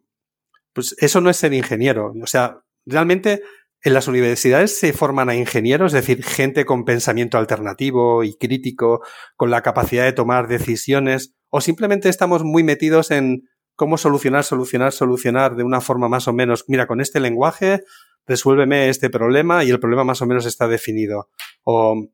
pues 0.73 0.95
eso 0.99 1.21
no 1.21 1.29
es 1.29 1.37
ser 1.37 1.53
ingeniero. 1.53 2.13
O 2.21 2.27
sea, 2.27 2.61
realmente 2.85 3.41
en 3.83 3.93
las 3.93 4.07
universidades 4.07 4.77
se 4.77 4.93
forman 4.93 5.29
a 5.29 5.35
ingenieros, 5.35 5.93
es 5.93 6.05
decir, 6.05 6.23
gente 6.23 6.65
con 6.65 6.85
pensamiento 6.85 7.37
alternativo 7.37 8.23
y 8.23 8.35
crítico, 8.35 9.01
con 9.35 9.51
la 9.51 9.61
capacidad 9.61 10.05
de 10.05 10.13
tomar 10.13 10.47
decisiones, 10.47 11.35
o 11.49 11.59
simplemente 11.59 12.09
estamos 12.09 12.43
muy 12.43 12.63
metidos 12.63 13.11
en 13.11 13.49
cómo 13.83 13.97
solucionar, 13.97 14.45
solucionar, 14.45 14.93
solucionar 14.93 15.57
de 15.57 15.63
una 15.63 15.81
forma 15.81 16.07
más 16.07 16.29
o 16.29 16.31
menos, 16.31 16.63
mira, 16.69 16.87
con 16.87 17.01
este 17.01 17.19
lenguaje, 17.19 17.83
resuélveme 18.25 18.87
este 18.87 19.09
problema 19.09 19.65
y 19.65 19.71
el 19.71 19.79
problema 19.81 20.05
más 20.05 20.21
o 20.21 20.25
menos 20.25 20.45
está 20.45 20.69
definido. 20.69 21.27
O 21.65 22.07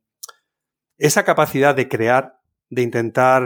esa 0.98 1.24
capacidad 1.24 1.76
de 1.76 1.88
crear, 1.88 2.40
de 2.72 2.82
intentar 2.82 3.44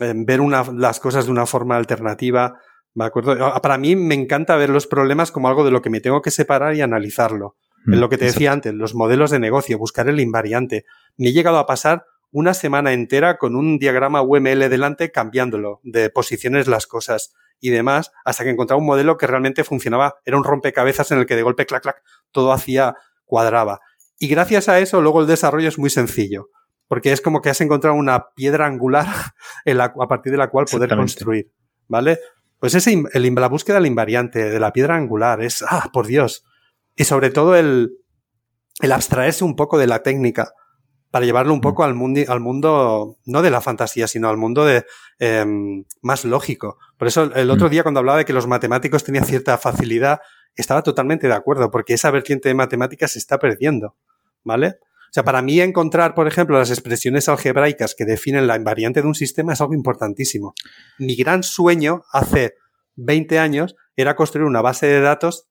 eh, 0.00 0.12
ver 0.16 0.40
las 0.40 0.98
cosas 0.98 1.26
de 1.26 1.30
una 1.30 1.46
forma 1.46 1.76
alternativa, 1.76 2.58
¿me 2.92 3.04
acuerdo? 3.04 3.36
Para 3.62 3.78
mí 3.78 3.94
me 3.94 4.16
encanta 4.16 4.56
ver 4.56 4.70
los 4.70 4.88
problemas 4.88 5.30
como 5.30 5.46
algo 5.46 5.64
de 5.64 5.70
lo 5.70 5.80
que 5.80 5.90
me 5.90 6.00
tengo 6.00 6.20
que 6.22 6.32
separar 6.32 6.74
y 6.74 6.80
analizarlo. 6.80 7.54
en 7.86 8.00
lo 8.00 8.08
que 8.08 8.18
te 8.18 8.24
decía 8.24 8.50
antes, 8.50 8.74
los 8.74 8.96
modelos 8.96 9.30
de 9.30 9.38
negocio, 9.38 9.78
buscar 9.78 10.08
el 10.08 10.18
invariante. 10.18 10.86
Me 11.16 11.28
he 11.28 11.32
llegado 11.32 11.58
a 11.58 11.66
pasar 11.66 12.04
una 12.32 12.52
semana 12.52 12.92
entera 12.92 13.38
con 13.38 13.54
un 13.54 13.78
diagrama 13.78 14.22
UML 14.22 14.68
delante 14.68 15.12
cambiándolo 15.12 15.78
de 15.84 16.10
posiciones 16.10 16.66
las 16.66 16.88
cosas 16.88 17.32
y 17.60 17.70
demás 17.70 18.10
hasta 18.24 18.44
que 18.44 18.50
encontraba 18.50 18.80
un 18.80 18.86
modelo 18.86 19.16
que 19.16 19.26
realmente 19.26 19.64
funcionaba. 19.64 20.16
Era 20.24 20.36
un 20.36 20.44
rompecabezas 20.44 21.10
en 21.12 21.18
el 21.18 21.26
que 21.26 21.36
de 21.36 21.42
golpe, 21.42 21.66
clac, 21.66 21.82
clac, 21.82 22.02
todo 22.30 22.52
hacía, 22.52 22.94
cuadraba. 23.24 23.80
Y 24.18 24.28
gracias 24.28 24.68
a 24.68 24.78
eso 24.78 25.00
luego 25.00 25.20
el 25.20 25.26
desarrollo 25.26 25.68
es 25.68 25.78
muy 25.78 25.90
sencillo 25.90 26.48
porque 26.88 27.12
es 27.12 27.20
como 27.20 27.40
que 27.40 27.50
has 27.50 27.60
encontrado 27.60 27.96
una 27.96 28.30
piedra 28.34 28.66
angular 28.66 29.06
a 29.66 30.08
partir 30.08 30.32
de 30.32 30.38
la 30.38 30.48
cual 30.50 30.66
poder 30.70 30.94
construir, 30.94 31.50
¿vale? 31.88 32.20
Pues 32.58 32.74
ese, 32.74 33.02
el, 33.12 33.34
la 33.34 33.48
búsqueda 33.48 33.76
del 33.76 33.86
invariante, 33.86 34.50
de 34.50 34.60
la 34.60 34.72
piedra 34.72 34.96
angular, 34.96 35.42
es, 35.42 35.64
ah, 35.68 35.90
por 35.92 36.06
Dios. 36.06 36.44
Y 36.96 37.04
sobre 37.04 37.30
todo 37.30 37.56
el, 37.56 37.98
el 38.80 38.92
abstraerse 38.92 39.44
un 39.44 39.56
poco 39.56 39.76
de 39.78 39.86
la 39.86 40.02
técnica 40.02 40.52
para 41.14 41.26
llevarlo 41.26 41.54
un 41.54 41.60
poco 41.60 41.84
al, 41.84 41.94
mundo, 41.94 42.22
al 42.26 42.40
mundo, 42.40 43.18
no 43.24 43.40
de 43.40 43.50
la 43.52 43.60
fantasía, 43.60 44.08
sino 44.08 44.28
al 44.28 44.36
mundo 44.36 44.64
de, 44.64 44.84
em, 45.20 45.84
más 46.02 46.24
lógico. 46.24 46.76
Por 46.98 47.06
eso 47.06 47.32
el 47.36 47.50
otro 47.52 47.68
día 47.68 47.84
cuando 47.84 48.00
hablaba 48.00 48.18
de 48.18 48.24
que 48.24 48.32
los 48.32 48.48
matemáticos 48.48 49.04
tenían 49.04 49.24
cierta 49.24 49.56
facilidad, 49.56 50.18
estaba 50.56 50.82
totalmente 50.82 51.28
de 51.28 51.34
acuerdo, 51.34 51.70
porque 51.70 51.94
esa 51.94 52.10
vertiente 52.10 52.48
de 52.48 52.56
matemáticas 52.56 53.12
se 53.12 53.20
está 53.20 53.38
perdiendo, 53.38 53.94
¿vale? 54.42 54.70
O 54.70 55.12
sea, 55.12 55.22
para 55.22 55.40
mí 55.40 55.60
encontrar, 55.60 56.16
por 56.16 56.26
ejemplo, 56.26 56.58
las 56.58 56.70
expresiones 56.70 57.28
algebraicas 57.28 57.94
que 57.94 58.04
definen 58.04 58.48
la 58.48 58.56
invariante 58.56 59.00
de 59.00 59.06
un 59.06 59.14
sistema 59.14 59.52
es 59.52 59.60
algo 59.60 59.74
importantísimo. 59.74 60.54
Mi 60.98 61.14
gran 61.14 61.44
sueño 61.44 62.02
hace 62.10 62.54
20 62.96 63.38
años 63.38 63.76
era 63.94 64.16
construir 64.16 64.48
una 64.48 64.62
base 64.62 64.88
de 64.88 65.00
datos 65.00 65.46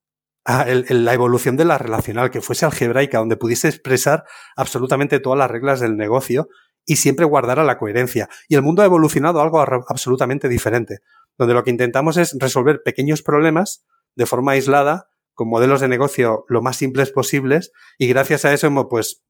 Ah, 0.46 0.66
la 0.68 1.14
evolución 1.14 1.56
de 1.56 1.64
la 1.64 1.78
relacional, 1.78 2.30
que 2.30 2.42
fuese 2.42 2.66
algebraica, 2.66 3.20
donde 3.20 3.38
pudiese 3.38 3.70
expresar 3.70 4.26
absolutamente 4.58 5.22
todas 5.22 5.40
las 5.40 5.50
reglas 5.50 5.80
del 5.80 5.96
negocio 5.96 6.50
y 6.86 6.98
siempre 6.98 7.24
guardara 7.24 7.64
la 7.64 7.78
coherencia. 7.78 8.28
Y 8.50 8.56
el 8.56 8.62
mundo 8.62 8.82
ha 8.82 8.86
evolucionado 8.86 9.40
a 9.40 9.44
algo 9.44 9.62
absolutamente 9.62 10.50
diferente, 10.50 11.00
donde 11.38 11.54
lo 11.54 11.64
que 11.64 11.72
intentamos 11.72 12.18
es 12.18 12.36
resolver 12.38 12.82
pequeños 12.84 13.22
problemas 13.22 13.86
de 14.16 14.26
forma 14.26 14.52
aislada, 14.52 15.08
con 15.34 15.48
modelos 15.48 15.80
de 15.80 15.88
negocio 15.88 16.44
lo 16.50 16.62
más 16.62 16.76
simples 16.76 17.12
posibles, 17.12 17.72
y 17.98 18.08
gracias 18.08 18.44
a 18.44 18.54
eso 18.54 18.68
hemos, 18.68 18.88
pues, 18.90 19.24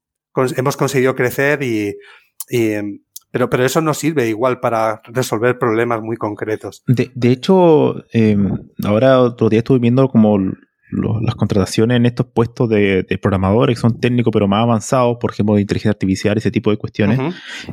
hemos 0.57 0.77
conseguido 0.77 1.15
crecer 1.15 1.61
y, 1.61 1.95
pero, 3.29 3.51
pero 3.51 3.65
eso 3.65 3.81
no 3.81 3.93
sirve 3.93 4.27
igual 4.27 4.59
para 4.59 5.01
resolver 5.05 5.59
problemas 5.59 6.01
muy 6.01 6.17
concretos. 6.17 6.81
De, 6.87 7.11
de 7.13 7.29
hecho, 7.29 8.03
em, 8.11 8.69
ahora 8.83 9.19
otro 9.21 9.49
día 9.49 9.59
estuve 9.59 9.79
viendo 9.79 10.09
como 10.09 10.39
las 11.21 11.35
contrataciones 11.35 11.97
en 11.97 12.05
estos 12.05 12.27
puestos 12.27 12.69
de, 12.69 13.05
programadores 13.21 13.77
que 13.77 13.81
son 13.81 13.99
técnicos 13.99 14.31
pero 14.31 14.47
más 14.47 14.63
avanzados, 14.63 15.17
por 15.19 15.31
ejemplo, 15.31 15.55
de 15.55 15.61
inteligencia 15.61 15.91
artificial, 15.91 16.37
ese 16.37 16.51
tipo 16.51 16.71
de 16.71 16.77
cuestiones. 16.77 17.19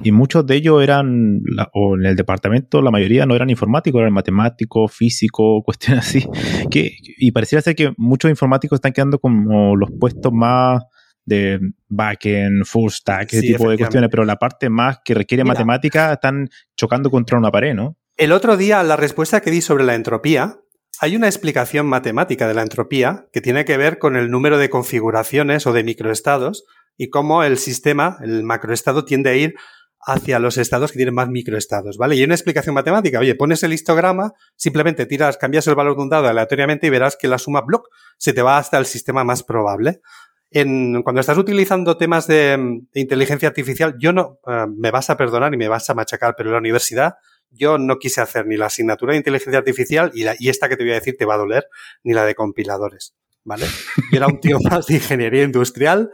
Y 0.02 0.12
muchos 0.12 0.46
de 0.46 0.56
ellos 0.56 0.82
eran, 0.82 1.40
o 1.72 1.96
en 1.96 2.06
el 2.06 2.16
departamento, 2.16 2.82
la 2.82 2.90
mayoría 2.90 3.26
no 3.26 3.34
eran 3.34 3.50
informáticos, 3.50 4.00
eran 4.00 4.12
matemáticos, 4.12 4.92
físicos, 4.92 5.62
cuestiones 5.64 6.06
así. 6.06 6.26
Que, 6.70 6.92
y 7.18 7.32
pareciera 7.32 7.62
ser 7.62 7.74
que 7.74 7.92
muchos 7.96 8.30
informáticos 8.30 8.76
están 8.76 8.92
quedando 8.92 9.18
como 9.18 9.76
los 9.76 9.90
puestos 9.98 10.32
más 10.32 10.82
de 11.24 11.60
backend, 11.88 12.64
full 12.64 12.90
stack, 12.90 13.32
ese 13.32 13.42
tipo 13.42 13.70
de 13.70 13.78
cuestiones, 13.78 14.10
pero 14.10 14.24
la 14.24 14.36
parte 14.36 14.68
más 14.68 14.98
que 15.04 15.14
requiere 15.14 15.44
matemática 15.44 16.12
están 16.12 16.48
chocando 16.76 17.10
contra 17.10 17.38
una 17.38 17.50
pared, 17.50 17.74
¿no? 17.74 17.96
El 18.16 18.32
otro 18.32 18.56
día, 18.56 18.82
la 18.82 18.96
respuesta 18.96 19.40
que 19.40 19.50
di 19.50 19.62
sobre 19.62 19.84
la 19.84 19.94
entropía, 19.94 20.58
hay 21.02 21.16
una 21.16 21.28
explicación 21.28 21.86
matemática 21.86 22.46
de 22.46 22.52
la 22.52 22.60
entropía 22.60 23.26
que 23.32 23.40
tiene 23.40 23.64
que 23.64 23.78
ver 23.78 23.98
con 23.98 24.16
el 24.16 24.30
número 24.30 24.58
de 24.58 24.68
configuraciones 24.68 25.66
o 25.66 25.72
de 25.72 25.82
microestados 25.82 26.66
y 26.98 27.08
cómo 27.08 27.42
el 27.42 27.56
sistema, 27.56 28.18
el 28.22 28.44
macroestado, 28.44 29.06
tiende 29.06 29.30
a 29.30 29.34
ir 29.34 29.54
hacia 30.02 30.38
los 30.38 30.58
estados 30.58 30.92
que 30.92 30.98
tienen 30.98 31.14
más 31.14 31.30
microestados, 31.30 31.96
¿vale? 31.96 32.16
Y 32.16 32.18
hay 32.18 32.24
una 32.24 32.34
explicación 32.34 32.74
matemática. 32.74 33.18
Oye, 33.18 33.34
pones 33.34 33.62
el 33.62 33.72
histograma, 33.72 34.34
simplemente 34.56 35.06
tiras, 35.06 35.38
cambias 35.38 35.66
el 35.68 35.74
valor 35.74 35.96
de 35.96 36.02
un 36.02 36.10
dado 36.10 36.28
aleatoriamente 36.28 36.86
y 36.86 36.90
verás 36.90 37.16
que 37.18 37.28
la 37.28 37.38
suma 37.38 37.62
block 37.62 37.88
se 38.18 38.34
te 38.34 38.42
va 38.42 38.58
hasta 38.58 38.76
el 38.76 38.84
sistema 38.84 39.24
más 39.24 39.42
probable. 39.42 40.02
En, 40.50 41.02
cuando 41.02 41.20
estás 41.20 41.38
utilizando 41.38 41.96
temas 41.96 42.26
de, 42.26 42.82
inteligencia 42.92 43.48
artificial, 43.48 43.96
yo 43.98 44.12
no, 44.12 44.38
eh, 44.46 44.66
me 44.76 44.90
vas 44.90 45.08
a 45.08 45.16
perdonar 45.16 45.54
y 45.54 45.56
me 45.56 45.68
vas 45.68 45.88
a 45.88 45.94
machacar, 45.94 46.34
pero 46.36 46.50
en 46.50 46.54
la 46.54 46.58
universidad 46.58 47.14
yo 47.50 47.78
no 47.78 47.98
quise 47.98 48.20
hacer 48.20 48.46
ni 48.46 48.56
la 48.56 48.66
asignatura 48.66 49.12
de 49.12 49.18
inteligencia 49.18 49.58
artificial 49.58 50.10
y, 50.14 50.24
la, 50.24 50.34
y 50.38 50.48
esta 50.48 50.68
que 50.68 50.76
te 50.76 50.84
voy 50.84 50.92
a 50.92 50.96
decir 50.96 51.16
te 51.18 51.24
va 51.24 51.34
a 51.34 51.38
doler, 51.38 51.66
ni 52.02 52.14
la 52.14 52.24
de 52.24 52.34
compiladores, 52.34 53.14
¿vale? 53.44 53.66
Yo 54.10 54.16
era 54.16 54.26
un 54.26 54.40
tío 54.40 54.58
más 54.70 54.86
de 54.86 54.94
ingeniería 54.94 55.42
industrial 55.42 56.10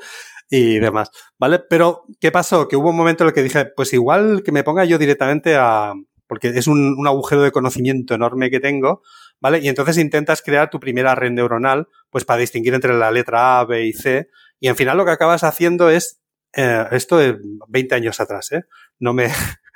y 0.49 0.79
demás, 0.79 1.11
¿vale? 1.39 1.59
Pero, 1.59 2.05
¿qué 2.21 2.31
pasó? 2.31 2.69
Que 2.69 2.77
hubo 2.77 2.91
un 2.91 2.97
momento 2.97 3.25
en 3.25 3.29
el 3.29 3.35
que 3.35 3.43
dije, 3.43 3.67
pues 3.67 3.93
igual 3.93 4.43
que 4.45 4.53
me 4.53 4.65
ponga 4.65 4.85
yo 4.85 4.99
directamente 4.99 5.57
a... 5.57 5.93
porque 6.27 6.49
es 6.49 6.67
un, 6.67 6.95
un 6.99 7.07
agujero 7.07 7.43
de 7.43 7.53
conocimiento 7.53 8.15
enorme 8.15 8.51
que 8.51 8.61
tengo, 8.61 9.03
¿vale? 9.41 9.59
Y 9.59 9.69
entonces 9.69 9.99
intentas 9.99 10.43
crear 10.43 10.71
tu 10.71 10.81
primera 10.81 11.15
red 11.15 11.31
neuronal, 11.31 11.89
pues 12.11 12.25
para 12.25 12.41
distinguir 12.41 12.75
entre 12.75 12.95
la 12.95 13.11
letra 13.11 13.61
A, 13.61 13.65
B 13.65 13.87
y 13.87 13.93
C, 13.93 14.29
y 14.61 14.69
al 14.69 14.77
final 14.77 14.97
lo 14.97 15.05
que 15.05 15.11
acabas 15.11 15.45
haciendo 15.45 15.91
es 15.91 16.21
eh, 16.55 16.85
esto 16.93 17.19
de 17.19 17.39
20 17.69 17.95
años 17.95 18.21
atrás, 18.21 18.51
¿eh? 18.53 18.63
No 18.99 19.13
me, 19.13 19.31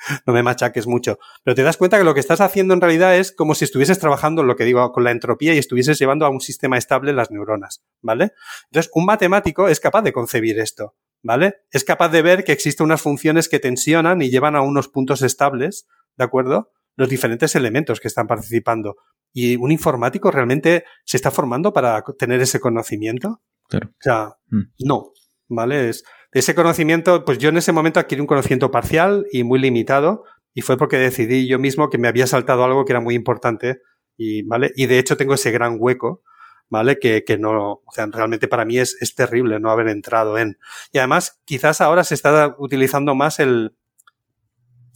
no 0.26 0.32
me 0.32 0.42
machaques 0.42 0.86
mucho. 0.86 1.18
Pero 1.44 1.55
te 1.55 1.62
das 1.62 1.76
cuenta 1.76 1.98
que 1.98 2.05
lo 2.05 2.14
que 2.14 2.20
estás 2.20 2.40
haciendo 2.40 2.74
en 2.74 2.80
realidad 2.80 3.16
es 3.16 3.32
como 3.32 3.55
si 3.55 3.64
estuvieses 3.64 3.98
trabajando, 3.98 4.42
lo 4.42 4.57
que 4.57 4.64
digo, 4.64 4.92
con 4.92 5.05
la 5.05 5.11
entropía 5.11 5.55
y 5.55 5.59
estuvieses 5.59 5.98
llevando 5.98 6.26
a 6.26 6.30
un 6.30 6.40
sistema 6.40 6.78
estable 6.78 7.12
las 7.12 7.30
neuronas, 7.30 7.84
¿vale? 8.01 8.32
Entonces, 8.66 8.90
un 8.94 9.05
matemático 9.05 9.68
es 9.68 9.80
capaz 9.80 10.03
de 10.03 10.12
concebir 10.12 10.59
esto, 10.59 10.94
¿vale? 11.22 11.57
Es 11.70 11.84
capaz 11.84 12.09
de 12.11 12.22
ver 12.22 12.44
que 12.44 12.53
existen 12.53 12.84
unas 12.84 13.03
funciones 13.03 13.48
que 13.48 13.59
tensionan 13.59 14.22
y 14.22 14.30
llevan 14.30 14.57
a 14.57 14.62
unos 14.62 14.88
puntos 14.88 15.22
estables, 15.22 15.86
¿de 16.16 16.24
acuerdo? 16.24 16.72
Los 16.96 17.09
diferentes 17.09 17.55
elementos 17.55 18.01
que 18.01 18.09
están 18.09 18.26
participando. 18.26 18.96
¿Y 19.32 19.57
un 19.57 19.70
informático 19.70 20.30
realmente 20.30 20.84
se 21.05 21.16
está 21.16 21.30
formando 21.30 21.72
para 21.72 22.03
tener 22.18 22.40
ese 22.40 22.59
conocimiento? 22.59 23.42
Claro. 23.68 23.90
O 23.90 24.03
sea, 24.03 24.36
mm. 24.48 24.62
no, 24.80 25.12
¿vale? 25.48 25.90
Es, 25.90 26.05
ese 26.33 26.55
conocimiento, 26.55 27.24
pues 27.24 27.39
yo 27.39 27.49
en 27.49 27.57
ese 27.57 27.72
momento 27.72 28.01
adquirí 28.01 28.20
un 28.20 28.26
conocimiento 28.26 28.70
parcial 28.70 29.26
y 29.33 29.43
muy 29.43 29.59
limitado 29.59 30.24
y 30.55 30.62
fue 30.62 30.76
porque 30.76 30.99
decidí 30.99 31.49
yo 31.49 31.59
mismo 31.59 31.91
que 31.91 31.99
me 31.99 32.09
había 32.09 32.26
saltado 32.26 32.64
algo 32.64 32.85
que 32.85 32.93
era 32.93 33.01
muy 33.01 33.14
importante 33.14 33.81
y, 34.16 34.43
¿vale? 34.43 34.72
Y 34.76 34.87
de 34.87 34.99
hecho 34.99 35.16
tengo 35.16 35.35
ese 35.35 35.51
gran 35.51 35.76
hueco, 35.78 36.22
¿vale? 36.68 36.99
Que, 36.99 37.24
que 37.24 37.39
no, 37.39 37.83
o 37.85 37.93
sea, 37.93 38.07
realmente 38.07 38.49
para 38.49 38.64
mí 38.64 38.78
es, 38.78 38.97
es 39.01 39.14
terrible 39.14 39.59
no 39.61 39.70
haber 39.70 39.89
entrado 39.89 40.39
en. 40.39 40.59
Y 40.93 40.99
además, 40.99 41.41
quizás 41.45 41.81
ahora 41.81 42.05
se 42.05 42.14
está 42.14 42.55
utilizando 42.59 43.14
más 43.14 43.41
el, 43.41 43.74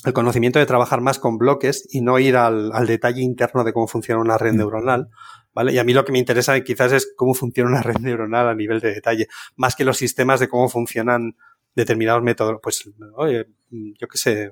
el 0.05 0.12
conocimiento 0.12 0.59
de 0.59 0.66
trabajar 0.66 1.01
más 1.01 1.18
con 1.18 1.39
bloques 1.39 1.89
y 1.91 2.01
no 2.01 2.18
ir 2.18 2.37
al, 2.37 2.72
al 2.72 2.87
detalle 2.87 3.22
interno 3.22 3.64
de 3.64 3.72
cómo 3.72 3.89
funciona 3.89 4.20
una 4.20 4.39
red 4.39 4.53
mm. 4.53 4.57
neuronal, 4.57 5.09
¿vale? 5.55 5.72
Y 5.72 5.78
a 5.78 5.84
mí 5.84 5.92
lo 5.92 6.05
que 6.05 6.12
me 6.12 6.18
interesa 6.18 6.61
quizás 6.61 6.92
es 6.92 7.12
cómo 7.16 7.34
funciona 7.34 7.70
una 7.70 7.82
red 7.82 7.98
neuronal 7.98 8.48
a 8.48 8.55
nivel 8.55 8.80
de 8.80 8.94
detalle, 8.94 9.28
más 9.57 9.76
que 9.76 9.84
los 9.84 9.96
sistemas 9.96 10.40
de 10.40 10.48
cómo 10.48 10.68
funcionan 10.68 11.36
determinados 11.74 12.22
métodos. 12.22 12.59
Pues, 12.62 12.88
oye, 13.16 13.46
yo 13.70 14.09
qué 14.09 14.18
sé. 14.18 14.50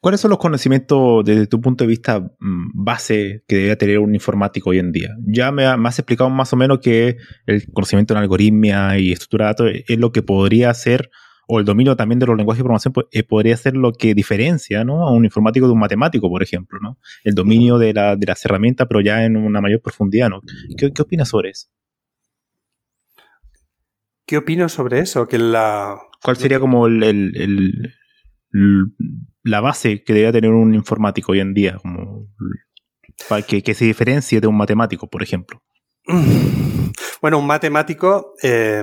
¿Cuáles 0.00 0.20
son 0.20 0.30
los 0.30 0.38
conocimientos 0.38 1.24
desde 1.24 1.46
tu 1.46 1.60
punto 1.60 1.84
de 1.84 1.88
vista 1.88 2.20
mm, 2.20 2.70
base 2.74 3.42
que 3.48 3.56
debería 3.56 3.78
tener 3.78 3.98
un 3.98 4.14
informático 4.14 4.70
hoy 4.70 4.78
en 4.78 4.92
día? 4.92 5.10
Ya 5.26 5.50
me, 5.50 5.64
has 5.64 5.98
explicado 5.98 6.30
más 6.30 6.52
o 6.52 6.56
menos 6.56 6.78
que 6.80 7.16
el 7.46 7.72
conocimiento 7.72 8.14
en 8.14 8.20
algoritmia 8.20 8.98
y 8.98 9.12
estructura 9.12 9.46
de 9.46 9.50
datos 9.50 9.70
es 9.88 9.98
lo 9.98 10.12
que 10.12 10.22
podría 10.22 10.72
ser 10.74 11.10
o 11.46 11.58
el 11.58 11.64
dominio 11.64 11.96
también 11.96 12.18
de 12.18 12.26
los 12.26 12.36
lenguajes 12.36 12.58
de 12.58 12.64
programación 12.64 12.92
pues, 12.92 13.06
eh, 13.10 13.22
podría 13.22 13.56
ser 13.56 13.74
lo 13.74 13.92
que 13.92 14.14
diferencia 14.14 14.84
¿no? 14.84 15.06
a 15.06 15.12
un 15.12 15.24
informático 15.24 15.66
de 15.66 15.72
un 15.72 15.78
matemático, 15.78 16.28
por 16.28 16.42
ejemplo, 16.42 16.78
¿no? 16.80 16.98
El 17.24 17.34
dominio 17.34 17.78
de, 17.78 17.92
la, 17.92 18.16
de 18.16 18.26
las 18.26 18.44
herramientas, 18.44 18.86
pero 18.88 19.00
ya 19.00 19.24
en 19.24 19.36
una 19.36 19.60
mayor 19.60 19.80
profundidad, 19.80 20.30
¿no? 20.30 20.40
¿Qué, 20.76 20.92
opinas 21.02 21.28
sobre 21.28 21.50
eso? 21.50 21.68
¿Qué 24.26 24.36
opino 24.36 24.68
sobre 24.68 25.00
eso? 25.00 25.26
Que 25.26 25.38
la... 25.38 25.98
¿Cuál 26.22 26.36
sería 26.36 26.60
como 26.60 26.86
el, 26.86 27.94
la 29.42 29.60
base 29.60 30.04
que 30.04 30.12
debería 30.12 30.32
tener 30.32 30.52
un 30.52 30.74
informático 30.74 31.32
hoy 31.32 31.40
en 31.40 31.52
día? 31.52 31.76
Como, 31.82 32.28
para 33.28 33.42
que, 33.42 33.62
que 33.62 33.74
se 33.74 33.84
diferencie 33.84 34.40
de 34.40 34.46
un 34.46 34.56
matemático, 34.56 35.10
por 35.10 35.22
ejemplo. 35.22 35.62
Bueno, 37.22 37.38
un 37.38 37.46
matemático 37.46 38.34
eh, 38.42 38.82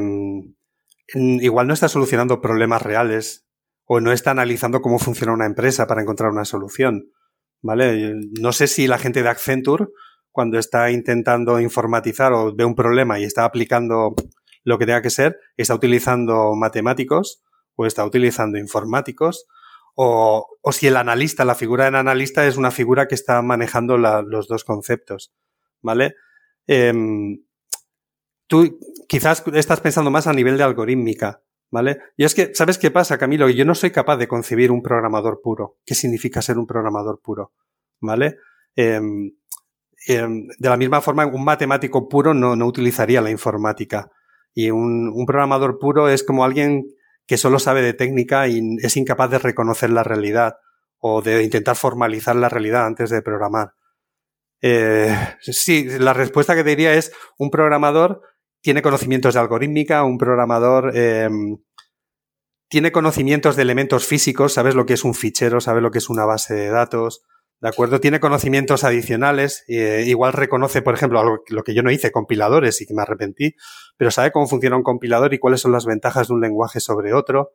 igual 1.15 1.67
no 1.67 1.73
está 1.73 1.87
solucionando 1.87 2.41
problemas 2.41 2.81
reales 2.81 3.45
o 3.85 3.99
no 3.99 4.11
está 4.11 4.31
analizando 4.31 4.81
cómo 4.81 4.99
funciona 4.99 5.33
una 5.33 5.45
empresa 5.45 5.87
para 5.87 6.01
encontrar 6.01 6.31
una 6.31 6.45
solución. 6.45 7.11
¿vale? 7.61 8.13
No 8.39 8.51
sé 8.51 8.67
si 8.67 8.87
la 8.87 8.97
gente 8.97 9.23
de 9.23 9.29
Accenture, 9.29 9.87
cuando 10.31 10.59
está 10.59 10.91
intentando 10.91 11.59
informatizar 11.59 12.33
o 12.33 12.55
ve 12.55 12.65
un 12.65 12.75
problema 12.75 13.19
y 13.19 13.23
está 13.23 13.45
aplicando 13.45 14.15
lo 14.63 14.77
que 14.77 14.85
tenga 14.85 15.01
que 15.01 15.09
ser, 15.09 15.37
está 15.57 15.73
utilizando 15.73 16.53
matemáticos 16.55 17.41
o 17.75 17.85
está 17.85 18.05
utilizando 18.05 18.57
informáticos 18.57 19.47
o, 19.95 20.45
o 20.61 20.71
si 20.71 20.87
el 20.87 20.97
analista, 20.97 21.45
la 21.45 21.55
figura 21.55 21.85
del 21.85 21.95
analista 21.95 22.45
es 22.45 22.57
una 22.57 22.71
figura 22.71 23.07
que 23.07 23.15
está 23.15 23.41
manejando 23.41 23.97
los 23.97 24.47
dos 24.47 24.63
conceptos, 24.63 25.33
¿vale? 25.81 26.15
Em, 26.67 27.39
tú 28.49 28.79
quizás 29.07 29.43
estás 29.53 29.79
pensando 29.79 30.11
más 30.11 30.27
a 30.27 30.33
nivel 30.33 30.57
de 30.57 30.63
algorítmica, 30.63 31.41
¿vale? 31.71 31.99
Y 32.17 32.25
es 32.25 32.35
que, 32.35 32.51
¿sabes 32.53 32.77
qué 32.77 32.91
pasa, 32.91 33.17
Camilo? 33.17 33.47
Yo 33.47 33.63
no 33.63 33.75
soy 33.75 33.91
capaz 33.91 34.17
de 34.17 34.27
concebir 34.27 34.71
un 34.71 34.81
programador 34.81 35.39
puro. 35.41 35.77
¿Qué 35.85 35.95
significa 35.95 36.41
ser 36.41 36.57
un 36.57 36.67
programador 36.67 37.21
puro? 37.21 37.53
¿Vale? 38.01 38.37
Em, 38.75 39.31
em, 40.07 40.47
de 40.57 40.69
la 40.69 40.77
misma 40.77 40.99
forma, 40.99 41.25
un 41.27 41.45
matemático 41.45 42.09
puro 42.09 42.33
no, 42.33 42.55
no 42.55 42.65
utilizaría 42.65 43.21
la 43.21 43.29
informática. 43.29 44.11
Y 44.53 44.71
un, 44.71 45.09
un, 45.13 45.25
programador 45.25 45.77
puro 45.77 46.09
es 46.09 46.23
como 46.23 46.43
alguien 46.43 46.85
que 47.27 47.37
solo 47.37 47.59
sabe 47.59 47.83
de 47.83 47.93
técnica 47.93 48.47
y 48.47 48.77
es 48.81 48.97
incapaz 48.97 49.29
de 49.29 49.37
reconocer 49.37 49.91
la 49.91 50.03
realidad 50.03 50.55
o 50.97 51.21
de 51.21 51.43
intentar 51.43 51.75
formalizar 51.75 52.35
la 52.35 52.49
realidad 52.49 52.87
antes 52.87 53.11
de 53.11 53.21
programar. 53.21 53.73
Eh, 54.61 55.15
sí, 55.39 55.87
la 55.99 56.13
respuesta 56.13 56.55
que 56.55 56.63
te 56.63 56.71
diría 56.71 56.95
es 56.95 57.11
un 57.37 57.51
programador 57.51 58.21
tiene 58.61 58.81
conocimientos 58.81 59.33
de 59.33 59.39
algorítmica, 59.39 60.03
un 60.03 60.17
programador 60.17 60.91
eh, 60.93 61.29
tiene 62.69 62.91
conocimientos 62.91 63.55
de 63.55 63.63
elementos 63.63 64.05
físicos, 64.05 64.53
sabes 64.53 64.75
lo 64.75 64.85
que 64.85 64.93
es 64.93 65.03
un 65.03 65.15
fichero, 65.15 65.59
sabes 65.59 65.81
lo 65.81 65.89
que 65.91 65.97
es 65.97 66.09
una 66.09 66.25
base 66.25 66.53
de 66.53 66.69
datos, 66.69 67.23
¿de 67.61 67.67
acuerdo? 67.67 67.99
Tiene 67.99 68.19
conocimientos 68.19 68.83
adicionales, 68.83 69.63
eh, 69.67 70.03
igual 70.05 70.33
reconoce, 70.33 70.83
por 70.83 70.93
ejemplo, 70.93 71.19
algo, 71.19 71.43
lo 71.49 71.63
que 71.63 71.73
yo 71.73 71.81
no 71.81 71.89
hice, 71.89 72.11
compiladores 72.11 72.79
y 72.81 72.85
que 72.85 72.93
me 72.93 73.01
arrepentí, 73.01 73.55
pero 73.97 74.11
sabe 74.11 74.31
cómo 74.31 74.47
funciona 74.47 74.77
un 74.77 74.83
compilador 74.83 75.33
y 75.33 75.39
cuáles 75.39 75.61
son 75.61 75.71
las 75.71 75.85
ventajas 75.85 76.27
de 76.27 76.35
un 76.35 76.41
lenguaje 76.41 76.79
sobre 76.79 77.13
otro, 77.13 77.53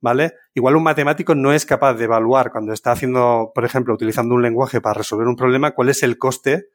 ¿vale? 0.00 0.32
Igual 0.54 0.76
un 0.76 0.82
matemático 0.82 1.34
no 1.34 1.52
es 1.52 1.66
capaz 1.66 1.94
de 1.94 2.04
evaluar 2.04 2.50
cuando 2.50 2.72
está 2.72 2.92
haciendo, 2.92 3.52
por 3.54 3.66
ejemplo, 3.66 3.92
utilizando 3.92 4.34
un 4.34 4.42
lenguaje 4.42 4.80
para 4.80 4.94
resolver 4.94 5.28
un 5.28 5.36
problema, 5.36 5.72
cuál 5.72 5.90
es 5.90 6.02
el 6.02 6.16
coste 6.16 6.68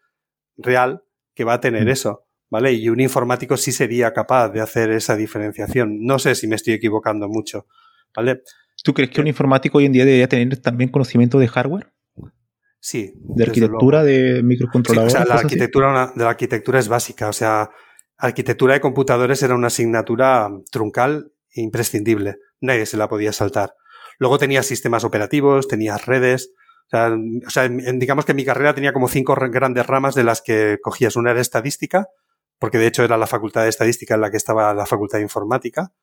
real 0.58 1.04
que 1.34 1.44
va 1.44 1.54
a 1.54 1.60
tener 1.60 1.86
mm. 1.86 1.90
eso. 1.90 2.29
¿Vale? 2.50 2.74
Y 2.74 2.90
un 2.90 3.00
informático 3.00 3.58
sí 3.58 3.72
sería 3.72 4.14
capaz 4.14 4.50
de 4.50 4.62
hacer 4.62 4.92
esa 4.92 5.16
diferenciación. 5.16 6.06
No 6.06 6.20
sé 6.20 6.36
si 6.36 6.48
me 6.48 6.56
estoy 6.56 6.74
equivocando 6.74 7.28
mucho, 7.28 7.68
¿vale? 8.16 8.42
¿Tú 8.84 8.94
crees 8.94 9.12
que 9.12 9.22
un 9.22 9.28
informático 9.28 9.78
hoy 9.78 9.86
en 9.86 9.92
día 9.92 10.06
debería 10.06 10.28
tener 10.28 10.58
también 10.62 10.90
conocimiento 10.90 11.38
de 11.40 11.48
hardware? 11.48 11.92
Sí. 12.80 13.14
¿De 13.16 13.44
arquitectura, 13.44 14.04
de 14.04 14.42
microcontroladores? 14.42 15.14
o 15.14 15.18
sea, 15.18 15.26
la 15.26 15.36
arquitectura 15.42 16.14
de 16.16 16.24
la 16.24 16.30
arquitectura 16.30 16.80
es 16.80 16.88
básica. 16.88 17.28
O 17.28 17.34
sea, 17.34 17.70
arquitectura 18.18 18.74
de 18.74 18.82
computadores 18.82 19.44
era 19.44 19.56
una 19.56 19.68
asignatura 19.68 20.50
truncal 20.72 21.34
e 21.54 21.62
imprescindible. 21.62 22.38
Nadie 22.62 22.86
se 22.86 22.98
la 22.98 23.10
podía 23.10 23.34
saltar. 23.34 23.74
Luego 24.18 24.38
tenía 24.38 24.64
sistemas 24.64 25.04
operativos, 25.04 25.68
tenías 25.68 26.06
redes. 26.06 26.52
O 26.88 26.90
sea, 26.90 27.12
o 27.48 27.50
sea 27.50 27.68
digamos 27.68 28.26
que 28.26 28.34
mi 28.34 28.46
carrera 28.46 28.74
tenía 28.74 28.94
como 28.94 29.08
cinco 29.08 29.36
grandes 29.36 29.86
ramas 29.86 30.16
de 30.16 30.24
las 30.24 30.42
que 30.42 30.78
cogías. 30.82 31.18
Una 31.18 31.32
era 31.32 31.42
estadística, 31.42 32.08
porque 32.60 32.78
de 32.78 32.88
hecho 32.88 33.04
era 33.04 33.18
la 33.18 33.28
facultad 33.28 33.64
de 33.64 33.70
estadística 33.70 34.16
en 34.16 34.22
la 34.22 34.32
que 34.32 34.38
estaba 34.38 34.74
la 34.74 34.86
facultad 34.86 35.18
de 35.18 35.24
informática. 35.24 35.94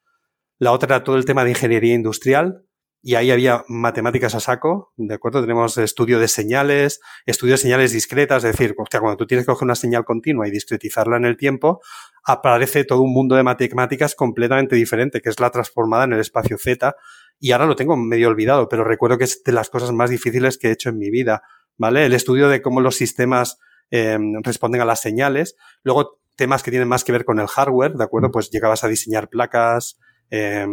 La 0.59 0.73
otra 0.73 0.97
era 0.97 1.05
todo 1.05 1.17
el 1.17 1.25
tema 1.25 1.45
de 1.45 1.51
ingeniería 1.51 1.95
industrial, 1.95 2.67
y 3.03 3.15
ahí 3.15 3.31
había 3.31 3.65
matemáticas 3.69 4.35
a 4.35 4.41
saco, 4.41 4.93
¿de 4.97 5.15
acuerdo? 5.15 5.41
Tenemos 5.41 5.79
estudio 5.79 6.19
de 6.19 6.27
señales, 6.27 7.01
estudio 7.25 7.53
de 7.53 7.59
señales 7.59 7.93
discretas, 7.93 8.43
es 8.43 8.51
decir, 8.51 8.75
cuando 8.75 9.17
tú 9.17 9.29
tienes 9.29 9.47
que 9.47 9.53
coger 9.53 9.65
una 9.65 9.77
señal 9.77 10.05
continua 10.05 10.49
y 10.49 10.51
discretizarla 10.51 11.17
en 11.17 11.25
el 11.25 11.37
tiempo, 11.37 11.81
aparece 12.25 12.85
todo 12.85 13.03
un 13.03 13.13
mundo 13.13 13.37
de 13.37 13.45
matemáticas 13.45 14.17
completamente 14.17 14.75
diferente, 14.75 15.21
que 15.21 15.29
es 15.29 15.39
la 15.39 15.51
transformada 15.51 16.03
en 16.03 16.15
el 16.15 16.21
espacio 16.21 16.59
Z, 16.59 16.97
y 17.39 17.53
ahora 17.53 17.67
lo 17.67 17.77
tengo 17.77 17.97
medio 17.97 18.27
olvidado, 18.27 18.69
pero 18.69 18.83
recuerdo 18.83 19.19
que 19.19 19.25
es 19.25 19.41
de 19.45 19.53
las 19.53 19.71
cosas 19.71 19.93
más 19.93 20.11
difíciles 20.11 20.59
que 20.59 20.67
he 20.67 20.73
hecho 20.73 20.89
en 20.89 20.99
mi 20.99 21.09
vida, 21.09 21.43
¿vale? 21.77 22.07
El 22.07 22.13
estudio 22.13 22.49
de 22.49 22.61
cómo 22.61 22.81
los 22.81 22.97
sistemas 22.97 23.59
eh, 23.93 24.19
responden 24.43 24.81
a 24.81 24.85
las 24.85 25.01
señales, 25.01 25.55
luego 25.85 26.19
temas 26.37 26.63
que 26.63 26.71
tienen 26.71 26.89
más 26.89 27.05
que 27.05 27.13
ver 27.13 27.25
con 27.25 27.41
el 27.41 27.47
hardware, 27.47 27.95
¿de 27.95 28.05
acuerdo? 28.05 28.31
Pues 28.31 28.51
llegabas 28.51 28.85
a 28.85 28.89
diseñar 28.89 29.29
placas, 29.29 29.99
eh, 30.31 30.67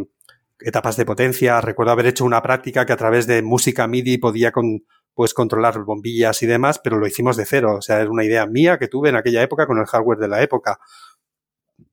etapas 0.59 0.97
de 0.97 1.05
potencia. 1.05 1.61
Recuerdo 1.61 1.91
haber 1.91 2.07
hecho 2.07 2.25
una 2.25 2.41
práctica 2.41 2.85
que 2.85 2.93
a 2.93 2.97
través 2.97 3.27
de 3.27 3.41
música 3.41 3.87
MIDI 3.87 4.17
podía 4.17 4.51
con, 4.51 4.81
pues 5.13 5.33
controlar 5.33 5.83
bombillas 5.83 6.41
y 6.43 6.45
demás, 6.45 6.79
pero 6.83 6.97
lo 6.97 7.07
hicimos 7.07 7.37
de 7.37 7.45
cero. 7.45 7.75
O 7.77 7.81
sea, 7.81 8.01
es 8.01 8.09
una 8.09 8.23
idea 8.23 8.45
mía 8.45 8.77
que 8.77 8.87
tuve 8.87 9.09
en 9.09 9.15
aquella 9.15 9.41
época 9.41 9.65
con 9.65 9.77
el 9.79 9.85
hardware 9.85 10.19
de 10.19 10.27
la 10.27 10.41
época. 10.41 10.79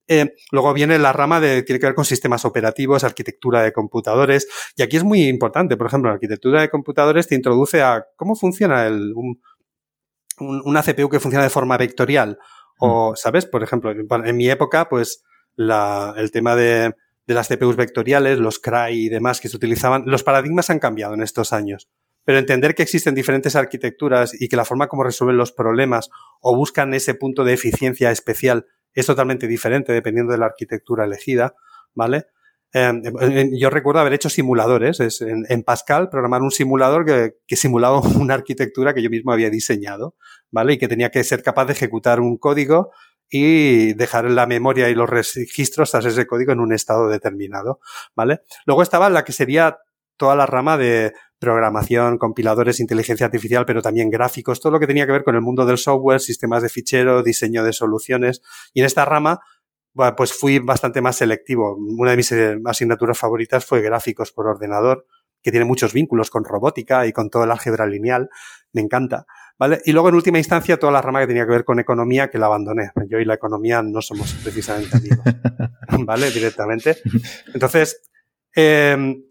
Eh, 0.09 0.35
luego 0.51 0.73
viene 0.75 0.99
la 0.99 1.13
rama 1.13 1.39
de, 1.39 1.63
tiene 1.63 1.79
que 1.79 1.87
ver 1.87 1.95
con 1.95 2.05
sistemas 2.05 2.45
operativos, 2.45 3.05
arquitectura 3.05 3.63
de 3.63 3.73
computadores. 3.73 4.49
Y 4.77 4.83
aquí 4.83 4.97
es 4.97 5.05
muy 5.05 5.29
importante, 5.29 5.77
por 5.77 5.87
ejemplo, 5.87 6.11
la 6.11 6.15
arquitectura 6.15 6.61
de 6.61 6.71
computadores 6.71 7.29
te 7.29 7.37
introduce 7.37 7.81
a 7.81 8.05
cómo 8.17 8.35
funciona 8.35 8.87
el, 8.87 9.13
un, 9.15 9.41
un, 10.41 10.63
una 10.65 10.83
CPU 10.83 11.09
que 11.09 11.21
funciona 11.21 11.45
de 11.45 11.51
forma 11.51 11.77
vectorial 11.77 12.39
o, 12.81 13.15
¿sabes? 13.15 13.47
Por 13.47 13.63
ejemplo, 13.63 13.93
en 13.93 14.37
mi 14.37 14.51
época, 14.51 14.89
pues 14.89 15.23
la, 15.55 16.15
el 16.17 16.31
tema 16.31 16.57
de, 16.57 16.95
de 17.27 17.35
las 17.35 17.49
CPUs 17.49 17.77
vectoriales, 17.77 18.39
los 18.39 18.59
CRY 18.59 19.07
y 19.07 19.09
demás 19.09 19.41
que 19.41 19.49
se 19.49 19.57
utilizaban, 19.57 20.05
los 20.07 20.25
paradigmas 20.25 20.69
han 20.71 20.81
cambiado 20.81 21.15
en 21.15 21.23
estos 21.23 21.53
años. 21.53 21.89
Pero 22.25 22.39
entender 22.39 22.75
que 22.75 22.83
existen 22.83 23.15
diferentes 23.15 23.57
arquitecturas 23.57 24.35
y 24.41 24.49
que 24.49 24.57
la 24.57 24.65
forma 24.65 24.89
como 24.89 25.05
resuelven 25.05 25.37
los 25.37 25.53
problemas 25.53 26.11
o 26.41 26.57
buscan 26.57 26.93
ese 26.93 27.15
punto 27.15 27.45
de 27.45 27.53
eficiencia 27.53 28.11
especial 28.11 28.67
es 28.95 29.07
totalmente 29.07 29.47
diferente 29.47 29.93
dependiendo 29.93 30.33
de 30.33 30.39
la 30.39 30.47
arquitectura 30.47 31.05
elegida, 31.05 31.55
¿vale? 31.95 32.27
Eh, 32.73 33.51
yo 33.59 33.69
recuerdo 33.69 34.01
haber 34.01 34.13
hecho 34.13 34.29
simuladores 34.29 35.01
es 35.01 35.23
en, 35.23 35.45
en, 35.49 35.65
Pascal, 35.65 36.09
programar 36.09 36.43
un 36.43 36.53
simulador 36.53 37.05
que, 37.05 37.35
que, 37.47 37.57
simulaba 37.57 38.01
una 38.19 38.35
arquitectura 38.35 38.95
que 38.95 39.03
yo 39.03 39.11
mismo 39.11 39.33
había 39.33 39.51
diseñado, 39.51 40.15
¿vale? 40.51 40.75
Y 40.75 40.79
que 40.79 40.89
tenía 40.89 41.11
que 41.11 41.25
ser 41.25 41.43
capaz 41.43 41.67
de 41.67 41.73
ejecutar 41.73 42.21
un 42.21 42.37
código 42.37 42.91
y 43.29 43.95
dejar 43.95 44.31
la 44.31 44.47
memoria 44.47 44.89
y 44.89 44.95
los 44.95 45.09
registros 45.09 45.91
tras 45.91 46.05
ese 46.05 46.27
código 46.27 46.53
en 46.53 46.61
un 46.61 46.73
estado 46.73 47.09
determinado, 47.09 47.81
¿vale? 48.17 48.41
Luego 48.67 48.83
estaba 48.83 49.09
la 49.09 49.25
que 49.25 49.33
sería 49.33 49.79
toda 50.17 50.35
la 50.35 50.47
rama 50.47 50.77
de 50.77 51.13
programación, 51.39 52.19
compiladores, 52.19 52.81
inteligencia 52.81 53.27
artificial, 53.27 53.65
pero 53.65 53.81
también 53.81 54.11
gráficos, 54.11 54.61
todo 54.61 54.73
lo 54.73 54.81
que 54.81 54.87
tenía 54.87 55.07
que 55.07 55.13
ver 55.13 55.25
con 55.25 55.35
el 55.35 55.41
mundo 55.41 55.65
del 55.65 55.79
software, 55.79 56.21
sistemas 56.21 56.63
de 56.63 56.69
fichero, 56.69 57.23
diseño 57.23 57.65
de 57.65 57.73
soluciones. 57.73 58.43
Y 58.75 58.81
en 58.81 58.87
esta 58.87 59.05
rama 59.05 59.41
pues 60.17 60.33
fui 60.33 60.59
bastante 60.59 61.01
más 61.01 61.17
selectivo. 61.17 61.77
Una 61.77 62.13
de 62.13 62.17
mis 62.17 62.33
eh, 62.33 62.59
asignaturas 62.65 63.19
favoritas 63.19 63.65
fue 63.65 63.81
gráficos 63.81 64.33
por 64.33 64.47
ordenador, 64.47 65.07
que 65.43 65.51
tiene 65.51 65.67
muchos 65.67 65.93
vínculos 65.93 66.31
con 66.31 66.45
robótica 66.45 67.07
y 67.07 67.13
con 67.13 67.31
todo 67.31 67.45
el 67.45 67.51
álgebra 67.51 67.87
lineal. 67.87 68.29
Me 68.73 68.83
encanta. 68.83 69.27
¿Vale? 69.61 69.83
Y 69.85 69.93
luego, 69.93 70.09
en 70.09 70.15
última 70.15 70.39
instancia, 70.39 70.79
toda 70.79 70.91
la 70.91 71.03
rama 71.03 71.21
que 71.21 71.27
tenía 71.27 71.45
que 71.45 71.53
ver 71.53 71.65
con 71.67 71.79
economía, 71.79 72.31
que 72.31 72.39
la 72.39 72.47
abandoné. 72.47 72.93
Yo 73.11 73.19
y 73.19 73.27
la 73.27 73.35
economía 73.35 73.83
no 73.83 74.01
somos 74.01 74.33
precisamente 74.43 74.97
amigos. 74.97 75.19
¿Vale? 76.07 76.31
Directamente. 76.31 76.97
Entonces, 77.53 78.11
eh, 78.57 79.23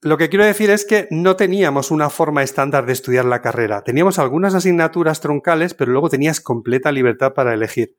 lo 0.00 0.18
que 0.18 0.28
quiero 0.28 0.44
decir 0.44 0.70
es 0.70 0.84
que 0.84 1.06
no 1.12 1.36
teníamos 1.36 1.92
una 1.92 2.10
forma 2.10 2.42
estándar 2.42 2.86
de 2.86 2.92
estudiar 2.92 3.24
la 3.24 3.40
carrera. 3.40 3.84
Teníamos 3.84 4.18
algunas 4.18 4.52
asignaturas 4.56 5.20
troncales, 5.20 5.74
pero 5.74 5.92
luego 5.92 6.08
tenías 6.08 6.40
completa 6.40 6.90
libertad 6.90 7.32
para 7.32 7.54
elegir. 7.54 7.94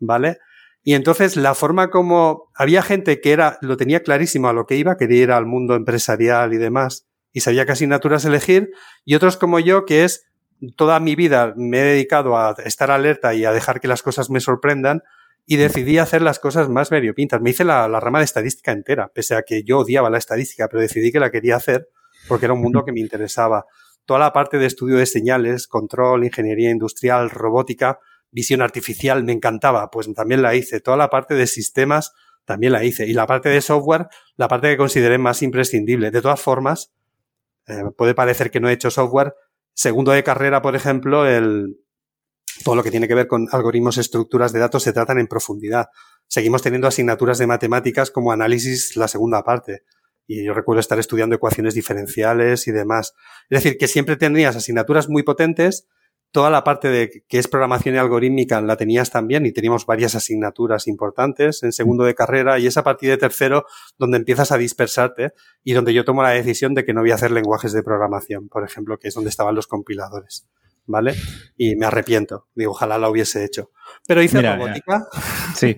¿Vale? 0.00 0.38
Y 0.82 0.94
entonces 0.94 1.36
la 1.36 1.54
forma 1.54 1.90
como 1.90 2.50
había 2.56 2.82
gente 2.82 3.20
que 3.20 3.30
era, 3.30 3.56
lo 3.60 3.76
tenía 3.76 4.02
clarísimo 4.02 4.48
a 4.48 4.52
lo 4.52 4.66
que 4.66 4.74
iba, 4.74 4.96
quería 4.96 5.22
ir 5.22 5.30
al 5.30 5.46
mundo 5.46 5.76
empresarial 5.76 6.54
y 6.54 6.56
demás, 6.56 7.06
y 7.32 7.40
sabía 7.40 7.66
qué 7.66 7.72
asignaturas 7.72 8.24
elegir, 8.24 8.70
y 9.04 9.14
otros 9.14 9.36
como 9.36 9.60
yo, 9.60 9.84
que 9.84 10.02
es 10.02 10.29
toda 10.76 11.00
mi 11.00 11.14
vida 11.14 11.54
me 11.56 11.80
he 11.80 11.84
dedicado 11.84 12.36
a 12.36 12.54
estar 12.64 12.90
alerta 12.90 13.34
y 13.34 13.44
a 13.44 13.52
dejar 13.52 13.80
que 13.80 13.88
las 13.88 14.02
cosas 14.02 14.30
me 14.30 14.40
sorprendan, 14.40 15.02
y 15.46 15.56
decidí 15.56 15.98
hacer 15.98 16.22
las 16.22 16.38
cosas 16.38 16.68
más 16.68 16.90
variopintas. 16.90 17.40
Me 17.40 17.50
hice 17.50 17.64
la, 17.64 17.88
la 17.88 17.98
rama 17.98 18.18
de 18.18 18.24
estadística 18.24 18.70
entera, 18.72 19.08
pese 19.12 19.34
a 19.34 19.42
que 19.42 19.64
yo 19.64 19.78
odiaba 19.78 20.10
la 20.10 20.18
estadística, 20.18 20.68
pero 20.68 20.80
decidí 20.80 21.10
que 21.10 21.18
la 21.18 21.30
quería 21.30 21.56
hacer 21.56 21.88
porque 22.28 22.46
era 22.46 22.54
un 22.54 22.60
mundo 22.60 22.84
que 22.84 22.92
me 22.92 23.00
interesaba. 23.00 23.66
Toda 24.04 24.20
la 24.20 24.32
parte 24.32 24.58
de 24.58 24.66
estudio 24.66 24.96
de 24.96 25.06
señales, 25.06 25.66
control, 25.66 26.24
ingeniería 26.24 26.70
industrial, 26.70 27.30
robótica, 27.30 27.98
visión 28.30 28.62
artificial 28.62 29.24
me 29.24 29.32
encantaba, 29.32 29.90
pues 29.90 30.12
también 30.14 30.42
la 30.42 30.54
hice. 30.54 30.80
Toda 30.80 30.96
la 30.96 31.10
parte 31.10 31.34
de 31.34 31.46
sistemas 31.46 32.12
también 32.44 32.72
la 32.72 32.84
hice. 32.84 33.06
Y 33.06 33.12
la 33.12 33.26
parte 33.26 33.48
de 33.48 33.60
software, 33.60 34.08
la 34.36 34.48
parte 34.48 34.68
que 34.68 34.76
consideré 34.76 35.18
más 35.18 35.42
imprescindible. 35.42 36.10
De 36.10 36.22
todas 36.22 36.40
formas, 36.40 36.92
eh, 37.66 37.82
puede 37.96 38.14
parecer 38.14 38.50
que 38.50 38.60
no 38.60 38.68
he 38.68 38.72
hecho 38.72 38.90
software. 38.90 39.34
Segundo 39.80 40.12
de 40.12 40.22
carrera, 40.22 40.60
por 40.60 40.76
ejemplo, 40.76 41.26
el, 41.26 41.78
todo 42.64 42.74
lo 42.74 42.82
que 42.82 42.90
tiene 42.90 43.08
que 43.08 43.14
ver 43.14 43.26
con 43.26 43.48
algoritmos, 43.50 43.96
estructuras 43.96 44.52
de 44.52 44.58
datos 44.58 44.82
se 44.82 44.92
tratan 44.92 45.18
en 45.18 45.26
profundidad. 45.26 45.86
Seguimos 46.28 46.60
teniendo 46.60 46.86
asignaturas 46.86 47.38
de 47.38 47.46
matemáticas 47.46 48.10
como 48.10 48.30
análisis, 48.30 48.94
la 48.96 49.08
segunda 49.08 49.42
parte. 49.42 49.84
y 50.26 50.44
yo 50.44 50.52
recuerdo 50.52 50.80
estar 50.80 50.98
estudiando 50.98 51.34
ecuaciones 51.34 51.72
diferenciales 51.72 52.68
y 52.68 52.72
demás. 52.72 53.14
Es 53.48 53.62
decir, 53.62 53.78
que 53.78 53.88
siempre 53.88 54.16
tenías 54.16 54.54
asignaturas 54.54 55.08
muy 55.08 55.22
potentes, 55.22 55.88
toda 56.32 56.50
la 56.50 56.62
parte 56.64 56.88
de 56.88 57.24
que 57.28 57.38
es 57.38 57.48
programación 57.48 57.94
y 57.94 57.98
algorítmica 57.98 58.60
la 58.60 58.76
tenías 58.76 59.10
también 59.10 59.46
y 59.46 59.52
teníamos 59.52 59.86
varias 59.86 60.14
asignaturas 60.14 60.86
importantes 60.86 61.62
en 61.62 61.72
segundo 61.72 62.04
de 62.04 62.14
carrera 62.14 62.58
y 62.58 62.66
es 62.66 62.76
a 62.76 62.84
partir 62.84 63.10
de 63.10 63.16
tercero 63.16 63.64
donde 63.98 64.18
empiezas 64.18 64.52
a 64.52 64.58
dispersarte 64.58 65.32
y 65.64 65.72
donde 65.72 65.92
yo 65.92 66.04
tomo 66.04 66.22
la 66.22 66.30
decisión 66.30 66.74
de 66.74 66.84
que 66.84 66.94
no 66.94 67.00
voy 67.00 67.10
a 67.10 67.16
hacer 67.16 67.32
lenguajes 67.32 67.72
de 67.72 67.82
programación, 67.82 68.48
por 68.48 68.64
ejemplo, 68.64 68.98
que 68.98 69.08
es 69.08 69.14
donde 69.14 69.30
estaban 69.30 69.54
los 69.54 69.66
compiladores. 69.66 70.48
¿Vale? 70.86 71.14
Y 71.56 71.76
me 71.76 71.86
arrepiento. 71.86 72.48
Digo, 72.54 72.72
ojalá 72.72 72.98
la 72.98 73.08
hubiese 73.08 73.44
hecho. 73.44 73.70
Pero 74.08 74.22
hice 74.22 74.42
robótica. 74.42 75.06
Sí, 75.54 75.76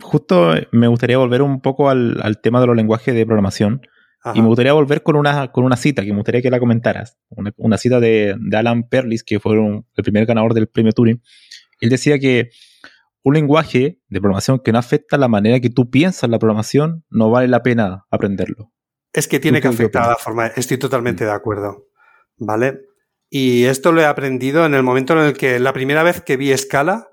justo 0.00 0.52
me 0.70 0.86
gustaría 0.86 1.18
volver 1.18 1.42
un 1.42 1.60
poco 1.60 1.88
al, 1.88 2.20
al 2.22 2.40
tema 2.40 2.60
de 2.60 2.68
los 2.68 2.76
lenguajes 2.76 3.12
de 3.12 3.26
programación. 3.26 3.80
Y 4.34 4.42
me 4.42 4.48
gustaría 4.48 4.72
volver 4.74 5.02
con 5.02 5.16
una, 5.16 5.50
con 5.50 5.64
una 5.64 5.76
cita 5.76 6.02
que 6.02 6.10
me 6.10 6.16
gustaría 6.16 6.42
que 6.42 6.50
la 6.50 6.58
comentaras. 6.58 7.18
Una, 7.56 7.78
cita 7.78 8.00
de, 8.00 8.36
Alan 8.52 8.88
Perlis, 8.88 9.24
que 9.24 9.40
fue 9.40 9.56
el 9.56 10.04
primer 10.04 10.26
ganador 10.26 10.52
del 10.52 10.68
premio 10.68 10.92
Turing. 10.92 11.22
Él 11.80 11.88
decía 11.88 12.18
que 12.18 12.50
un 13.22 13.34
lenguaje 13.34 14.00
de 14.08 14.20
programación 14.20 14.60
que 14.60 14.72
no 14.72 14.78
afecta 14.78 15.16
la 15.16 15.28
manera 15.28 15.60
que 15.60 15.70
tú 15.70 15.90
piensas 15.90 16.28
la 16.28 16.38
programación, 16.38 17.04
no 17.08 17.30
vale 17.30 17.48
la 17.48 17.62
pena 17.62 18.06
aprenderlo. 18.10 18.72
Es 19.12 19.26
que 19.26 19.40
tiene 19.40 19.60
que 19.60 19.68
afectar 19.68 20.06
la 20.06 20.16
forma. 20.16 20.46
Estoy 20.48 20.78
totalmente 20.78 21.24
de 21.24 21.32
acuerdo. 21.32 21.86
¿Vale? 22.36 22.80
Y 23.28 23.64
esto 23.64 23.92
lo 23.92 24.00
he 24.00 24.06
aprendido 24.06 24.66
en 24.66 24.74
el 24.74 24.82
momento 24.82 25.14
en 25.14 25.20
el 25.20 25.32
que 25.36 25.58
la 25.60 25.72
primera 25.72 26.02
vez 26.02 26.20
que 26.20 26.36
vi 26.36 26.52
escala, 26.52 27.08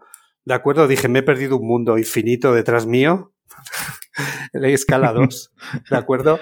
¿de 0.45 0.53
acuerdo? 0.53 0.87
Dije, 0.87 1.07
me 1.07 1.19
he 1.19 1.23
perdido 1.23 1.57
un 1.57 1.67
mundo 1.67 1.97
infinito 1.97 2.53
detrás 2.53 2.85
mío. 2.85 3.33
la 4.53 4.67
escala 4.69 5.13
2, 5.13 5.53
¿de 5.89 5.97
acuerdo? 5.97 6.39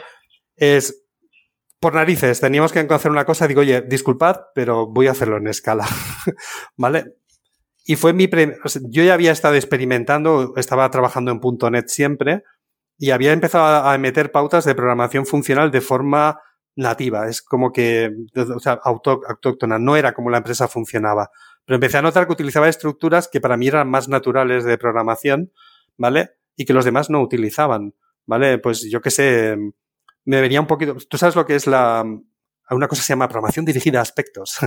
Es 0.56 1.04
por 1.80 1.94
narices, 1.94 2.40
teníamos 2.40 2.72
que 2.72 2.80
hacer 2.80 3.12
una 3.12 3.26
cosa, 3.26 3.48
digo, 3.48 3.62
oye, 3.62 3.82
disculpad, 3.82 4.38
pero 4.56 4.88
voy 4.88 5.08
a 5.08 5.12
hacerlo 5.12 5.38
en 5.38 5.48
escala, 5.48 5.86
¿vale? 6.78 7.16
Y 7.86 7.96
fue 7.96 8.14
mi... 8.14 8.28
yo 8.90 9.04
ya 9.04 9.14
había 9.14 9.32
estado 9.32 9.56
experimentando, 9.56 10.54
estaba 10.58 10.90
trabajando 10.90 11.32
en 11.32 11.40
.NET 11.72 11.88
siempre, 11.88 12.44
y 12.98 13.12
había 13.12 13.34
empezado 13.34 13.88
a 13.88 13.98
meter 13.98 14.32
pautas 14.32 14.66
de 14.66 14.74
programación 14.74 15.26
funcional 15.26 15.70
de 15.70 15.82
forma 15.82 16.40
nativa, 16.76 17.28
es 17.30 17.42
como 17.42 17.72
que, 17.72 18.12
o 18.36 18.60
sea, 18.60 18.80
autóctona, 18.84 19.80
no 19.80 19.96
era 19.96 20.14
como 20.14 20.30
la 20.30 20.38
empresa 20.38 20.68
funcionaba. 20.68 21.30
Pero 21.66 21.76
empecé 21.76 21.98
a 21.98 22.02
notar 22.02 22.28
que 22.28 22.34
utilizaba 22.34 22.70
estructuras 22.70 23.28
que 23.28 23.42
para 23.42 23.58
mí 23.58 23.68
eran 23.68 23.90
más 23.90 24.08
naturales 24.08 24.64
de 24.64 24.78
programación, 24.78 25.52
¿vale? 25.98 26.32
Y 26.56 26.66
que 26.66 26.74
los 26.74 26.86
demás 26.86 27.10
no 27.10 27.22
utilizaban, 27.22 27.94
¿vale? 28.26 28.60
Pues 28.60 28.90
yo 28.90 29.02
qué 29.02 29.12
sé, 29.12 29.58
me 30.26 30.42
venía 30.42 30.60
un 30.60 30.68
poquito. 30.68 30.96
Tú 31.10 31.18
sabes 31.18 31.36
lo 31.36 31.46
que 31.46 31.56
es 31.56 31.68
la. 31.68 32.04
Una 32.72 32.88
cosa 32.88 33.04
se 33.04 33.14
llama 33.14 33.28
programación 33.28 33.64
dirigida 33.64 34.00
a 34.00 34.02
aspectos. 34.02 34.58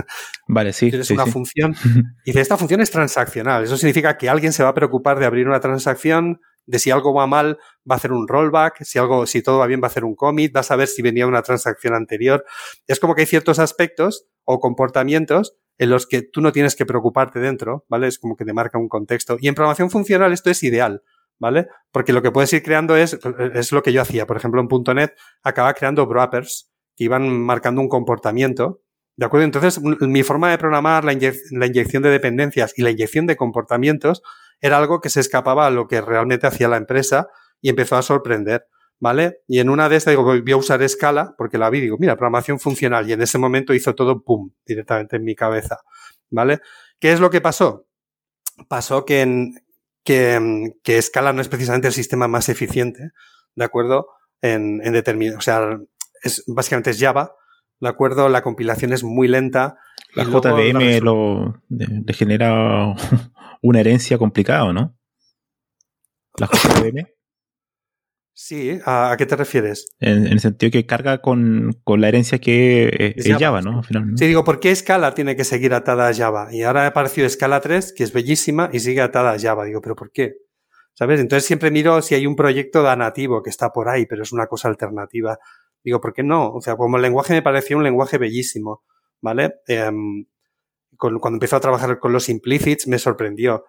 Vale, 0.47 0.71
sí. 0.71 0.89
Tienes 0.89 1.11
una 1.11 1.25
función. 1.25 1.75
Y 2.25 2.31
dice, 2.31 2.41
esta 2.41 2.57
función 2.57 2.79
es 2.81 2.91
transaccional. 2.91 3.63
Eso 3.63 3.75
significa 3.75 4.17
que 4.17 4.29
alguien 4.29 4.53
se 4.53 4.63
va 4.63 4.69
a 4.69 4.73
preocupar 4.73 5.19
de 5.19 5.25
abrir 5.25 5.47
una 5.47 5.59
transacción, 5.59 6.39
de 6.65 6.79
si 6.79 6.91
algo 6.91 7.13
va 7.13 7.27
mal, 7.27 7.57
va 7.89 7.95
a 7.95 7.97
hacer 7.97 8.13
un 8.13 8.27
rollback, 8.27 8.83
si 8.83 8.99
algo, 8.99 9.25
si 9.25 9.41
todo 9.41 9.57
va 9.57 9.67
bien, 9.67 9.81
va 9.81 9.87
a 9.87 9.89
hacer 9.89 10.05
un 10.05 10.15
commit, 10.15 10.55
va 10.55 10.61
a 10.61 10.63
saber 10.63 10.87
si 10.87 11.01
venía 11.01 11.27
una 11.27 11.41
transacción 11.41 11.93
anterior. 11.93 12.45
Es 12.87 13.01
como 13.01 13.15
que 13.15 13.21
hay 13.21 13.27
ciertos 13.27 13.59
aspectos 13.59 14.27
o 14.45 14.59
comportamientos 14.59 15.57
en 15.77 15.89
los 15.89 16.07
que 16.07 16.21
tú 16.21 16.41
no 16.41 16.51
tienes 16.51 16.75
que 16.75 16.85
preocuparte 16.85 17.39
dentro, 17.39 17.85
¿vale? 17.89 18.07
Es 18.07 18.19
como 18.19 18.35
que 18.35 18.45
te 18.45 18.53
marca 18.53 18.77
un 18.77 18.87
contexto. 18.87 19.37
Y 19.41 19.47
en 19.47 19.55
programación 19.55 19.89
funcional 19.89 20.31
esto 20.31 20.49
es 20.49 20.61
ideal. 20.63 21.03
¿Vale? 21.39 21.67
Porque 21.91 22.13
lo 22.13 22.21
que 22.21 22.31
puedes 22.31 22.51
ir 22.53 22.61
creando 22.61 22.95
es, 22.95 23.17
es 23.53 23.71
lo 23.71 23.81
que 23.81 23.93
yo 23.93 24.01
hacía. 24.01 24.27
Por 24.27 24.37
ejemplo, 24.37 24.61
en 24.61 24.95
.NET 24.95 25.15
acababa 25.41 25.73
creando 25.73 26.05
wrappers 26.05 26.71
que 26.95 27.05
iban 27.05 27.29
marcando 27.41 27.81
un 27.81 27.89
comportamiento. 27.89 28.81
¿De 29.15 29.25
acuerdo? 29.25 29.45
Entonces, 29.45 29.81
mi 29.81 30.23
forma 30.23 30.51
de 30.51 30.57
programar 30.57 31.03
la, 31.03 31.13
la 31.51 31.65
inyección 31.65 32.03
de 32.03 32.09
dependencias 32.09 32.73
y 32.77 32.83
la 32.83 32.91
inyección 32.91 33.25
de 33.25 33.35
comportamientos 33.35 34.21
era 34.61 34.77
algo 34.77 35.01
que 35.01 35.09
se 35.09 35.21
escapaba 35.21 35.65
a 35.65 35.71
lo 35.71 35.87
que 35.87 36.01
realmente 36.01 36.47
hacía 36.47 36.67
la 36.67 36.77
empresa 36.77 37.27
y 37.61 37.69
empezó 37.69 37.95
a 37.95 38.01
sorprender. 38.01 38.67
¿Vale? 39.01 39.37
Y 39.47 39.59
en 39.59 39.69
una 39.69 39.87
de 39.87 39.95
estas 39.95 40.11
digo, 40.11 40.25
voy 40.25 40.51
a 40.51 40.57
usar 40.57 40.81
escala, 40.81 41.33
porque 41.37 41.57
la 41.57 41.69
vi, 41.69 41.79
digo, 41.79 41.95
mira, 41.97 42.17
programación 42.17 42.59
funcional, 42.59 43.09
y 43.09 43.13
en 43.13 43.21
ese 43.21 43.37
momento 43.37 43.73
hizo 43.73 43.95
todo 43.95 44.21
pum, 44.25 44.51
directamente 44.65 45.15
en 45.15 45.23
mi 45.23 45.35
cabeza. 45.35 45.77
¿Vale? 46.29 46.59
¿Qué 46.99 47.13
es 47.13 47.21
lo 47.21 47.29
que 47.29 47.39
pasó? 47.39 47.87
Pasó 48.67 49.05
que 49.05 49.21
en, 49.21 49.53
que, 50.03 50.73
que 50.83 51.01
Scala 51.01 51.33
no 51.33 51.41
es 51.41 51.49
precisamente 51.49 51.87
el 51.87 51.93
sistema 51.93 52.27
más 52.27 52.49
eficiente, 52.49 53.11
¿de 53.55 53.65
acuerdo? 53.65 54.07
En, 54.41 54.81
en 54.83 54.93
determinado, 54.93 55.37
o 55.37 55.41
sea, 55.41 55.77
es, 56.23 56.43
básicamente 56.47 56.91
es 56.91 56.99
Java, 56.99 57.33
¿de 57.79 57.89
acuerdo? 57.89 58.29
La 58.29 58.41
compilación 58.41 58.93
es 58.93 59.03
muy 59.03 59.27
lenta. 59.27 59.77
La 60.15 60.23
JVM 60.23 61.03
lo, 61.03 61.61
le 61.69 62.13
genera 62.13 62.95
una 63.61 63.79
herencia 63.79 64.17
complicada, 64.17 64.71
¿no? 64.73 64.95
La 66.37 66.47
JVM. 66.47 67.07
Sí, 68.41 68.79
¿a, 68.85 69.13
qué 69.17 69.25
te 69.25 69.35
refieres? 69.35 69.89
En, 69.99 70.25
el 70.25 70.39
sentido 70.39 70.71
que 70.71 70.85
carga 70.85 71.17
con, 71.17 71.75
la 71.85 72.07
herencia 72.07 72.39
que 72.39 73.13
es, 73.17 73.37
Java, 73.37 73.61
¿no? 73.61 73.81
Sí, 74.15 74.27
digo, 74.27 74.45
¿por 74.45 74.61
qué 74.61 74.73
Scala 74.73 75.13
tiene 75.13 75.35
que 75.35 75.43
seguir 75.43 75.73
atada 75.73 76.07
a 76.07 76.13
Java? 76.13 76.47
Y 76.49 76.63
ahora 76.63 76.85
ha 76.85 76.87
aparecido 76.87 77.27
Scala 77.27 77.59
3, 77.59 77.91
que 77.91 78.05
es 78.05 78.13
bellísima, 78.13 78.69
y 78.71 78.79
sigue 78.79 79.01
atada 79.01 79.33
a 79.33 79.37
Java. 79.37 79.65
Digo, 79.65 79.81
¿pero 79.81 79.93
por 79.93 80.13
qué? 80.13 80.37
¿Sabes? 80.93 81.19
Entonces 81.19 81.45
siempre 81.45 81.69
miro 81.69 82.01
si 82.01 82.15
hay 82.15 82.25
un 82.25 82.37
proyecto 82.37 82.81
de 82.81 82.95
nativo 82.95 83.43
que 83.43 83.49
está 83.49 83.73
por 83.73 83.89
ahí, 83.89 84.05
pero 84.05 84.23
es 84.23 84.31
una 84.31 84.47
cosa 84.47 84.69
alternativa. 84.69 85.37
Digo, 85.83 85.99
¿por 85.99 86.13
qué 86.13 86.23
no? 86.23 86.53
O 86.53 86.61
sea, 86.61 86.77
como 86.77 86.95
el 86.95 87.01
lenguaje 87.01 87.33
me 87.33 87.41
pareció 87.41 87.75
un 87.75 87.83
lenguaje 87.83 88.17
bellísimo, 88.17 88.83
¿vale? 89.19 89.55
Em, 89.67 90.27
cuando 90.97 91.27
empezó 91.27 91.57
a 91.57 91.59
trabajar 91.59 91.99
con 91.99 92.13
los 92.13 92.29
implicits 92.29 92.87
me 92.87 92.99
sorprendió. 92.99 93.65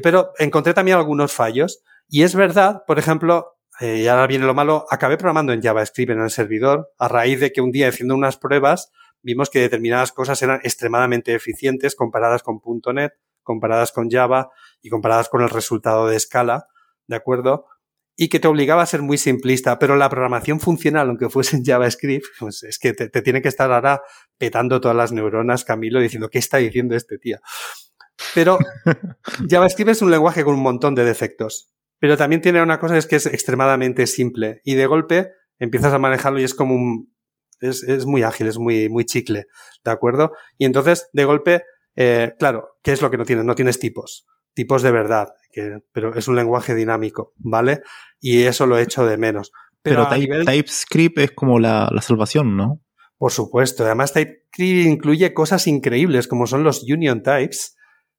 pero 0.00 0.30
encontré 0.38 0.74
también 0.74 0.96
algunos 0.96 1.32
fallos. 1.32 1.82
Y 2.08 2.22
es 2.22 2.36
verdad, 2.36 2.84
por 2.86 3.00
ejemplo, 3.00 3.51
eh, 3.80 3.98
y 3.98 4.06
ahora 4.06 4.26
viene 4.26 4.46
lo 4.46 4.54
malo, 4.54 4.86
acabé 4.90 5.16
programando 5.16 5.52
en 5.52 5.62
JavaScript 5.62 6.12
en 6.12 6.20
el 6.20 6.30
servidor 6.30 6.92
a 6.98 7.08
raíz 7.08 7.40
de 7.40 7.52
que 7.52 7.60
un 7.60 7.72
día 7.72 7.88
haciendo 7.88 8.14
unas 8.14 8.36
pruebas 8.36 8.90
vimos 9.22 9.50
que 9.50 9.60
determinadas 9.60 10.12
cosas 10.12 10.42
eran 10.42 10.60
extremadamente 10.62 11.34
eficientes 11.34 11.94
comparadas 11.94 12.42
con 12.42 12.60
.NET, 12.94 13.14
comparadas 13.42 13.92
con 13.92 14.10
Java 14.10 14.50
y 14.82 14.90
comparadas 14.90 15.28
con 15.28 15.42
el 15.42 15.50
resultado 15.50 16.06
de 16.06 16.16
escala, 16.16 16.66
¿de 17.06 17.16
acuerdo? 17.16 17.66
Y 18.14 18.28
que 18.28 18.40
te 18.40 18.48
obligaba 18.48 18.82
a 18.82 18.86
ser 18.86 19.00
muy 19.00 19.16
simplista, 19.16 19.78
pero 19.78 19.96
la 19.96 20.10
programación 20.10 20.60
funcional, 20.60 21.08
aunque 21.08 21.30
fuese 21.30 21.56
en 21.56 21.64
JavaScript, 21.64 22.26
pues 22.38 22.62
es 22.64 22.78
que 22.78 22.92
te, 22.92 23.08
te 23.08 23.22
tiene 23.22 23.40
que 23.40 23.48
estar 23.48 23.72
ahora 23.72 24.02
petando 24.36 24.80
todas 24.80 24.96
las 24.96 25.12
neuronas, 25.12 25.64
Camilo, 25.64 26.00
diciendo, 26.00 26.28
¿qué 26.28 26.38
está 26.38 26.58
diciendo 26.58 26.94
este 26.94 27.18
tío? 27.18 27.38
Pero 28.34 28.58
JavaScript 29.48 29.90
es 29.90 30.02
un 30.02 30.10
lenguaje 30.10 30.44
con 30.44 30.54
un 30.54 30.62
montón 30.62 30.94
de 30.94 31.04
defectos. 31.04 31.71
Pero 32.02 32.16
también 32.16 32.42
tiene 32.42 32.60
una 32.60 32.80
cosa, 32.80 32.98
es 32.98 33.06
que 33.06 33.14
es 33.14 33.26
extremadamente 33.26 34.08
simple 34.08 34.60
y 34.64 34.74
de 34.74 34.86
golpe 34.86 35.34
empiezas 35.60 35.92
a 35.92 36.00
manejarlo 36.00 36.40
y 36.40 36.42
es 36.42 36.52
como 36.52 36.74
un... 36.74 37.14
Es, 37.60 37.84
es 37.84 38.06
muy 38.06 38.24
ágil, 38.24 38.48
es 38.48 38.58
muy, 38.58 38.88
muy 38.88 39.04
chicle, 39.04 39.46
¿de 39.84 39.90
acuerdo? 39.92 40.32
Y 40.58 40.64
entonces, 40.64 41.08
de 41.12 41.24
golpe, 41.24 41.62
eh, 41.94 42.34
claro, 42.40 42.70
¿qué 42.82 42.90
es 42.90 43.02
lo 43.02 43.08
que 43.08 43.18
no 43.18 43.24
tienes? 43.24 43.44
No 43.44 43.54
tienes 43.54 43.78
tipos, 43.78 44.26
tipos 44.52 44.82
de 44.82 44.90
verdad, 44.90 45.28
que, 45.52 45.78
pero 45.92 46.12
es 46.16 46.26
un 46.26 46.34
lenguaje 46.34 46.74
dinámico, 46.74 47.34
¿vale? 47.36 47.82
Y 48.18 48.42
eso 48.42 48.66
lo 48.66 48.78
echo 48.78 49.06
de 49.06 49.16
menos. 49.16 49.52
Pero, 49.82 50.08
TypeScript 50.08 51.18
es 51.18 51.30
como 51.30 51.60
la, 51.60 51.88
la 51.92 52.02
salvación, 52.02 52.56
¿no? 52.56 52.80
Por 53.16 53.30
supuesto. 53.30 53.84
Además, 53.84 54.12
TypeScript 54.12 54.88
incluye 54.88 55.32
cosas 55.32 55.68
increíbles 55.68 56.26
como 56.26 56.48
son 56.48 56.64
los 56.64 56.82
union 56.82 57.22
types, 57.22 57.76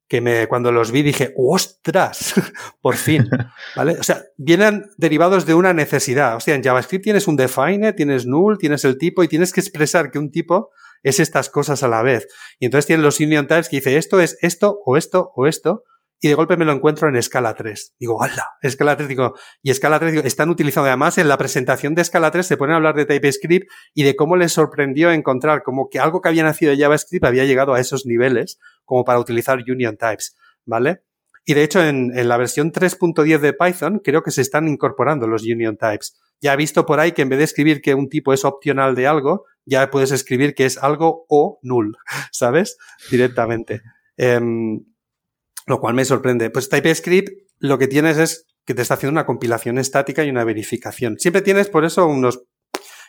que 0.08 0.20
me, 0.20 0.46
cuando 0.48 0.70
los 0.70 0.90
vi 0.90 1.02
dije, 1.02 1.34
¡ostras! 1.36 2.34
Por 2.80 2.96
fin. 2.96 3.28
¿Vale? 3.76 3.92
O 3.98 4.02
sea, 4.02 4.22
vienen 4.36 4.86
derivados 4.96 5.46
de 5.46 5.54
una 5.54 5.72
necesidad. 5.72 6.36
O 6.36 6.40
sea, 6.40 6.54
en 6.54 6.62
JavaScript 6.62 7.04
tienes 7.04 7.26
un 7.26 7.36
define, 7.36 7.92
tienes 7.92 8.26
null, 8.26 8.58
tienes 8.58 8.84
el 8.84 8.98
tipo 8.98 9.22
y 9.22 9.28
tienes 9.28 9.52
que 9.52 9.60
expresar 9.60 10.10
que 10.10 10.18
un 10.18 10.30
tipo 10.30 10.70
es 11.02 11.20
estas 11.20 11.50
cosas 11.50 11.82
a 11.82 11.88
la 11.88 12.02
vez. 12.02 12.26
Y 12.58 12.66
entonces 12.66 12.86
tienes 12.86 13.04
los 13.04 13.20
union 13.20 13.46
types 13.46 13.68
que 13.68 13.76
dice 13.76 13.96
esto 13.96 14.20
es 14.20 14.38
esto 14.40 14.80
o 14.84 14.96
esto 14.96 15.32
o 15.34 15.46
esto 15.46 15.84
y 16.24 16.28
de 16.28 16.34
golpe 16.36 16.56
me 16.56 16.64
lo 16.64 16.72
encuentro 16.72 17.06
en 17.06 17.16
escala 17.16 17.52
3. 17.52 17.96
Digo, 18.00 18.22
¡hala! 18.22 18.48
Escala 18.62 18.96
3, 18.96 19.10
digo, 19.10 19.34
y 19.60 19.70
escala 19.70 19.98
3, 19.98 20.10
digo, 20.10 20.24
están 20.24 20.48
utilizando 20.48 20.88
además 20.88 21.18
en 21.18 21.28
la 21.28 21.36
presentación 21.36 21.94
de 21.94 22.00
escala 22.00 22.30
3 22.30 22.46
se 22.46 22.56
ponen 22.56 22.72
a 22.72 22.76
hablar 22.76 22.94
de 22.94 23.04
TypeScript 23.04 23.70
y 23.92 24.04
de 24.04 24.16
cómo 24.16 24.34
les 24.36 24.50
sorprendió 24.50 25.12
encontrar 25.12 25.62
como 25.62 25.90
que 25.90 25.98
algo 25.98 26.22
que 26.22 26.30
había 26.30 26.42
nacido 26.42 26.70
de 26.70 26.78
JavaScript 26.78 27.26
había 27.26 27.44
llegado 27.44 27.74
a 27.74 27.80
esos 27.80 28.06
niveles 28.06 28.58
como 28.86 29.04
para 29.04 29.18
utilizar 29.18 29.58
union 29.68 29.98
types, 29.98 30.34
¿vale? 30.64 31.02
Y 31.44 31.52
de 31.52 31.62
hecho 31.62 31.84
en, 31.84 32.10
la 32.26 32.38
versión 32.38 32.72
3.10 32.72 33.40
de 33.40 33.52
Python 33.52 34.00
creo 34.02 34.22
que 34.22 34.30
se 34.30 34.40
están 34.40 34.66
incorporando 34.66 35.26
los 35.26 35.42
union 35.42 35.76
types. 35.76 36.18
Ya 36.40 36.54
he 36.54 36.56
visto 36.56 36.86
por 36.86 37.00
ahí 37.00 37.12
que 37.12 37.20
en 37.20 37.28
vez 37.28 37.38
de 37.38 37.44
escribir 37.44 37.82
que 37.82 37.92
un 37.92 38.08
tipo 38.08 38.32
es 38.32 38.46
opcional 38.46 38.94
de 38.94 39.06
algo, 39.06 39.44
ya 39.66 39.90
puedes 39.90 40.10
escribir 40.10 40.54
que 40.54 40.64
es 40.64 40.78
algo 40.78 41.26
o 41.28 41.58
null, 41.60 41.98
¿sabes? 42.32 42.78
Directamente. 43.10 43.82
Eh, 44.16 44.40
lo 45.66 45.80
cual 45.80 45.94
me 45.94 46.04
sorprende. 46.04 46.50
Pues 46.50 46.68
TypeScript 46.68 47.30
lo 47.58 47.78
que 47.78 47.88
tienes 47.88 48.18
es 48.18 48.46
que 48.64 48.74
te 48.74 48.82
está 48.82 48.94
haciendo 48.94 49.12
una 49.12 49.26
compilación 49.26 49.78
estática 49.78 50.24
y 50.24 50.30
una 50.30 50.44
verificación. 50.44 51.18
Siempre 51.18 51.42
tienes 51.42 51.68
por 51.68 51.84
eso 51.84 52.06
unos... 52.06 52.44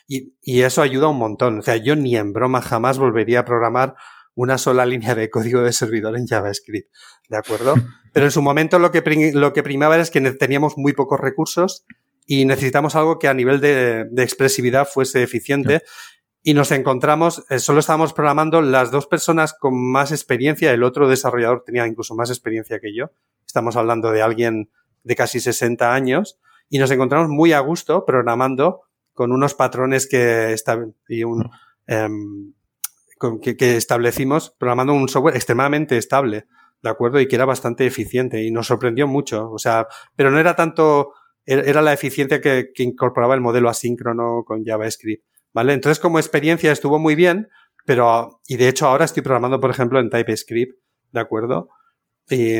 Y, 0.08 0.34
y 0.40 0.62
eso 0.62 0.82
ayuda 0.82 1.08
un 1.08 1.18
montón. 1.18 1.58
O 1.58 1.62
sea, 1.62 1.76
yo 1.76 1.96
ni 1.96 2.16
en 2.16 2.32
broma 2.32 2.62
jamás 2.62 2.98
volvería 2.98 3.40
a 3.40 3.44
programar 3.44 3.96
una 4.36 4.58
sola 4.58 4.86
línea 4.86 5.14
de 5.14 5.30
código 5.30 5.62
de 5.62 5.72
servidor 5.72 6.16
en 6.16 6.26
JavaScript, 6.26 6.92
¿de 7.28 7.36
acuerdo? 7.36 7.74
Pero 8.12 8.26
en 8.26 8.32
su 8.32 8.42
momento 8.42 8.78
lo 8.78 8.92
que, 8.92 9.32
lo 9.34 9.52
que 9.52 9.62
primaba 9.62 9.98
es 9.98 10.10
que 10.10 10.20
teníamos 10.32 10.74
muy 10.76 10.92
pocos 10.92 11.18
recursos 11.18 11.84
y 12.26 12.44
necesitamos 12.44 12.94
algo 12.96 13.18
que 13.18 13.28
a 13.28 13.34
nivel 13.34 13.60
de, 13.60 14.04
de 14.10 14.22
expresividad 14.22 14.86
fuese 14.86 15.22
eficiente. 15.22 15.82
Y 16.48 16.54
nos 16.54 16.70
encontramos, 16.70 17.44
eh, 17.50 17.58
solo 17.58 17.80
estábamos 17.80 18.12
programando 18.12 18.62
las 18.62 18.92
dos 18.92 19.08
personas 19.08 19.52
con 19.52 19.74
más 19.76 20.12
experiencia, 20.12 20.72
el 20.72 20.84
otro 20.84 21.08
desarrollador 21.08 21.64
tenía 21.66 21.84
incluso 21.88 22.14
más 22.14 22.30
experiencia 22.30 22.78
que 22.78 22.94
yo. 22.94 23.10
Estamos 23.44 23.74
hablando 23.74 24.12
de 24.12 24.22
alguien 24.22 24.70
de 25.02 25.16
casi 25.16 25.40
60 25.40 25.92
años 25.92 26.38
y 26.68 26.78
nos 26.78 26.92
encontramos 26.92 27.30
muy 27.30 27.52
a 27.52 27.58
gusto 27.58 28.04
programando 28.04 28.82
con 29.12 29.32
unos 29.32 29.54
patrones 29.54 30.06
que, 30.06 30.54
y 31.08 31.24
un, 31.24 31.50
em, 31.88 32.52
que, 33.42 33.56
que, 33.56 33.76
establecimos, 33.76 34.54
programando 34.56 34.92
un 34.92 35.08
software 35.08 35.34
extremadamente 35.34 35.98
estable, 35.98 36.46
¿de 36.80 36.90
acuerdo? 36.90 37.18
Y 37.18 37.26
que 37.26 37.34
era 37.34 37.44
bastante 37.44 37.86
eficiente 37.86 38.44
y 38.44 38.52
nos 38.52 38.68
sorprendió 38.68 39.08
mucho. 39.08 39.50
O 39.50 39.58
sea, 39.58 39.88
pero 40.14 40.30
no 40.30 40.38
era 40.38 40.54
tanto, 40.54 41.12
era 41.44 41.82
la 41.82 41.92
eficiencia 41.92 42.40
que, 42.40 42.70
que 42.72 42.84
incorporaba 42.84 43.34
el 43.34 43.40
modelo 43.40 43.68
asíncrono 43.68 44.44
con 44.46 44.64
JavaScript, 44.64 45.24
¿vale? 45.56 45.72
Entonces, 45.72 45.98
como 45.98 46.18
experiencia 46.18 46.70
estuvo 46.70 46.98
muy 46.98 47.14
bien, 47.14 47.48
pero, 47.86 48.42
y 48.46 48.56
de 48.58 48.68
hecho 48.68 48.88
ahora 48.88 49.06
estoy 49.06 49.22
programando, 49.22 49.58
por 49.58 49.70
ejemplo, 49.70 49.98
en 49.98 50.10
TypeScript, 50.10 50.78
¿de 51.12 51.20
acuerdo? 51.20 51.70
Y, 52.28 52.58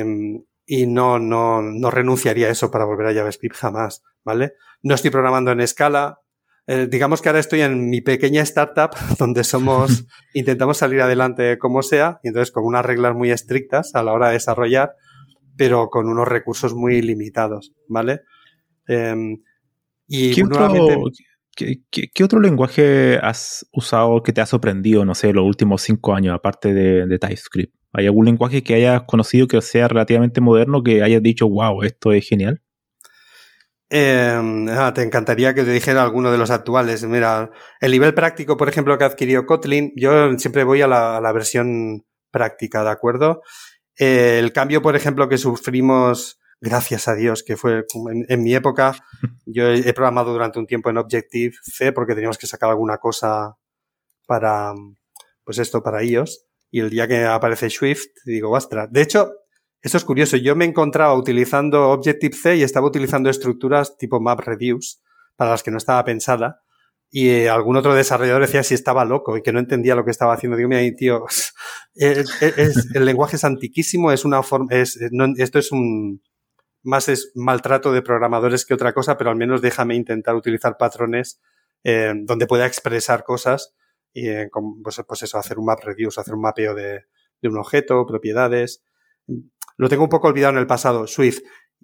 y 0.65 0.87
no, 0.87 1.19
no, 1.19 1.61
no 1.61 1.91
renunciaría 1.91 2.47
a 2.47 2.53
eso 2.53 2.71
para 2.71 2.87
volver 2.87 3.09
a 3.09 3.13
JavaScript 3.13 3.55
jamás, 3.55 4.03
¿vale? 4.25 4.55
No 4.83 4.95
estoy 4.95 5.11
programando 5.11 5.51
en 5.51 5.61
escala, 5.61 6.21
eh, 6.67 6.89
digamos 6.91 7.21
que 7.21 7.29
ahora 7.29 7.41
estoy 7.41 7.61
en 7.61 7.91
mi 7.91 8.01
pequeña 8.01 8.41
startup 8.45 8.93
donde 9.19 9.45
somos, 9.45 10.07
intentamos 10.33 10.79
salir 10.79 11.03
adelante 11.03 11.59
como 11.59 11.83
sea, 11.83 12.19
y 12.23 12.29
entonces 12.29 12.51
con 12.51 12.65
unas 12.65 12.87
reglas 12.87 13.15
muy 13.15 13.31
estrictas 13.31 13.95
a 13.95 14.03
la 14.03 14.15
hora 14.15 14.29
de 14.29 14.35
desarrollar, 14.35 14.95
pero 15.59 15.91
con 15.91 16.09
unos 16.09 16.27
recursos 16.27 16.73
muy 16.73 17.03
limitados, 17.03 17.75
¿vale? 17.89 18.23
Eh, 18.89 19.37
y 20.09 20.35
¿Qué 20.35 20.45
otro, 20.45 20.71
¿qué, 21.57 22.25
otro 22.25 22.41
lenguaje 22.41 23.19
has 23.23 23.67
usado 23.73 24.23
que 24.23 24.33
te 24.33 24.41
ha 24.41 24.47
sorprendido, 24.47 25.05
no 25.05 25.15
sé, 25.15 25.33
los 25.33 25.45
últimos 25.45 25.83
cinco 25.83 26.15
años, 26.15 26.35
aparte 26.35 26.75
de, 26.75 27.19
TypeScript? 27.19 27.75
¿Hay 27.93 28.07
algún 28.07 28.27
lenguaje 28.27 28.63
que 28.63 28.75
hayas 28.75 29.03
conocido 29.05 29.49
que 29.49 29.61
sea 29.63 29.89
relativamente 29.89 30.41
moderno 30.41 30.83
que 30.83 31.03
hayas 31.03 31.23
dicho, 31.23 31.49
wow, 31.49 31.83
esto 31.83 32.13
es 32.13 32.29
genial? 32.29 32.63
Eh, 33.89 34.67
ah, 34.71 34.93
te 34.95 35.03
encantaría 35.03 35.55
que 35.55 35.65
te 35.65 35.71
dijera 35.71 36.03
alguno 36.03 36.31
de 36.31 36.39
los 36.39 36.51
actuales. 36.51 37.05
Mira, 37.05 37.51
el 37.81 37.93
nivel 37.93 38.15
práctico, 38.15 38.57
por 38.57 38.69
ejemplo, 38.69 38.99
que 38.99 39.05
ha 39.05 39.07
adquirido 39.07 39.47
Kotlin, 39.47 39.93
yo 39.97 40.37
siempre 40.39 40.65
voy 40.65 40.83
a 40.83 40.89
la, 40.89 41.17
a 41.17 41.21
la 41.21 41.33
versión 41.33 42.05
práctica, 42.31 42.85
¿de 42.85 42.91
acuerdo? 42.91 43.41
Eh, 43.99 44.39
el 44.39 44.53
cambio, 44.53 44.83
por 44.83 44.97
ejemplo, 44.97 45.29
que 45.29 45.39
sufrimos, 45.39 46.39
gracias 46.61 47.09
a 47.09 47.15
Dios, 47.15 47.43
que 47.43 47.57
fue 47.57 47.85
en, 48.11 48.27
en 48.29 48.43
mi 48.43 48.55
época, 48.55 48.97
yo 49.47 49.69
he, 49.69 49.89
he, 49.89 49.93
programado 49.93 50.33
durante 50.33 50.59
un 50.59 50.67
tiempo 50.67 50.91
en 50.91 50.99
Objective-C 50.99 51.93
porque 51.93 52.15
teníamos 52.15 52.39
que 52.39 52.47
sacar 52.47 52.71
alguna 52.71 52.99
cosa 52.99 53.57
para, 54.27 54.75
pues 55.45 55.59
esto, 55.59 55.83
para 55.83 56.03
iOS. 56.03 56.45
Y 56.71 56.81
el 56.81 56.91
día 56.91 57.07
que 57.07 57.25
aparece 57.25 57.71
Swift, 57.71 58.07
digo, 58.25 58.51
ostras. 58.51 58.89
De 58.91 59.01
hecho, 59.01 59.31
eso 59.81 59.97
es 59.97 60.05
curioso. 60.05 60.37
Yo 60.37 60.57
me 60.57 60.65
encontraba 60.65 61.15
utilizando 61.15 61.91
Objective-C 61.91 62.57
y 62.57 62.63
estaba 62.65 62.89
utilizando 62.89 63.31
estructuras 63.31 63.97
tipo 63.97 64.21
MapReduce, 64.21 64.99
para 65.37 65.53
las 65.53 65.63
que 65.63 65.71
no 65.71 65.79
estaba 65.79 66.05
pensada. 66.05 66.61
Y 67.09 67.29
eh, 67.29 67.49
algún 67.49 67.77
otro 67.77 67.95
desarrollador 67.95 68.43
decía 68.43 68.65
si 68.65 68.75
estaba 68.75 69.05
loco 69.05 69.37
y 69.37 69.43
que 69.43 69.53
no 69.53 69.61
entendía 69.61 69.95
lo 69.95 70.05
que 70.05 70.11
estaba 70.11 70.35
haciendo. 70.35 70.57
Digo, 70.57 70.69
mira, 70.69 70.83
tío, 70.97 71.25
es, 71.95 72.43
es, 72.43 72.91
el 72.95 73.05
lenguaje 73.05 73.37
es 73.37 73.45
antiquísimo, 73.45 74.11
es 74.11 74.25
una 74.25 74.43
forma, 74.43 74.75
es, 74.75 74.99
no, 75.13 75.27
esto 75.37 75.61
es 75.61 75.71
un, 75.71 76.21
más 76.87 77.09
es 77.09 77.33
maltrato 77.35 77.93
de 77.93 78.03
programadores 78.03 78.65
que 78.65 78.75
otra 78.75 78.93
cosa, 78.93 79.19
pero 79.19 79.31
al 79.31 79.37
menos 79.37 79.61
déjame 79.61 79.95
intentar 79.95 80.35
utilizar 80.35 80.77
patrones 80.79 81.41
eh, 81.85 82.15
donde 82.25 82.47
pueda 82.47 82.67
expresar 82.67 83.25
cosas 83.25 83.75
y 84.17 84.29
eh, 84.29 84.49
pues, 84.83 85.03
pues, 85.07 85.23
eso, 85.23 85.37
hacer 85.37 85.59
un 85.59 85.67
map 85.67 85.81
reduce, 85.85 86.19
hacer 86.19 86.35
un 86.35 86.41
mapeo 86.41 86.75
de, 86.75 87.05
un 87.43 87.59
objeto, 87.59 88.07
propiedades, 88.07 88.83
lo 89.77 89.89
tengo 89.91 90.05
un 90.05 90.09
poco 90.09 90.29
olvidado 90.29 90.55
en 90.55 90.59
el 90.59 90.67
pasado, 90.67 91.07
Swift. 91.07 91.41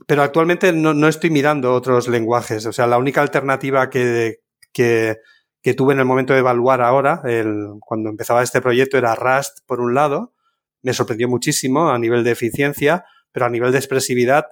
Pero 0.06 0.22
actualmente 0.22 0.72
no, 0.72 0.94
no 0.94 1.08
estoy 1.08 1.28
mirando 1.28 1.74
otros 1.74 2.08
lenguajes. 2.08 2.64
O 2.64 2.72
sea, 2.72 2.86
la 2.86 2.96
única 2.96 3.20
alternativa 3.20 3.90
que, 3.90 4.38
que, 4.72 5.18
que 5.60 5.74
tuve 5.74 5.92
en 5.92 6.00
el 6.00 6.06
momento 6.06 6.32
de 6.32 6.38
evaluar 6.38 6.80
ahora, 6.80 7.20
el, 7.24 7.74
cuando 7.80 8.08
empezaba 8.08 8.42
este 8.42 8.62
proyecto, 8.62 8.96
era 8.96 9.14
Rust, 9.14 9.58
por 9.66 9.80
un 9.80 9.94
lado. 9.94 10.34
Me 10.80 10.94
sorprendió 10.94 11.28
muchísimo 11.28 11.90
a 11.90 11.98
nivel 11.98 12.24
de 12.24 12.30
eficiencia, 12.30 13.04
pero 13.30 13.44
a 13.44 13.50
nivel 13.50 13.72
de 13.72 13.78
expresividad, 13.78 14.46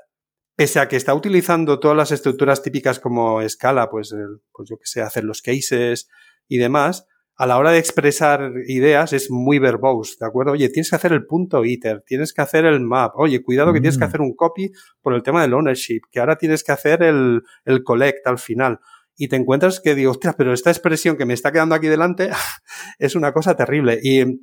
pese 0.56 0.80
a 0.80 0.88
que 0.88 0.96
está 0.96 1.14
utilizando 1.14 1.80
todas 1.80 1.96
las 1.96 2.12
estructuras 2.12 2.62
típicas 2.62 3.00
como 3.00 3.40
escala, 3.40 3.90
pues, 3.90 4.12
el, 4.12 4.40
pues 4.52 4.68
yo 4.68 4.76
que 4.76 4.86
sé, 4.86 5.00
hacer 5.00 5.24
los 5.24 5.42
cases 5.42 6.08
y 6.48 6.58
demás, 6.58 7.06
a 7.36 7.46
la 7.46 7.56
hora 7.56 7.70
de 7.70 7.78
expresar 7.78 8.52
ideas 8.66 9.14
es 9.14 9.30
muy 9.30 9.58
verbose, 9.58 10.16
¿de 10.20 10.26
acuerdo? 10.26 10.52
Oye, 10.52 10.68
tienes 10.68 10.90
que 10.90 10.96
hacer 10.96 11.12
el 11.12 11.24
punto 11.24 11.64
iter, 11.64 12.02
tienes 12.06 12.34
que 12.34 12.42
hacer 12.42 12.66
el 12.66 12.80
map, 12.80 13.12
oye, 13.16 13.42
cuidado 13.42 13.72
que 13.72 13.80
tienes 13.80 13.96
que 13.96 14.04
mm. 14.04 14.08
hacer 14.08 14.20
un 14.20 14.34
copy 14.34 14.70
por 15.00 15.14
el 15.14 15.22
tema 15.22 15.40
del 15.40 15.54
ownership, 15.54 16.02
que 16.10 16.20
ahora 16.20 16.36
tienes 16.36 16.62
que 16.62 16.72
hacer 16.72 17.02
el, 17.02 17.42
el 17.64 17.82
collect 17.82 18.26
al 18.26 18.38
final. 18.38 18.80
Y 19.16 19.28
te 19.28 19.36
encuentras 19.36 19.80
que 19.80 19.94
digo, 19.94 20.10
hostia, 20.12 20.34
pero 20.36 20.52
esta 20.52 20.70
expresión 20.70 21.16
que 21.16 21.26
me 21.26 21.34
está 21.34 21.52
quedando 21.52 21.74
aquí 21.74 21.88
delante 21.88 22.30
es 22.98 23.14
una 23.14 23.32
cosa 23.32 23.54
terrible. 23.56 23.98
Y 24.02 24.40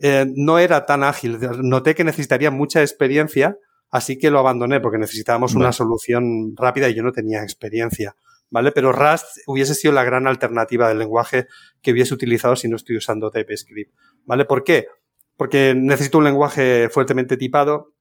eh, 0.00 0.26
no 0.34 0.58
era 0.58 0.86
tan 0.86 1.04
ágil. 1.04 1.38
Noté 1.62 1.94
que 1.94 2.04
necesitaría 2.04 2.50
mucha 2.50 2.80
experiencia, 2.80 3.56
así 3.94 4.18
que 4.18 4.28
lo 4.28 4.40
abandoné 4.40 4.80
porque 4.80 4.98
necesitábamos 4.98 5.54
una 5.54 5.70
solución 5.70 6.56
rápida 6.56 6.88
y 6.88 6.94
yo 6.94 7.04
no 7.04 7.12
tenía 7.12 7.44
experiencia. 7.44 8.16
¿vale? 8.50 8.72
Pero 8.72 8.90
Rust 8.90 9.38
hubiese 9.46 9.72
sido 9.72 9.94
la 9.94 10.02
gran 10.02 10.26
alternativa 10.26 10.88
del 10.88 10.98
lenguaje 10.98 11.46
que 11.80 11.92
hubiese 11.92 12.12
utilizado 12.12 12.56
si 12.56 12.66
no 12.66 12.74
estoy 12.74 12.96
usando 12.96 13.30
TypeScript, 13.30 13.94
¿vale? 14.24 14.46
¿Por 14.46 14.64
qué? 14.64 14.88
Porque 15.36 15.74
necesito 15.76 16.18
un 16.18 16.24
lenguaje 16.24 16.88
fuertemente 16.88 17.36
tipado, 17.36 17.94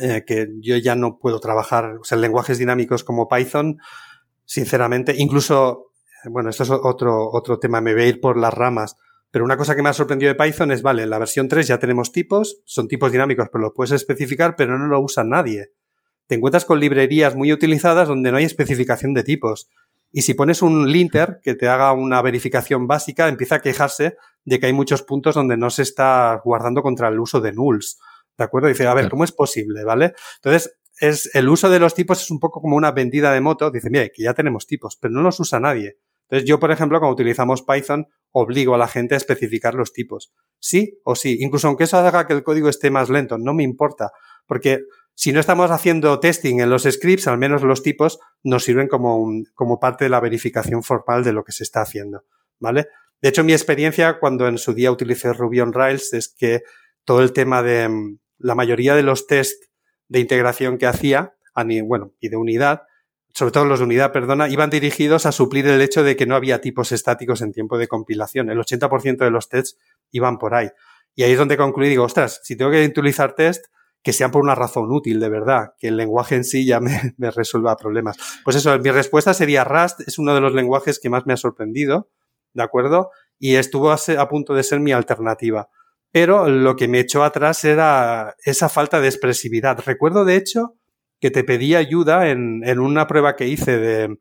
eh, 0.00 0.24
que 0.26 0.48
yo 0.60 0.76
ya 0.76 0.96
no 0.96 1.18
puedo 1.20 1.38
trabajar, 1.38 1.98
o 2.00 2.04
sea, 2.04 2.18
lenguajes 2.18 2.58
dinámicos 2.58 3.04
como 3.04 3.28
Python, 3.28 3.78
sinceramente, 4.44 5.14
incluso, 5.16 5.92
bueno, 6.24 6.50
esto 6.50 6.64
es 6.64 6.70
otro, 6.70 7.30
otro 7.30 7.60
tema, 7.60 7.80
me 7.80 7.94
voy 7.94 8.02
a 8.02 8.08
ir 8.08 8.20
por 8.20 8.36
las 8.36 8.52
ramas, 8.52 8.96
pero 9.32 9.44
una 9.44 9.56
cosa 9.56 9.74
que 9.74 9.82
me 9.82 9.88
ha 9.88 9.92
sorprendido 9.92 10.32
de 10.32 10.38
Python 10.38 10.70
es, 10.70 10.82
vale, 10.82 11.02
en 11.02 11.10
la 11.10 11.18
versión 11.18 11.48
3 11.48 11.66
ya 11.66 11.78
tenemos 11.80 12.12
tipos, 12.12 12.62
son 12.64 12.86
tipos 12.86 13.10
dinámicos, 13.10 13.48
pero 13.50 13.62
los 13.62 13.72
puedes 13.74 13.90
especificar, 13.90 14.54
pero 14.54 14.78
no 14.78 14.86
lo 14.86 15.00
usa 15.00 15.24
nadie 15.24 15.72
te 16.32 16.36
encuentras 16.36 16.64
con 16.64 16.80
librerías 16.80 17.34
muy 17.36 17.52
utilizadas 17.52 18.08
donde 18.08 18.30
no 18.30 18.38
hay 18.38 18.44
especificación 18.44 19.12
de 19.12 19.22
tipos. 19.22 19.68
Y 20.10 20.22
si 20.22 20.32
pones 20.32 20.62
un 20.62 20.90
linter 20.90 21.40
que 21.42 21.54
te 21.54 21.68
haga 21.68 21.92
una 21.92 22.22
verificación 22.22 22.86
básica, 22.86 23.28
empieza 23.28 23.56
a 23.56 23.60
quejarse 23.60 24.16
de 24.44 24.58
que 24.58 24.64
hay 24.64 24.72
muchos 24.72 25.02
puntos 25.02 25.34
donde 25.34 25.58
no 25.58 25.68
se 25.68 25.82
está 25.82 26.40
guardando 26.42 26.82
contra 26.82 27.08
el 27.08 27.20
uso 27.20 27.42
de 27.42 27.52
nulls. 27.52 27.98
¿De 28.38 28.44
acuerdo? 28.44 28.68
Dice, 28.68 28.86
a 28.86 28.94
ver, 28.94 29.10
¿cómo 29.10 29.24
es 29.24 29.32
posible? 29.32 29.84
¿Vale? 29.84 30.14
Entonces, 30.36 30.74
es, 31.00 31.34
el 31.34 31.50
uso 31.50 31.68
de 31.68 31.78
los 31.78 31.94
tipos 31.94 32.22
es 32.22 32.30
un 32.30 32.40
poco 32.40 32.62
como 32.62 32.76
una 32.76 32.92
vendida 32.92 33.30
de 33.30 33.42
moto. 33.42 33.70
Dice, 33.70 33.90
mira, 33.90 34.08
que 34.08 34.22
ya 34.22 34.32
tenemos 34.32 34.66
tipos, 34.66 34.96
pero 34.96 35.12
no 35.12 35.20
los 35.20 35.38
usa 35.40 35.60
nadie. 35.60 35.98
Entonces, 36.32 36.48
yo, 36.48 36.58
por 36.58 36.70
ejemplo, 36.70 36.98
cuando 36.98 37.12
utilizamos 37.12 37.60
Python, 37.60 38.06
obligo 38.30 38.74
a 38.74 38.78
la 38.78 38.88
gente 38.88 39.12
a 39.12 39.18
especificar 39.18 39.74
los 39.74 39.92
tipos. 39.92 40.32
Sí 40.58 40.98
o 41.04 41.14
sí. 41.14 41.36
Incluso 41.40 41.68
aunque 41.68 41.84
eso 41.84 41.98
haga 41.98 42.26
que 42.26 42.32
el 42.32 42.42
código 42.42 42.70
esté 42.70 42.90
más 42.90 43.10
lento, 43.10 43.36
no 43.36 43.52
me 43.52 43.64
importa. 43.64 44.12
Porque 44.46 44.80
si 45.14 45.30
no 45.34 45.40
estamos 45.40 45.70
haciendo 45.70 46.20
testing 46.20 46.60
en 46.60 46.70
los 46.70 46.84
scripts, 46.84 47.28
al 47.28 47.36
menos 47.36 47.60
los 47.60 47.82
tipos 47.82 48.18
nos 48.42 48.64
sirven 48.64 48.88
como, 48.88 49.30
como 49.52 49.78
parte 49.78 50.06
de 50.06 50.08
la 50.08 50.20
verificación 50.20 50.82
formal 50.82 51.22
de 51.22 51.34
lo 51.34 51.44
que 51.44 51.52
se 51.52 51.64
está 51.64 51.82
haciendo, 51.82 52.24
¿vale? 52.58 52.86
De 53.20 53.28
hecho, 53.28 53.44
mi 53.44 53.52
experiencia 53.52 54.18
cuando 54.18 54.48
en 54.48 54.56
su 54.56 54.72
día 54.72 54.90
utilicé 54.90 55.34
Ruby 55.34 55.60
on 55.60 55.74
Rails 55.74 56.14
es 56.14 56.34
que 56.34 56.62
todo 57.04 57.20
el 57.20 57.34
tema 57.34 57.62
de 57.62 57.90
mm, 57.90 58.18
la 58.38 58.54
mayoría 58.54 58.96
de 58.96 59.02
los 59.02 59.26
test 59.26 59.64
de 60.08 60.20
integración 60.20 60.78
que 60.78 60.86
hacía, 60.86 61.34
bueno, 61.84 62.14
y 62.20 62.30
de 62.30 62.38
unidad, 62.38 62.84
sobre 63.34 63.52
todo 63.52 63.64
los 63.64 63.78
de 63.78 63.86
unidad, 63.86 64.12
perdona, 64.12 64.48
iban 64.48 64.70
dirigidos 64.70 65.26
a 65.26 65.32
suplir 65.32 65.66
el 65.66 65.80
hecho 65.80 66.02
de 66.02 66.16
que 66.16 66.26
no 66.26 66.34
había 66.34 66.60
tipos 66.60 66.92
estáticos 66.92 67.40
en 67.40 67.52
tiempo 67.52 67.78
de 67.78 67.88
compilación. 67.88 68.50
El 68.50 68.58
80% 68.58 69.18
de 69.18 69.30
los 69.30 69.48
tests 69.48 69.78
iban 70.10 70.38
por 70.38 70.54
ahí. 70.54 70.68
Y 71.14 71.22
ahí 71.22 71.32
es 71.32 71.38
donde 71.38 71.56
concluí, 71.56 71.88
digo, 71.88 72.04
ostras, 72.04 72.40
si 72.42 72.56
tengo 72.56 72.70
que 72.70 72.84
utilizar 72.84 73.34
test, 73.34 73.66
que 74.02 74.12
sean 74.12 74.30
por 74.30 74.42
una 74.42 74.54
razón 74.54 74.90
útil, 74.90 75.20
de 75.20 75.28
verdad, 75.28 75.74
que 75.78 75.88
el 75.88 75.96
lenguaje 75.96 76.34
en 76.34 76.44
sí 76.44 76.66
ya 76.66 76.80
me, 76.80 77.14
me, 77.16 77.30
resuelva 77.30 77.76
problemas. 77.76 78.16
Pues 78.44 78.56
eso, 78.56 78.76
mi 78.78 78.90
respuesta 78.90 79.32
sería 79.32 79.64
Rust, 79.64 80.00
es 80.06 80.18
uno 80.18 80.34
de 80.34 80.40
los 80.40 80.52
lenguajes 80.54 80.98
que 81.00 81.08
más 81.08 81.26
me 81.26 81.32
ha 81.32 81.36
sorprendido, 81.36 82.10
¿de 82.52 82.62
acuerdo? 82.62 83.10
Y 83.38 83.54
estuvo 83.56 83.90
a, 83.90 83.98
a 84.18 84.28
punto 84.28 84.54
de 84.54 84.62
ser 84.62 84.80
mi 84.80 84.92
alternativa. 84.92 85.68
Pero 86.10 86.48
lo 86.48 86.76
que 86.76 86.88
me 86.88 87.00
echó 87.00 87.24
atrás 87.24 87.64
era 87.64 88.36
esa 88.44 88.68
falta 88.68 89.00
de 89.00 89.08
expresividad. 89.08 89.80
Recuerdo, 89.84 90.24
de 90.26 90.36
hecho, 90.36 90.76
que 91.22 91.30
te 91.30 91.44
pedí 91.44 91.76
ayuda 91.76 92.30
en, 92.30 92.62
en 92.64 92.80
una 92.80 93.06
prueba 93.06 93.36
que 93.36 93.46
hice 93.46 93.78
de 93.78 94.18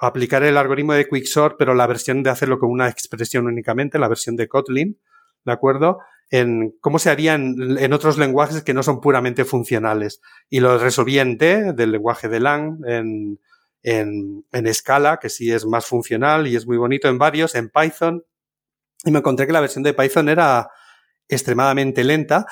aplicar 0.00 0.42
el 0.42 0.56
algoritmo 0.56 0.94
de 0.94 1.06
Quicksort, 1.06 1.56
pero 1.58 1.74
la 1.74 1.86
versión 1.86 2.22
de 2.22 2.30
hacerlo 2.30 2.58
con 2.58 2.70
una 2.70 2.88
expresión 2.88 3.46
únicamente, 3.46 3.98
la 3.98 4.08
versión 4.08 4.36
de 4.36 4.48
Kotlin, 4.48 4.98
¿de 5.44 5.52
acuerdo? 5.52 5.98
En 6.30 6.74
cómo 6.80 6.98
se 6.98 7.10
haría 7.10 7.34
en, 7.34 7.92
otros 7.92 8.16
lenguajes 8.16 8.62
que 8.62 8.72
no 8.72 8.82
son 8.82 9.02
puramente 9.02 9.44
funcionales. 9.44 10.22
Y 10.48 10.60
lo 10.60 10.78
resolví 10.78 11.18
en 11.18 11.36
D, 11.36 11.74
del 11.74 11.92
lenguaje 11.92 12.30
de 12.30 12.40
Lang, 12.40 12.78
en, 12.86 13.38
en, 13.82 14.46
en 14.50 14.74
Scala, 14.74 15.18
que 15.20 15.28
sí 15.28 15.52
es 15.52 15.66
más 15.66 15.84
funcional 15.84 16.46
y 16.46 16.56
es 16.56 16.66
muy 16.66 16.78
bonito, 16.78 17.08
en 17.08 17.18
varios, 17.18 17.54
en 17.54 17.68
Python. 17.68 18.24
Y 19.04 19.10
me 19.10 19.18
encontré 19.18 19.46
que 19.46 19.52
la 19.52 19.60
versión 19.60 19.82
de 19.82 19.92
Python 19.92 20.30
era 20.30 20.70
extremadamente 21.28 22.02
lenta, 22.02 22.46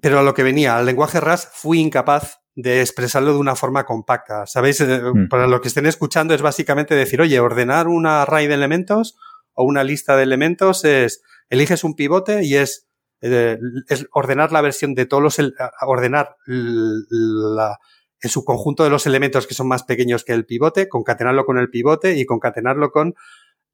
pero 0.00 0.20
a 0.20 0.22
lo 0.22 0.34
que 0.34 0.44
venía, 0.44 0.76
al 0.76 0.86
lenguaje 0.86 1.18
RAS 1.18 1.50
fui 1.52 1.80
incapaz 1.80 2.41
de 2.54 2.80
expresarlo 2.80 3.32
de 3.32 3.38
una 3.38 3.56
forma 3.56 3.84
compacta. 3.84 4.46
¿Sabéis? 4.46 4.80
Eh, 4.80 5.00
mm. 5.02 5.28
Para 5.28 5.46
lo 5.46 5.60
que 5.60 5.68
estén 5.68 5.86
escuchando 5.86 6.34
es 6.34 6.42
básicamente 6.42 6.94
decir, 6.94 7.20
oye, 7.20 7.40
ordenar 7.40 7.88
una 7.88 8.22
array 8.22 8.46
de 8.46 8.54
elementos 8.54 9.16
o 9.54 9.64
una 9.64 9.84
lista 9.84 10.16
de 10.16 10.22
elementos 10.22 10.84
es, 10.84 11.22
eliges 11.50 11.84
un 11.84 11.94
pivote 11.94 12.44
y 12.44 12.56
es, 12.56 12.88
eh, 13.20 13.58
es 13.88 14.06
ordenar 14.12 14.52
la 14.52 14.60
versión 14.60 14.94
de 14.94 15.06
todos 15.06 15.22
los, 15.22 15.54
ordenar 15.80 16.36
la, 16.46 17.78
el 18.20 18.30
subconjunto 18.30 18.84
de 18.84 18.90
los 18.90 19.06
elementos 19.06 19.46
que 19.46 19.54
son 19.54 19.68
más 19.68 19.82
pequeños 19.82 20.24
que 20.24 20.32
el 20.32 20.46
pivote, 20.46 20.88
concatenarlo 20.88 21.44
con 21.44 21.58
el 21.58 21.70
pivote 21.70 22.16
y 22.16 22.24
concatenarlo 22.24 22.90
con 22.90 23.14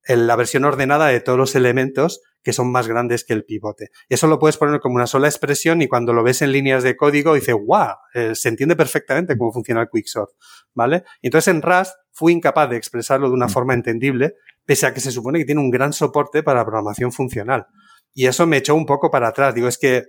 la 0.09 0.37
versión 0.37 0.65
ordenada 0.65 1.09
de 1.09 1.21
todos 1.21 1.39
los 1.39 1.55
elementos 1.55 2.23
que 2.43 2.53
son 2.53 2.73
más 2.73 2.89
grandes 2.89 3.25
que 3.25 3.35
el 3.35 3.45
pivote. 3.45 3.91
Eso 4.09 4.27
lo 4.27 4.39
puedes 4.39 4.57
poner 4.57 4.81
como 4.81 4.95
una 4.95 5.07
sola 5.07 5.29
expresión 5.29 5.83
y 5.83 5.89
cuando 5.89 6.13
lo 6.13 6.23
ves 6.23 6.41
en 6.41 6.53
líneas 6.53 6.83
de 6.83 6.97
código 6.97 7.35
dices, 7.35 7.55
wow, 7.55 7.95
eh, 8.15 8.35
se 8.35 8.49
entiende 8.49 8.75
perfectamente 8.75 9.37
cómo 9.37 9.53
funciona 9.53 9.83
el 9.83 9.89
quicksort, 9.93 10.31
¿vale? 10.75 11.05
entonces 11.21 11.53
en 11.53 11.61
Rust 11.63 11.93
fui 12.13 12.33
incapaz 12.33 12.71
de 12.71 12.77
expresarlo 12.77 13.29
de 13.29 13.35
una 13.35 13.47
mm. 13.47 13.51
forma 13.51 13.75
entendible, 13.75 14.35
pese 14.65 14.87
a 14.87 14.95
que 14.95 15.01
se 15.01 15.13
supone 15.13 15.39
que 15.39 15.45
tiene 15.45 15.61
un 15.61 15.71
gran 15.71 15.93
soporte 15.93 16.43
para 16.43 16.65
programación 16.65 17.13
funcional. 17.13 17.67
Y 18.15 18.27
eso 18.27 18.47
me 18.47 18.57
echó 18.57 18.75
un 18.75 18.87
poco 18.87 19.11
para 19.11 19.29
atrás. 19.29 19.55
Digo, 19.55 19.69
es 19.69 19.79
que, 19.79 20.07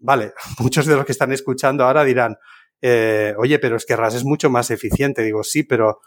vale, 0.00 0.32
muchos 0.58 0.86
de 0.86 0.96
los 0.96 1.04
que 1.04 1.12
están 1.12 1.32
escuchando 1.32 1.84
ahora 1.84 2.02
dirán, 2.02 2.36
eh, 2.82 3.34
oye, 3.38 3.58
pero 3.58 3.76
es 3.76 3.86
que 3.86 3.94
Rust 3.94 4.16
es 4.16 4.24
mucho 4.24 4.50
más 4.50 4.70
eficiente. 4.70 5.22
Digo, 5.22 5.44
sí, 5.44 5.62
pero 5.62 6.00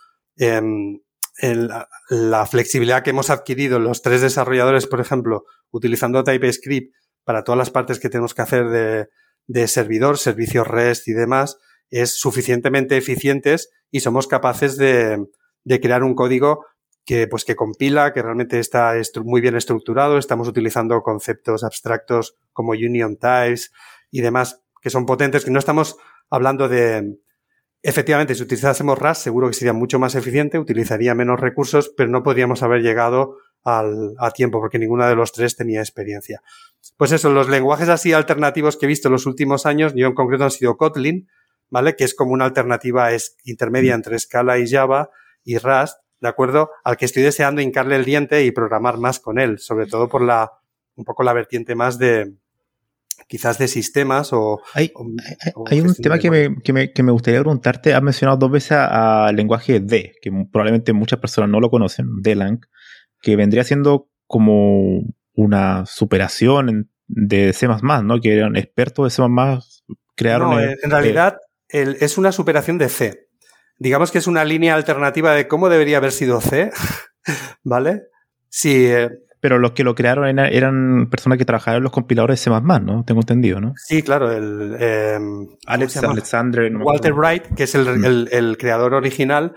em, 1.39 1.67
la 2.09 2.45
flexibilidad 2.45 3.03
que 3.03 3.11
hemos 3.11 3.29
adquirido 3.29 3.79
los 3.79 4.01
tres 4.01 4.21
desarrolladores, 4.21 4.87
por 4.87 4.99
ejemplo, 4.99 5.45
utilizando 5.71 6.23
TypeScript 6.23 6.95
para 7.23 7.43
todas 7.43 7.57
las 7.57 7.71
partes 7.71 7.99
que 7.99 8.09
tenemos 8.09 8.33
que 8.33 8.41
hacer 8.41 8.69
de, 8.69 9.07
de 9.47 9.67
servidor, 9.67 10.17
servicios 10.17 10.67
REST 10.67 11.07
y 11.09 11.13
demás, 11.13 11.57
es 11.89 12.17
suficientemente 12.19 12.97
eficientes 12.97 13.69
y 13.91 14.01
somos 14.01 14.27
capaces 14.27 14.77
de, 14.77 15.25
de 15.63 15.79
crear 15.79 16.03
un 16.03 16.15
código 16.15 16.65
que, 17.05 17.27
pues, 17.27 17.45
que 17.45 17.55
compila, 17.55 18.13
que 18.13 18.21
realmente 18.21 18.59
está 18.59 18.93
muy 19.23 19.39
bien 19.39 19.55
estructurado. 19.55 20.17
Estamos 20.17 20.47
utilizando 20.47 21.01
conceptos 21.01 21.63
abstractos 21.63 22.35
como 22.51 22.71
union 22.71 23.17
types 23.17 23.71
y 24.11 24.21
demás 24.21 24.61
que 24.81 24.89
son 24.89 25.05
potentes, 25.05 25.45
que 25.45 25.51
no 25.51 25.59
estamos 25.59 25.97
hablando 26.29 26.67
de, 26.67 27.17
Efectivamente, 27.87 28.35
si 28.35 28.43
utilizásemos 28.43 28.99
RAS, 28.99 29.19
seguro 29.19 29.47
que 29.47 29.53
sería 29.53 29.71
mucho 29.71 29.97
más 29.97 30.13
eficiente, 30.13 30.59
utilizaría 30.59 31.15
menos 31.15 31.39
recursos, 31.39 31.89
pero 31.95 32.09
no 32.09 32.21
podríamos 32.21 32.61
haber 32.61 32.81
llegado 32.81 33.37
al, 33.63 34.13
a 34.19 34.31
tiempo 34.31 34.59
porque 34.59 34.77
ninguno 34.77 35.07
de 35.07 35.15
los 35.15 35.31
tres 35.31 35.55
tenía 35.55 35.79
experiencia. 35.79 36.41
Pues 36.97 37.13
eso, 37.13 37.29
los 37.29 37.47
lenguajes 37.47 37.87
así 37.87 38.11
alternativos 38.11 38.75
que 38.75 38.87
he 38.87 38.89
visto 38.89 39.07
en 39.07 39.13
los 39.13 39.25
últimos 39.25 39.65
años, 39.65 39.93
yo 39.95 40.05
en 40.05 40.15
concreto 40.15 40.43
han 40.43 40.51
sido 40.51 40.75
Kotlin, 40.75 41.29
¿vale? 41.69 41.95
Que 41.95 42.03
es 42.03 42.13
como 42.13 42.33
una 42.33 42.43
alternativa 42.43 43.13
es, 43.13 43.37
intermedia 43.45 43.95
entre 43.95 44.19
Scala 44.19 44.59
y 44.59 44.69
Java 44.69 45.09
y 45.45 45.57
Rust, 45.57 45.95
¿de 46.19 46.27
acuerdo? 46.27 46.71
Al 46.83 46.97
que 46.97 47.05
estoy 47.05 47.23
deseando 47.23 47.61
hincarle 47.61 47.95
el 47.95 48.03
diente 48.03 48.43
y 48.43 48.51
programar 48.51 48.97
más 48.97 49.21
con 49.21 49.39
él, 49.39 49.59
sobre 49.59 49.85
todo 49.85 50.09
por 50.09 50.21
la, 50.23 50.51
un 50.97 51.05
poco 51.05 51.23
la 51.23 51.31
vertiente 51.31 51.73
más 51.73 51.97
de, 51.97 52.33
quizás 53.27 53.57
de 53.57 53.67
sistemas 53.67 54.31
o... 54.31 54.61
Hay, 54.73 54.91
hay, 55.69 55.81
un 55.81 55.93
tema 55.95 56.19
que 56.19 56.31
me, 56.31 56.55
que, 56.63 56.73
me, 56.73 56.93
que 56.93 57.03
me, 57.03 57.11
gustaría 57.11 57.39
preguntarte. 57.39 57.93
Has 57.93 58.03
mencionado 58.03 58.37
dos 58.37 58.51
veces 58.51 58.73
al 58.73 59.35
lenguaje 59.35 59.79
D, 59.79 60.13
que 60.21 60.31
probablemente 60.51 60.93
muchas 60.93 61.19
personas 61.19 61.49
no 61.49 61.59
lo 61.59 61.69
conocen, 61.69 62.21
D-Lang, 62.21 62.59
que 63.21 63.35
vendría 63.35 63.63
siendo 63.63 64.09
como 64.25 65.01
una 65.33 65.85
superación 65.85 66.89
de 67.07 67.53
C++, 67.53 67.67
¿no? 67.67 68.21
Que 68.21 68.33
eran 68.33 68.55
expertos 68.55 69.05
de 69.05 69.23
C++, 69.23 69.29
crearon... 70.15 70.51
No, 70.51 70.59
en 70.61 70.91
realidad 70.91 71.37
es 71.69 72.17
una 72.17 72.31
superación 72.31 72.77
de 72.77 72.89
C. 72.89 73.27
Digamos 73.79 74.11
que 74.11 74.17
es 74.17 74.27
una 74.27 74.43
línea 74.43 74.75
alternativa 74.75 75.33
de 75.33 75.47
cómo 75.47 75.69
debería 75.69 75.97
haber 75.97 76.11
sido 76.11 76.41
C, 76.41 76.71
¿vale? 77.63 78.03
Si, 78.49 78.87
eh, 78.87 79.09
pero 79.39 79.59
los 79.59 79.71
que 79.71 79.83
lo 79.83 79.95
crearon 79.95 80.39
eran, 80.39 81.09
personas 81.09 81.37
que 81.37 81.45
trabajaban 81.45 81.77
en 81.77 81.83
los 81.83 81.91
compiladores 81.91 82.43
de 82.43 82.51
C++, 82.51 82.61
¿no? 82.81 83.03
Tengo 83.05 83.21
entendido, 83.21 83.61
¿no? 83.61 83.73
Sí, 83.75 84.01
claro. 84.01 84.31
El, 84.31 84.75
em, 84.79 85.47
Alex, 85.65 85.97
Alexander... 85.97 86.75
Walter 86.75 87.13
Wright, 87.13 87.43
que 87.55 87.63
es 87.63 87.75
mm. 87.75 88.05
el, 88.05 88.29
el, 88.31 88.57
creador 88.57 88.93
original, 88.93 89.53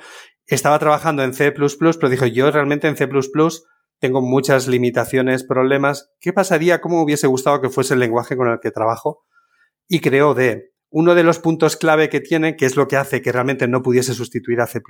estaba 0.46 0.78
trabajando 0.78 1.22
en 1.22 1.32
C++, 1.32 1.52
pero 1.52 2.08
dijo, 2.10 2.26
yo 2.26 2.50
realmente 2.50 2.88
en 2.88 2.96
C++ 2.96 3.08
tengo 4.00 4.22
muchas 4.22 4.66
limitaciones, 4.66 5.44
problemas. 5.44 6.10
¿Qué 6.20 6.32
pasaría? 6.32 6.80
¿Cómo 6.80 7.02
hubiese 7.02 7.26
gustado 7.26 7.60
que 7.60 7.68
fuese 7.68 7.94
el 7.94 8.00
lenguaje 8.00 8.36
con 8.36 8.48
el 8.48 8.58
que 8.60 8.70
trabajo? 8.70 9.24
Y 9.88 10.00
creó 10.00 10.34
D. 10.34 10.72
Uno 10.88 11.14
de 11.14 11.22
los 11.22 11.38
puntos 11.38 11.76
clave 11.76 12.08
que 12.08 12.20
tiene, 12.20 12.56
que 12.56 12.66
es 12.66 12.76
lo 12.76 12.88
que 12.88 12.96
hace 12.96 13.22
que 13.22 13.30
realmente 13.30 13.68
no 13.68 13.82
pudiese 13.82 14.14
sustituir 14.14 14.60
a 14.60 14.66
C++, 14.66 14.80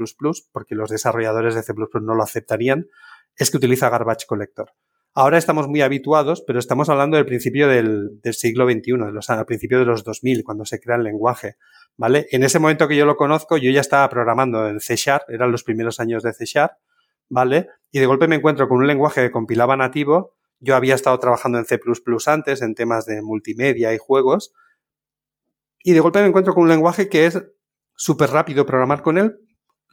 porque 0.52 0.74
los 0.74 0.90
desarrolladores 0.90 1.54
de 1.54 1.62
C++ 1.62 1.74
no 2.00 2.14
lo 2.14 2.22
aceptarían, 2.22 2.86
es 3.42 3.50
que 3.50 3.56
utiliza 3.56 3.88
Garbage 3.88 4.26
Collector. 4.26 4.72
Ahora 5.14 5.38
estamos 5.38 5.66
muy 5.66 5.80
habituados, 5.80 6.44
pero 6.46 6.58
estamos 6.58 6.88
hablando 6.88 7.16
del 7.16 7.26
principio 7.26 7.66
del, 7.66 8.20
siglo 8.32 8.70
XXI, 8.70 8.92
de 8.92 9.12
los, 9.12 9.28
al 9.30 9.44
principio 9.44 9.78
de 9.78 9.84
los 9.84 10.04
2000, 10.04 10.44
cuando 10.44 10.64
se 10.64 10.78
crea 10.78 10.96
el 10.96 11.02
lenguaje, 11.02 11.56
¿vale? 11.96 12.26
En 12.30 12.44
ese 12.44 12.58
momento 12.58 12.86
que 12.86 12.96
yo 12.96 13.06
lo 13.06 13.16
conozco, 13.16 13.56
yo 13.56 13.70
ya 13.70 13.80
estaba 13.80 14.08
programando 14.08 14.68
en 14.68 14.78
C 14.78 14.94
Sharp, 14.94 15.28
eran 15.30 15.50
los 15.50 15.64
primeros 15.64 15.98
años 15.98 16.22
de 16.22 16.32
C 16.32 16.44
Sharp, 16.44 16.72
¿vale? 17.28 17.68
Y 17.90 17.98
de 17.98 18.06
golpe 18.06 18.28
me 18.28 18.36
encuentro 18.36 18.68
con 18.68 18.78
un 18.78 18.86
lenguaje 18.86 19.22
que 19.22 19.30
compilaba 19.32 19.76
nativo, 19.76 20.36
yo 20.60 20.76
había 20.76 20.94
estado 20.94 21.18
trabajando 21.18 21.58
en 21.58 21.64
C++ 21.64 21.80
antes, 22.26 22.62
en 22.62 22.74
temas 22.74 23.06
de 23.06 23.20
multimedia 23.22 23.92
y 23.92 23.98
juegos, 23.98 24.52
y 25.82 25.92
de 25.92 26.00
golpe 26.00 26.20
me 26.20 26.28
encuentro 26.28 26.54
con 26.54 26.64
un 26.64 26.68
lenguaje 26.68 27.08
que 27.08 27.26
es 27.26 27.42
súper 27.96 28.30
rápido 28.30 28.64
programar 28.64 29.02
con 29.02 29.18
él, 29.18 29.38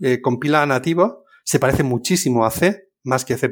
eh, 0.02 0.22
compila 0.22 0.66
nativo, 0.66 1.24
se 1.44 1.60
parece 1.60 1.84
muchísimo 1.84 2.46
a 2.46 2.52
C, 2.52 2.87
más 3.08 3.26
que 3.26 3.38
C++, 3.38 3.50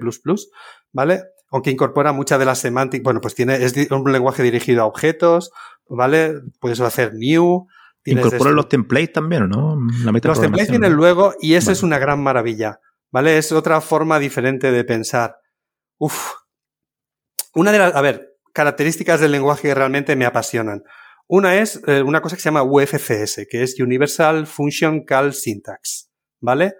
¿vale? 0.92 1.24
aunque 1.52 1.72
incorpora 1.72 2.12
mucha 2.12 2.38
de 2.38 2.46
la 2.46 2.56
semántica, 2.56 3.04
bueno, 3.04 3.22
pues 3.22 3.36
tiene, 3.36 3.64
es 3.64 3.74
un 3.92 4.12
lenguaje 4.12 4.44
dirigido 4.44 4.82
a 4.82 4.86
objetos, 4.86 5.52
¿vale? 5.88 6.42
Puedes 6.60 6.82
hacer 6.82 7.14
new. 7.14 7.68
Incorpora 8.04 8.52
los 8.52 8.68
templates 8.68 9.14
también, 9.14 9.50
¿no? 9.50 9.78
los 10.04 10.40
templates 10.40 10.70
vienen 10.70 10.94
luego 10.94 11.34
y 11.40 11.56
esa 11.56 11.72
es 11.72 11.82
una 11.82 11.98
gran 11.98 12.22
maravilla, 12.22 12.80
¿vale? 13.12 13.38
Es 13.38 13.52
otra 13.52 13.82
forma 13.82 14.20
diferente 14.20 14.72
de 14.72 14.84
pensar. 14.84 15.38
Uf. 15.98 16.34
Una 17.54 17.72
de 17.72 17.80
las, 17.80 17.96
a 17.96 18.02
ver, 18.02 18.36
características 18.54 19.22
del 19.22 19.32
lenguaje 19.32 19.70
que 19.70 19.74
realmente 19.74 20.16
me 20.16 20.26
apasionan. 20.26 20.84
Una 21.28 21.56
es 21.56 21.82
eh, 21.88 22.04
una 22.04 22.22
cosa 22.22 22.36
que 22.36 22.42
se 22.42 22.50
llama 22.50 22.64
UFCS, 22.64 23.48
que 23.50 23.64
es 23.64 23.80
Universal 23.80 24.46
Function 24.46 25.04
Call 25.04 25.34
Syntax, 25.34 26.12
¿vale? 26.42 26.76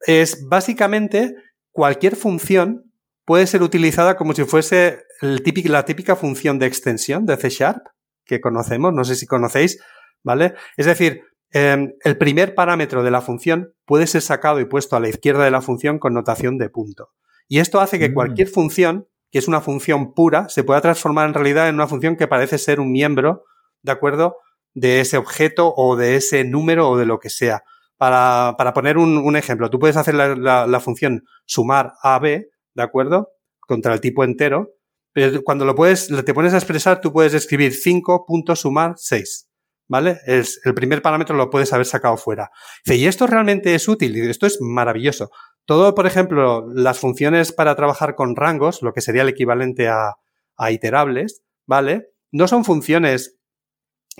Es 0.00 0.48
básicamente 0.48 1.36
cualquier 1.80 2.14
función 2.14 2.92
puede 3.24 3.46
ser 3.46 3.62
utilizada 3.62 4.14
como 4.18 4.34
si 4.34 4.44
fuese 4.44 4.98
el 5.22 5.42
típico, 5.42 5.70
la 5.70 5.86
típica 5.86 6.14
función 6.14 6.58
de 6.58 6.66
extensión 6.66 7.24
de 7.24 7.38
C 7.38 7.48
Sharp 7.48 7.86
que 8.26 8.42
conocemos, 8.42 8.92
no 8.92 9.02
sé 9.02 9.14
si 9.14 9.26
conocéis, 9.26 9.80
¿vale? 10.22 10.52
Es 10.76 10.84
decir, 10.84 11.22
em, 11.52 11.94
el 12.04 12.18
primer 12.18 12.54
parámetro 12.54 13.02
de 13.02 13.10
la 13.10 13.22
función 13.22 13.72
puede 13.86 14.06
ser 14.06 14.20
sacado 14.20 14.60
y 14.60 14.66
puesto 14.66 14.94
a 14.94 15.00
la 15.00 15.08
izquierda 15.08 15.42
de 15.42 15.50
la 15.50 15.62
función 15.62 15.98
con 15.98 16.12
notación 16.12 16.58
de 16.58 16.68
punto. 16.68 17.12
Y 17.48 17.60
esto 17.60 17.80
hace 17.80 17.98
que 17.98 18.10
mm. 18.10 18.14
cualquier 18.14 18.48
función, 18.48 19.06
que 19.32 19.38
es 19.38 19.48
una 19.48 19.62
función 19.62 20.12
pura, 20.12 20.50
se 20.50 20.64
pueda 20.64 20.82
transformar 20.82 21.28
en 21.28 21.34
realidad 21.34 21.70
en 21.70 21.76
una 21.76 21.86
función 21.86 22.16
que 22.16 22.28
parece 22.28 22.58
ser 22.58 22.78
un 22.78 22.92
miembro, 22.92 23.44
¿de 23.80 23.92
acuerdo? 23.92 24.36
De 24.74 25.00
ese 25.00 25.16
objeto 25.16 25.72
o 25.74 25.96
de 25.96 26.16
ese 26.16 26.44
número 26.44 26.90
o 26.90 26.98
de 26.98 27.06
lo 27.06 27.18
que 27.20 27.30
sea. 27.30 27.62
Para, 28.00 28.54
para 28.56 28.72
poner 28.72 28.96
un, 28.96 29.36
ejemplo, 29.36 29.68
tú 29.68 29.78
puedes 29.78 29.98
hacer 29.98 30.14
la, 30.14 30.66
la 30.66 30.80
función 30.80 31.22
sumar 31.44 31.92
a 32.02 32.18
b 32.18 32.48
¿de 32.74 32.82
acuerdo? 32.82 33.32
Contra 33.60 33.92
el 33.92 34.00
tipo 34.00 34.24
entero. 34.24 34.74
Pero 35.12 35.42
cuando 35.42 35.64
lo 35.66 35.74
puedes, 35.74 36.08
te 36.24 36.34
pones 36.34 36.54
a 36.54 36.56
expresar, 36.56 37.02
tú 37.02 37.12
puedes 37.12 37.34
escribir 37.34 37.74
5 37.74 38.24
puntos 38.26 38.60
sumar 38.60 38.94
6. 38.96 39.48
¿Vale? 39.86 40.18
El 40.24 40.74
primer 40.74 41.02
parámetro 41.02 41.36
lo 41.36 41.50
puedes 41.50 41.72
haber 41.72 41.84
sacado 41.84 42.16
fuera. 42.16 42.50
y 42.86 43.06
esto 43.06 43.26
realmente 43.26 43.74
es 43.74 43.86
útil 43.86 44.16
y 44.16 44.30
esto 44.30 44.46
es 44.46 44.58
maravilloso. 44.60 45.30
Todo, 45.66 45.94
por 45.94 46.06
ejemplo, 46.06 46.66
las 46.72 46.98
funciones 47.00 47.52
para 47.52 47.74
trabajar 47.74 48.14
con 48.14 48.34
rangos, 48.34 48.82
lo 48.82 48.92
que 48.92 49.00
sería 49.00 49.22
el 49.22 49.28
equivalente 49.28 49.88
a, 49.88 50.14
a 50.56 50.70
iterables, 50.70 51.42
¿vale? 51.66 52.12
No 52.30 52.46
son 52.46 52.64
funciones 52.64 53.40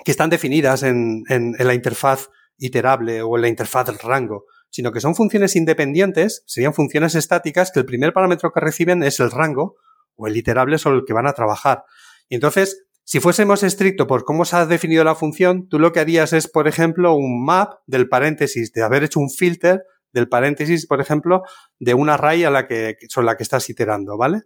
que 0.03 0.11
están 0.11 0.29
definidas 0.29 0.83
en, 0.83 1.23
en, 1.29 1.55
la 1.57 1.73
interfaz 1.73 2.27
iterable 2.61 3.21
o 3.21 3.35
en 3.35 3.41
la 3.41 3.47
interfaz 3.49 3.89
rango, 4.01 4.45
sino 4.69 4.91
que 4.91 5.01
son 5.01 5.15
funciones 5.15 5.55
independientes, 5.57 6.43
serían 6.45 6.73
funciones 6.73 7.15
estáticas 7.15 7.71
que 7.71 7.79
el 7.79 7.85
primer 7.85 8.13
parámetro 8.13 8.51
que 8.53 8.61
reciben 8.61 9.03
es 9.03 9.19
el 9.19 9.31
rango 9.31 9.75
o 10.15 10.27
el 10.27 10.37
iterable 10.37 10.77
sobre 10.77 10.97
el 10.97 11.03
que 11.05 11.13
van 11.13 11.27
a 11.27 11.33
trabajar. 11.33 11.83
Y 12.29 12.35
entonces, 12.35 12.85
si 13.03 13.19
fuésemos 13.19 13.63
estricto 13.63 14.07
por 14.07 14.23
cómo 14.23 14.45
se 14.45 14.55
ha 14.55 14.65
definido 14.65 15.03
la 15.03 15.15
función, 15.15 15.67
tú 15.67 15.79
lo 15.79 15.91
que 15.91 15.99
harías 15.99 16.31
es, 16.33 16.47
por 16.47 16.67
ejemplo, 16.67 17.15
un 17.15 17.43
map 17.43 17.73
del 17.87 18.07
paréntesis, 18.07 18.71
de 18.71 18.83
haber 18.83 19.03
hecho 19.03 19.19
un 19.19 19.29
filter 19.29 19.83
del 20.13 20.29
paréntesis, 20.29 20.87
por 20.87 21.01
ejemplo, 21.01 21.41
de 21.79 21.95
una 21.95 22.13
array 22.13 22.43
a 22.43 22.51
la 22.51 22.67
que, 22.67 22.95
sobre 23.09 23.25
la 23.25 23.37
que 23.37 23.43
estás 23.43 23.69
iterando, 23.69 24.17
¿vale? 24.17 24.41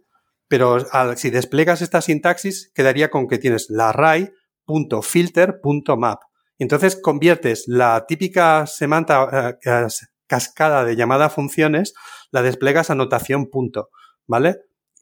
Pero 0.48 0.78
si 1.16 1.30
desplegas 1.30 1.82
esta 1.82 2.00
sintaxis, 2.00 2.72
quedaría 2.74 3.10
con 3.10 3.28
que 3.28 3.38
tienes 3.38 3.66
la 3.68 3.90
array.filter.map. 3.90 6.20
Entonces 6.58 6.98
conviertes 7.00 7.64
la 7.66 8.06
típica 8.06 8.66
semanta, 8.66 9.58
eh, 9.64 9.86
cascada 10.26 10.84
de 10.84 10.96
llamada 10.96 11.26
a 11.26 11.30
funciones, 11.30 11.94
la 12.30 12.42
desplegas 12.42 12.90
a 12.90 12.94
notación 12.94 13.46
punto, 13.46 13.90
¿vale? 14.26 14.56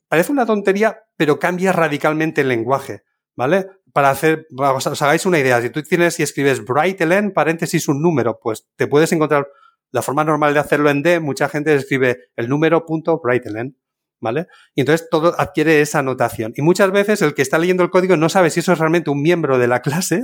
Parece 0.08 0.32
una 0.32 0.46
tontería, 0.46 1.02
pero 1.16 1.38
cambia 1.38 1.72
radicalmente 1.72 2.42
el 2.42 2.48
lenguaje, 2.48 3.02
¿vale? 3.36 3.66
Para 3.92 4.10
hacer, 4.10 4.46
os 4.56 5.02
hagáis 5.02 5.24
una 5.26 5.38
idea, 5.38 5.62
si 5.62 5.70
tú 5.70 5.82
tienes 5.82 6.18
y 6.20 6.24
escribes 6.24 6.64
brightlen, 6.64 7.32
paréntesis, 7.32 7.88
un 7.88 8.02
número, 8.02 8.38
pues 8.42 8.66
te 8.76 8.86
puedes 8.86 9.12
encontrar 9.12 9.48
la 9.92 10.02
forma 10.02 10.24
normal 10.24 10.54
de 10.54 10.60
hacerlo 10.60 10.90
en 10.90 11.02
D, 11.02 11.20
mucha 11.20 11.48
gente 11.48 11.74
escribe 11.74 12.18
el 12.36 12.48
número 12.48 12.84
punto 12.84 13.20
brightlen, 13.22 13.78
¿vale? 14.20 14.48
Y 14.74 14.80
entonces 14.80 15.08
todo 15.08 15.34
adquiere 15.38 15.80
esa 15.80 16.02
notación. 16.02 16.52
Y 16.56 16.62
muchas 16.62 16.90
veces 16.90 17.22
el 17.22 17.34
que 17.34 17.42
está 17.42 17.58
leyendo 17.58 17.84
el 17.84 17.90
código 17.90 18.16
no 18.16 18.28
sabe 18.28 18.50
si 18.50 18.60
eso 18.60 18.72
es 18.72 18.78
realmente 18.78 19.10
un 19.10 19.22
miembro 19.22 19.58
de 19.58 19.68
la 19.68 19.82
clase 19.82 20.22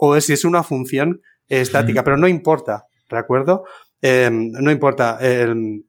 o 0.00 0.18
si 0.20 0.32
es 0.32 0.44
una 0.44 0.62
función 0.62 1.20
estática, 1.46 2.02
pero 2.02 2.16
no 2.16 2.26
importa, 2.26 2.86
¿de 3.08 3.18
acuerdo? 3.18 3.64
Em, 4.00 4.50
no 4.52 4.70
importa. 4.70 5.18
Em, 5.20 5.82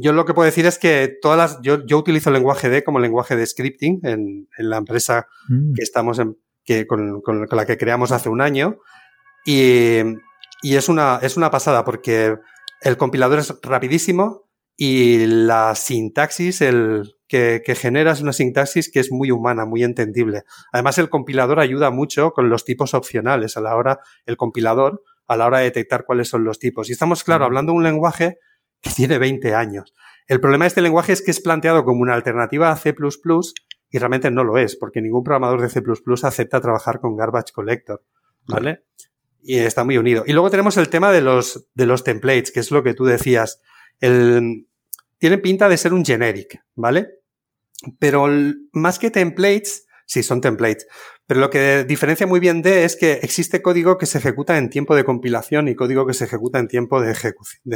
yo 0.00 0.12
lo 0.14 0.24
que 0.24 0.32
puedo 0.32 0.46
decir 0.46 0.64
es 0.64 0.78
que 0.78 1.12
todas 1.20 1.36
las, 1.36 1.60
yo, 1.60 1.84
yo 1.84 1.98
utilizo 1.98 2.30
el 2.30 2.34
lenguaje 2.34 2.70
D 2.70 2.82
como 2.82 3.00
lenguaje 3.00 3.36
de 3.36 3.44
scripting 3.44 4.00
en, 4.02 4.48
en 4.56 4.70
la 4.70 4.78
empresa 4.78 5.26
mm. 5.48 5.74
que 5.74 5.82
estamos 5.82 6.18
en, 6.20 6.38
que, 6.64 6.86
con, 6.86 7.20
con, 7.20 7.46
la 7.50 7.66
que 7.66 7.76
creamos 7.76 8.12
hace 8.12 8.30
un 8.30 8.40
año. 8.40 8.78
Y, 9.44 9.98
y 10.62 10.76
es 10.76 10.88
una, 10.88 11.18
es 11.20 11.36
una 11.36 11.50
pasada 11.50 11.84
porque 11.84 12.36
el 12.80 12.96
compilador 12.96 13.40
es 13.40 13.52
rapidísimo 13.62 14.48
y 14.74 15.26
la 15.26 15.74
sintaxis 15.74 16.62
el, 16.62 17.14
que, 17.34 17.62
que 17.64 17.74
genera 17.74 18.12
es 18.12 18.20
una 18.20 18.32
sintaxis 18.32 18.88
que 18.92 19.00
es 19.00 19.10
muy 19.10 19.32
humana, 19.32 19.64
muy 19.64 19.82
entendible. 19.82 20.44
Además, 20.72 20.98
el 20.98 21.08
compilador 21.08 21.58
ayuda 21.58 21.90
mucho 21.90 22.30
con 22.30 22.48
los 22.48 22.64
tipos 22.64 22.94
opcionales. 22.94 23.56
A 23.56 23.60
la 23.60 23.74
hora, 23.74 23.98
el 24.24 24.36
compilador 24.36 25.02
a 25.26 25.36
la 25.36 25.46
hora 25.46 25.58
de 25.58 25.64
detectar 25.64 26.04
cuáles 26.04 26.28
son 26.28 26.44
los 26.44 26.60
tipos. 26.60 26.88
Y 26.88 26.92
estamos, 26.92 27.24
claro, 27.24 27.44
hablando 27.44 27.72
de 27.72 27.78
un 27.78 27.82
lenguaje 27.82 28.38
que 28.80 28.90
tiene 28.90 29.18
20 29.18 29.52
años. 29.52 29.92
El 30.28 30.38
problema 30.38 30.64
de 30.64 30.68
este 30.68 30.80
lenguaje 30.80 31.12
es 31.12 31.22
que 31.22 31.32
es 31.32 31.40
planteado 31.40 31.84
como 31.84 32.02
una 32.02 32.14
alternativa 32.14 32.70
a 32.70 32.76
C++ 32.76 32.94
y 33.90 33.98
realmente 33.98 34.30
no 34.30 34.44
lo 34.44 34.56
es, 34.56 34.76
porque 34.76 35.02
ningún 35.02 35.24
programador 35.24 35.60
de 35.60 35.70
C++ 35.70 35.82
acepta 36.22 36.60
trabajar 36.60 37.00
con 37.00 37.16
Garbage 37.16 37.52
Collector, 37.52 38.04
¿vale? 38.46 38.84
Y 39.42 39.56
está 39.56 39.82
muy 39.82 39.98
unido. 39.98 40.22
Y 40.24 40.34
luego 40.34 40.50
tenemos 40.50 40.76
el 40.76 40.88
tema 40.88 41.10
de 41.10 41.20
los, 41.20 41.68
de 41.74 41.86
los 41.86 42.04
templates, 42.04 42.52
que 42.52 42.60
es 42.60 42.70
lo 42.70 42.84
que 42.84 42.94
tú 42.94 43.04
decías. 43.04 43.60
El, 43.98 44.68
tiene 45.18 45.38
pinta 45.38 45.68
de 45.68 45.76
ser 45.76 45.92
un 45.92 46.04
generic, 46.04 46.62
¿vale? 46.76 47.23
Pero 47.98 48.26
más 48.72 48.98
que 48.98 49.10
templates, 49.10 49.86
sí, 50.06 50.22
son 50.22 50.40
templates. 50.40 50.86
Pero 51.26 51.40
lo 51.40 51.50
que 51.50 51.84
diferencia 51.84 52.26
muy 52.26 52.40
bien 52.40 52.62
de 52.62 52.84
es 52.84 52.96
que 52.96 53.14
existe 53.14 53.62
código 53.62 53.98
que 53.98 54.06
se 54.06 54.18
ejecuta 54.18 54.58
en 54.58 54.70
tiempo 54.70 54.94
de 54.94 55.04
compilación 55.04 55.68
y 55.68 55.74
código 55.74 56.06
que 56.06 56.14
se 56.14 56.24
ejecuta 56.24 56.58
en 56.58 56.68
tiempo 56.68 57.00
de 57.00 57.14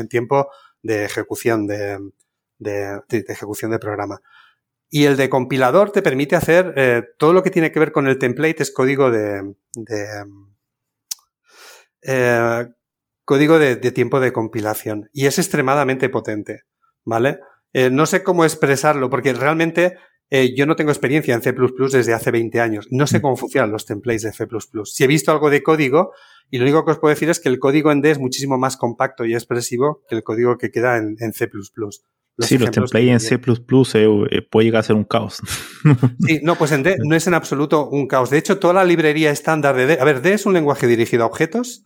tiempo 0.09 0.49
de 0.83 1.05
ejecución 1.05 1.67
de, 1.67 1.99
ejecución 3.09 3.71
de 3.71 3.79
programa. 3.79 4.21
Y 4.91 5.05
el 5.05 5.17
de 5.17 5.29
compilador 5.29 5.93
te 5.93 6.03
permite 6.03 6.37
hacer 6.37 6.73
eh, 6.77 7.03
todo 7.19 7.33
lo 7.33 7.43
que 7.43 7.51
tiene 7.51 7.73
que 7.73 7.81
ver 7.81 7.93
con 7.93 8.07
el 8.07 8.19
template 8.19 8.63
es 8.63 8.71
código 8.71 9.11
de, 9.11 9.55
de 9.75 10.25
eh, 12.03 12.67
código 13.25 13.59
de, 13.59 13.77
tiempo 13.77 14.21
de 14.21 14.33
compilación 14.33 15.11
y 15.13 15.27
es 15.27 15.39
extremadamente 15.39 16.09
potente, 16.09 16.63
¿vale? 17.05 17.41
Eh, 17.73 17.91
no 17.91 18.07
sé 18.07 18.23
cómo 18.23 18.45
expresarlo 18.45 19.11
porque 19.11 19.33
realmente 19.33 19.97
eh, 20.31 20.55
yo 20.55 20.67
no 20.67 20.77
tengo 20.77 20.91
experiencia 20.91 21.35
en 21.35 21.43
C++ 21.43 21.55
desde 21.93 22.13
hace 22.13 22.31
20 22.31 22.61
años. 22.61 22.87
No 22.91 23.07
sé 23.07 23.19
mm. 23.19 23.23
cómo 23.23 23.37
funcionan 23.37 23.71
los 23.71 23.87
templates 23.87 24.23
de 24.23 24.33
C++. 24.33 24.47
Si 24.85 25.05
he 25.05 25.07
visto 25.07 25.33
algo 25.33 25.51
de 25.51 25.63
código, 25.63 26.13
y 26.51 26.59
lo 26.59 26.65
único 26.65 26.85
que 26.85 26.93
os 26.93 26.99
puedo 26.99 27.15
decir 27.15 27.31
es 27.31 27.41
que 27.41 27.49
el 27.49 27.59
código 27.59 27.93
en 27.93 28.01
D 28.01 28.11
es 28.11 28.19
muchísimo 28.19 28.59
más 28.59 28.77
compacto 28.77 29.25
y 29.25 29.35
expresivo 29.35 30.03
que 30.09 30.17
el 30.17 30.23
código 30.23 30.59
que 30.59 30.71
queda 30.71 30.97
en, 30.99 31.17
C++. 31.33 31.49
sí, 32.39 32.59
los 32.59 32.71
templates 32.71 33.09
en 33.09 33.21
C++ 33.21 33.35
eh, 33.37 34.43
puede 34.51 34.65
llegar 34.65 34.81
a 34.81 34.83
ser 34.83 34.97
un 34.97 35.05
caos. 35.05 35.41
sí, 36.27 36.41
no, 36.43 36.57
pues 36.57 36.73
en 36.73 36.83
D 36.83 36.97
no 37.05 37.17
es 37.17 37.27
en 37.27 37.35
absoluto 37.35 37.89
un 37.89 38.07
caos. 38.07 38.31
De 38.31 38.39
hecho, 38.39 38.59
toda 38.59 38.75
la 38.75 38.85
librería 38.85 39.31
estándar 39.31 39.77
de 39.77 39.87
D, 39.87 39.99
a 40.01 40.05
ver, 40.05 40.21
D 40.21 40.35
es 40.35 40.47
un 40.47 40.53
lenguaje 40.53 40.87
dirigido 40.87 41.25
a 41.25 41.27
objetos. 41.27 41.85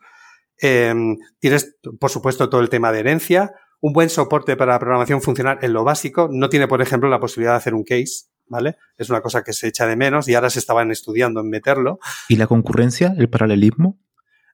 Tienes, 0.59 1.77
por 1.99 2.11
supuesto, 2.11 2.49
todo 2.49 2.61
el 2.61 2.69
tema 2.69 2.93
de 2.93 3.01
herencia, 3.01 3.53
un 3.83 3.93
buen 3.93 4.09
soporte 4.09 4.57
para 4.57 4.73
la 4.73 4.79
programación 4.79 5.21
funcional 5.21 5.59
en 5.61 5.73
lo 5.75 5.85
básico. 5.85 6.29
No 6.31 6.49
tiene, 6.49 6.69
por 6.69 6.81
ejemplo, 6.81 7.11
la 7.11 7.21
posibilidad 7.21 7.53
de 7.53 7.59
hacer 7.59 7.75
un 7.75 7.85
case. 7.85 8.31
¿vale? 8.47 8.77
Es 8.97 9.11
una 9.11 9.21
cosa 9.21 9.43
que 9.43 9.53
se 9.53 9.69
echa 9.69 9.87
de 9.87 9.97
menos 9.97 10.29
y 10.29 10.35
ahora 10.35 10.51
se 10.51 10.59
estaban 10.59 10.91
estudiando 10.91 11.41
en 11.41 11.49
meterlo. 11.49 11.99
¿Y 12.29 12.37
la 12.37 12.47
concurrencia, 12.47 13.15
el 13.19 13.29
paralelismo? 13.29 13.99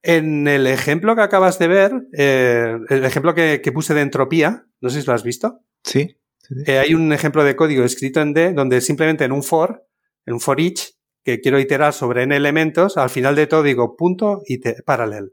En 0.02 0.46
el 0.46 0.66
ejemplo 0.66 1.14
que 1.16 1.22
acabas 1.22 1.59
de 1.59 1.68
ver, 1.68 1.92
eh, 2.16 2.78
el 2.88 3.05
ejemplo 3.05 3.34
que, 3.34 3.60
puse 3.74 3.94
de 3.94 4.00
entropía, 4.00 4.66
no 4.80 4.88
sé 4.88 5.00
si 5.00 5.06
lo 5.06 5.12
has 5.12 5.24
visto. 5.24 5.60
Sí. 5.82 6.16
Eh, 6.66 6.78
hay 6.78 6.94
un 6.94 7.12
ejemplo 7.12 7.44
de 7.44 7.56
código 7.56 7.84
escrito 7.84 8.20
en 8.20 8.32
D 8.32 8.52
donde 8.52 8.80
simplemente 8.80 9.24
en 9.24 9.32
un 9.32 9.42
for, 9.42 9.84
en 10.24 10.34
un 10.34 10.40
for 10.40 10.60
each, 10.60 10.94
que 11.24 11.40
quiero 11.40 11.59
iterar 11.59 11.92
sobre 11.92 12.22
n 12.22 12.34
elementos, 12.34 12.96
al 12.96 13.10
final 13.10 13.34
de 13.34 13.46
todo 13.46 13.62
digo 13.62 13.96
punto 13.96 14.40
y 14.46 14.59
paralel. 14.82 15.32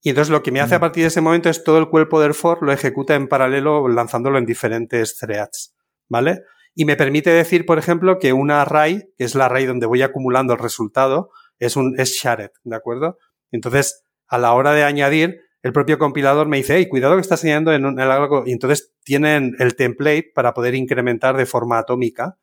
Y 0.00 0.10
entonces 0.10 0.30
lo 0.30 0.42
que 0.42 0.52
me 0.52 0.60
hace 0.60 0.74
a 0.74 0.78
mm. 0.78 0.80
partir 0.80 1.02
de 1.02 1.08
ese 1.08 1.20
momento 1.20 1.50
es 1.50 1.64
todo 1.64 1.78
el 1.78 1.88
cuerpo 1.88 2.20
del 2.20 2.34
for 2.34 2.62
lo 2.62 2.72
ejecuta 2.72 3.14
en 3.14 3.28
paralelo 3.28 3.88
lanzándolo 3.88 4.38
en 4.38 4.46
diferentes 4.46 5.16
threads, 5.16 5.74
¿vale? 6.08 6.42
y 6.78 6.84
me 6.84 6.94
permite 6.94 7.30
decir, 7.30 7.66
por 7.66 7.76
ejemplo, 7.80 8.20
que 8.20 8.32
una 8.32 8.62
array, 8.62 9.10
que 9.18 9.24
es 9.24 9.34
la 9.34 9.46
array 9.46 9.66
donde 9.66 9.86
voy 9.86 10.02
acumulando 10.02 10.52
el 10.52 10.60
resultado, 10.60 11.30
es 11.58 11.74
un 11.74 11.98
es 11.98 12.12
shared, 12.12 12.50
¿de 12.62 12.76
acuerdo? 12.76 13.18
Entonces, 13.50 14.04
a 14.28 14.38
la 14.38 14.52
hora 14.52 14.70
de 14.70 14.84
añadir, 14.84 15.40
el 15.62 15.72
propio 15.72 15.98
compilador 15.98 16.46
me 16.46 16.58
dice, 16.58 16.76
hey, 16.76 16.88
cuidado 16.88 17.16
que 17.16 17.20
estás 17.20 17.42
añadiendo 17.42 17.72
en, 17.72 17.84
un, 17.84 17.98
algo, 17.98 18.44
y 18.46 18.52
entonces 18.52 18.92
tienen 19.02 19.56
el 19.58 19.74
template 19.74 20.30
para 20.32 20.54
poder 20.54 20.76
incrementar 20.76 21.36
de 21.36 21.46
forma 21.46 21.78
atómica. 21.78 22.38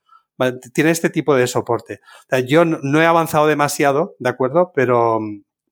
Tiene 0.74 0.92
este 0.92 1.10
tipo 1.10 1.34
de 1.34 1.48
soporte. 1.48 2.02
yo 2.46 2.66
no 2.66 3.02
he 3.02 3.06
avanzado 3.06 3.48
demasiado, 3.48 4.18
¿de 4.20 4.32
acuerdo? 4.32 4.74
Pero, 4.76 5.22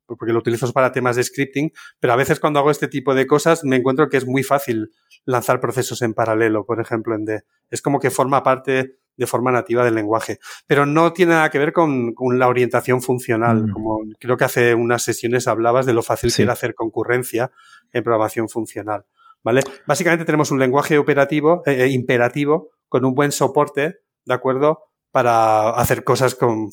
porque 0.05 0.33
lo 0.33 0.39
utilizo 0.39 0.71
para 0.73 0.91
temas 0.91 1.15
de 1.15 1.23
scripting, 1.23 1.71
pero 1.99 2.13
a 2.13 2.15
veces 2.15 2.39
cuando 2.39 2.59
hago 2.59 2.71
este 2.71 2.87
tipo 2.87 3.15
de 3.15 3.27
cosas 3.27 3.63
me 3.63 3.77
encuentro 3.77 4.09
que 4.09 4.17
es 4.17 4.25
muy 4.25 4.43
fácil 4.43 4.91
lanzar 5.25 5.59
procesos 5.59 6.01
en 6.01 6.13
paralelo, 6.13 6.65
por 6.65 6.79
ejemplo, 6.79 7.15
en 7.15 7.25
D. 7.25 7.43
Es 7.69 7.81
como 7.81 7.99
que 7.99 8.09
forma 8.09 8.43
parte 8.43 8.97
de 9.15 9.27
forma 9.27 9.51
nativa 9.51 9.85
del 9.85 9.95
lenguaje. 9.95 10.39
Pero 10.67 10.85
no 10.85 11.13
tiene 11.13 11.33
nada 11.33 11.49
que 11.49 11.59
ver 11.59 11.73
con, 11.73 12.13
la 12.37 12.47
orientación 12.47 13.01
funcional. 13.01 13.63
Mm. 13.63 13.71
Como 13.71 13.99
creo 14.19 14.37
que 14.37 14.45
hace 14.45 14.75
unas 14.75 15.03
sesiones 15.03 15.47
hablabas 15.47 15.85
de 15.85 15.93
lo 15.93 16.03
fácil 16.03 16.33
que 16.33 16.43
era 16.43 16.53
hacer 16.53 16.73
concurrencia 16.75 17.51
en 17.91 18.03
programación 18.03 18.49
funcional. 18.49 19.05
¿Vale? 19.43 19.61
Básicamente 19.85 20.25
tenemos 20.25 20.51
un 20.51 20.59
lenguaje 20.59 20.97
operativo, 20.97 21.63
eh, 21.65 21.83
eh, 21.83 21.87
imperativo, 21.89 22.69
con 22.87 23.03
un 23.03 23.13
buen 23.13 23.33
soporte, 23.33 23.99
¿de 24.23 24.33
acuerdo? 24.33 24.83
Para 25.11 25.71
hacer 25.71 26.05
cosas 26.05 26.33
con 26.35 26.69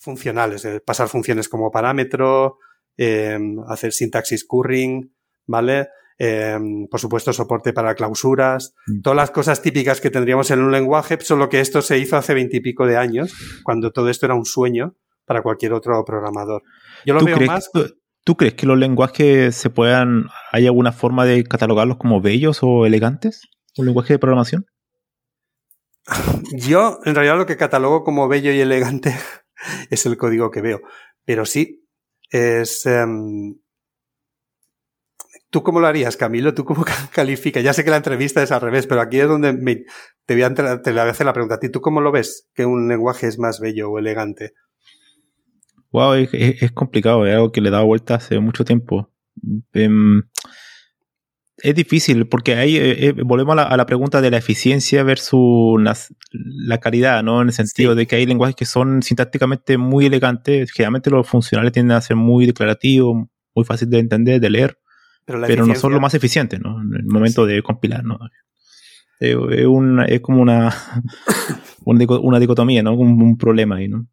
funcionales, 0.00 0.64
eh, 0.66 0.80
pasar 0.80 1.08
funciones 1.08 1.48
como 1.48 1.70
parámetro, 1.70 2.58
hacer 3.68 3.92
sintaxis 3.92 4.44
curring, 4.44 5.14
¿vale? 5.46 5.88
Em, 6.22 6.86
por 6.86 7.00
supuesto, 7.00 7.32
soporte 7.32 7.72
para 7.72 7.94
clausuras, 7.94 8.74
mm. 8.86 9.00
todas 9.00 9.16
las 9.16 9.30
cosas 9.30 9.62
típicas 9.62 10.02
que 10.02 10.10
tendríamos 10.10 10.50
en 10.50 10.60
un 10.60 10.70
lenguaje, 10.70 11.18
solo 11.20 11.48
que 11.48 11.60
esto 11.60 11.80
se 11.80 11.98
hizo 11.98 12.18
hace 12.18 12.34
veintipico 12.34 12.84
de 12.84 12.98
años, 12.98 13.34
cuando 13.64 13.90
todo 13.90 14.10
esto 14.10 14.26
era 14.26 14.34
un 14.34 14.44
sueño 14.44 14.96
para 15.24 15.42
cualquier 15.42 15.72
otro 15.72 16.04
programador. 16.04 16.62
Yo 17.06 17.14
lo 17.14 17.24
veo 17.24 17.40
más. 17.40 17.70
¿Tú 18.22 18.36
crees 18.36 18.52
que 18.52 18.66
los 18.66 18.76
lenguajes 18.76 19.56
se 19.56 19.70
puedan, 19.70 20.26
hay 20.52 20.66
alguna 20.66 20.92
forma 20.92 21.24
de 21.24 21.42
catalogarlos 21.42 21.96
como 21.96 22.20
bellos 22.20 22.58
o 22.60 22.84
elegantes? 22.84 23.48
¿Un 23.78 23.86
lenguaje 23.86 24.12
de 24.12 24.18
programación? 24.18 24.66
Yo, 26.52 26.98
en 27.06 27.14
realidad, 27.14 27.38
lo 27.38 27.46
que 27.46 27.56
catalogo 27.56 28.04
como 28.04 28.28
bello 28.28 28.52
y 28.52 28.60
elegante 28.60 29.16
es 29.90 30.04
el 30.04 30.18
código 30.18 30.50
que 30.50 30.60
veo. 30.60 30.82
Pero 31.24 31.46
sí, 31.46 31.79
es, 32.30 32.86
em, 32.86 33.54
¿Tú 35.50 35.64
cómo 35.64 35.80
lo 35.80 35.88
harías, 35.88 36.16
Camilo? 36.16 36.54
¿Tú 36.54 36.64
cómo 36.64 36.84
calificas? 37.12 37.62
Ya 37.62 37.72
sé 37.72 37.84
que 37.84 37.90
la 37.90 37.96
entrevista 37.96 38.42
es 38.42 38.52
al 38.52 38.60
revés, 38.60 38.86
pero 38.86 39.00
aquí 39.00 39.18
es 39.18 39.28
donde 39.28 39.84
te, 40.24 40.34
voy 40.34 40.42
a 40.42 40.54
te 40.54 41.00
hacer 41.00 41.26
la 41.26 41.32
pregunta 41.32 41.58
ti. 41.58 41.68
¿Tú 41.68 41.80
cómo 41.80 42.00
lo 42.00 42.12
ves 42.12 42.48
que 42.54 42.64
un 42.64 42.88
lenguaje 42.88 43.26
es 43.26 43.38
más 43.38 43.58
bello 43.58 43.90
o 43.90 43.98
elegante? 43.98 44.52
Wow, 45.90 46.14
es, 46.14 46.72
complicado, 46.72 47.26
es 47.26 47.34
algo 47.34 47.50
que 47.50 47.60
le 47.60 47.68
he 47.68 47.72
dado 47.72 47.84
vuelta 47.84 48.14
hace 48.14 48.38
mucho 48.38 48.64
tiempo. 48.64 49.10
Em, 49.72 50.22
es 51.62 51.74
difícil 51.74 52.26
porque 52.26 52.54
ahí 52.54 52.76
eh, 52.76 53.08
eh, 53.08 53.12
volvemos 53.12 53.56
a 53.58 53.76
la, 53.76 53.86
pregunta 53.86 54.20
de 54.20 54.30
la 54.30 54.38
eficiencia 54.38 55.02
versus 55.02 55.80
la, 56.32 56.78
calidad, 56.78 57.22
¿no? 57.22 57.42
En 57.42 57.48
el 57.48 57.54
sentido 57.54 57.94
de 57.94 58.06
que 58.06 58.16
hay 58.16 58.26
lenguajes 58.26 58.56
que 58.56 58.64
son 58.64 59.02
sintácticamente 59.02 59.78
muy 59.78 60.06
elegantes, 60.06 60.72
generalmente 60.72 61.10
los 61.10 61.26
funcionales 61.28 61.72
tienden 61.72 61.96
a 61.96 62.00
ser 62.00 62.16
muy 62.16 62.46
declarativos, 62.46 63.26
muy 63.54 63.64
fácil 63.64 63.90
de 63.90 63.98
entender, 63.98 64.40
de 64.40 64.50
leer, 64.50 64.78
pero, 65.24 65.66
no 65.66 65.74
son 65.74 65.92
los 65.92 66.00
más 66.00 66.14
eficientes, 66.14 66.60
¿no? 66.60 66.80
En 66.80 66.94
el 66.94 67.06
momento 67.06 67.46
de 67.46 67.62
compilar, 67.62 68.04
¿no? 68.04 68.18
Es, 69.20 69.36
es 70.08 70.20
como 70.20 70.40
una, 70.40 70.74
una, 71.84 72.38
dicotomía, 72.38 72.82
¿no? 72.82 72.94
Un, 72.94 73.20
un 73.22 73.36
problema 73.36 73.76
ahí, 73.76 73.88
¿no? 73.88 74.06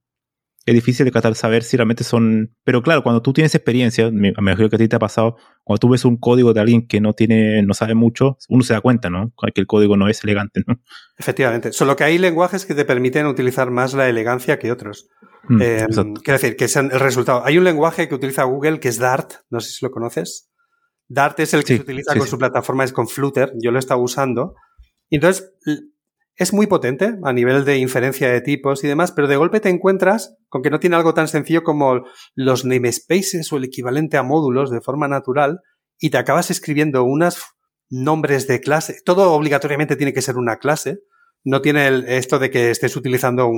Es 0.68 0.73
difícil 0.73 1.06
de 1.06 1.11
tratar 1.11 1.34
saber 1.35 1.64
si 1.64 1.77
realmente 1.77 2.03
son. 2.03 2.53
Pero 2.65 2.81
claro, 2.81 3.02
cuando 3.02 3.22
tú 3.22 3.31
tienes 3.31 3.56
experiencia, 3.56 4.11
me 4.11 4.34
imagino 4.38 4.69
que 4.69 4.76
a 4.76 4.80
ti 4.80 4.89
te 4.89 4.98
ha 4.98 4.99
pasado, 4.99 5.38
cuando 5.64 5.80
tú 5.80 5.89
ves 5.89 6.03
un 6.03 6.18
código 6.18 6.53
de 6.53 6.60
alguien 6.60 6.88
que 6.88 6.99
no 6.99 7.14
tiene, 7.14 7.64
no 7.64 7.73
sabe 7.73 7.95
mucho, 7.95 8.38
uno 8.49 8.64
se 8.64 8.73
da 8.73 8.81
cuenta, 8.81 9.10
¿no? 9.10 9.31
Que 9.56 9.61
el 9.61 9.65
código 9.65 9.95
no 9.95 10.10
es 10.10 10.22
elegante, 10.26 10.64
¿no? 10.68 10.81
Efectivamente. 11.18 11.72
Solo 11.72 11.95
que 11.95 12.03
hay 12.03 12.18
lenguajes 12.18 12.65
que 12.65 12.76
te 12.76 12.84
permiten 12.84 13.27
utilizar 13.27 13.72
más 13.72 13.94
la 13.94 14.10
elegancia 14.10 14.60
que 14.60 14.69
otros. 14.69 15.07
Mm, 15.48 15.61
em, 15.61 16.14
quiero 16.15 16.38
decir, 16.38 16.57
que 16.57 16.65
es 16.65 16.76
el 16.76 16.89
resultado. 16.91 17.45
Hay 17.45 17.57
un 17.57 17.64
lenguaje 17.64 18.10
que 18.10 18.15
utiliza 18.15 18.44
Google 18.44 18.81
que 18.81 18.89
es 18.89 18.99
Dart, 18.99 19.35
no 19.49 19.61
sé 19.61 19.72
si 19.72 19.85
lo 19.85 19.91
conoces. 19.91 20.52
Dart 21.07 21.39
es 21.39 21.53
el 21.53 21.64
que 21.64 21.77
se 21.77 21.81
utiliza 21.81 22.14
con 22.14 22.27
su 22.27 22.38
plataforma, 22.38 22.84
es 22.84 22.91
con 22.91 23.07
Flutter, 23.07 23.53
yo 23.56 23.72
lo 23.72 23.77
he 23.77 23.80
estado 23.80 24.02
usando. 24.02 24.56
Y 25.10 25.15
entonces, 25.15 25.53
es 26.38 26.53
muy 26.53 26.68
potente 26.68 27.15
a 27.23 27.34
nivel 27.34 27.65
de 27.65 27.77
inferencia 27.77 28.31
de 28.31 28.41
tipos 28.41 28.84
y 28.84 28.88
demás, 28.88 29.11
pero 29.11 29.27
de 29.27 29.38
golpe 29.38 29.59
te 29.59 29.69
encuentras 29.69 30.35
con 30.49 30.61
que 30.61 30.69
no 30.69 30.80
tiene 30.80 30.95
algo 30.95 31.15
tan 31.15 31.27
sencillo 31.27 31.64
como 31.64 32.03
los 32.35 32.64
namespaces 32.64 33.51
o 33.51 33.57
el 33.57 33.65
equivalente 33.65 34.18
a 34.18 34.23
módulos 34.23 34.69
de 34.69 34.80
forma 34.80 35.07
natural 35.07 35.61
y 35.99 36.11
te 36.11 36.19
acabas 36.19 36.51
escribiendo 36.51 37.03
unos 37.03 37.43
nombres 37.89 38.47
de 38.47 38.61
clase. 38.61 38.97
Todo 39.03 39.34
obligatoriamente 39.34 39.95
tiene 39.95 40.14
que 40.14 40.22
ser 40.22 40.38
una 40.38 40.57
clase. 40.57 40.99
No 41.43 41.61
tiene 41.61 42.03
esto 42.18 42.38
de 42.38 42.51
que 42.51 42.69
estés 42.69 42.95
utilizando 42.95 43.49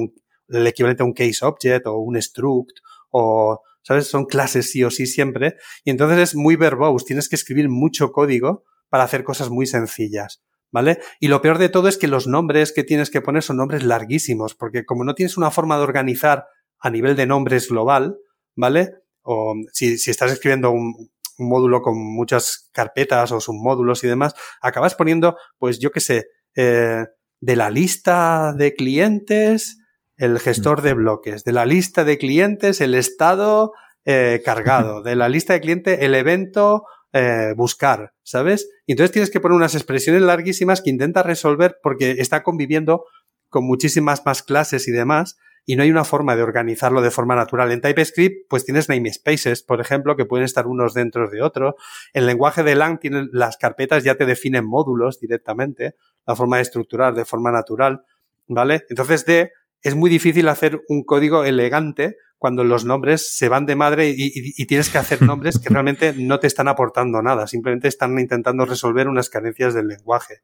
el 0.47 0.67
equivalente 0.67 1.03
a 1.03 1.05
un 1.05 1.13
case 1.13 1.45
object 1.45 1.85
o 1.85 1.97
un 1.97 2.21
struct 2.21 2.77
o, 3.09 3.61
¿sabes? 3.81 4.07
Son 4.07 4.25
clases 4.25 4.71
sí 4.71 4.85
o 4.85 4.89
sí 4.89 5.05
siempre. 5.05 5.55
Y 5.83 5.89
entonces 5.89 6.19
es 6.19 6.35
muy 6.35 6.55
verbose. 6.55 7.05
Tienes 7.05 7.27
que 7.27 7.35
escribir 7.35 7.67
mucho 7.67 8.13
código 8.13 8.63
para 8.87 9.03
hacer 9.03 9.25
cosas 9.25 9.49
muy 9.49 9.65
sencillas. 9.65 10.41
¿Vale? 10.71 10.99
Y 11.19 11.27
lo 11.27 11.41
peor 11.41 11.57
de 11.57 11.69
todo 11.69 11.87
es 11.87 11.97
que 11.97 12.07
los 12.07 12.27
nombres 12.27 12.71
que 12.71 12.83
tienes 12.83 13.09
que 13.09 13.21
poner 13.21 13.43
son 13.43 13.57
nombres 13.57 13.83
larguísimos, 13.83 14.55
porque 14.55 14.85
como 14.85 15.03
no 15.03 15.15
tienes 15.15 15.37
una 15.37 15.51
forma 15.51 15.77
de 15.77 15.83
organizar 15.83 16.45
a 16.79 16.89
nivel 16.89 17.15
de 17.15 17.25
nombres 17.25 17.69
global, 17.69 18.17
¿vale? 18.55 18.91
O 19.21 19.53
si, 19.73 19.97
si 19.97 20.11
estás 20.11 20.31
escribiendo 20.31 20.71
un, 20.71 21.09
módulo 21.39 21.81
con 21.81 21.97
muchas 21.97 22.69
carpetas 22.73 23.31
o 23.31 23.39
submódulos 23.39 24.03
y 24.03 24.07
demás, 24.07 24.35
acabas 24.61 24.95
poniendo, 24.95 25.37
pues 25.57 25.79
yo 25.79 25.91
qué 25.91 25.99
sé, 25.99 26.27
eh, 26.55 27.05
de 27.39 27.55
la 27.55 27.69
lista 27.69 28.53
de 28.53 28.73
clientes, 28.73 29.77
el 30.17 30.39
gestor 30.39 30.81
de 30.81 30.93
bloques, 30.93 31.43
de 31.43 31.53
la 31.53 31.65
lista 31.65 32.03
de 32.03 32.17
clientes, 32.17 32.81
el 32.81 32.93
estado 32.93 33.71
eh, 34.05 34.41
cargado, 34.43 35.01
de 35.01 35.15
la 35.15 35.29
lista 35.29 35.53
de 35.53 35.61
clientes, 35.61 35.99
el 36.01 36.13
evento 36.15 36.83
eh, 37.13 37.53
buscar, 37.55 38.13
¿sabes? 38.23 38.69
Y 38.85 38.93
entonces 38.93 39.11
tienes 39.11 39.29
que 39.29 39.39
poner 39.39 39.55
unas 39.55 39.75
expresiones 39.75 40.21
larguísimas 40.21 40.81
que 40.81 40.89
intenta 40.89 41.23
resolver 41.23 41.77
porque 41.81 42.15
está 42.19 42.43
conviviendo 42.43 43.05
con 43.49 43.65
muchísimas 43.65 44.25
más 44.25 44.43
clases 44.43 44.87
y 44.87 44.91
demás 44.91 45.37
y 45.65 45.75
no 45.75 45.83
hay 45.83 45.91
una 45.91 46.03
forma 46.03 46.35
de 46.35 46.41
organizarlo 46.43 47.01
de 47.01 47.11
forma 47.11 47.35
natural. 47.35 47.71
En 47.71 47.81
TypeScript, 47.81 48.49
pues 48.49 48.65
tienes 48.65 48.89
namespaces, 48.89 49.61
por 49.61 49.81
ejemplo, 49.81 50.15
que 50.15 50.25
pueden 50.25 50.45
estar 50.45 50.65
unos 50.65 50.93
dentro 50.93 51.29
de 51.29 51.41
otro. 51.41 51.75
El 52.13 52.25
lenguaje 52.25 52.63
de 52.63 52.75
Lang 52.75 52.99
tiene 52.99 53.27
las 53.31 53.57
carpetas 53.57 54.03
ya 54.03 54.15
te 54.15 54.25
definen 54.25 54.65
módulos 54.65 55.19
directamente, 55.19 55.95
la 56.25 56.35
forma 56.35 56.55
de 56.57 56.63
estructurar 56.63 57.13
de 57.13 57.25
forma 57.25 57.51
natural, 57.51 58.03
¿vale? 58.47 58.85
Entonces, 58.89 59.25
D 59.25 59.51
es 59.81 59.95
muy 59.95 60.09
difícil 60.09 60.47
hacer 60.47 60.81
un 60.87 61.03
código 61.03 61.45
elegante 61.45 62.17
cuando 62.39 62.63
los 62.63 62.85
nombres 62.85 63.35
se 63.35 63.49
van 63.49 63.65
de 63.65 63.75
madre 63.75 64.13
y, 64.15 64.65
tienes 64.65 64.89
que 64.89 64.97
hacer 64.97 65.21
nombres 65.21 65.59
que 65.59 65.69
realmente 65.69 66.13
no 66.13 66.39
te 66.39 66.47
están 66.47 66.69
aportando 66.69 67.21
nada, 67.21 67.45
simplemente 67.47 67.89
están 67.89 68.17
intentando 68.17 68.65
resolver 68.65 69.09
unas 69.09 69.29
carencias 69.29 69.73
del 69.73 69.87
lenguaje, 69.87 70.41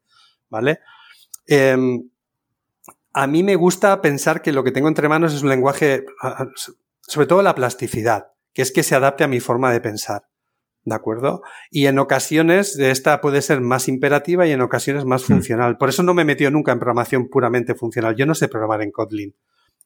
¿vale? 0.50 0.80
Em, 1.46 2.10
a 3.14 3.26
mí 3.26 3.42
me 3.42 3.56
gusta 3.56 4.02
pensar 4.02 4.42
que 4.42 4.52
lo 4.52 4.62
que 4.62 4.72
tengo 4.72 4.88
entre 4.88 5.08
manos 5.08 5.32
es 5.32 5.42
un 5.42 5.48
lenguaje, 5.48 6.04
sobre 7.00 7.26
todo 7.26 7.40
la 7.40 7.54
plasticidad, 7.54 8.26
que 8.52 8.60
es 8.60 8.72
que 8.72 8.82
se 8.82 8.94
adapte 8.94 9.24
a 9.24 9.28
mi 9.28 9.40
forma 9.40 9.72
de 9.72 9.80
pensar. 9.80 10.28
¿De 10.84 10.94
acuerdo? 10.94 11.42
Y 11.70 11.86
en 11.86 11.98
ocasiones 11.98 12.78
esta 12.78 13.20
puede 13.20 13.42
ser 13.42 13.60
más 13.60 13.88
imperativa 13.88 14.46
y 14.46 14.52
en 14.52 14.60
ocasiones 14.60 15.04
más 15.04 15.22
hmm. 15.22 15.32
funcional. 15.32 15.78
Por 15.78 15.88
eso 15.88 16.04
no 16.04 16.14
me 16.14 16.22
he 16.22 16.26
metido 16.26 16.50
nunca 16.52 16.70
en 16.70 16.78
programación 16.78 17.28
puramente 17.28 17.74
funcional. 17.74 18.14
Yo 18.14 18.24
no 18.24 18.36
sé 18.36 18.46
programar 18.46 18.82
en 18.82 18.92
Kotlin. 18.92 19.34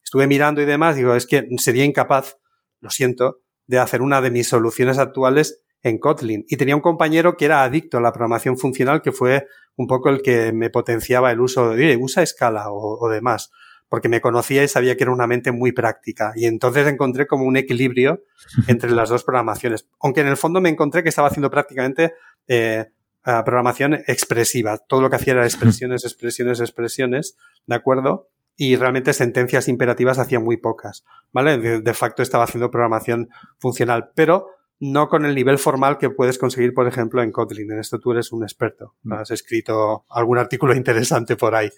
Estuve 0.03 0.27
mirando 0.27 0.61
y 0.61 0.65
demás, 0.65 0.97
digo, 0.97 1.15
es 1.15 1.27
que 1.27 1.49
sería 1.59 1.85
incapaz, 1.85 2.39
lo 2.81 2.91
siento, 2.91 3.41
de 3.67 3.79
hacer 3.79 4.03
una 4.03 4.21
de 4.21 4.31
mis 4.31 4.49
soluciones 4.49 4.99
actuales 4.99 5.63
en 5.83 5.99
Kotlin. 5.99 6.45
Y 6.49 6.57
tenía 6.57 6.77
un 6.77 6.83
compañero 6.83 7.37
que 7.37 7.45
era 7.45 7.63
adicto 7.63 7.99
a 7.99 8.01
la 8.01 8.13
programación 8.13 8.59
funcional, 8.59 9.03
que 9.03 9.13
fue 9.13 9.47
un 9.77 9.87
poco 9.87 10.11
el 10.11 10.23
que 10.23 10.53
me 10.53 10.71
potenciaba 10.71 11.31
el 11.31 11.41
uso 11.41 11.71
de, 11.71 11.97
usa 11.97 12.23
escala 12.23 12.67
o 12.71 13.09
demás 13.09 13.51
porque 13.91 14.09
me 14.09 14.21
conocía 14.21 14.63
y 14.63 14.69
sabía 14.69 14.97
que 14.97 15.03
era 15.03 15.13
una 15.13 15.27
mente 15.27 15.51
muy 15.51 15.73
práctica. 15.73 16.33
Y 16.37 16.47
entonces 16.47 16.87
encontré 16.87 17.27
como 17.27 17.45
un 17.45 17.57
equilibrio 17.57 18.23
entre 18.69 18.93
las 18.93 19.11
dos 19.11 19.25
programaciones. 19.25 19.89
Aunque 20.01 20.21
en 20.21 20.29
el 20.29 20.37
fondo 20.39 20.61
me 20.61 20.71
encontré 20.71 21.03
que 21.03 21.09
estaba 21.11 21.29
haciendo 21.29 21.51
prácticamente 21.51 22.15
eh, 22.47 22.87
programación 23.23 23.95
expresiva. 24.07 24.79
Todo 24.79 25.03
lo 25.03 25.11
que 25.11 25.17
hacía 25.17 25.33
era 25.35 25.45
expresiones, 25.45 26.05
expresiones, 26.05 26.61
expresiones, 26.61 27.37
¿de 27.67 27.75
acuerdo? 27.75 28.29
Y 28.63 28.77
realmente 28.77 29.15
sentencias 29.15 29.69
imperativas 29.69 30.19
hacía 30.19 30.39
muy 30.39 30.59
pocas, 30.59 31.03
¿vale? 31.33 31.57
De, 31.57 31.81
de 31.81 31.95
facto 31.95 32.23
estaba 32.23 32.45
haciendo 32.45 32.71
programación 32.71 33.31
funcional. 33.59 34.11
Pero 34.15 34.49
no 34.81 35.09
con 35.09 35.25
el 35.25 35.35
nivel 35.35 35.57
formal 35.57 35.97
que 35.97 36.11
puedes 36.11 36.37
conseguir, 36.37 36.75
por 36.75 36.87
ejemplo, 36.87 37.23
en 37.23 37.33
Kotlin. 37.33 37.73
En 37.73 37.79
esto 37.79 37.99
tú 37.99 38.13
eres 38.13 38.33
un 38.33 38.43
experto. 38.43 38.97
Mm. 39.03 39.13
Has 39.15 39.31
escrito 39.31 40.05
algún 40.11 40.37
artículo 40.37 40.75
interesante 40.77 41.37
por 41.37 41.55
ahí, 41.55 41.71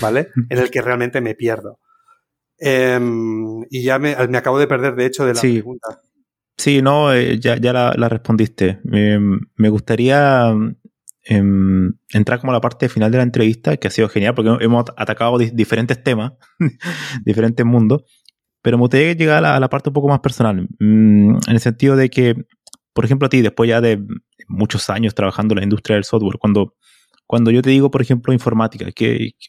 ¿vale? 0.00 0.28
En 0.48 0.58
el 0.58 0.70
que 0.70 0.80
realmente 0.80 1.20
me 1.20 1.34
pierdo. 1.34 1.80
Em, 2.56 3.62
y 3.68 3.82
ya 3.82 3.98
me, 3.98 4.12
acabo 4.12 4.60
de 4.60 4.68
perder, 4.68 4.94
de 4.94 5.06
hecho, 5.06 5.26
de 5.26 5.34
la 5.34 5.40
pregunta. 5.40 6.02
Sí, 6.56 6.82
no, 6.82 7.12
eh, 7.12 7.40
ya, 7.40 7.56
ya 7.56 7.72
la, 7.72 8.08
respondiste. 8.08 8.78
me 8.84 9.68
gustaría 9.70 10.54
em, 11.28 11.92
entrar 12.12 12.40
como 12.40 12.52
a 12.52 12.54
la 12.54 12.60
parte 12.60 12.88
final 12.88 13.10
de 13.10 13.18
la 13.18 13.22
entrevista, 13.22 13.76
que 13.76 13.88
ha 13.88 13.90
sido 13.90 14.08
genial, 14.08 14.34
porque 14.34 14.64
hemos 14.64 14.84
atacado 14.96 15.36
diferentes 15.38 16.02
temas, 16.02 16.32
diferentes 17.24 17.64
mundos. 17.66 18.04
Pero 18.62 18.78
me 18.78 18.82
gustaría 18.82 19.12
llegar 19.12 19.44
a 19.44 19.60
la, 19.60 19.68
parte 19.68 19.90
un 19.90 19.92
poco 19.92 20.08
más 20.08 20.20
personal, 20.20 20.66
mm, 20.78 21.36
en 21.46 21.52
el 21.52 21.60
sentido 21.60 21.96
de 21.96 22.08
que, 22.08 22.34
por 22.92 23.04
ejemplo, 23.04 23.26
a 23.26 23.28
ti, 23.28 23.42
después 23.42 23.68
ya 23.68 23.80
de 23.80 24.02
muchos 24.48 24.88
años 24.90 25.14
trabajando 25.14 25.52
en 25.52 25.58
la 25.58 25.64
industria 25.64 25.96
del 25.96 26.04
software, 26.04 26.38
cuando, 26.38 26.74
cuando 27.26 27.50
yo 27.50 27.62
te 27.62 27.70
digo, 27.70 27.90
por 27.90 28.00
ejemplo, 28.00 28.32
informática 28.32 28.86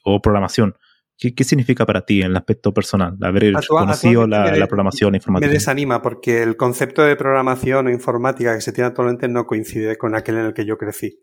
o 0.03 0.21
programación, 0.21 0.75
¿qué, 1.17 1.43
significa 1.43 1.85
para 1.85 2.05
ti 2.05 2.21
en 2.21 2.27
el 2.27 2.37
aspecto 2.37 2.73
personal, 2.73 3.17
haber 3.21 3.53
conocido 3.67 4.27
la, 4.27 4.55
la, 4.55 4.67
programación 4.67 5.15
informática? 5.15 5.47
Me 5.47 5.53
desanima 5.53 6.01
porque 6.01 6.43
el 6.43 6.55
concepto 6.55 7.03
de 7.03 7.15
programación 7.15 7.87
o 7.87 7.89
informática 7.89 8.53
que 8.53 8.61
se 8.61 8.71
tiene 8.71 8.87
actualmente 8.87 9.27
no 9.27 9.45
coincide 9.45 9.97
con 9.97 10.15
aquel 10.15 10.37
en 10.37 10.45
el 10.45 10.53
que 10.53 10.65
yo 10.65 10.77
crecí, 10.77 11.19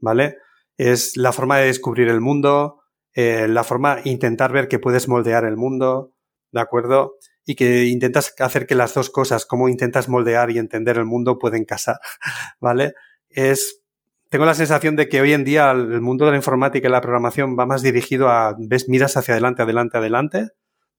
¿vale? 0.00 0.36
Es 0.76 1.16
la 1.16 1.32
forma 1.32 1.58
de 1.58 1.66
descubrir 1.66 2.08
el 2.08 2.20
mundo, 2.20 2.82
eh, 3.14 3.48
la 3.48 3.64
forma 3.64 3.96
de 3.96 4.10
intentar 4.10 4.52
ver 4.52 4.68
que 4.68 4.78
puedes 4.78 5.08
moldear 5.08 5.44
el 5.44 5.56
mundo, 5.56 6.12
¿de 6.52 6.60
acuerdo? 6.60 7.16
Y 7.44 7.54
que 7.54 7.86
intentas 7.86 8.34
hacer 8.38 8.66
que 8.66 8.74
las 8.74 8.94
dos 8.94 9.10
cosas, 9.10 9.46
como 9.46 9.68
intentas 9.68 10.08
moldear 10.08 10.50
y 10.50 10.58
entender 10.58 10.96
el 10.96 11.04
mundo, 11.04 11.38
pueden 11.38 11.64
casar, 11.64 11.98
¿vale? 12.60 12.94
Es, 13.28 13.82
tengo 14.28 14.44
la 14.44 14.54
sensación 14.54 14.96
de 14.96 15.08
que 15.08 15.20
hoy 15.20 15.32
en 15.32 15.44
día 15.44 15.70
el 15.72 16.00
mundo 16.00 16.24
de 16.24 16.32
la 16.32 16.36
informática 16.36 16.88
y 16.88 16.90
la 16.90 17.00
programación 17.00 17.56
va 17.58 17.66
más 17.66 17.82
dirigido 17.82 18.28
a, 18.28 18.54
ves, 18.58 18.88
miras 18.88 19.16
hacia 19.16 19.34
adelante, 19.34 19.62
adelante, 19.62 19.98
adelante, 19.98 20.48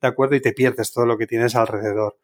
¿de 0.02 0.07
acuerdo? 0.07 0.36
Y 0.36 0.41
te 0.41 0.53
pierdes 0.53 0.91
todo 0.91 1.06
lo 1.06 1.18
que 1.18 1.28
tienes 1.28 1.56
alrededor. 1.56 2.18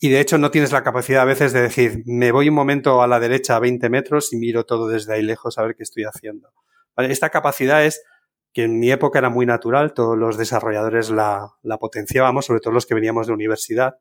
Y 0.00 0.10
de 0.10 0.20
hecho 0.20 0.38
no 0.38 0.50
tienes 0.50 0.70
la 0.70 0.84
capacidad 0.84 1.22
a 1.22 1.24
veces 1.24 1.52
de 1.52 1.62
decir, 1.62 2.02
me 2.06 2.30
voy 2.30 2.48
un 2.48 2.54
momento 2.54 3.02
a 3.02 3.08
la 3.08 3.18
derecha 3.18 3.56
a 3.56 3.58
20 3.58 3.90
metros 3.90 4.32
y 4.32 4.36
miro 4.36 4.64
todo 4.64 4.86
desde 4.86 5.14
ahí 5.14 5.22
lejos 5.22 5.58
a 5.58 5.62
ver 5.62 5.74
qué 5.74 5.82
estoy 5.82 6.04
haciendo. 6.04 6.52
Esta 6.96 7.30
capacidad 7.30 7.84
es 7.84 8.02
que 8.52 8.64
en 8.64 8.78
mi 8.78 8.90
época 8.90 9.18
era 9.18 9.28
muy 9.28 9.44
natural, 9.44 9.94
todos 9.94 10.16
los 10.16 10.38
desarrolladores 10.38 11.10
la, 11.10 11.50
la 11.62 11.78
potenciábamos, 11.78 12.46
sobre 12.46 12.60
todo 12.60 12.72
los 12.72 12.86
que 12.86 12.94
veníamos 12.94 13.26
de 13.26 13.32
universidad. 13.32 13.98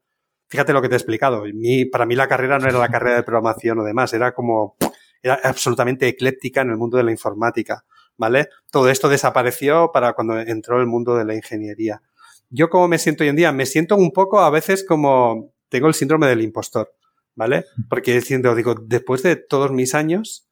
Fíjate 0.50 0.72
lo 0.72 0.82
que 0.82 0.90
te 0.90 0.96
he 0.96 0.98
explicado. 0.98 1.44
Mi, 1.54 1.86
para 1.86 2.06
mí 2.06 2.16
la 2.16 2.28
carrera 2.28 2.60
no 2.60 2.68
era 2.68 2.80
la 2.80 2.90
carrera 2.90 3.18
de 3.18 3.24
programación 3.24 3.80
o 3.80 3.84
demás, 3.84 4.14
era 4.14 4.34
como, 4.34 4.78
era 5.22 5.40
absolutamente 5.44 6.08
ecléptica 6.08 6.62
en 6.62 6.70
el 6.70 6.78
mundo 6.78 6.98
de 6.98 7.04
la 7.04 7.12
informática, 7.12 7.86
¿vale? 8.18 8.48
Todo 8.72 8.90
esto 8.90 9.10
desapareció 9.10 9.92
para 9.92 10.14
cuando 10.14 10.40
entró 10.40 10.80
el 10.80 10.88
mundo 10.88 11.16
de 11.16 11.26
la 11.26 11.36
ingeniería. 11.36 12.02
Yo 12.50 12.70
como 12.70 12.88
me 12.88 12.98
siento 12.98 13.24
hoy 13.24 13.30
en 13.30 13.36
día, 13.36 13.52
me 13.52 13.66
siento 13.66 13.98
un 13.98 14.12
poco 14.12 14.40
a 14.40 14.50
veces 14.50 14.86
como, 14.88 15.54
tengo 15.70 15.88
el 15.88 15.94
síndrome 15.94 16.28
del 16.28 16.42
impostor, 16.42 16.94
¿vale? 17.36 17.66
Porque 17.90 18.22
siento, 18.22 18.56
digo, 18.56 18.76
después 18.76 19.24
de 19.24 19.36
todos 19.36 19.72
mis 19.72 19.94
años, 19.96 20.50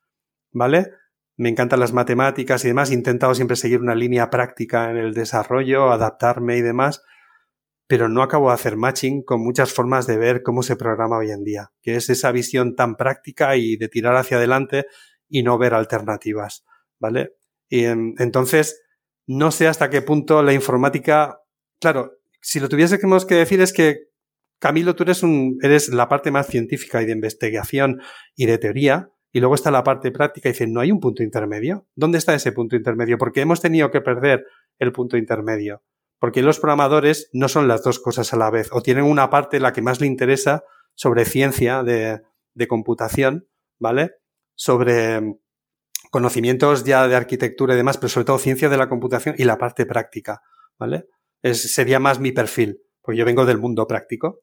¿vale? 0.52 0.92
me 1.38 1.50
encantan 1.50 1.80
las 1.80 1.94
matemáticas 1.94 2.64
y 2.64 2.70
demás, 2.70 2.92
he 2.92 2.94
intentado 2.94 3.36
siempre 3.36 3.58
seguir 3.58 3.82
una 3.82 3.96
línea 3.96 4.30
práctica 4.30 4.90
en 4.90 4.98
el 4.98 5.14
desarrollo, 5.14 5.92
adaptarme 5.92 6.58
y 6.58 6.62
demás, 6.62 7.04
pero 7.88 8.10
no 8.10 8.24
acabo 8.24 8.50
de 8.50 8.56
hacer 8.56 8.78
matching 8.78 9.24
con 9.24 9.42
muchas 9.44 9.74
formas 9.74 10.08
de 10.08 10.18
ver 10.18 10.44
cómo 10.44 10.64
se 10.64 10.76
programa 10.76 11.18
hoy 11.18 11.32
en 11.32 11.44
día, 11.44 11.72
que 11.82 11.96
es 11.96 12.10
esa 12.10 12.32
visión 12.32 12.76
tan 12.76 12.96
práctica 12.96 13.56
y 13.58 13.76
de 13.76 13.90
tirar 13.90 14.16
hacia 14.16 14.38
adelante 14.38 14.86
y 15.28 15.44
no 15.44 15.58
ver 15.58 15.74
alternativas, 15.74 16.66
¿vale? 17.00 17.36
Y 17.68 17.84
entonces, 17.84 18.82
no 19.28 19.52
sé 19.52 19.68
hasta 19.68 19.90
qué 19.90 20.02
punto 20.02 20.42
la 20.42 20.54
informática, 20.54 21.42
claro, 21.80 22.14
si 22.42 22.60
lo 22.60 22.70
tuviésemos 22.70 23.26
que 23.26 23.36
decir 23.36 23.60
es 23.60 23.74
que 23.74 24.10
Camilo, 24.60 24.96
tú 24.96 25.04
eres 25.04 25.24
un, 25.24 25.58
eres 25.62 25.90
la 25.90 26.08
parte 26.08 26.32
más 26.32 26.48
científica 26.48 27.02
y 27.02 27.06
de 27.06 27.12
investigación 27.12 28.02
y 28.36 28.46
de 28.46 28.58
teoría, 28.58 29.12
y 29.36 29.42
luego 29.42 29.56
está 29.56 29.70
la 29.70 29.84
parte 29.84 30.12
práctica 30.12 30.48
y 30.48 30.54
dicen, 30.54 30.72
¿no 30.72 30.80
hay 30.80 30.94
un 30.94 31.02
punto 31.02 31.22
intermedio? 31.22 31.86
¿Dónde 31.94 32.18
está 32.18 32.34
ese 32.34 32.54
punto 32.54 32.78
intermedio? 32.78 33.18
Porque 33.18 33.42
hemos 33.42 33.60
tenido 33.60 33.92
que 33.92 34.00
perder 34.00 34.46
el 34.80 34.94
punto 34.94 35.18
intermedio. 35.18 35.84
Porque 36.20 36.42
los 36.42 36.60
programadores 36.60 37.30
no 37.34 37.50
son 37.50 37.68
las 37.68 37.84
dos 37.84 38.00
cosas 38.00 38.34
a 38.34 38.38
la 38.38 38.50
vez, 38.50 38.70
o 38.72 38.82
tienen 38.82 39.04
una 39.04 39.30
parte 39.30 39.60
la 39.60 39.74
que 39.74 39.82
más 39.82 40.00
le 40.00 40.08
interesa 40.08 40.64
sobre 40.94 41.26
ciencia 41.26 41.84
de, 41.84 42.22
computación, 42.70 43.50
¿vale? 43.78 44.12
Sobre 44.56 45.38
conocimientos 46.12 46.86
ya 46.86 47.06
de 47.10 47.18
arquitectura 47.18 47.74
y 47.74 47.78
demás, 47.78 47.98
pero 47.98 48.08
sobre 48.08 48.26
todo 48.26 48.40
ciencia 48.40 48.70
de 48.70 48.78
la 48.78 48.88
computación 48.88 49.36
y 49.38 49.44
la 49.44 49.58
parte 49.58 49.86
práctica, 49.86 50.42
¿vale? 50.80 51.08
Es, 51.42 51.74
sería 51.74 52.00
más 52.00 52.22
mi 52.22 52.32
perfil, 52.32 52.85
porque 53.06 53.20
yo 53.20 53.26
vengo 53.26 53.46
del 53.46 53.60
mundo 53.60 53.88
práctico 53.88 54.42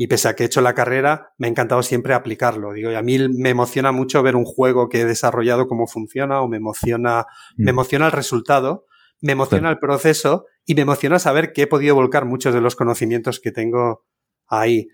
y 0.00 0.06
pese 0.06 0.28
a 0.28 0.34
que 0.34 0.44
he 0.44 0.46
hecho 0.46 0.60
la 0.60 0.74
carrera, 0.74 1.32
me 1.38 1.48
ha 1.48 1.50
encantado 1.50 1.82
siempre 1.82 2.14
aplicarlo. 2.14 2.72
Digo, 2.72 2.92
y 2.92 2.94
a 2.94 3.02
mí 3.02 3.18
me 3.28 3.50
emociona 3.50 3.90
mucho 3.90 4.22
ver 4.22 4.36
un 4.36 4.44
juego 4.44 4.88
que 4.88 5.00
he 5.00 5.04
desarrollado 5.04 5.66
cómo 5.66 5.86
funciona 5.86 6.40
o 6.40 6.48
me 6.48 6.56
emociona, 6.56 7.26
me 7.56 7.66
mm. 7.66 7.68
emociona 7.68 8.06
el 8.06 8.12
resultado, 8.12 8.86
me 9.20 9.32
emociona 9.32 9.70
el 9.70 9.78
proceso 9.78 10.46
y 10.64 10.74
me 10.76 10.82
emociona 10.82 11.18
saber 11.18 11.52
que 11.52 11.62
he 11.62 11.66
podido 11.66 11.96
volcar 11.96 12.26
muchos 12.26 12.54
de 12.54 12.60
los 12.60 12.76
conocimientos 12.76 13.40
que 13.40 13.50
tengo 13.50 14.04
ahí. 14.46 14.88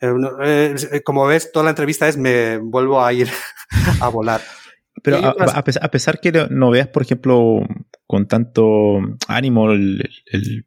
Eh, 0.00 0.74
eh, 0.92 1.02
como 1.02 1.26
ves, 1.26 1.52
toda 1.52 1.64
la 1.64 1.70
entrevista 1.70 2.06
es 2.06 2.16
me 2.16 2.58
vuelvo 2.58 3.02
a 3.02 3.12
ir 3.12 3.30
a 4.00 4.08
volar. 4.08 4.42
Pero 5.02 5.18
a, 5.18 5.62
pesar, 5.90 6.20
que 6.20 6.32
no 6.50 6.70
veas, 6.70 6.88
por 6.88 7.02
ejemplo, 7.02 7.60
con 8.06 8.26
tanto 8.26 8.98
ánimo 9.28 9.70
el, 9.72 10.10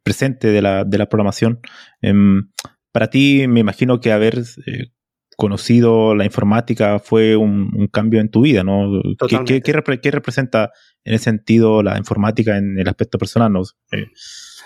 presente 0.02 0.48
de 0.48 0.62
la, 0.62 0.84
de 0.84 0.98
la 0.98 1.08
programación, 1.08 1.60
em, 2.00 2.50
para 2.90 3.10
ti 3.10 3.46
me 3.48 3.60
imagino 3.60 4.00
que 4.00 4.12
haber 4.12 4.42
eh, 4.66 4.92
conocido 5.36 6.14
la 6.14 6.24
informática 6.24 6.98
fue 6.98 7.36
un, 7.36 7.88
cambio 7.92 8.20
en 8.20 8.30
tu 8.30 8.42
vida, 8.42 8.64
¿no? 8.64 9.00
¿Qué, 9.46 9.60
qué, 9.62 10.10
representa 10.10 10.72
en 11.04 11.14
ese 11.14 11.24
sentido 11.24 11.82
la 11.82 11.98
informática 11.98 12.56
en 12.56 12.78
el 12.78 12.88
aspecto 12.88 13.18
personal? 13.18 13.52
¿no? 13.52 13.62
Eh, 13.92 14.06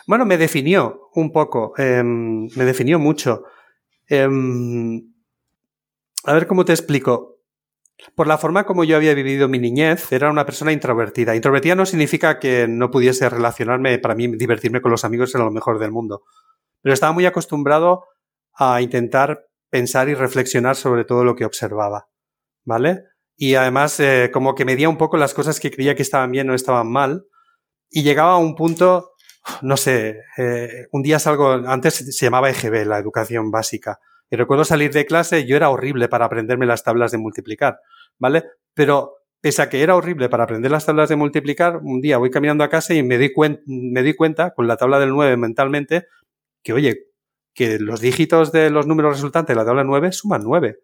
bueno, 0.06 0.24
me 0.24 0.38
definió 0.38 1.10
un 1.14 1.32
poco, 1.32 1.72
em, 1.76 2.48
me 2.56 2.64
definió 2.64 2.98
mucho. 2.98 3.44
Em, 4.06 5.02
a 6.24 6.32
ver 6.32 6.46
cómo 6.46 6.64
te 6.64 6.72
explico. 6.72 7.37
Por 8.14 8.26
la 8.26 8.38
forma 8.38 8.64
como 8.64 8.84
yo 8.84 8.96
había 8.96 9.14
vivido 9.14 9.48
mi 9.48 9.58
niñez, 9.58 10.12
era 10.12 10.30
una 10.30 10.46
persona 10.46 10.72
introvertida. 10.72 11.34
Introvertida 11.34 11.74
no 11.74 11.84
significa 11.84 12.38
que 12.38 12.68
no 12.68 12.90
pudiese 12.90 13.28
relacionarme, 13.28 13.98
para 13.98 14.14
mí 14.14 14.28
divertirme 14.36 14.80
con 14.80 14.92
los 14.92 15.04
amigos 15.04 15.34
era 15.34 15.44
lo 15.44 15.50
mejor 15.50 15.78
del 15.78 15.90
mundo. 15.90 16.22
Pero 16.80 16.94
estaba 16.94 17.12
muy 17.12 17.26
acostumbrado 17.26 18.04
a 18.54 18.80
intentar 18.82 19.46
pensar 19.68 20.08
y 20.08 20.14
reflexionar 20.14 20.76
sobre 20.76 21.04
todo 21.04 21.24
lo 21.24 21.34
que 21.34 21.44
observaba. 21.44 22.08
¿Vale? 22.64 23.02
Y 23.36 23.54
además, 23.54 23.98
eh, 24.00 24.30
como 24.32 24.54
que 24.54 24.64
medía 24.64 24.88
un 24.88 24.96
poco 24.96 25.16
las 25.16 25.34
cosas 25.34 25.58
que 25.58 25.70
creía 25.70 25.94
que 25.94 26.02
estaban 26.02 26.30
bien 26.30 26.50
o 26.50 26.54
estaban 26.54 26.90
mal. 26.90 27.26
Y 27.90 28.02
llegaba 28.02 28.32
a 28.32 28.38
un 28.38 28.54
punto, 28.54 29.12
no 29.62 29.76
sé, 29.76 30.20
eh, 30.36 30.86
un 30.92 31.02
día 31.02 31.18
salgo, 31.18 31.52
antes 31.52 31.94
se 31.94 32.26
llamaba 32.26 32.50
EGB, 32.50 32.84
la 32.86 32.98
educación 32.98 33.50
básica. 33.50 34.00
Y 34.30 34.36
recuerdo 34.36 34.64
salir 34.64 34.92
de 34.92 35.06
clase, 35.06 35.46
yo 35.46 35.56
era 35.56 35.70
horrible 35.70 36.08
para 36.08 36.26
aprenderme 36.26 36.66
las 36.66 36.82
tablas 36.82 37.12
de 37.12 37.18
multiplicar, 37.18 37.80
¿vale? 38.18 38.44
Pero 38.74 39.14
pese 39.40 39.62
a 39.62 39.68
que 39.68 39.82
era 39.82 39.96
horrible 39.96 40.28
para 40.28 40.44
aprender 40.44 40.70
las 40.70 40.86
tablas 40.86 41.08
de 41.08 41.16
multiplicar, 41.16 41.78
un 41.82 42.00
día 42.00 42.18
voy 42.18 42.30
caminando 42.30 42.64
a 42.64 42.68
casa 42.68 42.94
y 42.94 43.02
me 43.02 43.18
di, 43.18 43.32
me 43.66 44.02
di 44.02 44.14
cuenta, 44.14 44.52
con 44.52 44.66
la 44.66 44.76
tabla 44.76 44.98
del 44.98 45.10
9 45.10 45.36
mentalmente, 45.36 46.06
que 46.62 46.72
oye, 46.72 47.06
que 47.54 47.78
los 47.78 48.00
dígitos 48.00 48.52
de 48.52 48.70
los 48.70 48.86
números 48.86 49.16
resultantes 49.16 49.54
de 49.54 49.60
la 49.60 49.64
tabla 49.64 49.84
9 49.84 50.12
suman 50.12 50.42
9. 50.44 50.78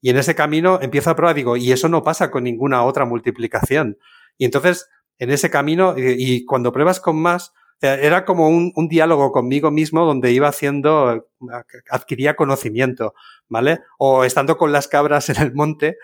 Y 0.00 0.10
en 0.10 0.16
ese 0.16 0.34
camino 0.34 0.78
empiezo 0.80 1.10
a 1.10 1.16
probar, 1.16 1.34
digo, 1.34 1.56
y 1.56 1.72
eso 1.72 1.88
no 1.88 2.02
pasa 2.02 2.30
con 2.30 2.44
ninguna 2.44 2.84
otra 2.84 3.04
multiplicación. 3.04 3.98
Y 4.38 4.44
entonces, 4.44 4.88
en 5.18 5.30
ese 5.30 5.50
camino, 5.50 5.94
y 5.96 6.44
cuando 6.44 6.72
pruebas 6.72 7.00
con 7.00 7.16
más, 7.20 7.52
era 7.80 8.24
como 8.24 8.48
un, 8.48 8.72
un, 8.74 8.88
diálogo 8.88 9.32
conmigo 9.32 9.70
mismo 9.70 10.04
donde 10.04 10.32
iba 10.32 10.48
haciendo, 10.48 11.28
adquiría 11.90 12.34
conocimiento, 12.34 13.14
¿vale? 13.48 13.80
O 13.98 14.24
estando 14.24 14.56
con 14.56 14.72
las 14.72 14.88
cabras 14.88 15.28
en 15.30 15.42
el 15.42 15.54
monte, 15.54 15.98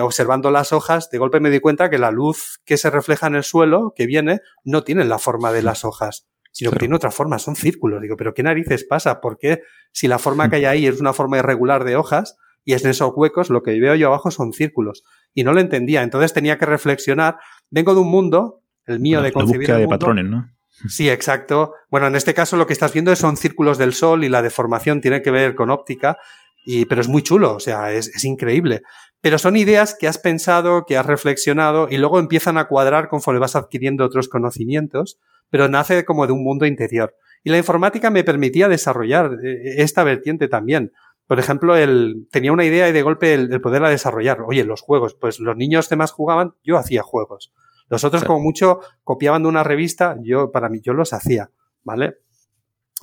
observando 0.00 0.50
las 0.50 0.72
hojas, 0.72 1.10
de 1.10 1.18
golpe 1.18 1.40
me 1.40 1.50
di 1.50 1.60
cuenta 1.60 1.90
que 1.90 1.98
la 1.98 2.10
luz 2.10 2.60
que 2.64 2.76
se 2.76 2.90
refleja 2.90 3.26
en 3.26 3.34
el 3.34 3.44
suelo, 3.44 3.92
que 3.94 4.06
viene, 4.06 4.40
no 4.64 4.84
tiene 4.84 5.04
la 5.04 5.18
forma 5.18 5.52
de 5.52 5.62
las 5.62 5.84
hojas, 5.84 6.26
sino 6.50 6.70
que 6.70 6.78
tiene 6.78 6.96
otra 6.96 7.10
forma, 7.10 7.38
son 7.38 7.56
círculos. 7.56 8.00
Digo, 8.00 8.16
pero 8.16 8.32
¿qué 8.32 8.42
narices 8.42 8.84
pasa? 8.84 9.20
¿Por 9.20 9.38
qué 9.38 9.62
si 9.92 10.08
la 10.08 10.18
forma 10.18 10.48
que 10.48 10.56
hay 10.56 10.64
ahí 10.64 10.86
es 10.86 11.00
una 11.00 11.12
forma 11.12 11.38
irregular 11.38 11.84
de 11.84 11.96
hojas 11.96 12.36
y 12.64 12.72
es 12.74 12.84
en 12.84 12.90
esos 12.90 13.12
huecos, 13.14 13.50
lo 13.50 13.62
que 13.62 13.78
veo 13.78 13.94
yo 13.94 14.08
abajo 14.08 14.30
son 14.30 14.52
círculos? 14.52 15.02
Y 15.34 15.44
no 15.44 15.52
lo 15.52 15.60
entendía, 15.60 16.02
entonces 16.02 16.32
tenía 16.32 16.58
que 16.58 16.66
reflexionar. 16.66 17.38
Vengo 17.70 17.94
de 17.94 18.00
un 18.00 18.10
mundo, 18.10 18.62
el 18.86 19.00
mío 19.00 19.20
de 19.20 19.32
concebir. 19.32 19.72
de 19.74 19.88
patrones, 19.88 20.24
¿no? 20.24 20.48
Sí, 20.88 21.08
exacto. 21.08 21.74
Bueno, 21.90 22.06
en 22.06 22.16
este 22.16 22.34
caso 22.34 22.56
lo 22.56 22.66
que 22.66 22.72
estás 22.72 22.92
viendo 22.92 23.14
son 23.14 23.36
círculos 23.36 23.78
del 23.78 23.94
sol 23.94 24.24
y 24.24 24.28
la 24.28 24.42
deformación 24.42 25.00
tiene 25.00 25.22
que 25.22 25.30
ver 25.30 25.54
con 25.54 25.70
óptica, 25.70 26.18
y, 26.64 26.84
pero 26.86 27.00
es 27.00 27.08
muy 27.08 27.22
chulo, 27.22 27.54
o 27.54 27.60
sea, 27.60 27.92
es, 27.92 28.24
increíble. 28.24 28.82
Pero 29.20 29.38
son 29.38 29.56
ideas 29.56 29.96
que 29.98 30.08
has 30.08 30.18
pensado, 30.18 30.84
que 30.86 30.96
has 30.96 31.06
reflexionado 31.06 31.88
y 31.90 31.98
luego 31.98 32.18
empiezan 32.18 32.58
a 32.58 32.66
cuadrar 32.66 33.08
conforme 33.08 33.40
vas 33.40 33.56
adquiriendo 33.56 34.04
otros 34.04 34.28
conocimientos, 34.28 35.18
pero 35.50 35.68
nace 35.68 36.04
como 36.04 36.26
de 36.26 36.32
un 36.32 36.42
mundo 36.42 36.66
interior. 36.66 37.14
Y 37.44 37.50
la 37.50 37.58
informática 37.58 38.10
me 38.10 38.24
permitía 38.24 38.68
desarrollar 38.68 39.38
eh, 39.44 39.82
esta 39.82 40.04
vertiente 40.04 40.48
también. 40.48 40.92
Por 41.26 41.38
ejemplo, 41.38 41.76
el, 41.76 42.28
tenía 42.30 42.52
una 42.52 42.64
idea 42.64 42.88
y 42.88 42.92
de 42.92 43.02
golpe 43.02 43.34
el, 43.34 43.52
el 43.52 43.60
poderla 43.60 43.90
desarrollar. 43.90 44.40
Oye, 44.42 44.64
los 44.64 44.80
juegos, 44.80 45.14
pues 45.14 45.40
los 45.40 45.56
niños 45.56 45.88
demás 45.88 46.12
jugaban, 46.12 46.54
yo 46.62 46.76
hacía 46.78 47.02
juegos. 47.02 47.52
Los 47.92 48.04
otros, 48.04 48.24
como 48.24 48.40
mucho, 48.40 48.80
copiaban 49.04 49.42
de 49.42 49.50
una 49.50 49.62
revista, 49.62 50.16
yo, 50.22 50.50
para 50.50 50.70
mí, 50.70 50.80
yo 50.80 50.94
los 50.94 51.12
hacía, 51.12 51.50
¿vale? 51.84 52.20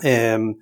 Em, 0.01 0.55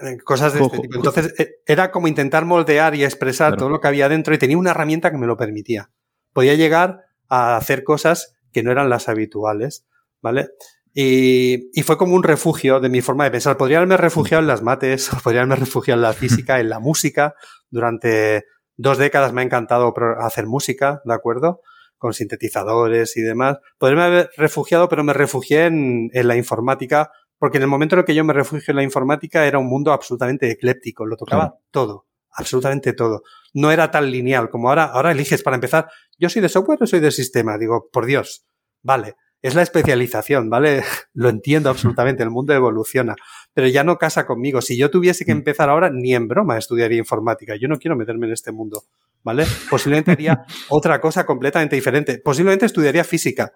eh, 0.00 0.16
cosas 0.24 0.52
de 0.52 0.62
este 0.62 0.80
tipo. 0.80 0.96
Entonces, 0.96 1.32
eh, 1.38 1.60
era 1.64 1.92
como 1.92 2.08
intentar 2.08 2.44
moldear 2.44 2.96
y 2.96 3.04
expresar 3.04 3.56
todo 3.56 3.68
lo 3.68 3.80
que 3.80 3.86
había 3.86 4.08
dentro 4.08 4.34
y 4.34 4.38
tenía 4.38 4.58
una 4.58 4.72
herramienta 4.72 5.12
que 5.12 5.16
me 5.16 5.28
lo 5.28 5.36
permitía. 5.36 5.90
Podía 6.32 6.56
llegar 6.56 7.04
a 7.28 7.56
hacer 7.56 7.84
cosas 7.84 8.34
que 8.52 8.64
no 8.64 8.72
eran 8.72 8.90
las 8.90 9.08
habituales, 9.08 9.86
¿vale? 10.20 10.48
Y, 10.92 11.70
y, 11.72 11.82
fue 11.84 11.96
como 11.96 12.16
un 12.16 12.24
refugio 12.24 12.80
de 12.80 12.88
mi 12.88 13.00
forma 13.00 13.22
de 13.22 13.30
pensar. 13.30 13.56
Podría 13.56 13.76
haberme 13.76 13.96
refugiado 13.96 14.40
en 14.40 14.48
las 14.48 14.60
mates, 14.60 15.08
podría 15.22 15.42
haberme 15.42 15.54
refugiado 15.54 15.98
en 15.98 16.02
la 16.02 16.14
física, 16.14 16.58
en 16.58 16.68
la 16.68 16.80
música. 16.80 17.36
Durante 17.70 18.44
dos 18.76 18.98
décadas 18.98 19.32
me 19.32 19.42
ha 19.42 19.44
encantado 19.44 19.94
hacer 20.18 20.48
música, 20.48 21.00
¿de 21.04 21.14
acuerdo? 21.14 21.60
Con 21.98 22.14
sintetizadores 22.14 23.16
y 23.16 23.20
demás. 23.20 23.58
Podría 23.76 24.06
haber 24.06 24.30
refugiado, 24.36 24.88
pero 24.88 25.04
me 25.04 25.12
refugié 25.12 25.66
en, 25.66 26.10
la 26.12 26.36
informática, 26.36 27.10
porque 27.38 27.58
en 27.58 27.64
el 27.64 27.68
momento 27.68 27.94
en 27.94 28.00
el 28.00 28.04
que 28.04 28.14
yo 28.14 28.24
me 28.24 28.32
refugio 28.32 28.72
en 28.72 28.76
la 28.76 28.82
informática 28.82 29.46
era 29.46 29.58
un 29.58 29.66
mundo 29.66 29.92
absolutamente 29.92 30.50
ecléptico, 30.50 31.04
lo 31.04 31.16
tocaba 31.16 31.56
todo, 31.70 32.06
absolutamente 32.32 32.92
todo. 32.92 33.22
No 33.52 33.70
era 33.70 33.90
tan 33.90 34.10
lineal 34.10 34.48
como 34.48 34.68
ahora, 34.68 34.84
ahora 34.84 35.12
eliges 35.12 35.42
para 35.42 35.56
empezar, 35.56 35.88
yo 36.18 36.28
soy 36.28 36.40
de 36.40 36.48
software 36.48 36.82
o 36.82 36.86
soy 36.86 37.00
de 37.00 37.10
sistema, 37.10 37.58
digo, 37.58 37.88
por 37.92 38.06
Dios, 38.06 38.46
vale, 38.82 39.16
es 39.42 39.54
la 39.54 39.62
especialización, 39.62 40.50
¿vale? 40.50 40.82
Lo 41.14 41.28
entiendo 41.28 41.70
absolutamente, 41.70 42.22
el 42.22 42.30
mundo 42.30 42.54
evoluciona, 42.54 43.14
pero 43.54 43.68
ya 43.68 43.84
no 43.84 43.96
casa 43.96 44.26
conmigo. 44.26 44.60
Si 44.60 44.76
yo 44.76 44.90
tuviese 44.90 45.24
que 45.24 45.34
mm. 45.34 45.38
empezar 45.38 45.70
ahora, 45.70 45.90
ni 45.90 46.14
en 46.14 46.28
broma 46.28 46.58
estudiaría 46.58 46.98
informática. 46.98 47.54
Yo 47.56 47.68
no 47.68 47.78
quiero 47.78 47.96
meterme 47.96 48.26
en 48.26 48.32
este 48.32 48.52
mundo, 48.52 48.84
¿vale? 49.22 49.46
Posiblemente 49.70 50.12
haría 50.12 50.44
otra 50.68 51.00
cosa 51.00 51.24
completamente 51.24 51.76
diferente. 51.76 52.18
Posiblemente 52.18 52.66
estudiaría 52.66 53.04
física, 53.04 53.52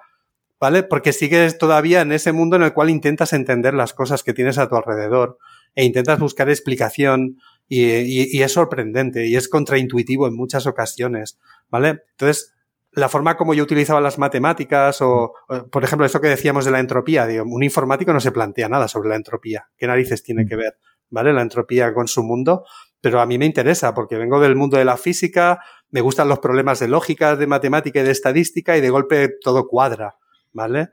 ¿vale? 0.61 0.83
Porque 0.83 1.13
sigues 1.13 1.59
todavía 1.59 2.03
en 2.03 2.13
ese 2.13 2.33
mundo 2.33 2.57
en 2.57 2.63
el 2.63 2.73
cual 2.73 2.91
intentas 2.91 3.33
entender 3.33 3.75
las 3.75 3.93
cosas 3.93 4.23
que 4.23 4.35
tienes 4.35 4.59
a 4.59 4.69
tu 4.69 4.77
alrededor 4.77 5.39
e 5.75 5.85
intentas 5.85 6.19
buscar 6.19 6.51
explicación 6.51 7.39
y, 7.67 8.37
y 8.37 8.43
es 8.43 8.53
sorprendente 8.53 9.27
y 9.27 9.37
es 9.37 9.49
contraintuitivo 9.49 10.27
en 10.27 10.37
muchas 10.37 10.67
ocasiones, 10.67 11.39
¿vale? 11.71 12.03
Entonces, 12.11 12.53
la 12.93 13.09
forma 13.09 13.37
como 13.37 13.55
yo 13.55 13.63
utilizaba 13.63 14.01
las 14.01 14.19
matemáticas 14.19 15.01
o, 15.01 15.35
por 15.71 15.85
ejemplo, 15.85 16.07
esto 16.07 16.21
que 16.21 16.29
decíamos 16.29 16.65
de 16.65 16.71
la 16.71 16.79
entropía, 16.81 17.27
digo, 17.27 17.45
un 17.45 17.63
informático 17.63 18.13
no 18.13 18.21
se 18.21 18.33
plantea 18.33 18.69
nada 18.69 18.89
sobre 18.89 19.09
la 19.09 19.17
entropía. 19.17 19.69
¿Qué 19.77 19.87
narices 19.87 20.23
tiene 20.23 20.47
que 20.47 20.57
ver, 20.57 20.77
vale, 21.11 21.33
la 21.33 21.43
entropía 21.43 21.95
con 21.95 22.07
su 22.09 22.23
mundo? 22.23 22.65
pero 23.03 23.21
a 23.21 23.27
mí 23.27 23.37
me 23.37 23.45
interesa 23.45 23.95
porque 23.95 24.17
vengo 24.17 24.41
del 24.41 24.57
mundo 24.57 24.79
de 24.79 24.85
la 24.87 24.97
física, 24.97 25.61
me 25.91 26.01
gustan 26.01 26.29
los 26.29 26.39
problemas 26.39 26.79
de 26.79 26.89
lógica, 26.89 27.37
de 27.37 27.49
matemática 27.49 28.01
y 28.01 28.05
de 28.05 28.13
estadística 28.13 28.79
y 28.79 28.81
de 28.81 28.91
golpe 28.91 29.29
todo 29.43 29.67
cuadra, 29.69 30.15
¿vale? 30.53 30.89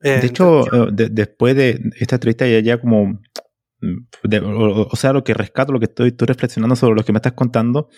de 0.00 0.24
hecho, 0.24 0.66
eh, 0.66 1.08
después 1.10 1.56
de 1.56 1.80
esta 1.98 2.16
entrevista 2.16 2.46
ya, 2.46 2.60
ya 2.60 2.80
como 2.80 3.20
o, 3.80 4.96
sea, 4.96 5.12
lo 5.12 5.22
que 5.22 5.34
rescato, 5.34 5.72
lo 5.72 5.78
que 5.78 5.86
estoy, 5.86 6.08
estoy, 6.08 6.26
reflexionando 6.26 6.74
sobre 6.74 6.96
lo 6.96 7.04
que 7.04 7.12
me 7.12 7.18
estás 7.18 7.32
contando, 7.32 7.88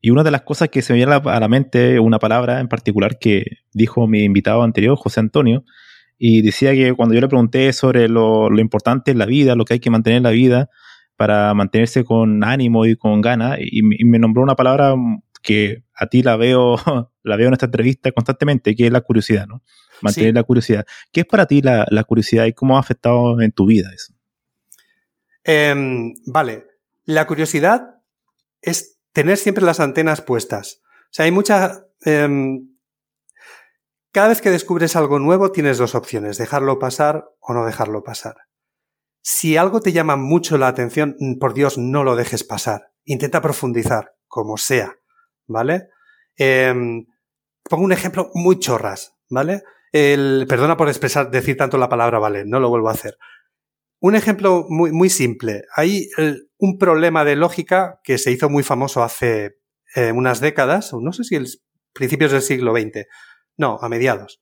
y 0.00 0.10
una 0.10 0.22
de 0.22 0.30
las 0.30 0.42
cosas 0.42 0.68
que 0.68 0.82
se 0.82 0.92
me 0.92 0.98
viene 0.98 1.12
a 1.14 1.40
la, 1.40 1.48
mente, 1.48 1.98
una 1.98 2.18
palabra 2.18 2.60
en 2.60 2.68
particular 2.68 3.18
que 3.18 3.44
dijo 3.72 4.06
mi 4.06 4.24
invitado 4.24 4.62
anterior, 4.62 4.96
José 4.96 5.20
Antonio, 5.20 5.64
y 6.18 6.42
decía 6.42 6.72
que 6.72 6.92
cuando 6.94 7.14
yo 7.14 7.20
le 7.22 7.28
pregunté 7.28 7.72
sobre 7.72 8.08
lo, 8.08 8.50
lo 8.50 8.60
importante 8.60 9.10
en 9.10 9.18
la 9.18 9.26
vida, 9.26 9.54
lo 9.54 9.64
que 9.64 9.74
hay 9.74 9.80
que 9.80 9.90
mantener 9.90 10.18
en 10.18 10.24
la 10.24 10.30
vida 10.30 10.68
para 11.16 11.54
mantenerse 11.54 12.04
con 12.04 12.44
ánimo 12.44 12.84
y 12.84 12.96
con 12.96 13.20
ganas, 13.22 13.58
y, 13.60 13.82
me 13.82 14.18
nombró 14.18 14.42
una 14.42 14.56
palabra 14.56 14.94
que 15.42 15.84
a 15.94 16.06
ti 16.06 16.22
la 16.22 16.36
veo, 16.36 16.76
la 17.22 17.36
veo 17.36 17.48
en 17.48 17.54
esta 17.54 17.66
entrevista 17.66 18.12
constantemente, 18.12 18.74
que 18.74 18.86
es 18.86 18.92
la 18.92 19.00
curiosidad, 19.00 19.46
¿no? 19.46 19.62
Mantener 20.02 20.34
la 20.34 20.42
curiosidad. 20.42 20.86
¿Qué 21.12 21.20
es 21.20 21.26
para 21.26 21.46
ti 21.46 21.60
la, 21.60 21.86
la 21.90 22.04
curiosidad 22.04 22.46
y 22.46 22.52
cómo 22.52 22.76
ha 22.76 22.80
afectado 22.80 23.40
en 23.40 23.52
tu 23.52 23.66
vida 23.66 23.90
eso? 23.94 24.14
Em, 25.44 26.14
vale, 26.26 26.66
la 27.04 27.26
curiosidad 27.26 28.02
es 28.60 29.00
tener 29.12 29.36
siempre 29.36 29.64
las 29.64 29.80
antenas 29.80 30.22
puestas. 30.22 30.82
O 30.84 31.12
sea, 31.12 31.24
hay 31.24 31.30
mucha... 31.32 31.86
Em, 32.04 32.68
cada 34.12 34.28
vez 34.28 34.40
que 34.40 34.50
descubres 34.50 34.96
algo 34.96 35.18
nuevo 35.18 35.52
tienes 35.52 35.78
dos 35.78 35.94
opciones, 35.94 36.36
dejarlo 36.38 36.78
pasar 36.78 37.28
o 37.38 37.54
no 37.54 37.64
dejarlo 37.64 38.02
pasar. 38.02 38.36
Si 39.22 39.56
algo 39.56 39.80
te 39.80 39.92
llama 39.92 40.16
mucho 40.16 40.58
la 40.58 40.68
atención, 40.68 41.16
por 41.38 41.54
Dios, 41.54 41.78
no 41.78 42.04
lo 42.04 42.16
dejes 42.16 42.42
pasar. 42.42 42.92
Intenta 43.04 43.40
profundizar, 43.40 44.14
como 44.26 44.56
sea, 44.56 44.96
¿vale? 45.46 45.88
Em, 46.36 47.06
pongo 47.62 47.84
un 47.84 47.92
ejemplo 47.92 48.30
muy 48.34 48.58
chorras, 48.58 49.14
¿vale? 49.28 49.62
El, 49.92 50.46
perdona 50.48 50.76
por 50.76 50.88
expresar, 50.88 51.30
decir 51.30 51.56
tanto 51.56 51.76
la 51.76 51.88
palabra 51.88 52.18
vale, 52.18 52.44
no 52.44 52.60
lo 52.60 52.68
vuelvo 52.68 52.88
a 52.88 52.92
hacer. 52.92 53.18
Un 54.00 54.16
ejemplo 54.16 54.64
muy, 54.68 54.92
muy 54.92 55.10
simple. 55.10 55.64
Hay 55.76 56.08
un 56.58 56.78
problema 56.78 57.24
de 57.24 57.36
lógica 57.36 58.00
que 58.02 58.16
se 58.16 58.32
hizo 58.32 58.48
muy 58.48 58.62
famoso 58.62 59.02
hace 59.02 59.58
eh, 59.94 60.12
unas 60.12 60.40
décadas, 60.40 60.92
no 60.94 61.12
sé 61.12 61.24
si 61.24 61.36
el 61.36 61.46
principios 61.92 62.32
del 62.32 62.40
siglo 62.40 62.72
XX, 62.72 63.06
no, 63.56 63.78
a 63.80 63.88
mediados, 63.88 64.40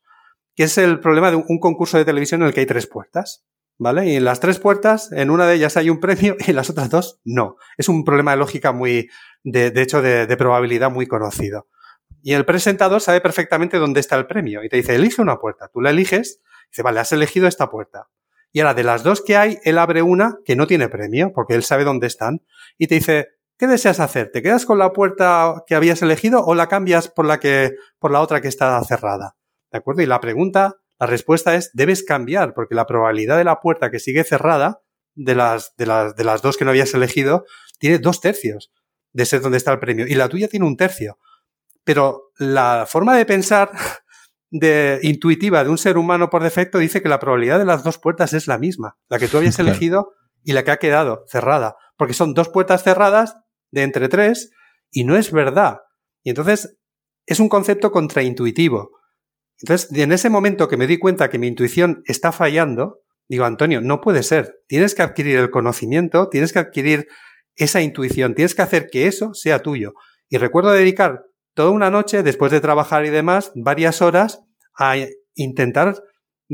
que 0.54 0.64
es 0.64 0.78
el 0.78 1.00
problema 1.00 1.30
de 1.30 1.36
un, 1.36 1.58
concurso 1.58 1.98
de 1.98 2.04
televisión 2.04 2.42
en 2.42 2.48
el 2.48 2.54
que 2.54 2.60
hay 2.60 2.66
tres 2.66 2.86
puertas. 2.86 3.44
¿Vale? 3.80 4.08
Y 4.08 4.16
en 4.16 4.24
las 4.24 4.40
tres 4.40 4.58
puertas, 4.58 5.12
en 5.12 5.30
una 5.30 5.46
de 5.46 5.54
ellas 5.54 5.76
hay 5.76 5.88
un 5.88 6.00
premio 6.00 6.36
y 6.44 6.50
en 6.50 6.56
las 6.56 6.68
otras 6.68 6.90
dos 6.90 7.20
no. 7.24 7.56
Es 7.76 7.88
un 7.88 8.04
problema 8.04 8.32
de 8.32 8.38
lógica 8.38 8.72
muy, 8.72 9.08
de, 9.44 9.70
de 9.70 9.82
hecho, 9.82 10.02
de, 10.02 10.26
de, 10.26 10.36
probabilidad 10.36 10.90
muy 10.90 11.06
conocido. 11.06 11.68
Y 12.20 12.32
el 12.32 12.44
presentador 12.44 13.00
sabe 13.00 13.20
perfectamente 13.20 13.78
dónde 13.78 14.00
está 14.00 14.16
el 14.16 14.26
premio 14.26 14.64
y 14.64 14.68
te 14.68 14.78
dice, 14.78 14.96
elige 14.96 15.22
una 15.22 15.36
puerta. 15.36 15.68
Tú 15.72 15.80
la 15.80 15.90
eliges, 15.90 16.40
y 16.64 16.70
dice, 16.72 16.82
vale, 16.82 16.98
has 16.98 17.12
elegido 17.12 17.46
esta 17.46 17.70
puerta. 17.70 18.08
Y 18.52 18.60
ahora, 18.60 18.74
de 18.74 18.84
las 18.84 19.02
dos 19.02 19.22
que 19.22 19.36
hay, 19.36 19.58
él 19.64 19.78
abre 19.78 20.02
una 20.02 20.38
que 20.44 20.56
no 20.56 20.66
tiene 20.66 20.88
premio, 20.88 21.32
porque 21.34 21.54
él 21.54 21.62
sabe 21.62 21.84
dónde 21.84 22.06
están, 22.06 22.40
y 22.78 22.86
te 22.86 22.96
dice, 22.96 23.28
¿qué 23.58 23.66
deseas 23.66 24.00
hacer? 24.00 24.30
¿Te 24.32 24.42
quedas 24.42 24.64
con 24.64 24.78
la 24.78 24.92
puerta 24.92 25.64
que 25.66 25.74
habías 25.74 26.00
elegido 26.02 26.42
o 26.44 26.54
la 26.54 26.68
cambias 26.68 27.08
por 27.08 27.26
la 27.26 27.40
que, 27.40 27.72
por 27.98 28.10
la 28.10 28.20
otra 28.20 28.40
que 28.40 28.48
está 28.48 28.82
cerrada? 28.84 29.36
¿De 29.70 29.78
acuerdo? 29.78 30.02
Y 30.02 30.06
la 30.06 30.20
pregunta, 30.20 30.76
la 30.98 31.06
respuesta 31.06 31.54
es, 31.54 31.70
debes 31.74 32.02
cambiar, 32.02 32.54
porque 32.54 32.74
la 32.74 32.86
probabilidad 32.86 33.36
de 33.36 33.44
la 33.44 33.60
puerta 33.60 33.90
que 33.90 33.98
sigue 33.98 34.24
cerrada, 34.24 34.80
de 35.14 35.34
las, 35.34 35.74
de 35.76 35.86
las, 35.86 36.14
de 36.14 36.24
las 36.24 36.42
dos 36.42 36.56
que 36.56 36.64
no 36.64 36.70
habías 36.70 36.94
elegido, 36.94 37.44
tiene 37.78 37.98
dos 37.98 38.20
tercios 38.20 38.72
de 39.12 39.26
ser 39.26 39.40
donde 39.40 39.58
está 39.58 39.72
el 39.72 39.78
premio, 39.78 40.06
y 40.06 40.14
la 40.14 40.28
tuya 40.28 40.48
tiene 40.48 40.66
un 40.66 40.76
tercio. 40.76 41.18
Pero 41.84 42.30
la 42.38 42.86
forma 42.88 43.16
de 43.16 43.26
pensar 43.26 43.70
de, 44.50 44.98
intuitiva 45.02 45.64
de 45.64 45.70
un 45.70 45.78
ser 45.78 45.98
humano 45.98 46.30
por 46.30 46.42
defecto 46.42 46.78
dice 46.78 47.02
que 47.02 47.08
la 47.08 47.18
probabilidad 47.18 47.58
de 47.58 47.64
las 47.64 47.84
dos 47.84 47.98
puertas 47.98 48.32
es 48.32 48.46
la 48.46 48.58
misma, 48.58 48.96
la 49.08 49.18
que 49.18 49.28
tú 49.28 49.36
habías 49.36 49.58
elegido 49.58 50.12
y 50.42 50.52
la 50.52 50.64
que 50.64 50.70
ha 50.70 50.78
quedado 50.78 51.24
cerrada, 51.28 51.76
porque 51.96 52.14
son 52.14 52.34
dos 52.34 52.48
puertas 52.48 52.82
cerradas 52.82 53.36
de 53.70 53.82
entre 53.82 54.08
tres 54.08 54.50
y 54.90 55.04
no 55.04 55.16
es 55.16 55.32
verdad. 55.32 55.78
Y 56.22 56.30
entonces 56.30 56.78
es 57.26 57.40
un 57.40 57.48
concepto 57.48 57.92
contraintuitivo. 57.92 58.90
Entonces, 59.60 59.92
en 59.92 60.12
ese 60.12 60.30
momento 60.30 60.68
que 60.68 60.76
me 60.76 60.86
di 60.86 60.98
cuenta 60.98 61.28
que 61.28 61.38
mi 61.38 61.48
intuición 61.48 62.02
está 62.06 62.32
fallando, 62.32 63.00
digo, 63.28 63.44
Antonio, 63.44 63.80
no 63.80 64.00
puede 64.00 64.22
ser. 64.22 64.62
Tienes 64.66 64.94
que 64.94 65.02
adquirir 65.02 65.36
el 65.36 65.50
conocimiento, 65.50 66.28
tienes 66.28 66.52
que 66.52 66.60
adquirir 66.60 67.08
esa 67.56 67.82
intuición, 67.82 68.34
tienes 68.34 68.54
que 68.54 68.62
hacer 68.62 68.88
que 68.90 69.06
eso 69.06 69.34
sea 69.34 69.60
tuyo. 69.62 69.94
Y 70.28 70.38
recuerdo 70.38 70.70
dedicar 70.70 71.24
toda 71.58 71.70
una 71.72 71.90
noche, 71.90 72.22
después 72.22 72.52
de 72.52 72.60
trabajar 72.60 73.04
y 73.04 73.10
demás, 73.10 73.50
varias 73.56 74.00
horas, 74.00 74.44
a 74.78 74.94
intentar 75.34 76.04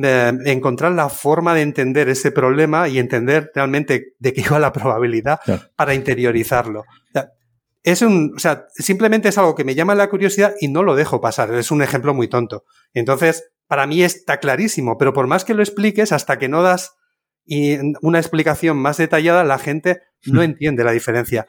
eh, 0.02 0.32
encontrar 0.46 0.92
la 0.92 1.10
forma 1.10 1.52
de 1.52 1.60
entender 1.60 2.08
ese 2.08 2.32
problema 2.32 2.88
y 2.88 2.98
entender 2.98 3.50
realmente 3.54 4.14
de 4.18 4.32
qué 4.32 4.40
iba 4.40 4.58
la 4.58 4.72
probabilidad 4.72 5.40
para 5.76 5.92
interiorizarlo. 5.92 6.84
es 7.82 8.00
un, 8.00 8.32
o 8.34 8.38
sea, 8.38 8.64
simplemente 8.74 9.28
es 9.28 9.36
algo 9.36 9.54
que 9.54 9.64
me 9.64 9.74
llama 9.74 9.94
la 9.94 10.08
curiosidad 10.08 10.54
y 10.58 10.68
no 10.68 10.82
lo 10.82 10.96
dejo 10.96 11.20
pasar. 11.20 11.52
Es 11.52 11.70
un 11.70 11.82
ejemplo 11.82 12.14
muy 12.14 12.28
tonto. 12.28 12.64
Entonces, 12.94 13.50
para 13.66 13.86
mí 13.86 14.02
está 14.02 14.38
clarísimo, 14.38 14.96
pero 14.96 15.12
por 15.12 15.26
más 15.26 15.44
que 15.44 15.52
lo 15.52 15.62
expliques, 15.62 16.12
hasta 16.12 16.38
que 16.38 16.48
no 16.48 16.62
das 16.62 16.94
una 18.00 18.18
explicación 18.20 18.78
más 18.78 18.96
detallada, 18.96 19.44
la 19.44 19.58
gente 19.58 20.00
no 20.24 20.40
hmm. 20.40 20.44
entiende 20.44 20.82
la 20.82 20.92
diferencia. 20.92 21.46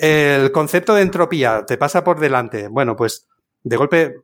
El 0.00 0.50
concepto 0.50 0.94
de 0.94 1.02
entropía 1.02 1.66
te 1.66 1.76
pasa 1.76 2.02
por 2.02 2.20
delante. 2.20 2.68
Bueno, 2.68 2.96
pues 2.96 3.28
de 3.62 3.76
golpe 3.76 4.14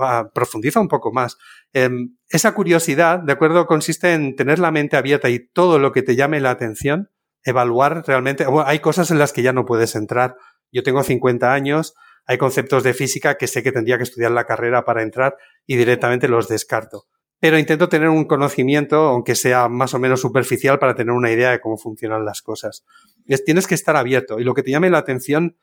ah, 0.00 0.30
profundiza 0.32 0.80
un 0.80 0.88
poco 0.88 1.12
más. 1.12 1.36
Em, 1.74 2.16
esa 2.30 2.54
curiosidad, 2.54 3.18
¿de 3.18 3.34
acuerdo? 3.34 3.66
Consiste 3.66 4.14
en 4.14 4.34
tener 4.34 4.58
la 4.58 4.70
mente 4.70 4.96
abierta 4.96 5.28
y 5.28 5.46
todo 5.46 5.78
lo 5.78 5.92
que 5.92 6.02
te 6.02 6.16
llame 6.16 6.40
la 6.40 6.52
atención, 6.52 7.10
evaluar 7.44 8.02
realmente. 8.06 8.46
hay 8.64 8.78
cosas 8.78 9.10
en 9.10 9.18
las 9.18 9.34
que 9.34 9.42
ya 9.42 9.52
no 9.52 9.66
puedes 9.66 9.94
entrar. 9.94 10.36
Yo 10.72 10.82
tengo 10.82 11.02
50 11.02 11.52
años, 11.52 11.94
hay 12.24 12.38
conceptos 12.38 12.82
de 12.82 12.94
física 12.94 13.36
que 13.36 13.46
sé 13.46 13.62
que 13.62 13.72
tendría 13.72 13.98
que 13.98 14.04
estudiar 14.04 14.30
la 14.30 14.46
carrera 14.46 14.86
para 14.86 15.02
entrar 15.02 15.36
y 15.66 15.76
directamente 15.76 16.28
los 16.28 16.48
descarto 16.48 17.08
pero 17.38 17.58
intento 17.58 17.88
tener 17.88 18.08
un 18.08 18.24
conocimiento, 18.24 18.96
aunque 18.96 19.34
sea 19.34 19.68
más 19.68 19.94
o 19.94 19.98
menos 19.98 20.20
superficial, 20.20 20.78
para 20.78 20.94
tener 20.94 21.12
una 21.12 21.30
idea 21.30 21.50
de 21.50 21.60
cómo 21.60 21.76
funcionan 21.76 22.24
las 22.24 22.42
cosas. 22.42 22.84
Es, 23.26 23.44
tienes 23.44 23.66
que 23.66 23.74
estar 23.74 23.96
abierto 23.96 24.38
y 24.40 24.44
lo 24.44 24.54
que 24.54 24.62
te 24.62 24.70
llame 24.70 24.90
la 24.90 24.98
atención, 24.98 25.56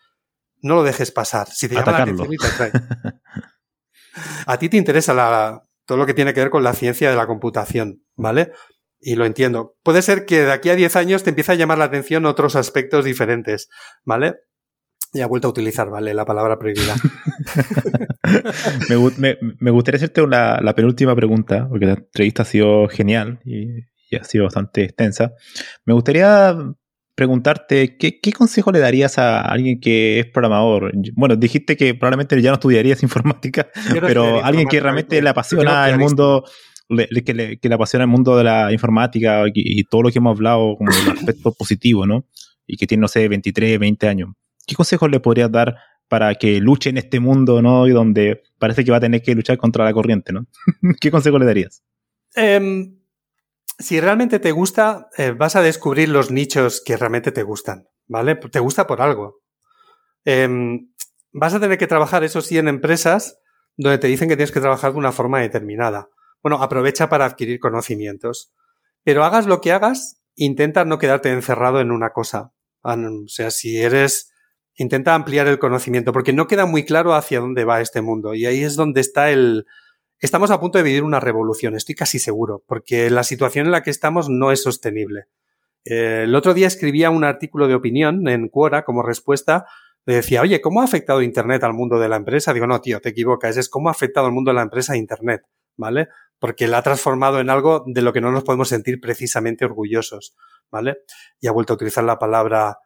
no 0.62 0.76
lo 0.76 0.84
dejes 0.84 1.12
pasar. 1.12 1.48
Si 1.50 1.68
te 1.68 1.76
llama 1.76 1.92
la 1.92 2.04
atención 2.04 2.34
y 2.34 2.38
te 2.38 2.48
atrae. 2.48 2.72
A 4.46 4.58
ti 4.58 4.70
te 4.70 4.78
interesa 4.78 5.14
la, 5.14 5.64
todo 5.86 5.98
lo 5.98 6.06
que 6.06 6.14
tiene 6.14 6.34
que 6.34 6.42
ver 6.42 6.50
con 6.50 6.64
la 6.64 6.74
ciencia 6.74 7.10
de 7.10 7.16
la 7.16 7.28
computación, 7.28 8.04
¿vale? 8.16 8.52
Y 9.00 9.16
lo 9.16 9.26
entiendo. 9.26 9.76
Puede 9.84 10.02
ser 10.02 10.26
que 10.26 10.42
de 10.44 10.52
aquí 10.52 10.70
a 10.70 10.76
10 10.76 10.96
años 10.96 11.24
te 11.24 11.32
empiece 11.32 11.52
a 11.52 11.56
llamar 11.56 11.78
la 11.78 11.86
atención 11.86 12.26
otros 12.26 12.56
aspectos 12.56 13.04
diferentes, 13.04 13.70
¿vale? 14.06 14.36
Y 15.14 15.22
ha 15.22 15.28
vuelto 15.28 15.48
a 15.48 15.52
utilizar, 15.52 15.92
¿vale? 15.92 16.14
La 16.16 16.26
palabra 16.26 16.58
prohibida. 16.58 16.96
me, 19.60 19.72
gustaría 19.72 19.98
hacerte 19.98 20.26
la 20.28 20.74
penúltima 20.76 21.16
pregunta, 21.16 21.68
porque 21.70 21.86
la 21.86 21.94
entrevista 21.94 22.42
ha 22.42 22.46
sido 22.46 22.88
genial 22.88 23.40
y, 23.46 23.84
ha 24.18 24.24
sido 24.24 24.46
bastante 24.46 24.84
extensa. 24.84 25.34
Me 25.86 25.94
gustaría 25.94 26.56
preguntarte, 27.16 27.98
¿qué, 27.98 28.34
consejo 28.36 28.72
le 28.72 28.80
darías 28.80 29.20
a 29.20 29.42
alguien 29.42 29.80
que 29.80 30.20
es 30.20 30.26
programador? 30.26 30.92
Bueno, 31.14 31.36
dijiste 31.36 31.78
que 31.78 31.94
probablemente 31.94 32.42
ya 32.42 32.50
no 32.50 32.56
estudiarías 32.56 33.04
informática, 33.04 33.68
pero 34.02 34.44
alguien 34.44 34.68
que 34.68 34.80
realmente 34.80 35.22
le 35.22 35.30
apasiona 35.30 35.90
el 35.90 36.00
mundo, 36.00 36.44
que, 37.24 37.34
le, 37.34 37.74
apasiona 37.74 38.06
el 38.06 38.10
mundo 38.10 38.36
de 38.36 38.46
la 38.46 38.72
informática 38.72 39.44
y, 39.48 39.80
y 39.80 39.84
todo 39.84 40.04
lo 40.04 40.12
que 40.12 40.18
hemos 40.18 40.36
hablado 40.36 40.76
como 40.76 40.90
el 40.92 41.18
aspecto 41.18 41.52
positivo, 41.58 42.08
¿no? 42.08 42.26
Y 42.66 42.78
que 42.78 42.88
tiene, 42.88 43.02
no 43.02 43.08
sé, 43.08 43.28
23, 43.28 43.78
20 43.78 44.08
años. 44.08 44.30
¿Qué 44.66 44.76
consejos 44.76 45.10
le 45.10 45.20
podrías 45.20 45.52
dar 45.52 45.76
para 46.08 46.36
que 46.36 46.60
luche 46.60 46.90
en 46.90 46.98
este 46.98 47.20
mundo, 47.20 47.62
¿no? 47.62 47.88
Y 47.88 47.92
donde 47.92 48.44
parece 48.60 48.84
que 48.84 48.92
va 48.92 48.98
a 48.98 49.02
tener 49.02 49.22
que 49.22 49.36
luchar 49.36 49.58
contra 49.58 49.86
la 49.86 49.94
corriente, 49.94 50.32
¿no? 50.32 50.46
¿Qué 51.02 51.12
consejo 51.12 51.40
le 51.40 51.46
darías? 51.46 51.84
Em, 52.36 53.00
si 53.80 54.00
realmente 54.00 54.40
te 54.40 54.52
gusta, 54.52 55.10
eh, 55.18 55.32
vas 55.32 55.56
a 55.56 55.62
descubrir 55.62 56.10
los 56.10 56.32
nichos 56.32 56.82
que 56.86 56.98
realmente 56.98 57.32
te 57.32 57.44
gustan, 57.44 57.88
¿vale? 58.08 58.36
Te 58.36 58.60
gusta 58.60 58.86
por 58.86 59.02
algo. 59.02 59.42
Em, 60.26 60.92
vas 61.32 61.54
a 61.54 61.60
tener 61.60 61.78
que 61.78 61.88
trabajar, 61.88 62.24
eso 62.24 62.42
sí, 62.42 62.58
en 62.58 62.68
empresas 62.68 63.40
donde 63.76 63.98
te 63.98 64.08
dicen 64.08 64.30
que 64.30 64.36
tienes 64.36 64.52
que 64.52 64.62
trabajar 64.62 64.92
de 64.92 65.00
una 65.00 65.12
forma 65.12 65.42
determinada. 65.42 66.10
Bueno, 66.42 66.62
aprovecha 66.62 67.10
para 67.10 67.26
adquirir 67.26 67.60
conocimientos. 67.60 68.54
Pero 69.04 69.24
hagas 69.24 69.48
lo 69.48 69.62
que 69.62 69.72
hagas, 69.72 70.22
intenta 70.36 70.86
no 70.86 71.00
quedarte 71.00 71.32
encerrado 71.32 71.82
en 71.82 71.92
una 71.92 72.12
cosa. 72.12 72.54
O 72.82 73.28
sea, 73.28 73.50
si 73.50 73.82
eres 73.82 74.33
intenta 74.76 75.16
ampliar 75.16 75.48
el 75.48 75.60
conocimiento, 75.60 76.14
porque 76.14 76.34
no 76.34 76.48
queda 76.48 76.66
muy 76.66 76.86
claro 76.86 77.14
hacia 77.14 77.40
dónde 77.40 77.66
va 77.66 77.82
este 77.82 78.02
mundo. 78.02 78.34
Y 78.34 78.46
ahí 78.46 78.64
es 78.64 78.76
donde 78.76 79.02
está 79.02 79.32
el... 79.32 79.66
Estamos 80.20 80.52
a 80.52 80.60
punto 80.60 80.78
de 80.78 80.84
vivir 80.84 81.04
una 81.04 81.20
revolución, 81.20 81.76
estoy 81.76 81.96
casi 81.96 82.18
seguro, 82.18 82.64
porque 82.66 83.10
la 83.10 83.24
situación 83.24 83.66
en 83.66 83.74
la 83.74 83.84
que 83.84 83.90
estamos 83.90 84.30
no 84.30 84.52
es 84.52 84.64
sostenible. 84.64 85.26
Eh, 85.86 86.22
el 86.24 86.36
otro 86.36 86.54
día 86.54 86.68
escribía 86.68 87.10
un 87.10 87.24
artículo 87.24 87.68
de 87.68 87.76
opinión 87.76 88.28
en 88.28 88.48
Quora 88.48 88.86
como 88.86 89.04
respuesta. 89.04 89.66
Decía, 90.06 90.42
oye, 90.42 90.62
¿cómo 90.62 90.82
ha 90.82 90.86
afectado 90.86 91.22
Internet 91.22 91.64
al 91.64 91.74
mundo 91.74 92.00
de 92.00 92.10
la 92.10 92.18
empresa? 92.18 92.54
Digo, 92.54 92.68
no, 92.68 92.82
tío, 92.82 93.00
te 93.00 93.10
equivocas. 93.10 93.58
Es 93.58 93.70
cómo 93.70 93.90
ha 93.90 93.92
afectado 93.92 94.28
al 94.28 94.34
mundo 94.34 94.52
de 94.52 94.56
la 94.56 94.62
empresa 94.62 94.98
Internet, 94.98 95.44
¿vale? 95.78 96.10
Porque 96.40 96.68
la 96.68 96.80
ha 96.80 96.84
transformado 96.84 97.40
en 97.40 97.50
algo 97.50 97.84
de 97.86 98.02
lo 98.02 98.12
que 98.12 98.22
no 98.22 98.32
nos 98.32 98.44
podemos 98.44 98.70
sentir 98.70 99.00
precisamente 99.00 99.66
orgullosos, 99.66 100.36
¿vale? 100.72 100.98
Y 101.40 101.48
ha 101.48 101.52
vuelto 101.52 101.74
a 101.74 101.76
utilizar 101.76 102.04
la 102.04 102.20
palabra. 102.20 102.78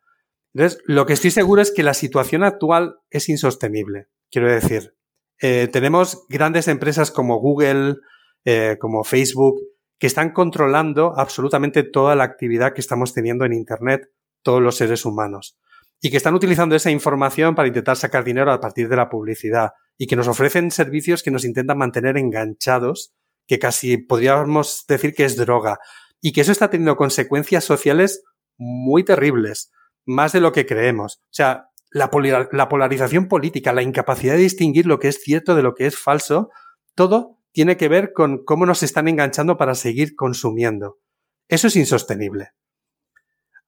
Entonces, 0.57 0.81
lo 0.87 1.05
que 1.05 1.13
estoy 1.13 1.29
seguro 1.29 1.61
es 1.61 1.69
que 1.71 1.83
la 1.83 1.93
situación 1.93 2.43
actual 2.43 2.97
es 3.11 3.29
insostenible. 3.29 4.07
Quiero 4.31 4.51
decir, 4.51 4.95
eh, 5.39 5.69
tenemos 5.71 6.25
grandes 6.29 6.67
empresas 6.67 7.11
como 7.11 7.39
Google, 7.39 7.97
eh, 8.43 8.75
como 8.81 9.03
Facebook, 9.03 9.61
que 9.99 10.07
están 10.07 10.31
controlando 10.31 11.13
absolutamente 11.15 11.83
toda 11.83 12.15
la 12.15 12.23
actividad 12.23 12.73
que 12.73 12.81
estamos 12.81 13.13
teniendo 13.13 13.45
en 13.45 13.53
Internet 13.53 14.09
todos 14.41 14.59
los 14.59 14.75
seres 14.75 15.05
humanos 15.05 15.59
y 16.01 16.09
que 16.09 16.17
están 16.17 16.33
utilizando 16.33 16.75
esa 16.75 16.89
información 16.89 17.53
para 17.53 17.67
intentar 17.67 17.95
sacar 17.95 18.23
dinero 18.23 18.51
a 18.51 18.59
partir 18.59 18.89
de 18.89 18.95
la 18.95 19.09
publicidad 19.09 19.73
y 19.95 20.07
que 20.07 20.15
nos 20.15 20.27
ofrecen 20.27 20.71
servicios 20.71 21.21
que 21.21 21.29
nos 21.29 21.45
intentan 21.45 21.77
mantener 21.77 22.17
enganchados, 22.17 23.13
que 23.45 23.59
casi 23.59 23.97
podríamos 23.97 24.85
decir 24.87 25.13
que 25.13 25.25
es 25.25 25.35
droga 25.35 25.77
y 26.19 26.31
que 26.31 26.41
eso 26.41 26.51
está 26.51 26.71
teniendo 26.71 26.95
consecuencias 26.95 27.63
sociales 27.63 28.23
muy 28.57 29.03
terribles, 29.03 29.71
más 30.07 30.31
de 30.31 30.41
lo 30.41 30.51
que 30.51 30.65
creemos. 30.65 31.17
O 31.25 31.33
sea, 31.33 31.69
la, 31.91 32.09
la 32.51 32.69
polarización 32.69 33.27
política, 33.27 33.73
la 33.73 33.83
incapacidad 33.83 34.33
de 34.33 34.39
distinguir 34.39 34.87
lo 34.87 34.97
que 34.97 35.09
es 35.09 35.21
cierto 35.21 35.53
de 35.53 35.61
lo 35.61 35.75
que 35.75 35.85
es 35.85 35.99
falso, 35.99 36.49
todo 36.95 37.37
tiene 37.51 37.77
que 37.77 37.87
ver 37.87 38.13
con 38.13 38.43
cómo 38.43 38.65
nos 38.65 38.83
están 38.83 39.07
enganchando 39.07 39.57
para 39.57 39.75
seguir 39.75 40.15
consumiendo. 40.15 40.99
Eso 41.47 41.67
es 41.67 41.75
insostenible. 41.75 42.51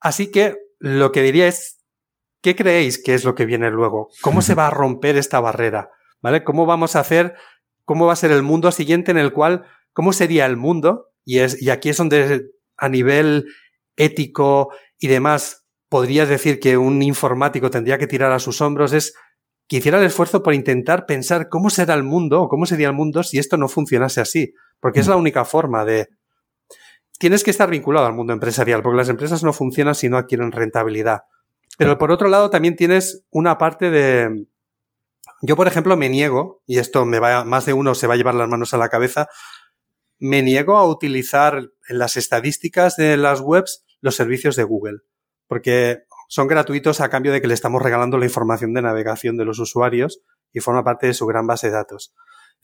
Así 0.00 0.30
que 0.30 0.56
lo 0.78 1.12
que 1.12 1.22
diría 1.22 1.46
es, 1.46 1.84
¿qué 2.40 2.56
creéis 2.56 3.02
que 3.02 3.14
es 3.14 3.24
lo 3.24 3.34
que 3.34 3.46
viene 3.46 3.70
luego? 3.70 4.08
¿Cómo 4.22 4.42
se 4.42 4.54
va 4.56 4.68
a 4.68 4.70
romper 4.70 5.16
esta 5.16 5.40
barrera? 5.40 5.90
¿Vale? 6.22 6.44
¿Cómo 6.44 6.66
vamos 6.66 6.96
a 6.96 7.00
hacer, 7.00 7.34
cómo 7.84 8.06
va 8.06 8.14
a 8.14 8.16
ser 8.16 8.30
el 8.30 8.42
mundo 8.42 8.70
siguiente 8.72 9.10
en 9.10 9.18
el 9.18 9.32
cual, 9.32 9.64
cómo 9.92 10.12
sería 10.12 10.46
el 10.46 10.56
mundo? 10.56 11.08
Y, 11.24 11.38
es, 11.38 11.60
y 11.60 11.70
aquí 11.70 11.90
es 11.90 11.96
donde 11.96 12.50
a 12.76 12.88
nivel 12.88 13.46
ético 13.96 14.70
y 14.98 15.08
demás 15.08 15.59
podrías 15.90 16.28
decir 16.28 16.60
que 16.60 16.78
un 16.78 17.02
informático 17.02 17.68
tendría 17.68 17.98
que 17.98 18.06
tirar 18.06 18.32
a 18.32 18.38
sus 18.38 18.62
hombros 18.62 18.94
es 18.94 19.12
que 19.68 19.76
hiciera 19.76 19.98
el 19.98 20.06
esfuerzo 20.06 20.42
por 20.42 20.54
intentar 20.54 21.04
pensar 21.04 21.48
cómo 21.48 21.68
será 21.68 21.94
el 21.94 22.04
mundo 22.04 22.42
o 22.42 22.48
cómo 22.48 22.64
sería 22.64 22.86
el 22.86 22.94
mundo 22.94 23.22
si 23.22 23.38
esto 23.38 23.56
no 23.56 23.68
funcionase 23.68 24.20
así, 24.20 24.54
porque 24.78 25.00
es 25.00 25.08
la 25.08 25.16
única 25.16 25.44
forma 25.44 25.84
de... 25.84 26.08
Tienes 27.18 27.44
que 27.44 27.50
estar 27.50 27.68
vinculado 27.68 28.06
al 28.06 28.14
mundo 28.14 28.32
empresarial, 28.32 28.82
porque 28.82 28.96
las 28.96 29.08
empresas 29.08 29.42
no 29.42 29.52
funcionan 29.52 29.94
si 29.94 30.08
no 30.08 30.16
adquieren 30.16 30.52
rentabilidad. 30.52 31.24
Pero 31.76 31.98
por 31.98 32.12
otro 32.12 32.28
lado 32.28 32.50
también 32.50 32.76
tienes 32.76 33.24
una 33.30 33.58
parte 33.58 33.90
de... 33.90 34.46
Yo, 35.42 35.56
por 35.56 35.66
ejemplo, 35.66 35.96
me 35.96 36.08
niego, 36.08 36.62
y 36.66 36.78
esto 36.78 37.04
me 37.04 37.18
va, 37.18 37.44
más 37.44 37.66
de 37.66 37.72
uno 37.72 37.94
se 37.94 38.06
va 38.06 38.14
a 38.14 38.16
llevar 38.16 38.34
las 38.34 38.48
manos 38.48 38.74
a 38.74 38.78
la 38.78 38.88
cabeza, 38.88 39.28
me 40.18 40.42
niego 40.42 40.76
a 40.76 40.86
utilizar 40.86 41.70
en 41.88 41.98
las 41.98 42.16
estadísticas 42.16 42.96
de 42.96 43.16
las 43.16 43.40
webs 43.40 43.84
los 44.00 44.14
servicios 44.14 44.54
de 44.56 44.64
Google. 44.64 44.98
Porque 45.50 46.04
son 46.28 46.46
gratuitos 46.46 47.00
a 47.00 47.08
cambio 47.08 47.32
de 47.32 47.40
que 47.40 47.48
le 47.48 47.54
estamos 47.54 47.82
regalando 47.82 48.16
la 48.16 48.24
información 48.24 48.72
de 48.72 48.82
navegación 48.82 49.36
de 49.36 49.44
los 49.44 49.58
usuarios 49.58 50.22
y 50.52 50.60
forma 50.60 50.84
parte 50.84 51.08
de 51.08 51.14
su 51.14 51.26
gran 51.26 51.44
base 51.48 51.66
de 51.66 51.72
datos. 51.72 52.14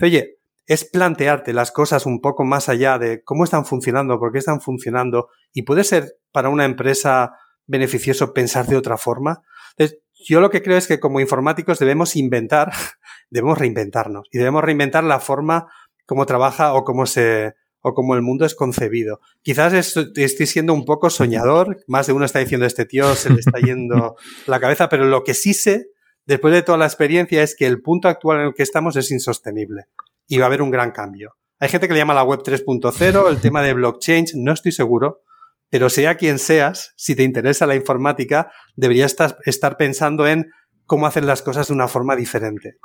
Oye, 0.00 0.38
es 0.66 0.84
plantearte 0.84 1.52
las 1.52 1.72
cosas 1.72 2.06
un 2.06 2.20
poco 2.20 2.44
más 2.44 2.68
allá 2.68 2.96
de 2.98 3.24
cómo 3.24 3.42
están 3.42 3.66
funcionando, 3.66 4.20
por 4.20 4.30
qué 4.30 4.38
están 4.38 4.60
funcionando, 4.60 5.30
y 5.52 5.62
puede 5.62 5.82
ser 5.82 6.16
para 6.30 6.48
una 6.48 6.64
empresa 6.64 7.32
beneficioso 7.66 8.32
pensar 8.32 8.66
de 8.66 8.76
otra 8.76 8.96
forma. 8.96 9.42
Entonces, 9.76 9.98
yo 10.24 10.40
lo 10.40 10.50
que 10.50 10.62
creo 10.62 10.76
es 10.76 10.86
que 10.86 11.00
como 11.00 11.18
informáticos 11.18 11.80
debemos 11.80 12.14
inventar, 12.14 12.70
debemos 13.30 13.58
reinventarnos 13.58 14.28
y 14.30 14.38
debemos 14.38 14.62
reinventar 14.62 15.02
la 15.02 15.18
forma 15.18 15.66
como 16.06 16.24
trabaja 16.24 16.74
o 16.74 16.84
cómo 16.84 17.04
se, 17.06 17.56
o 17.88 17.94
como 17.94 18.16
el 18.16 18.22
mundo 18.22 18.44
es 18.44 18.56
concebido. 18.56 19.20
Quizás 19.42 19.96
estoy 20.16 20.46
siendo 20.46 20.74
un 20.74 20.84
poco 20.84 21.08
soñador, 21.08 21.84
más 21.86 22.08
de 22.08 22.14
uno 22.14 22.24
está 22.24 22.40
diciendo 22.40 22.66
este 22.66 22.84
tío 22.84 23.14
se 23.14 23.30
le 23.30 23.38
está 23.38 23.60
yendo 23.60 24.16
la 24.48 24.58
cabeza, 24.58 24.88
pero 24.88 25.04
lo 25.04 25.22
que 25.22 25.34
sí 25.34 25.54
sé, 25.54 25.90
después 26.26 26.52
de 26.52 26.62
toda 26.62 26.78
la 26.78 26.86
experiencia, 26.86 27.44
es 27.44 27.54
que 27.54 27.64
el 27.64 27.80
punto 27.80 28.08
actual 28.08 28.40
en 28.40 28.46
el 28.46 28.54
que 28.54 28.64
estamos 28.64 28.96
es 28.96 29.12
insostenible 29.12 29.84
y 30.26 30.38
va 30.38 30.46
a 30.46 30.48
haber 30.48 30.62
un 30.62 30.72
gran 30.72 30.90
cambio. 30.90 31.36
Hay 31.60 31.68
gente 31.68 31.86
que 31.86 31.94
le 31.94 32.00
llama 32.00 32.12
la 32.12 32.24
web 32.24 32.40
3.0, 32.42 33.30
el 33.30 33.40
tema 33.40 33.62
de 33.62 33.74
blockchain, 33.74 34.26
no 34.34 34.52
estoy 34.52 34.72
seguro, 34.72 35.22
pero 35.70 35.88
sea 35.88 36.16
quien 36.16 36.40
seas, 36.40 36.92
si 36.96 37.14
te 37.14 37.22
interesa 37.22 37.68
la 37.68 37.76
informática, 37.76 38.50
deberías 38.74 39.14
estar 39.44 39.76
pensando 39.76 40.26
en 40.26 40.50
cómo 40.86 41.06
hacer 41.06 41.24
las 41.24 41.40
cosas 41.40 41.68
de 41.68 41.74
una 41.74 41.86
forma 41.86 42.16
diferente, 42.16 42.78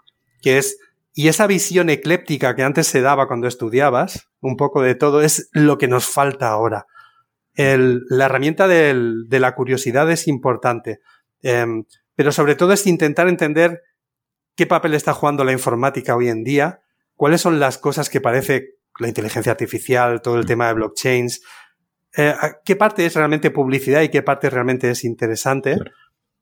que 0.44 0.60
es 0.60 0.78
y 1.14 1.28
esa 1.28 1.48
visión 1.48 1.90
ecléptica 1.90 2.56
que 2.56 2.64
antes 2.64 2.88
se 2.88 3.02
daba 3.02 3.28
cuando 3.28 3.48
estudiabas, 3.48 4.30
un 4.40 4.56
poco 4.56 4.82
de 4.82 4.96
todo, 4.96 5.22
es 5.22 5.50
lo 5.52 5.78
que 5.78 5.88
nos 5.88 6.06
falta 6.06 6.50
ahora. 6.50 6.86
la 7.54 8.26
herramienta 8.26 8.68
de 8.68 9.40
la 9.40 9.56
curiosidad 9.56 10.10
es 10.10 10.28
importante, 10.28 11.02
em, 11.42 11.84
pero 12.16 12.32
sobre 12.32 12.56
todo 12.56 12.72
es 12.72 12.88
intentar 12.88 13.28
entender 13.28 13.82
qué 14.56 14.66
papel 14.66 14.94
está 14.94 15.14
jugando 15.14 15.44
la 15.44 15.52
informática 15.52 16.16
hoy 16.16 16.30
en 16.30 16.44
día, 16.44 16.82
cuáles 17.16 17.42
son 17.42 17.60
las 17.60 17.78
cosas 17.78 18.10
que 18.10 18.22
parece 18.22 18.78
la 19.00 19.10
inteligencia 19.10 19.52
artificial, 19.52 20.22
todo 20.22 20.36
el 20.36 20.44
mm. 20.44 20.48
tema 20.48 20.68
de 20.68 20.74
blockchains, 20.74 21.42
eh, 22.18 22.36
qué 22.66 22.76
parte 22.76 23.06
es 23.06 23.16
realmente 23.16 23.52
publicidad 23.52 24.02
y 24.02 24.10
qué 24.10 24.22
parte 24.22 24.50
realmente 24.50 24.90
es 24.90 25.04
interesante, 25.04 25.78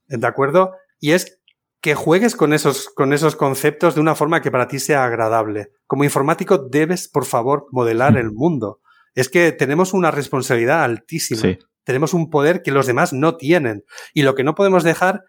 ¿de 0.07 0.27
acuerdo? 0.27 0.73
Y 0.99 1.11
es 1.11 1.38
que 1.81 1.95
juegues 1.95 2.35
con 2.35 2.53
esos, 2.53 2.89
con 2.89 3.13
esos 3.13 3.35
conceptos 3.35 3.95
de 3.95 4.01
una 4.01 4.15
forma 4.15 4.41
que 4.41 4.51
para 4.51 4.67
ti 4.67 4.79
sea 4.79 5.05
agradable. 5.05 5.71
Como 5.87 6.03
informático 6.03 6.57
debes, 6.57 7.07
por 7.07 7.25
favor, 7.25 7.67
modelar 7.71 8.17
el 8.17 8.31
mundo. 8.31 8.81
Es 9.15 9.29
que 9.29 9.51
tenemos 9.51 9.93
una 9.93 10.11
responsabilidad 10.11 10.83
altísima. 10.83 11.57
Tenemos 11.83 12.13
un 12.13 12.29
poder 12.29 12.61
que 12.61 12.71
los 12.71 12.85
demás 12.85 13.13
no 13.13 13.37
tienen. 13.37 13.85
Y 14.13 14.23
lo 14.23 14.35
que 14.35 14.43
no 14.43 14.55
podemos 14.55 14.83
dejar 14.83 15.23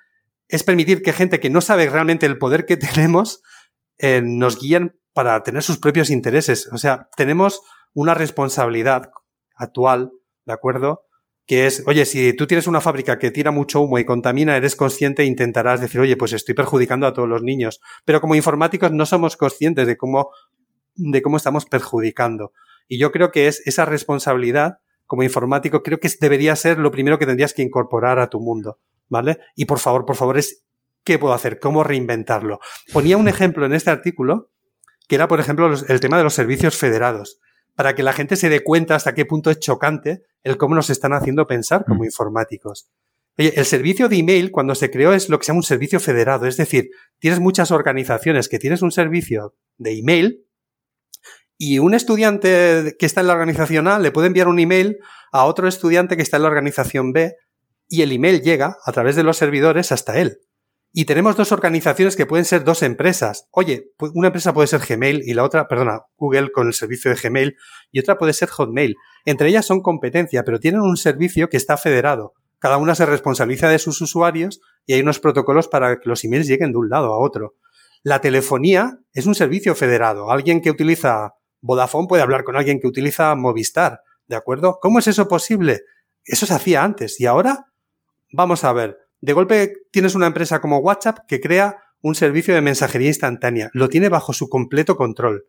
es 0.48 0.64
permitir 0.64 1.02
que 1.02 1.12
gente 1.12 1.40
que 1.40 1.50
no 1.50 1.60
sabe 1.60 1.88
realmente 1.88 2.26
el 2.26 2.38
poder 2.38 2.66
que 2.66 2.76
tenemos 2.76 3.42
eh, 3.98 4.20
nos 4.22 4.58
guíen 4.58 4.98
para 5.12 5.42
tener 5.42 5.62
sus 5.62 5.78
propios 5.78 6.10
intereses. 6.10 6.68
O 6.72 6.78
sea, 6.78 7.08
tenemos 7.16 7.62
una 7.94 8.14
responsabilidad 8.14 9.10
actual, 9.54 10.10
¿de 10.46 10.52
acuerdo? 10.52 11.04
Que 11.50 11.66
es, 11.66 11.82
oye, 11.88 12.04
si 12.04 12.32
tú 12.32 12.46
tienes 12.46 12.68
una 12.68 12.80
fábrica 12.80 13.18
que 13.18 13.32
tira 13.32 13.50
mucho 13.50 13.80
humo 13.80 13.98
y 13.98 14.04
contamina, 14.04 14.56
eres 14.56 14.76
consciente 14.76 15.24
e 15.24 15.26
intentarás 15.26 15.80
decir, 15.80 16.00
oye, 16.00 16.16
pues 16.16 16.32
estoy 16.32 16.54
perjudicando 16.54 17.08
a 17.08 17.12
todos 17.12 17.28
los 17.28 17.42
niños. 17.42 17.80
Pero 18.04 18.20
como 18.20 18.36
informáticos 18.36 18.92
no 18.92 19.04
somos 19.04 19.36
conscientes 19.36 19.88
de 19.88 19.96
cómo, 19.96 20.30
de 20.94 21.20
cómo 21.20 21.38
estamos 21.38 21.66
perjudicando. 21.66 22.52
Y 22.86 23.00
yo 23.00 23.10
creo 23.10 23.32
que 23.32 23.48
es 23.48 23.66
esa 23.66 23.84
responsabilidad, 23.84 24.78
como 25.06 25.24
informático, 25.24 25.82
creo 25.82 25.98
que 25.98 26.08
debería 26.20 26.54
ser 26.54 26.78
lo 26.78 26.92
primero 26.92 27.18
que 27.18 27.26
tendrías 27.26 27.52
que 27.52 27.62
incorporar 27.62 28.20
a 28.20 28.30
tu 28.30 28.38
mundo, 28.38 28.78
¿vale? 29.08 29.38
Y 29.56 29.64
por 29.64 29.80
favor, 29.80 30.04
por 30.04 30.14
favor, 30.14 30.38
es, 30.38 30.62
¿qué 31.02 31.18
puedo 31.18 31.34
hacer? 31.34 31.58
¿Cómo 31.58 31.82
reinventarlo? 31.82 32.60
Ponía 32.92 33.16
un 33.16 33.26
ejemplo 33.26 33.66
en 33.66 33.72
este 33.72 33.90
artículo, 33.90 34.50
que 35.08 35.16
era, 35.16 35.26
por 35.26 35.40
ejemplo, 35.40 35.68
el 35.88 35.98
tema 35.98 36.16
de 36.16 36.22
los 36.22 36.34
servicios 36.34 36.76
federados 36.76 37.40
para 37.74 37.94
que 37.94 38.02
la 38.02 38.12
gente 38.12 38.36
se 38.36 38.48
dé 38.48 38.62
cuenta 38.62 38.94
hasta 38.94 39.14
qué 39.14 39.24
punto 39.24 39.50
es 39.50 39.58
chocante 39.60 40.22
el 40.42 40.56
cómo 40.56 40.74
nos 40.74 40.90
están 40.90 41.12
haciendo 41.12 41.46
pensar 41.46 41.84
como 41.84 42.02
mm. 42.02 42.06
informáticos. 42.06 42.90
Oye, 43.38 43.52
el 43.56 43.64
servicio 43.64 44.08
de 44.08 44.16
email, 44.16 44.50
cuando 44.50 44.74
se 44.74 44.90
creó, 44.90 45.12
es 45.12 45.28
lo 45.28 45.38
que 45.38 45.44
se 45.44 45.48
llama 45.48 45.60
un 45.60 45.64
servicio 45.64 46.00
federado. 46.00 46.46
Es 46.46 46.56
decir, 46.56 46.90
tienes 47.18 47.40
muchas 47.40 47.70
organizaciones 47.70 48.48
que 48.48 48.58
tienes 48.58 48.82
un 48.82 48.92
servicio 48.92 49.54
de 49.78 49.98
email 49.98 50.46
y 51.56 51.78
un 51.78 51.94
estudiante 51.94 52.96
que 52.98 53.06
está 53.06 53.20
en 53.20 53.26
la 53.26 53.34
organización 53.34 53.86
A 53.86 53.98
le 53.98 54.10
puede 54.10 54.26
enviar 54.26 54.48
un 54.48 54.58
email 54.58 54.98
a 55.32 55.44
otro 55.44 55.68
estudiante 55.68 56.16
que 56.16 56.22
está 56.22 56.38
en 56.38 56.44
la 56.44 56.48
organización 56.48 57.12
B 57.12 57.36
y 57.88 58.02
el 58.02 58.12
email 58.12 58.40
llega 58.40 58.76
a 58.84 58.92
través 58.92 59.16
de 59.16 59.22
los 59.22 59.36
servidores 59.36 59.92
hasta 59.92 60.18
él. 60.18 60.38
Y 60.92 61.04
tenemos 61.04 61.36
dos 61.36 61.52
organizaciones 61.52 62.16
que 62.16 62.26
pueden 62.26 62.44
ser 62.44 62.64
dos 62.64 62.82
empresas. 62.82 63.46
Oye, 63.52 63.92
una 64.14 64.28
empresa 64.28 64.52
puede 64.52 64.66
ser 64.66 64.80
Gmail 64.80 65.22
y 65.24 65.34
la 65.34 65.44
otra, 65.44 65.68
perdona, 65.68 66.02
Google 66.16 66.50
con 66.50 66.66
el 66.66 66.74
servicio 66.74 67.12
de 67.12 67.16
Gmail 67.16 67.56
y 67.92 68.00
otra 68.00 68.18
puede 68.18 68.32
ser 68.32 68.48
Hotmail. 68.48 68.96
Entre 69.24 69.48
ellas 69.48 69.66
son 69.66 69.82
competencia, 69.82 70.42
pero 70.42 70.58
tienen 70.58 70.80
un 70.80 70.96
servicio 70.96 71.48
que 71.48 71.56
está 71.56 71.76
federado. 71.76 72.34
Cada 72.58 72.76
una 72.76 72.96
se 72.96 73.06
responsabiliza 73.06 73.68
de 73.68 73.78
sus 73.78 74.00
usuarios 74.00 74.60
y 74.84 74.94
hay 74.94 75.00
unos 75.00 75.20
protocolos 75.20 75.68
para 75.68 76.00
que 76.00 76.08
los 76.08 76.24
emails 76.24 76.48
lleguen 76.48 76.72
de 76.72 76.78
un 76.78 76.88
lado 76.88 77.12
a 77.12 77.18
otro. 77.18 77.54
La 78.02 78.20
telefonía 78.20 78.98
es 79.12 79.26
un 79.26 79.36
servicio 79.36 79.76
federado. 79.76 80.30
Alguien 80.30 80.60
que 80.60 80.70
utiliza 80.70 81.34
Vodafone 81.60 82.08
puede 82.08 82.22
hablar 82.22 82.42
con 82.42 82.56
alguien 82.56 82.80
que 82.80 82.88
utiliza 82.88 83.34
Movistar. 83.36 84.00
¿De 84.26 84.36
acuerdo? 84.36 84.78
¿Cómo 84.80 84.98
es 84.98 85.06
eso 85.06 85.28
posible? 85.28 85.82
Eso 86.24 86.46
se 86.46 86.54
hacía 86.54 86.82
antes 86.82 87.20
y 87.20 87.26
ahora 87.26 87.66
vamos 88.32 88.64
a 88.64 88.72
ver. 88.72 88.96
De 89.20 89.32
golpe 89.32 89.74
tienes 89.90 90.14
una 90.14 90.26
empresa 90.26 90.60
como 90.60 90.78
WhatsApp 90.78 91.18
que 91.28 91.40
crea 91.40 91.78
un 92.02 92.14
servicio 92.14 92.54
de 92.54 92.60
mensajería 92.60 93.08
instantánea. 93.08 93.70
Lo 93.72 93.88
tiene 93.88 94.08
bajo 94.08 94.32
su 94.32 94.48
completo 94.48 94.96
control. 94.96 95.46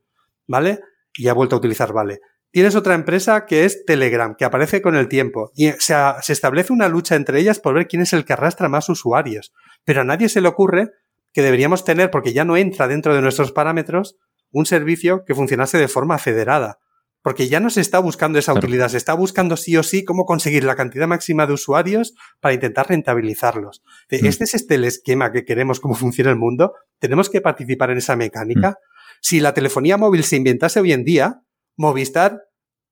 ¿Vale? 0.47 0.79
Y 1.13 1.27
ha 1.27 1.33
vuelto 1.33 1.55
a 1.55 1.59
utilizar 1.59 1.93
Vale. 1.93 2.19
tienes 2.51 2.75
otra 2.75 2.95
empresa 2.95 3.45
que 3.45 3.63
es 3.65 3.85
Telegram, 3.85 4.35
que 4.35 4.45
aparece 4.45 4.81
con 4.81 4.95
el 4.95 5.07
tiempo. 5.07 5.51
Y 5.55 5.71
se, 5.79 5.95
se 6.21 6.33
establece 6.33 6.73
una 6.73 6.89
lucha 6.89 7.15
entre 7.15 7.39
ellas 7.39 7.59
por 7.59 7.73
ver 7.73 7.87
quién 7.87 8.01
es 8.01 8.13
el 8.13 8.25
que 8.25 8.33
arrastra 8.33 8.69
más 8.69 8.89
usuarios. 8.89 9.53
Pero 9.85 10.01
a 10.01 10.03
nadie 10.03 10.27
se 10.29 10.41
le 10.41 10.49
ocurre 10.49 10.91
que 11.33 11.41
deberíamos 11.41 11.85
tener, 11.85 12.11
porque 12.11 12.33
ya 12.33 12.43
no 12.43 12.57
entra 12.57 12.87
dentro 12.87 13.15
de 13.15 13.21
nuestros 13.21 13.53
parámetros, 13.53 14.17
un 14.51 14.65
servicio 14.65 15.23
que 15.25 15.35
funcionase 15.35 15.77
de 15.77 15.87
forma 15.87 16.17
federada. 16.17 16.79
Porque 17.21 17.47
ya 17.47 17.59
no 17.59 17.69
se 17.69 17.81
está 17.81 17.99
buscando 17.99 18.39
esa 18.39 18.53
utilidad, 18.53 18.89
se 18.89 18.97
está 18.97 19.13
buscando 19.13 19.55
sí 19.55 19.77
o 19.77 19.83
sí 19.83 20.03
cómo 20.03 20.25
conseguir 20.25 20.63
la 20.63 20.75
cantidad 20.75 21.07
máxima 21.07 21.45
de 21.45 21.53
usuarios 21.53 22.15
para 22.39 22.53
intentar 22.53 22.89
rentabilizarlos. 22.89 23.83
Mm. 24.09 24.25
Este 24.25 24.43
es 24.43 24.53
este 24.55 24.75
el 24.75 24.85
esquema 24.85 25.31
que 25.31 25.45
queremos, 25.45 25.79
cómo 25.79 25.93
funciona 25.95 26.31
el 26.31 26.37
mundo. 26.37 26.73
Tenemos 26.99 27.29
que 27.29 27.41
participar 27.41 27.91
en 27.91 27.99
esa 27.99 28.15
mecánica. 28.15 28.71
Mm. 28.71 28.75
Si 29.21 29.39
la 29.39 29.53
telefonía 29.53 29.97
móvil 29.97 30.23
se 30.23 30.35
inventase 30.35 30.79
hoy 30.79 30.93
en 30.93 31.03
día, 31.03 31.41
Movistar 31.77 32.41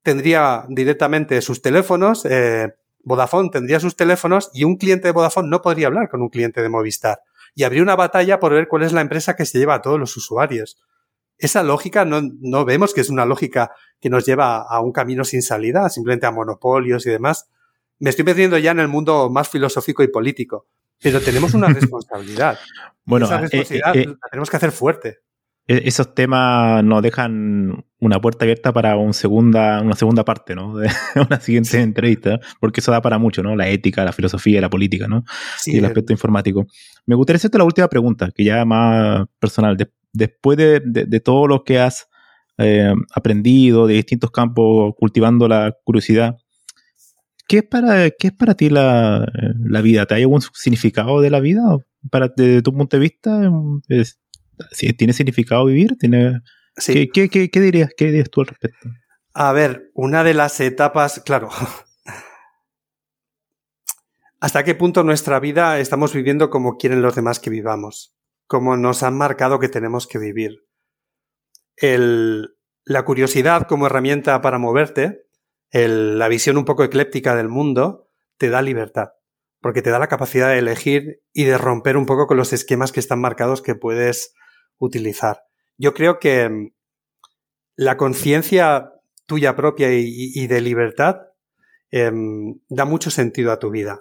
tendría 0.03 0.65
directamente 0.69 1.41
sus 1.41 1.61
teléfonos, 1.61 2.25
eh, 2.25 2.69
Vodafone 3.03 3.49
tendría 3.49 3.79
sus 3.79 3.95
teléfonos 3.95 4.51
y 4.53 4.63
un 4.63 4.77
cliente 4.77 5.07
de 5.07 5.11
Vodafone 5.11 5.49
no 5.49 5.61
podría 5.61 5.87
hablar 5.87 6.09
con 6.09 6.21
un 6.21 6.29
cliente 6.29 6.61
de 6.61 6.69
Movistar. 6.69 7.19
Y 7.55 7.63
habría 7.63 7.81
una 7.81 7.95
batalla 7.95 8.39
por 8.39 8.53
ver 8.53 8.67
cuál 8.67 8.83
es 8.83 8.93
la 8.93 9.01
empresa 9.01 9.35
que 9.35 9.45
se 9.45 9.57
lleva 9.57 9.75
a 9.75 9.81
todos 9.81 9.99
los 9.99 10.15
usuarios 10.15 10.77
esa 11.39 11.63
lógica 11.63 12.05
no, 12.05 12.21
no 12.21 12.65
vemos 12.65 12.93
que 12.93 13.01
es 13.01 13.09
una 13.09 13.25
lógica 13.25 13.71
que 13.99 14.09
nos 14.09 14.25
lleva 14.25 14.61
a 14.61 14.81
un 14.81 14.91
camino 14.91 15.23
sin 15.23 15.41
salida, 15.41 15.89
simplemente 15.89 16.25
a 16.25 16.31
monopolios 16.31 17.05
y 17.05 17.09
demás. 17.09 17.49
Me 17.97 18.09
estoy 18.09 18.25
metiendo 18.25 18.57
ya 18.57 18.71
en 18.71 18.79
el 18.79 18.89
mundo 18.89 19.29
más 19.29 19.49
filosófico 19.49 20.03
y 20.03 20.09
político, 20.09 20.67
pero 21.01 21.21
tenemos 21.21 21.53
una 21.53 21.67
responsabilidad. 21.69 22.59
bueno, 23.05 23.25
esa 23.25 23.37
eh, 23.37 23.41
responsabilidad 23.41 23.95
eh, 23.95 24.05
la 24.07 24.29
tenemos 24.29 24.49
que 24.49 24.57
hacer 24.57 24.71
fuerte. 24.71 25.19
E, 25.69 25.87
esos 25.87 26.15
temas 26.15 26.83
nos 26.83 27.03
dejan 27.03 27.85
una 27.99 28.19
puerta 28.19 28.43
abierta 28.43 28.73
para 28.73 28.97
un 28.97 29.13
segunda, 29.13 29.81
una 29.81 29.95
segunda 29.95 30.25
parte, 30.25 30.55
¿no? 30.55 30.75
De 30.77 30.89
una 31.29 31.39
siguiente 31.39 31.79
entrevista, 31.79 32.39
porque 32.59 32.79
eso 32.79 32.91
da 32.91 33.01
para 33.03 33.19
mucho, 33.19 33.43
¿no? 33.43 33.55
La 33.55 33.69
ética, 33.69 34.03
la 34.03 34.11
filosofía, 34.11 34.61
la 34.61 34.69
política, 34.69 35.07
¿no? 35.07 35.23
y 35.67 35.77
el 35.77 35.85
aspecto 35.85 36.11
informático. 36.11 36.65
Me 37.05 37.15
gustaría 37.15 37.37
hacerte 37.37 37.59
la 37.59 37.65
última 37.65 37.87
pregunta, 37.87 38.31
que 38.33 38.43
ya 38.43 38.65
más 38.65 39.27
personal 39.37 39.77
después 40.11 40.57
de, 40.57 41.19
todo 41.23 41.45
lo 41.47 41.63
que 41.63 41.79
has 41.79 42.07
eh, 42.57 42.91
aprendido 43.13 43.85
de 43.85 43.93
distintos 43.93 44.31
campos, 44.31 44.95
cultivando 44.97 45.47
la 45.47 45.75
curiosidad, 45.83 46.35
¿qué 47.47 47.59
es 47.59 47.63
para, 47.63 48.09
qué 48.09 48.27
es 48.27 48.33
para 48.33 48.55
ti 48.55 48.69
la, 48.69 49.23
vida? 49.83 50.07
¿Te 50.07 50.15
hay 50.15 50.23
algún 50.23 50.41
significado 50.41 51.21
de 51.21 51.29
la 51.29 51.39
vida? 51.39 51.61
Para, 52.09 52.31
desde 52.35 52.63
tu 52.63 52.73
punto 52.73 52.97
de 52.97 53.01
vista, 53.01 53.51
¿tiene 54.97 55.13
significado 55.13 55.65
vivir? 55.65 55.97
¿Tiene, 55.99 56.41
¿qué, 56.85 57.09
qué, 57.29 57.59
dirías, 57.59 57.91
¿Qué 57.95 58.05
dirías 58.05 58.29
tú 58.29 58.41
al 58.41 58.47
respecto? 58.47 58.89
A 59.33 59.51
ver, 59.53 59.91
una 59.93 60.23
de 60.23 60.33
las 60.33 60.59
etapas, 60.59 61.21
claro, 61.25 61.49
¿Hasta 64.41 64.63
qué 64.63 64.73
punto 64.73 65.03
nuestra 65.03 65.39
vida 65.41 65.79
estamos 65.79 66.13
viviendo 66.13 66.49
como 66.49 66.77
quieren 66.77 67.01
los 67.01 67.13
demás 67.13 67.39
que 67.39 67.49
vivamos? 67.49 68.15
como 68.49 68.75
nos 68.75 69.03
han 69.03 69.15
marcado 69.15 69.59
que 69.59 69.69
tenemos 69.69 70.07
que 70.07 70.17
vivir. 70.17 70.65
El, 71.75 72.55
la 72.83 73.05
curiosidad 73.05 73.67
como 73.67 73.85
herramienta 73.85 74.41
para 74.41 74.57
moverte, 74.57 75.27
el, 75.69 76.17
la 76.17 76.27
visión 76.27 76.57
un 76.57 76.65
poco 76.65 76.83
ecléptica 76.83 77.35
del 77.35 77.47
mundo, 77.47 78.09
te 78.39 78.49
da 78.49 78.63
libertad, 78.63 79.09
porque 79.61 79.83
te 79.83 79.91
da 79.91 79.99
la 79.99 80.07
capacidad 80.07 80.49
de 80.49 80.57
elegir 80.57 81.21
y 81.31 81.43
de 81.43 81.59
romper 81.59 81.95
un 81.95 82.07
poco 82.07 82.25
con 82.25 82.37
los 82.37 82.51
esquemas 82.51 82.91
que 82.91 82.99
están 82.99 83.21
marcados 83.21 83.61
que 83.61 83.75
puedes 83.75 84.33
utilizar. 84.79 85.43
Yo 85.77 85.93
creo 85.93 86.19
que 86.19 86.49
mm, 86.49 86.71
la 87.75 87.97
conciencia 87.97 88.91
tuya 89.25 89.55
propia 89.55 89.89
y, 89.91 90.47
de 90.47 90.61
libertad 90.61 91.17
em, 91.91 92.59
da 92.67 92.85
mucho 92.85 93.11
sentido 93.11 93.51
a 93.51 93.59
tu 93.59 93.69
vida. 93.69 93.99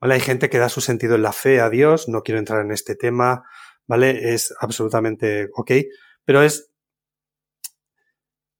Hay 0.00 0.20
gente 0.20 0.50
que 0.50 0.58
da 0.58 0.68
su 0.68 0.82
sentido 0.82 1.14
en 1.14 1.22
la 1.22 1.32
fe 1.32 1.60
a 1.60 1.70
Dios, 1.70 2.08
no 2.08 2.22
quiero 2.22 2.38
entrar 2.38 2.62
en 2.62 2.70
este 2.70 2.94
tema, 2.94 3.44
¿vale? 3.86 4.34
Es 4.34 4.54
absolutamente 4.60 5.48
ok, 5.54 5.72
pero 6.24 6.42
es... 6.42 6.70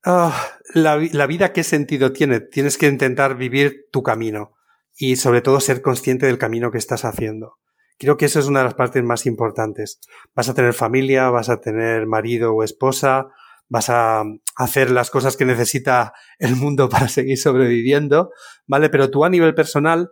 Ah, 0.03 0.59
la 0.73 1.27
vida, 1.27 1.53
¿qué 1.53 1.65
sentido 1.65 2.13
tiene? 2.13 2.41
Tienes 2.41 2.79
que 2.79 2.87
intentar 2.87 3.37
vivir 3.37 3.87
tu 3.91 4.03
camino 4.03 4.57
y 4.97 5.17
sobre 5.17 5.43
todo 5.43 5.61
ser 5.61 5.83
consciente 5.83 6.27
del 6.27 6.39
camino 6.39 6.71
que 6.71 6.79
estás 6.79 7.05
haciendo. 7.05 7.59
Creo 7.99 8.17
que 8.17 8.27
eso 8.27 8.41
es 8.41 8.47
una 8.47 8.61
de 8.61 8.67
las 8.67 8.75
partes 8.75 9.03
más 9.03 9.27
importantes. 9.27 10.01
Vas 10.35 10.49
a 10.49 10.55
tener 10.55 10.75
familia, 10.75 11.31
vas 11.31 11.49
a 11.49 11.61
tener 11.61 12.07
marido 12.07 12.55
o 12.55 12.63
esposa, 12.63 13.29
vas 13.69 13.91
a 13.91 14.23
hacer 14.57 14.91
las 14.91 15.11
cosas 15.11 15.37
que 15.37 15.45
necesita 15.45 16.13
el 16.39 16.57
mundo 16.57 16.89
para 16.91 17.09
seguir 17.09 17.39
sobreviviendo, 17.39 18.31
¿vale? 18.67 18.91
Pero 18.91 19.11
tú 19.11 19.25
a 19.25 19.31
nivel 19.31 19.55
personal 19.55 20.11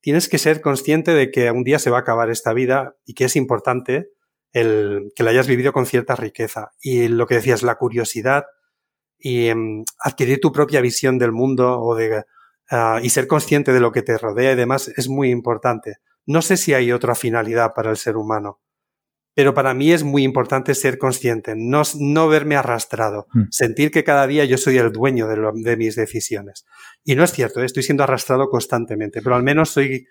tienes 0.00 0.28
que 0.28 0.38
ser 0.38 0.60
consciente 0.60 1.12
de 1.12 1.30
que 1.30 1.50
un 1.50 1.64
día 1.64 1.78
se 1.78 1.90
va 1.90 1.98
a 1.98 2.00
acabar 2.00 2.30
esta 2.30 2.52
vida 2.52 2.94
y 3.04 3.14
que 3.14 3.24
es 3.24 3.36
importante 3.36 4.10
el 4.52 5.10
que 5.16 5.24
la 5.24 5.30
hayas 5.30 5.48
vivido 5.48 5.72
con 5.72 5.86
cierta 5.86 6.14
riqueza. 6.14 6.72
Y 6.80 7.08
lo 7.08 7.26
que 7.26 7.36
decías, 7.36 7.62
la 7.62 7.76
curiosidad 7.76 8.44
y 9.18 9.48
em, 9.48 9.84
adquirir 9.98 10.40
tu 10.40 10.52
propia 10.52 10.80
visión 10.80 11.18
del 11.18 11.32
mundo 11.32 11.80
o 11.80 11.94
de, 11.94 12.24
ah, 12.70 13.00
y 13.02 13.10
ser 13.10 13.26
consciente 13.26 13.72
de 13.72 13.80
lo 13.80 13.92
que 13.92 14.02
te 14.02 14.18
rodea 14.18 14.52
y 14.52 14.56
demás 14.56 14.88
es 14.96 15.08
muy 15.08 15.30
importante. 15.30 15.96
No 16.26 16.42
sé 16.42 16.56
si 16.56 16.74
hay 16.74 16.92
otra 16.92 17.14
finalidad 17.14 17.72
para 17.74 17.90
el 17.90 17.96
ser 17.96 18.16
humano, 18.16 18.60
pero 19.34 19.52
para 19.54 19.74
mí 19.74 19.92
es 19.92 20.04
muy 20.04 20.22
importante 20.22 20.74
ser 20.74 20.98
consciente, 20.98 21.54
no, 21.56 21.82
no 21.98 22.28
verme 22.28 22.56
arrastrado, 22.56 23.26
hmm. 23.32 23.44
sentir 23.50 23.90
que 23.90 24.04
cada 24.04 24.26
día 24.26 24.44
yo 24.44 24.58
soy 24.58 24.78
el 24.78 24.92
dueño 24.92 25.26
de, 25.28 25.50
de 25.54 25.76
mis 25.76 25.96
decisiones. 25.96 26.64
Y 27.02 27.14
no 27.14 27.24
es 27.24 27.32
cierto, 27.32 27.60
¿eh? 27.60 27.66
estoy 27.66 27.82
siendo 27.82 28.04
arrastrado 28.04 28.48
constantemente, 28.48 29.20
pero 29.22 29.34
al 29.34 29.42
menos 29.42 29.70
soy 29.70 30.06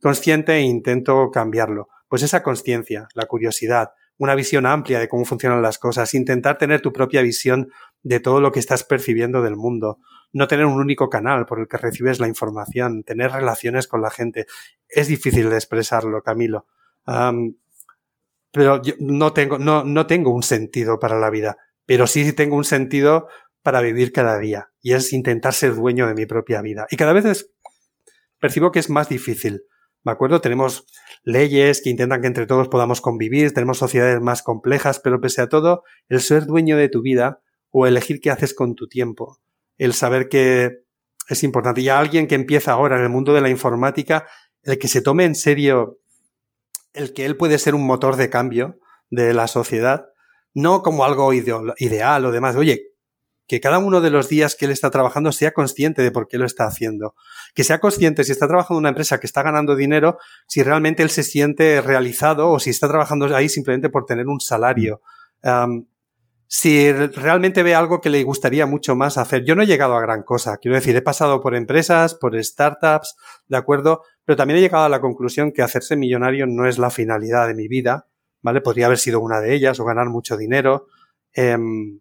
consciente 0.00 0.54
e 0.54 0.60
intento 0.60 1.30
cambiarlo 1.30 1.88
pues 2.10 2.24
esa 2.24 2.42
conciencia, 2.42 3.06
la 3.14 3.26
curiosidad, 3.26 3.92
una 4.18 4.34
visión 4.34 4.66
amplia 4.66 4.98
de 4.98 5.08
cómo 5.08 5.24
funcionan 5.24 5.62
las 5.62 5.78
cosas, 5.78 6.12
intentar 6.12 6.58
tener 6.58 6.80
tu 6.82 6.92
propia 6.92 7.22
visión 7.22 7.70
de 8.02 8.20
todo 8.20 8.40
lo 8.40 8.52
que 8.52 8.60
estás 8.60 8.84
percibiendo 8.84 9.42
del 9.42 9.56
mundo, 9.56 9.98
no 10.32 10.48
tener 10.48 10.66
un 10.66 10.80
único 10.80 11.08
canal 11.08 11.46
por 11.46 11.60
el 11.60 11.68
que 11.68 11.76
recibes 11.76 12.20
la 12.20 12.28
información, 12.28 13.02
tener 13.02 13.32
relaciones 13.32 13.86
con 13.86 14.00
la 14.00 14.10
gente. 14.10 14.46
Es 14.88 15.08
difícil 15.08 15.50
de 15.50 15.56
expresarlo, 15.56 16.22
Camilo. 16.22 16.66
pero 18.52 18.82
yo 18.82 18.94
no 19.00 19.32
tengo, 19.32 19.58
no, 19.58 19.84
no 19.84 20.06
tengo 20.06 20.34
un 20.34 20.42
sentido 20.42 20.98
para 20.98 21.18
la 21.18 21.30
vida, 21.30 21.56
pero 21.86 22.06
sí 22.06 22.32
tengo 22.32 22.56
un 22.56 22.64
sentido 22.64 23.28
para 23.62 23.80
vivir 23.80 24.12
cada 24.12 24.38
día, 24.38 24.70
y 24.80 24.94
es 24.94 25.12
intentar 25.12 25.52
ser 25.52 25.74
dueño 25.74 26.06
de 26.06 26.14
mi 26.14 26.26
propia 26.26 26.62
vida. 26.62 26.86
Y 26.90 26.96
cada 26.96 27.12
vez 27.12 27.50
percibo 28.38 28.72
que 28.72 28.78
es 28.78 28.88
más 28.88 29.08
difícil. 29.08 29.64
¿Me 30.02 30.12
acuerdo? 30.12 30.40
Tenemos 30.40 30.86
leyes 31.24 31.82
que 31.82 31.90
intentan 31.90 32.22
que 32.22 32.26
entre 32.26 32.46
todos 32.46 32.68
podamos 32.68 33.02
convivir, 33.02 33.52
tenemos 33.52 33.76
sociedades 33.76 34.18
más 34.22 34.42
complejas, 34.42 34.98
pero 34.98 35.20
pese 35.20 35.42
a 35.42 35.48
todo, 35.50 35.82
el 36.08 36.22
ser 36.22 36.46
dueño 36.46 36.78
de 36.78 36.88
tu 36.88 37.02
vida 37.02 37.42
o 37.70 37.86
elegir 37.86 38.20
qué 38.20 38.30
haces 38.30 38.54
con 38.54 38.74
tu 38.74 38.88
tiempo, 38.88 39.38
el 39.78 39.94
saber 39.94 40.28
que 40.28 40.84
es 41.28 41.42
importante. 41.42 41.80
Y 41.80 41.88
a 41.88 41.98
alguien 41.98 42.26
que 42.26 42.34
empieza 42.34 42.72
ahora 42.72 42.96
en 42.96 43.02
el 43.02 43.08
mundo 43.08 43.32
de 43.32 43.40
la 43.40 43.48
informática, 43.48 44.26
el 44.62 44.78
que 44.78 44.88
se 44.88 45.02
tome 45.02 45.24
en 45.24 45.34
serio 45.34 45.98
el 46.92 47.12
que 47.12 47.24
él 47.24 47.36
puede 47.36 47.58
ser 47.58 47.74
un 47.74 47.86
motor 47.86 48.16
de 48.16 48.30
cambio 48.30 48.78
de 49.10 49.32
la 49.32 49.46
sociedad, 49.46 50.06
no 50.54 50.82
como 50.82 51.04
algo 51.04 51.32
ideal 51.32 52.24
o 52.24 52.32
demás. 52.32 52.56
Oye, 52.56 52.88
que 53.46 53.60
cada 53.60 53.78
uno 53.78 54.00
de 54.00 54.10
los 54.10 54.28
días 54.28 54.54
que 54.54 54.66
él 54.66 54.70
está 54.70 54.90
trabajando 54.90 55.32
sea 55.32 55.52
consciente 55.52 56.02
de 56.02 56.12
por 56.12 56.28
qué 56.28 56.38
lo 56.38 56.46
está 56.46 56.66
haciendo. 56.66 57.14
Que 57.54 57.64
sea 57.64 57.80
consciente 57.80 58.22
si 58.22 58.32
está 58.32 58.46
trabajando 58.46 58.78
en 58.78 58.82
una 58.82 58.88
empresa 58.90 59.18
que 59.18 59.26
está 59.26 59.42
ganando 59.42 59.74
dinero, 59.74 60.18
si 60.46 60.62
realmente 60.62 61.02
él 61.02 61.10
se 61.10 61.24
siente 61.24 61.80
realizado 61.80 62.50
o 62.50 62.60
si 62.60 62.70
está 62.70 62.88
trabajando 62.88 63.34
ahí 63.34 63.48
simplemente 63.48 63.88
por 63.88 64.06
tener 64.06 64.28
un 64.28 64.40
salario. 64.40 65.00
Si 66.52 66.90
realmente 66.92 67.62
ve 67.62 67.76
algo 67.76 68.00
que 68.00 68.10
le 68.10 68.24
gustaría 68.24 68.66
mucho 68.66 68.96
más 68.96 69.18
hacer. 69.18 69.44
Yo 69.44 69.54
no 69.54 69.62
he 69.62 69.68
llegado 69.68 69.94
a 69.94 70.00
gran 70.00 70.24
cosa. 70.24 70.56
Quiero 70.56 70.74
decir, 70.74 70.96
he 70.96 71.00
pasado 71.00 71.40
por 71.40 71.54
empresas, 71.54 72.16
por 72.16 72.36
startups, 72.42 73.14
¿de 73.46 73.56
acuerdo? 73.56 74.02
Pero 74.24 74.36
también 74.36 74.58
he 74.58 74.60
llegado 74.60 74.84
a 74.84 74.88
la 74.88 75.00
conclusión 75.00 75.52
que 75.52 75.62
hacerse 75.62 75.94
millonario 75.94 76.48
no 76.48 76.66
es 76.66 76.76
la 76.78 76.90
finalidad 76.90 77.46
de 77.46 77.54
mi 77.54 77.68
vida, 77.68 78.08
¿vale? 78.42 78.60
Podría 78.60 78.86
haber 78.86 78.98
sido 78.98 79.20
una 79.20 79.40
de 79.40 79.54
ellas 79.54 79.78
o 79.78 79.84
ganar 79.84 80.08
mucho 80.08 80.36
dinero. 80.36 80.88
Em, 81.32 82.00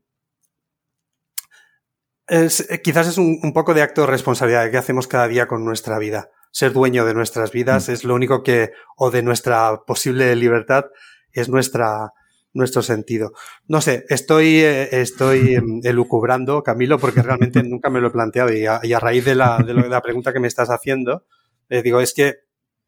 quizás 2.84 3.07
es 3.07 3.19
un, 3.19 3.53
poco 3.53 3.76
de 3.76 3.84
acto 3.84 4.01
de 4.01 4.07
responsabilidad 4.07 4.71
que 4.71 4.77
hacemos 4.77 5.05
cada 5.05 5.27
día 5.27 5.47
con 5.47 5.63
nuestra 5.63 5.99
vida. 5.99 6.31
Ser 6.51 6.73
dueño 6.73 7.05
de 7.05 7.13
nuestras 7.13 7.51
vidas 7.51 7.88
mm. 7.88 7.91
es 7.91 8.03
lo 8.03 8.15
único 8.15 8.41
que, 8.41 8.71
o 8.97 9.11
de 9.11 9.21
nuestra 9.21 9.84
posible 9.85 10.35
libertad, 10.35 10.85
es 11.34 11.49
nuestra, 11.49 12.13
nuestro 12.53 12.81
sentido. 12.81 13.31
No 13.67 13.81
sé, 13.81 14.05
estoy, 14.09 14.57
eh, 14.57 15.01
estoy 15.01 15.55
em, 15.55 15.81
elucubrando, 15.84 16.63
Camilo, 16.63 16.99
porque 16.99 17.21
realmente 17.21 17.63
nunca 17.63 17.89
me 17.89 18.01
lo 18.01 18.07
he 18.07 18.11
planteado 18.11 18.53
y 18.53 18.65
a, 18.65 18.99
raíz 18.99 19.26
de 19.26 19.35
la, 19.35 19.57
de, 19.59 19.73
la, 19.73 20.01
pregunta 20.01 20.34
que 20.34 20.39
me 20.39 20.47
estás 20.47 20.69
haciendo, 20.69 21.26
eh, 21.69 21.81
digo, 21.81 21.99
es 22.01 22.13
que 22.13 22.35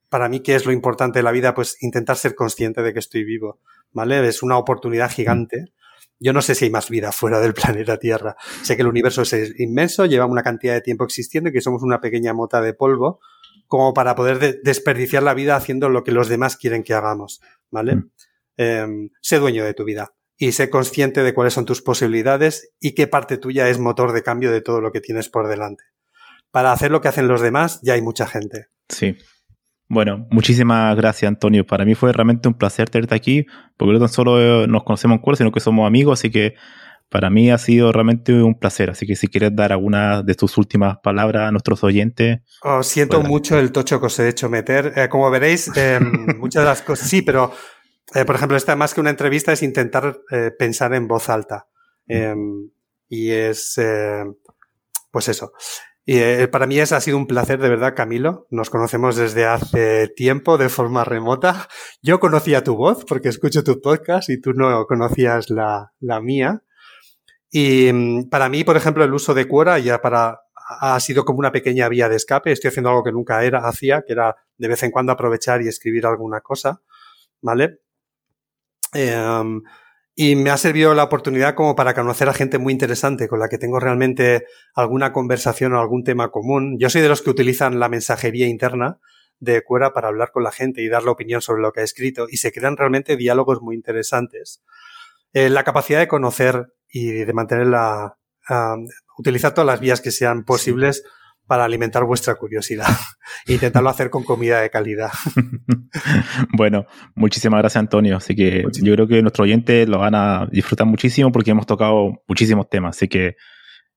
para 0.10 0.28
mí, 0.28 0.42
¿qué 0.42 0.56
es 0.56 0.66
lo 0.66 0.74
importante 0.74 1.20
de 1.20 1.24
la 1.24 1.32
vida? 1.32 1.54
Pues 1.54 1.82
intentar 1.82 2.18
ser 2.18 2.36
consciente 2.36 2.82
de 2.82 2.92
que 2.92 3.00
estoy 3.00 3.24
vivo, 3.24 3.62
¿vale? 3.92 4.28
Es 4.28 4.44
una 4.44 4.58
oportunidad 4.58 5.10
gigante 5.10 5.72
Yo 6.20 6.34
no 6.34 6.42
sé 6.42 6.54
si 6.54 6.66
hay 6.66 6.72
más 6.72 6.90
vida 6.90 7.14
fuera 7.14 7.40
del 7.40 7.54
planeta 7.54 7.98
Tierra. 7.98 8.36
Sé 8.62 8.76
que 8.76 8.82
el 8.82 8.90
universo 8.90 9.22
es 9.22 9.34
inmenso, 9.58 10.06
lleva 10.06 10.26
una 10.26 10.44
cantidad 10.44 10.74
de 10.74 10.82
tiempo 10.82 11.06
existiendo 11.06 11.50
y 11.50 11.54
que 11.54 11.62
somos 11.62 11.82
una 11.82 12.02
pequeña 12.02 12.34
mota 12.34 12.60
de 12.62 12.74
polvo 12.74 13.22
como 13.68 13.94
para 13.94 14.16
poder 14.16 14.60
desperdiciar 14.62 15.24
la 15.24 15.34
vida 15.34 15.56
haciendo 15.56 15.88
lo 15.88 16.04
que 16.04 16.12
los 16.12 16.28
demás 16.28 16.58
quieren 16.58 16.84
que 16.84 16.94
hagamos, 16.94 17.40
¿vale? 17.70 17.96
Mm. 17.96 18.12
Em, 18.64 19.10
sé 19.24 19.40
dueño 19.40 19.66
de 19.66 19.74
tu 19.74 19.84
vida 19.86 20.14
y 20.38 20.52
sé 20.52 20.70
consciente 20.70 21.24
de 21.24 21.34
cuáles 21.34 21.56
son 21.56 21.66
tus 21.66 21.82
posibilidades 21.82 22.76
y 22.80 22.94
qué 22.94 23.08
parte 23.08 23.40
tuya 23.40 23.68
es 23.70 23.80
motor 23.80 24.12
de 24.12 24.22
cambio 24.22 24.52
de 24.52 24.62
todo 24.62 24.82
lo 24.82 24.92
que 24.92 25.02
tienes 25.02 25.30
por 25.30 25.48
delante. 25.48 25.84
Para 26.52 26.72
hacer 26.72 26.92
lo 26.92 27.02
que 27.02 27.08
hacen 27.08 27.28
los 27.28 27.42
demás 27.42 27.80
ya 27.82 27.94
hay 27.94 28.04
mucha 28.04 28.28
gente. 28.28 28.68
Sí. 28.88 29.18
Bueno, 29.90 30.28
muchísimas 30.30 30.96
gracias 30.96 31.28
Antonio. 31.28 31.66
Para 31.66 31.86
mí 31.86 31.96
fue 31.96 32.14
realmente 32.14 32.48
un 32.48 32.54
placer 32.54 32.88
tenerte 32.88 33.16
aquí, 33.16 33.48
porque 33.78 33.94
no 33.94 34.00
tan 34.00 34.10
solo 34.10 34.68
nos 34.68 34.84
conocemos 34.84 35.16
en 35.16 35.22
curso, 35.24 35.38
sino 35.40 35.52
que 35.52 35.60
somos 35.60 35.88
amigos, 35.88 36.20
así 36.20 36.30
que 36.30 36.54
para 37.10 37.32
mí 37.32 37.50
ha 37.50 37.58
sido 37.58 37.92
realmente 37.92 38.32
un 38.44 38.60
placer. 38.60 38.92
Así 38.92 39.08
que 39.08 39.16
si 39.16 39.28
quieres 39.28 39.56
dar 39.56 39.72
alguna 39.72 40.22
de 40.22 40.36
tus 40.36 40.60
últimas 40.60 41.00
palabras 41.00 41.50
a 41.50 41.52
nuestros 41.52 41.84
oyentes. 41.84 42.42
Oh, 42.62 42.84
siento 42.84 43.24
mucho 43.24 43.58
el 43.58 43.72
tocho 43.72 44.00
que 44.00 44.06
os 44.06 44.20
he 44.20 44.30
hecho 44.30 44.50
meter. 44.50 44.94
Eh, 44.96 45.10
como 45.10 45.32
veréis, 45.32 45.76
em, 45.76 46.38
muchas 46.40 46.62
de 46.62 46.70
las 46.70 46.84
cosas 46.84 47.10
sí, 47.10 47.24
pero 47.24 47.52
eh, 48.14 48.26
por 48.26 48.36
ejemplo, 48.36 48.58
esta 48.58 48.76
más 48.76 48.94
que 48.94 49.02
una 49.02 49.10
entrevista 49.10 49.52
es 49.52 49.64
intentar 49.64 50.22
eh, 50.32 50.52
pensar 50.58 50.94
en 50.94 51.08
voz 51.08 51.30
alta. 51.30 51.68
Em, 52.08 52.70
y 53.08 53.32
es, 53.32 53.78
eh, 53.78 54.24
pues 55.12 55.30
eso. 55.30 55.54
Y 56.04 56.48
para 56.48 56.66
mí 56.66 56.80
es, 56.80 56.92
ha 56.94 57.00
sido 57.00 57.16
un 57.16 57.28
placer, 57.28 57.60
de 57.60 57.70
verdad, 57.70 57.94
Camilo. 57.96 58.48
Nos 58.50 58.70
conocemos 58.70 59.16
desde 59.16 59.46
hace 59.46 60.08
tiempo 60.08 60.58
de 60.58 60.68
forma 60.68 61.04
remota. 61.04 61.70
Yo 62.02 62.20
conocía 62.20 62.64
tu 62.64 62.76
voz 62.76 63.06
porque 63.06 63.30
escucho 63.30 63.64
tu 63.64 63.80
podcast 63.80 64.30
y 64.30 64.42
tú 64.42 64.54
no 64.54 64.86
conocías 64.88 65.50
la, 65.50 65.94
la 66.00 66.20
mía. 66.20 66.64
Y 67.52 67.92
mm, 67.94 68.30
para 68.30 68.50
mí, 68.50 68.64
por 68.64 68.78
ejemplo, 68.78 69.04
el 69.04 69.14
uso 69.14 69.34
de 69.34 69.48
Quora 69.48 69.78
ya 69.80 70.02
para, 70.02 70.42
ha 70.80 71.00
sido 71.00 71.24
como 71.26 71.40
una 71.40 71.52
pequeña 71.52 71.88
vía 71.90 72.10
de 72.10 72.16
escape. 72.16 72.52
Estoy 72.52 72.70
haciendo 72.70 72.90
algo 72.90 73.04
que 73.04 73.12
nunca 73.12 73.44
era, 73.44 73.68
hacía, 73.68 74.04
que 74.06 74.14
era 74.14 74.36
de 74.58 74.68
vez 74.68 74.82
en 74.84 74.92
cuando 74.92 75.12
aprovechar 75.12 75.62
y 75.62 75.68
escribir 75.68 76.06
alguna 76.06 76.42
cosa. 76.42 76.82
¿Vale? 77.42 77.81
Em, 78.94 79.62
y 80.16 80.36
me 80.36 80.50
ha 80.50 80.58
servido 80.58 80.94
la 80.94 81.04
oportunidad 81.04 81.56
como 81.56 81.76
para 81.76 81.94
conocer 81.94 82.28
a 82.30 82.34
gente 82.34 82.58
muy 82.58 82.74
interesante 82.74 83.28
con 83.28 83.40
la 83.40 83.48
que 83.48 83.58
tengo 83.58 83.80
realmente 83.80 84.46
alguna 84.76 85.14
conversación 85.14 85.74
o 85.74 85.80
algún 85.80 86.04
tema 86.04 86.30
común. 86.30 86.78
Yo 86.80 86.90
soy 86.90 87.02
de 87.02 87.10
los 87.10 87.22
que 87.22 87.30
utilizan 87.30 87.80
la 87.80 87.90
mensajería 87.90 88.48
interna 88.48 89.00
de 89.40 89.64
Cuera 89.64 89.94
para 89.94 90.10
hablar 90.10 90.32
con 90.32 90.44
la 90.44 90.52
gente 90.52 90.82
y 90.82 90.90
dar 90.90 91.04
la 91.04 91.12
opinión 91.12 91.42
sobre 91.42 91.62
lo 91.62 91.72
que 91.72 91.82
ha 91.82 91.84
escrito 91.84 92.28
y 92.30 92.38
se 92.38 92.52
crean 92.52 92.78
realmente 92.78 93.18
diálogos 93.18 93.62
muy 93.62 93.76
interesantes. 93.76 94.62
Eh, 95.34 95.50
la 95.50 95.64
capacidad 95.64 96.00
de 96.00 96.08
conocer 96.08 96.74
y 96.90 97.08
de 97.08 97.34
mantener 97.34 97.68
la, 97.68 98.18
utilizar 99.18 99.54
todas 99.54 99.66
las 99.66 99.80
vías 99.80 100.02
que 100.02 100.12
sean 100.12 100.44
posibles 100.44 101.04
para 101.52 101.66
alimentar 101.66 102.06
vuestra 102.06 102.36
curiosidad. 102.36 102.88
Intentarlo 103.46 103.90
hacer 103.90 104.10
con 104.10 104.24
comida 104.24 104.62
de 104.62 104.70
calidad. 104.70 105.12
bueno, 106.58 106.86
muchísimas 107.14 107.60
gracias 107.60 107.82
Antonio. 107.82 108.16
Así 108.16 108.38
que 108.38 108.64
yo 108.82 108.94
creo 108.94 109.06
que 109.06 109.22
nuestros 109.22 109.44
oyentes 109.44 109.90
lo 109.90 110.00
van 110.00 110.16
a 110.16 110.48
disfrutar 110.50 110.88
muchísimo 110.88 111.30
porque 111.30 111.52
hemos 111.52 111.66
tocado 111.66 112.24
muchísimos 112.26 112.70
temas. 112.70 112.96
Así 112.96 113.10
que 113.10 113.36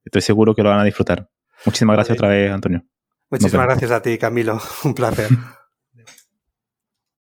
estoy 0.05 0.23
seguro 0.23 0.53
que 0.57 0.65
lo 0.65 0.71
van 0.71 0.81
a 0.81 0.85
disfrutar. 0.85 1.31
Muchísimas 1.65 1.95
gracias 1.95 2.19
otra 2.19 2.31
vez 2.31 2.51
Antonio. 2.51 2.83
Muchísimas 3.31 3.67
gracias 3.67 3.93
a 3.93 4.03
ti 4.03 4.19
Camilo. 4.19 4.61
Un 4.85 4.93
placer. 4.93 5.29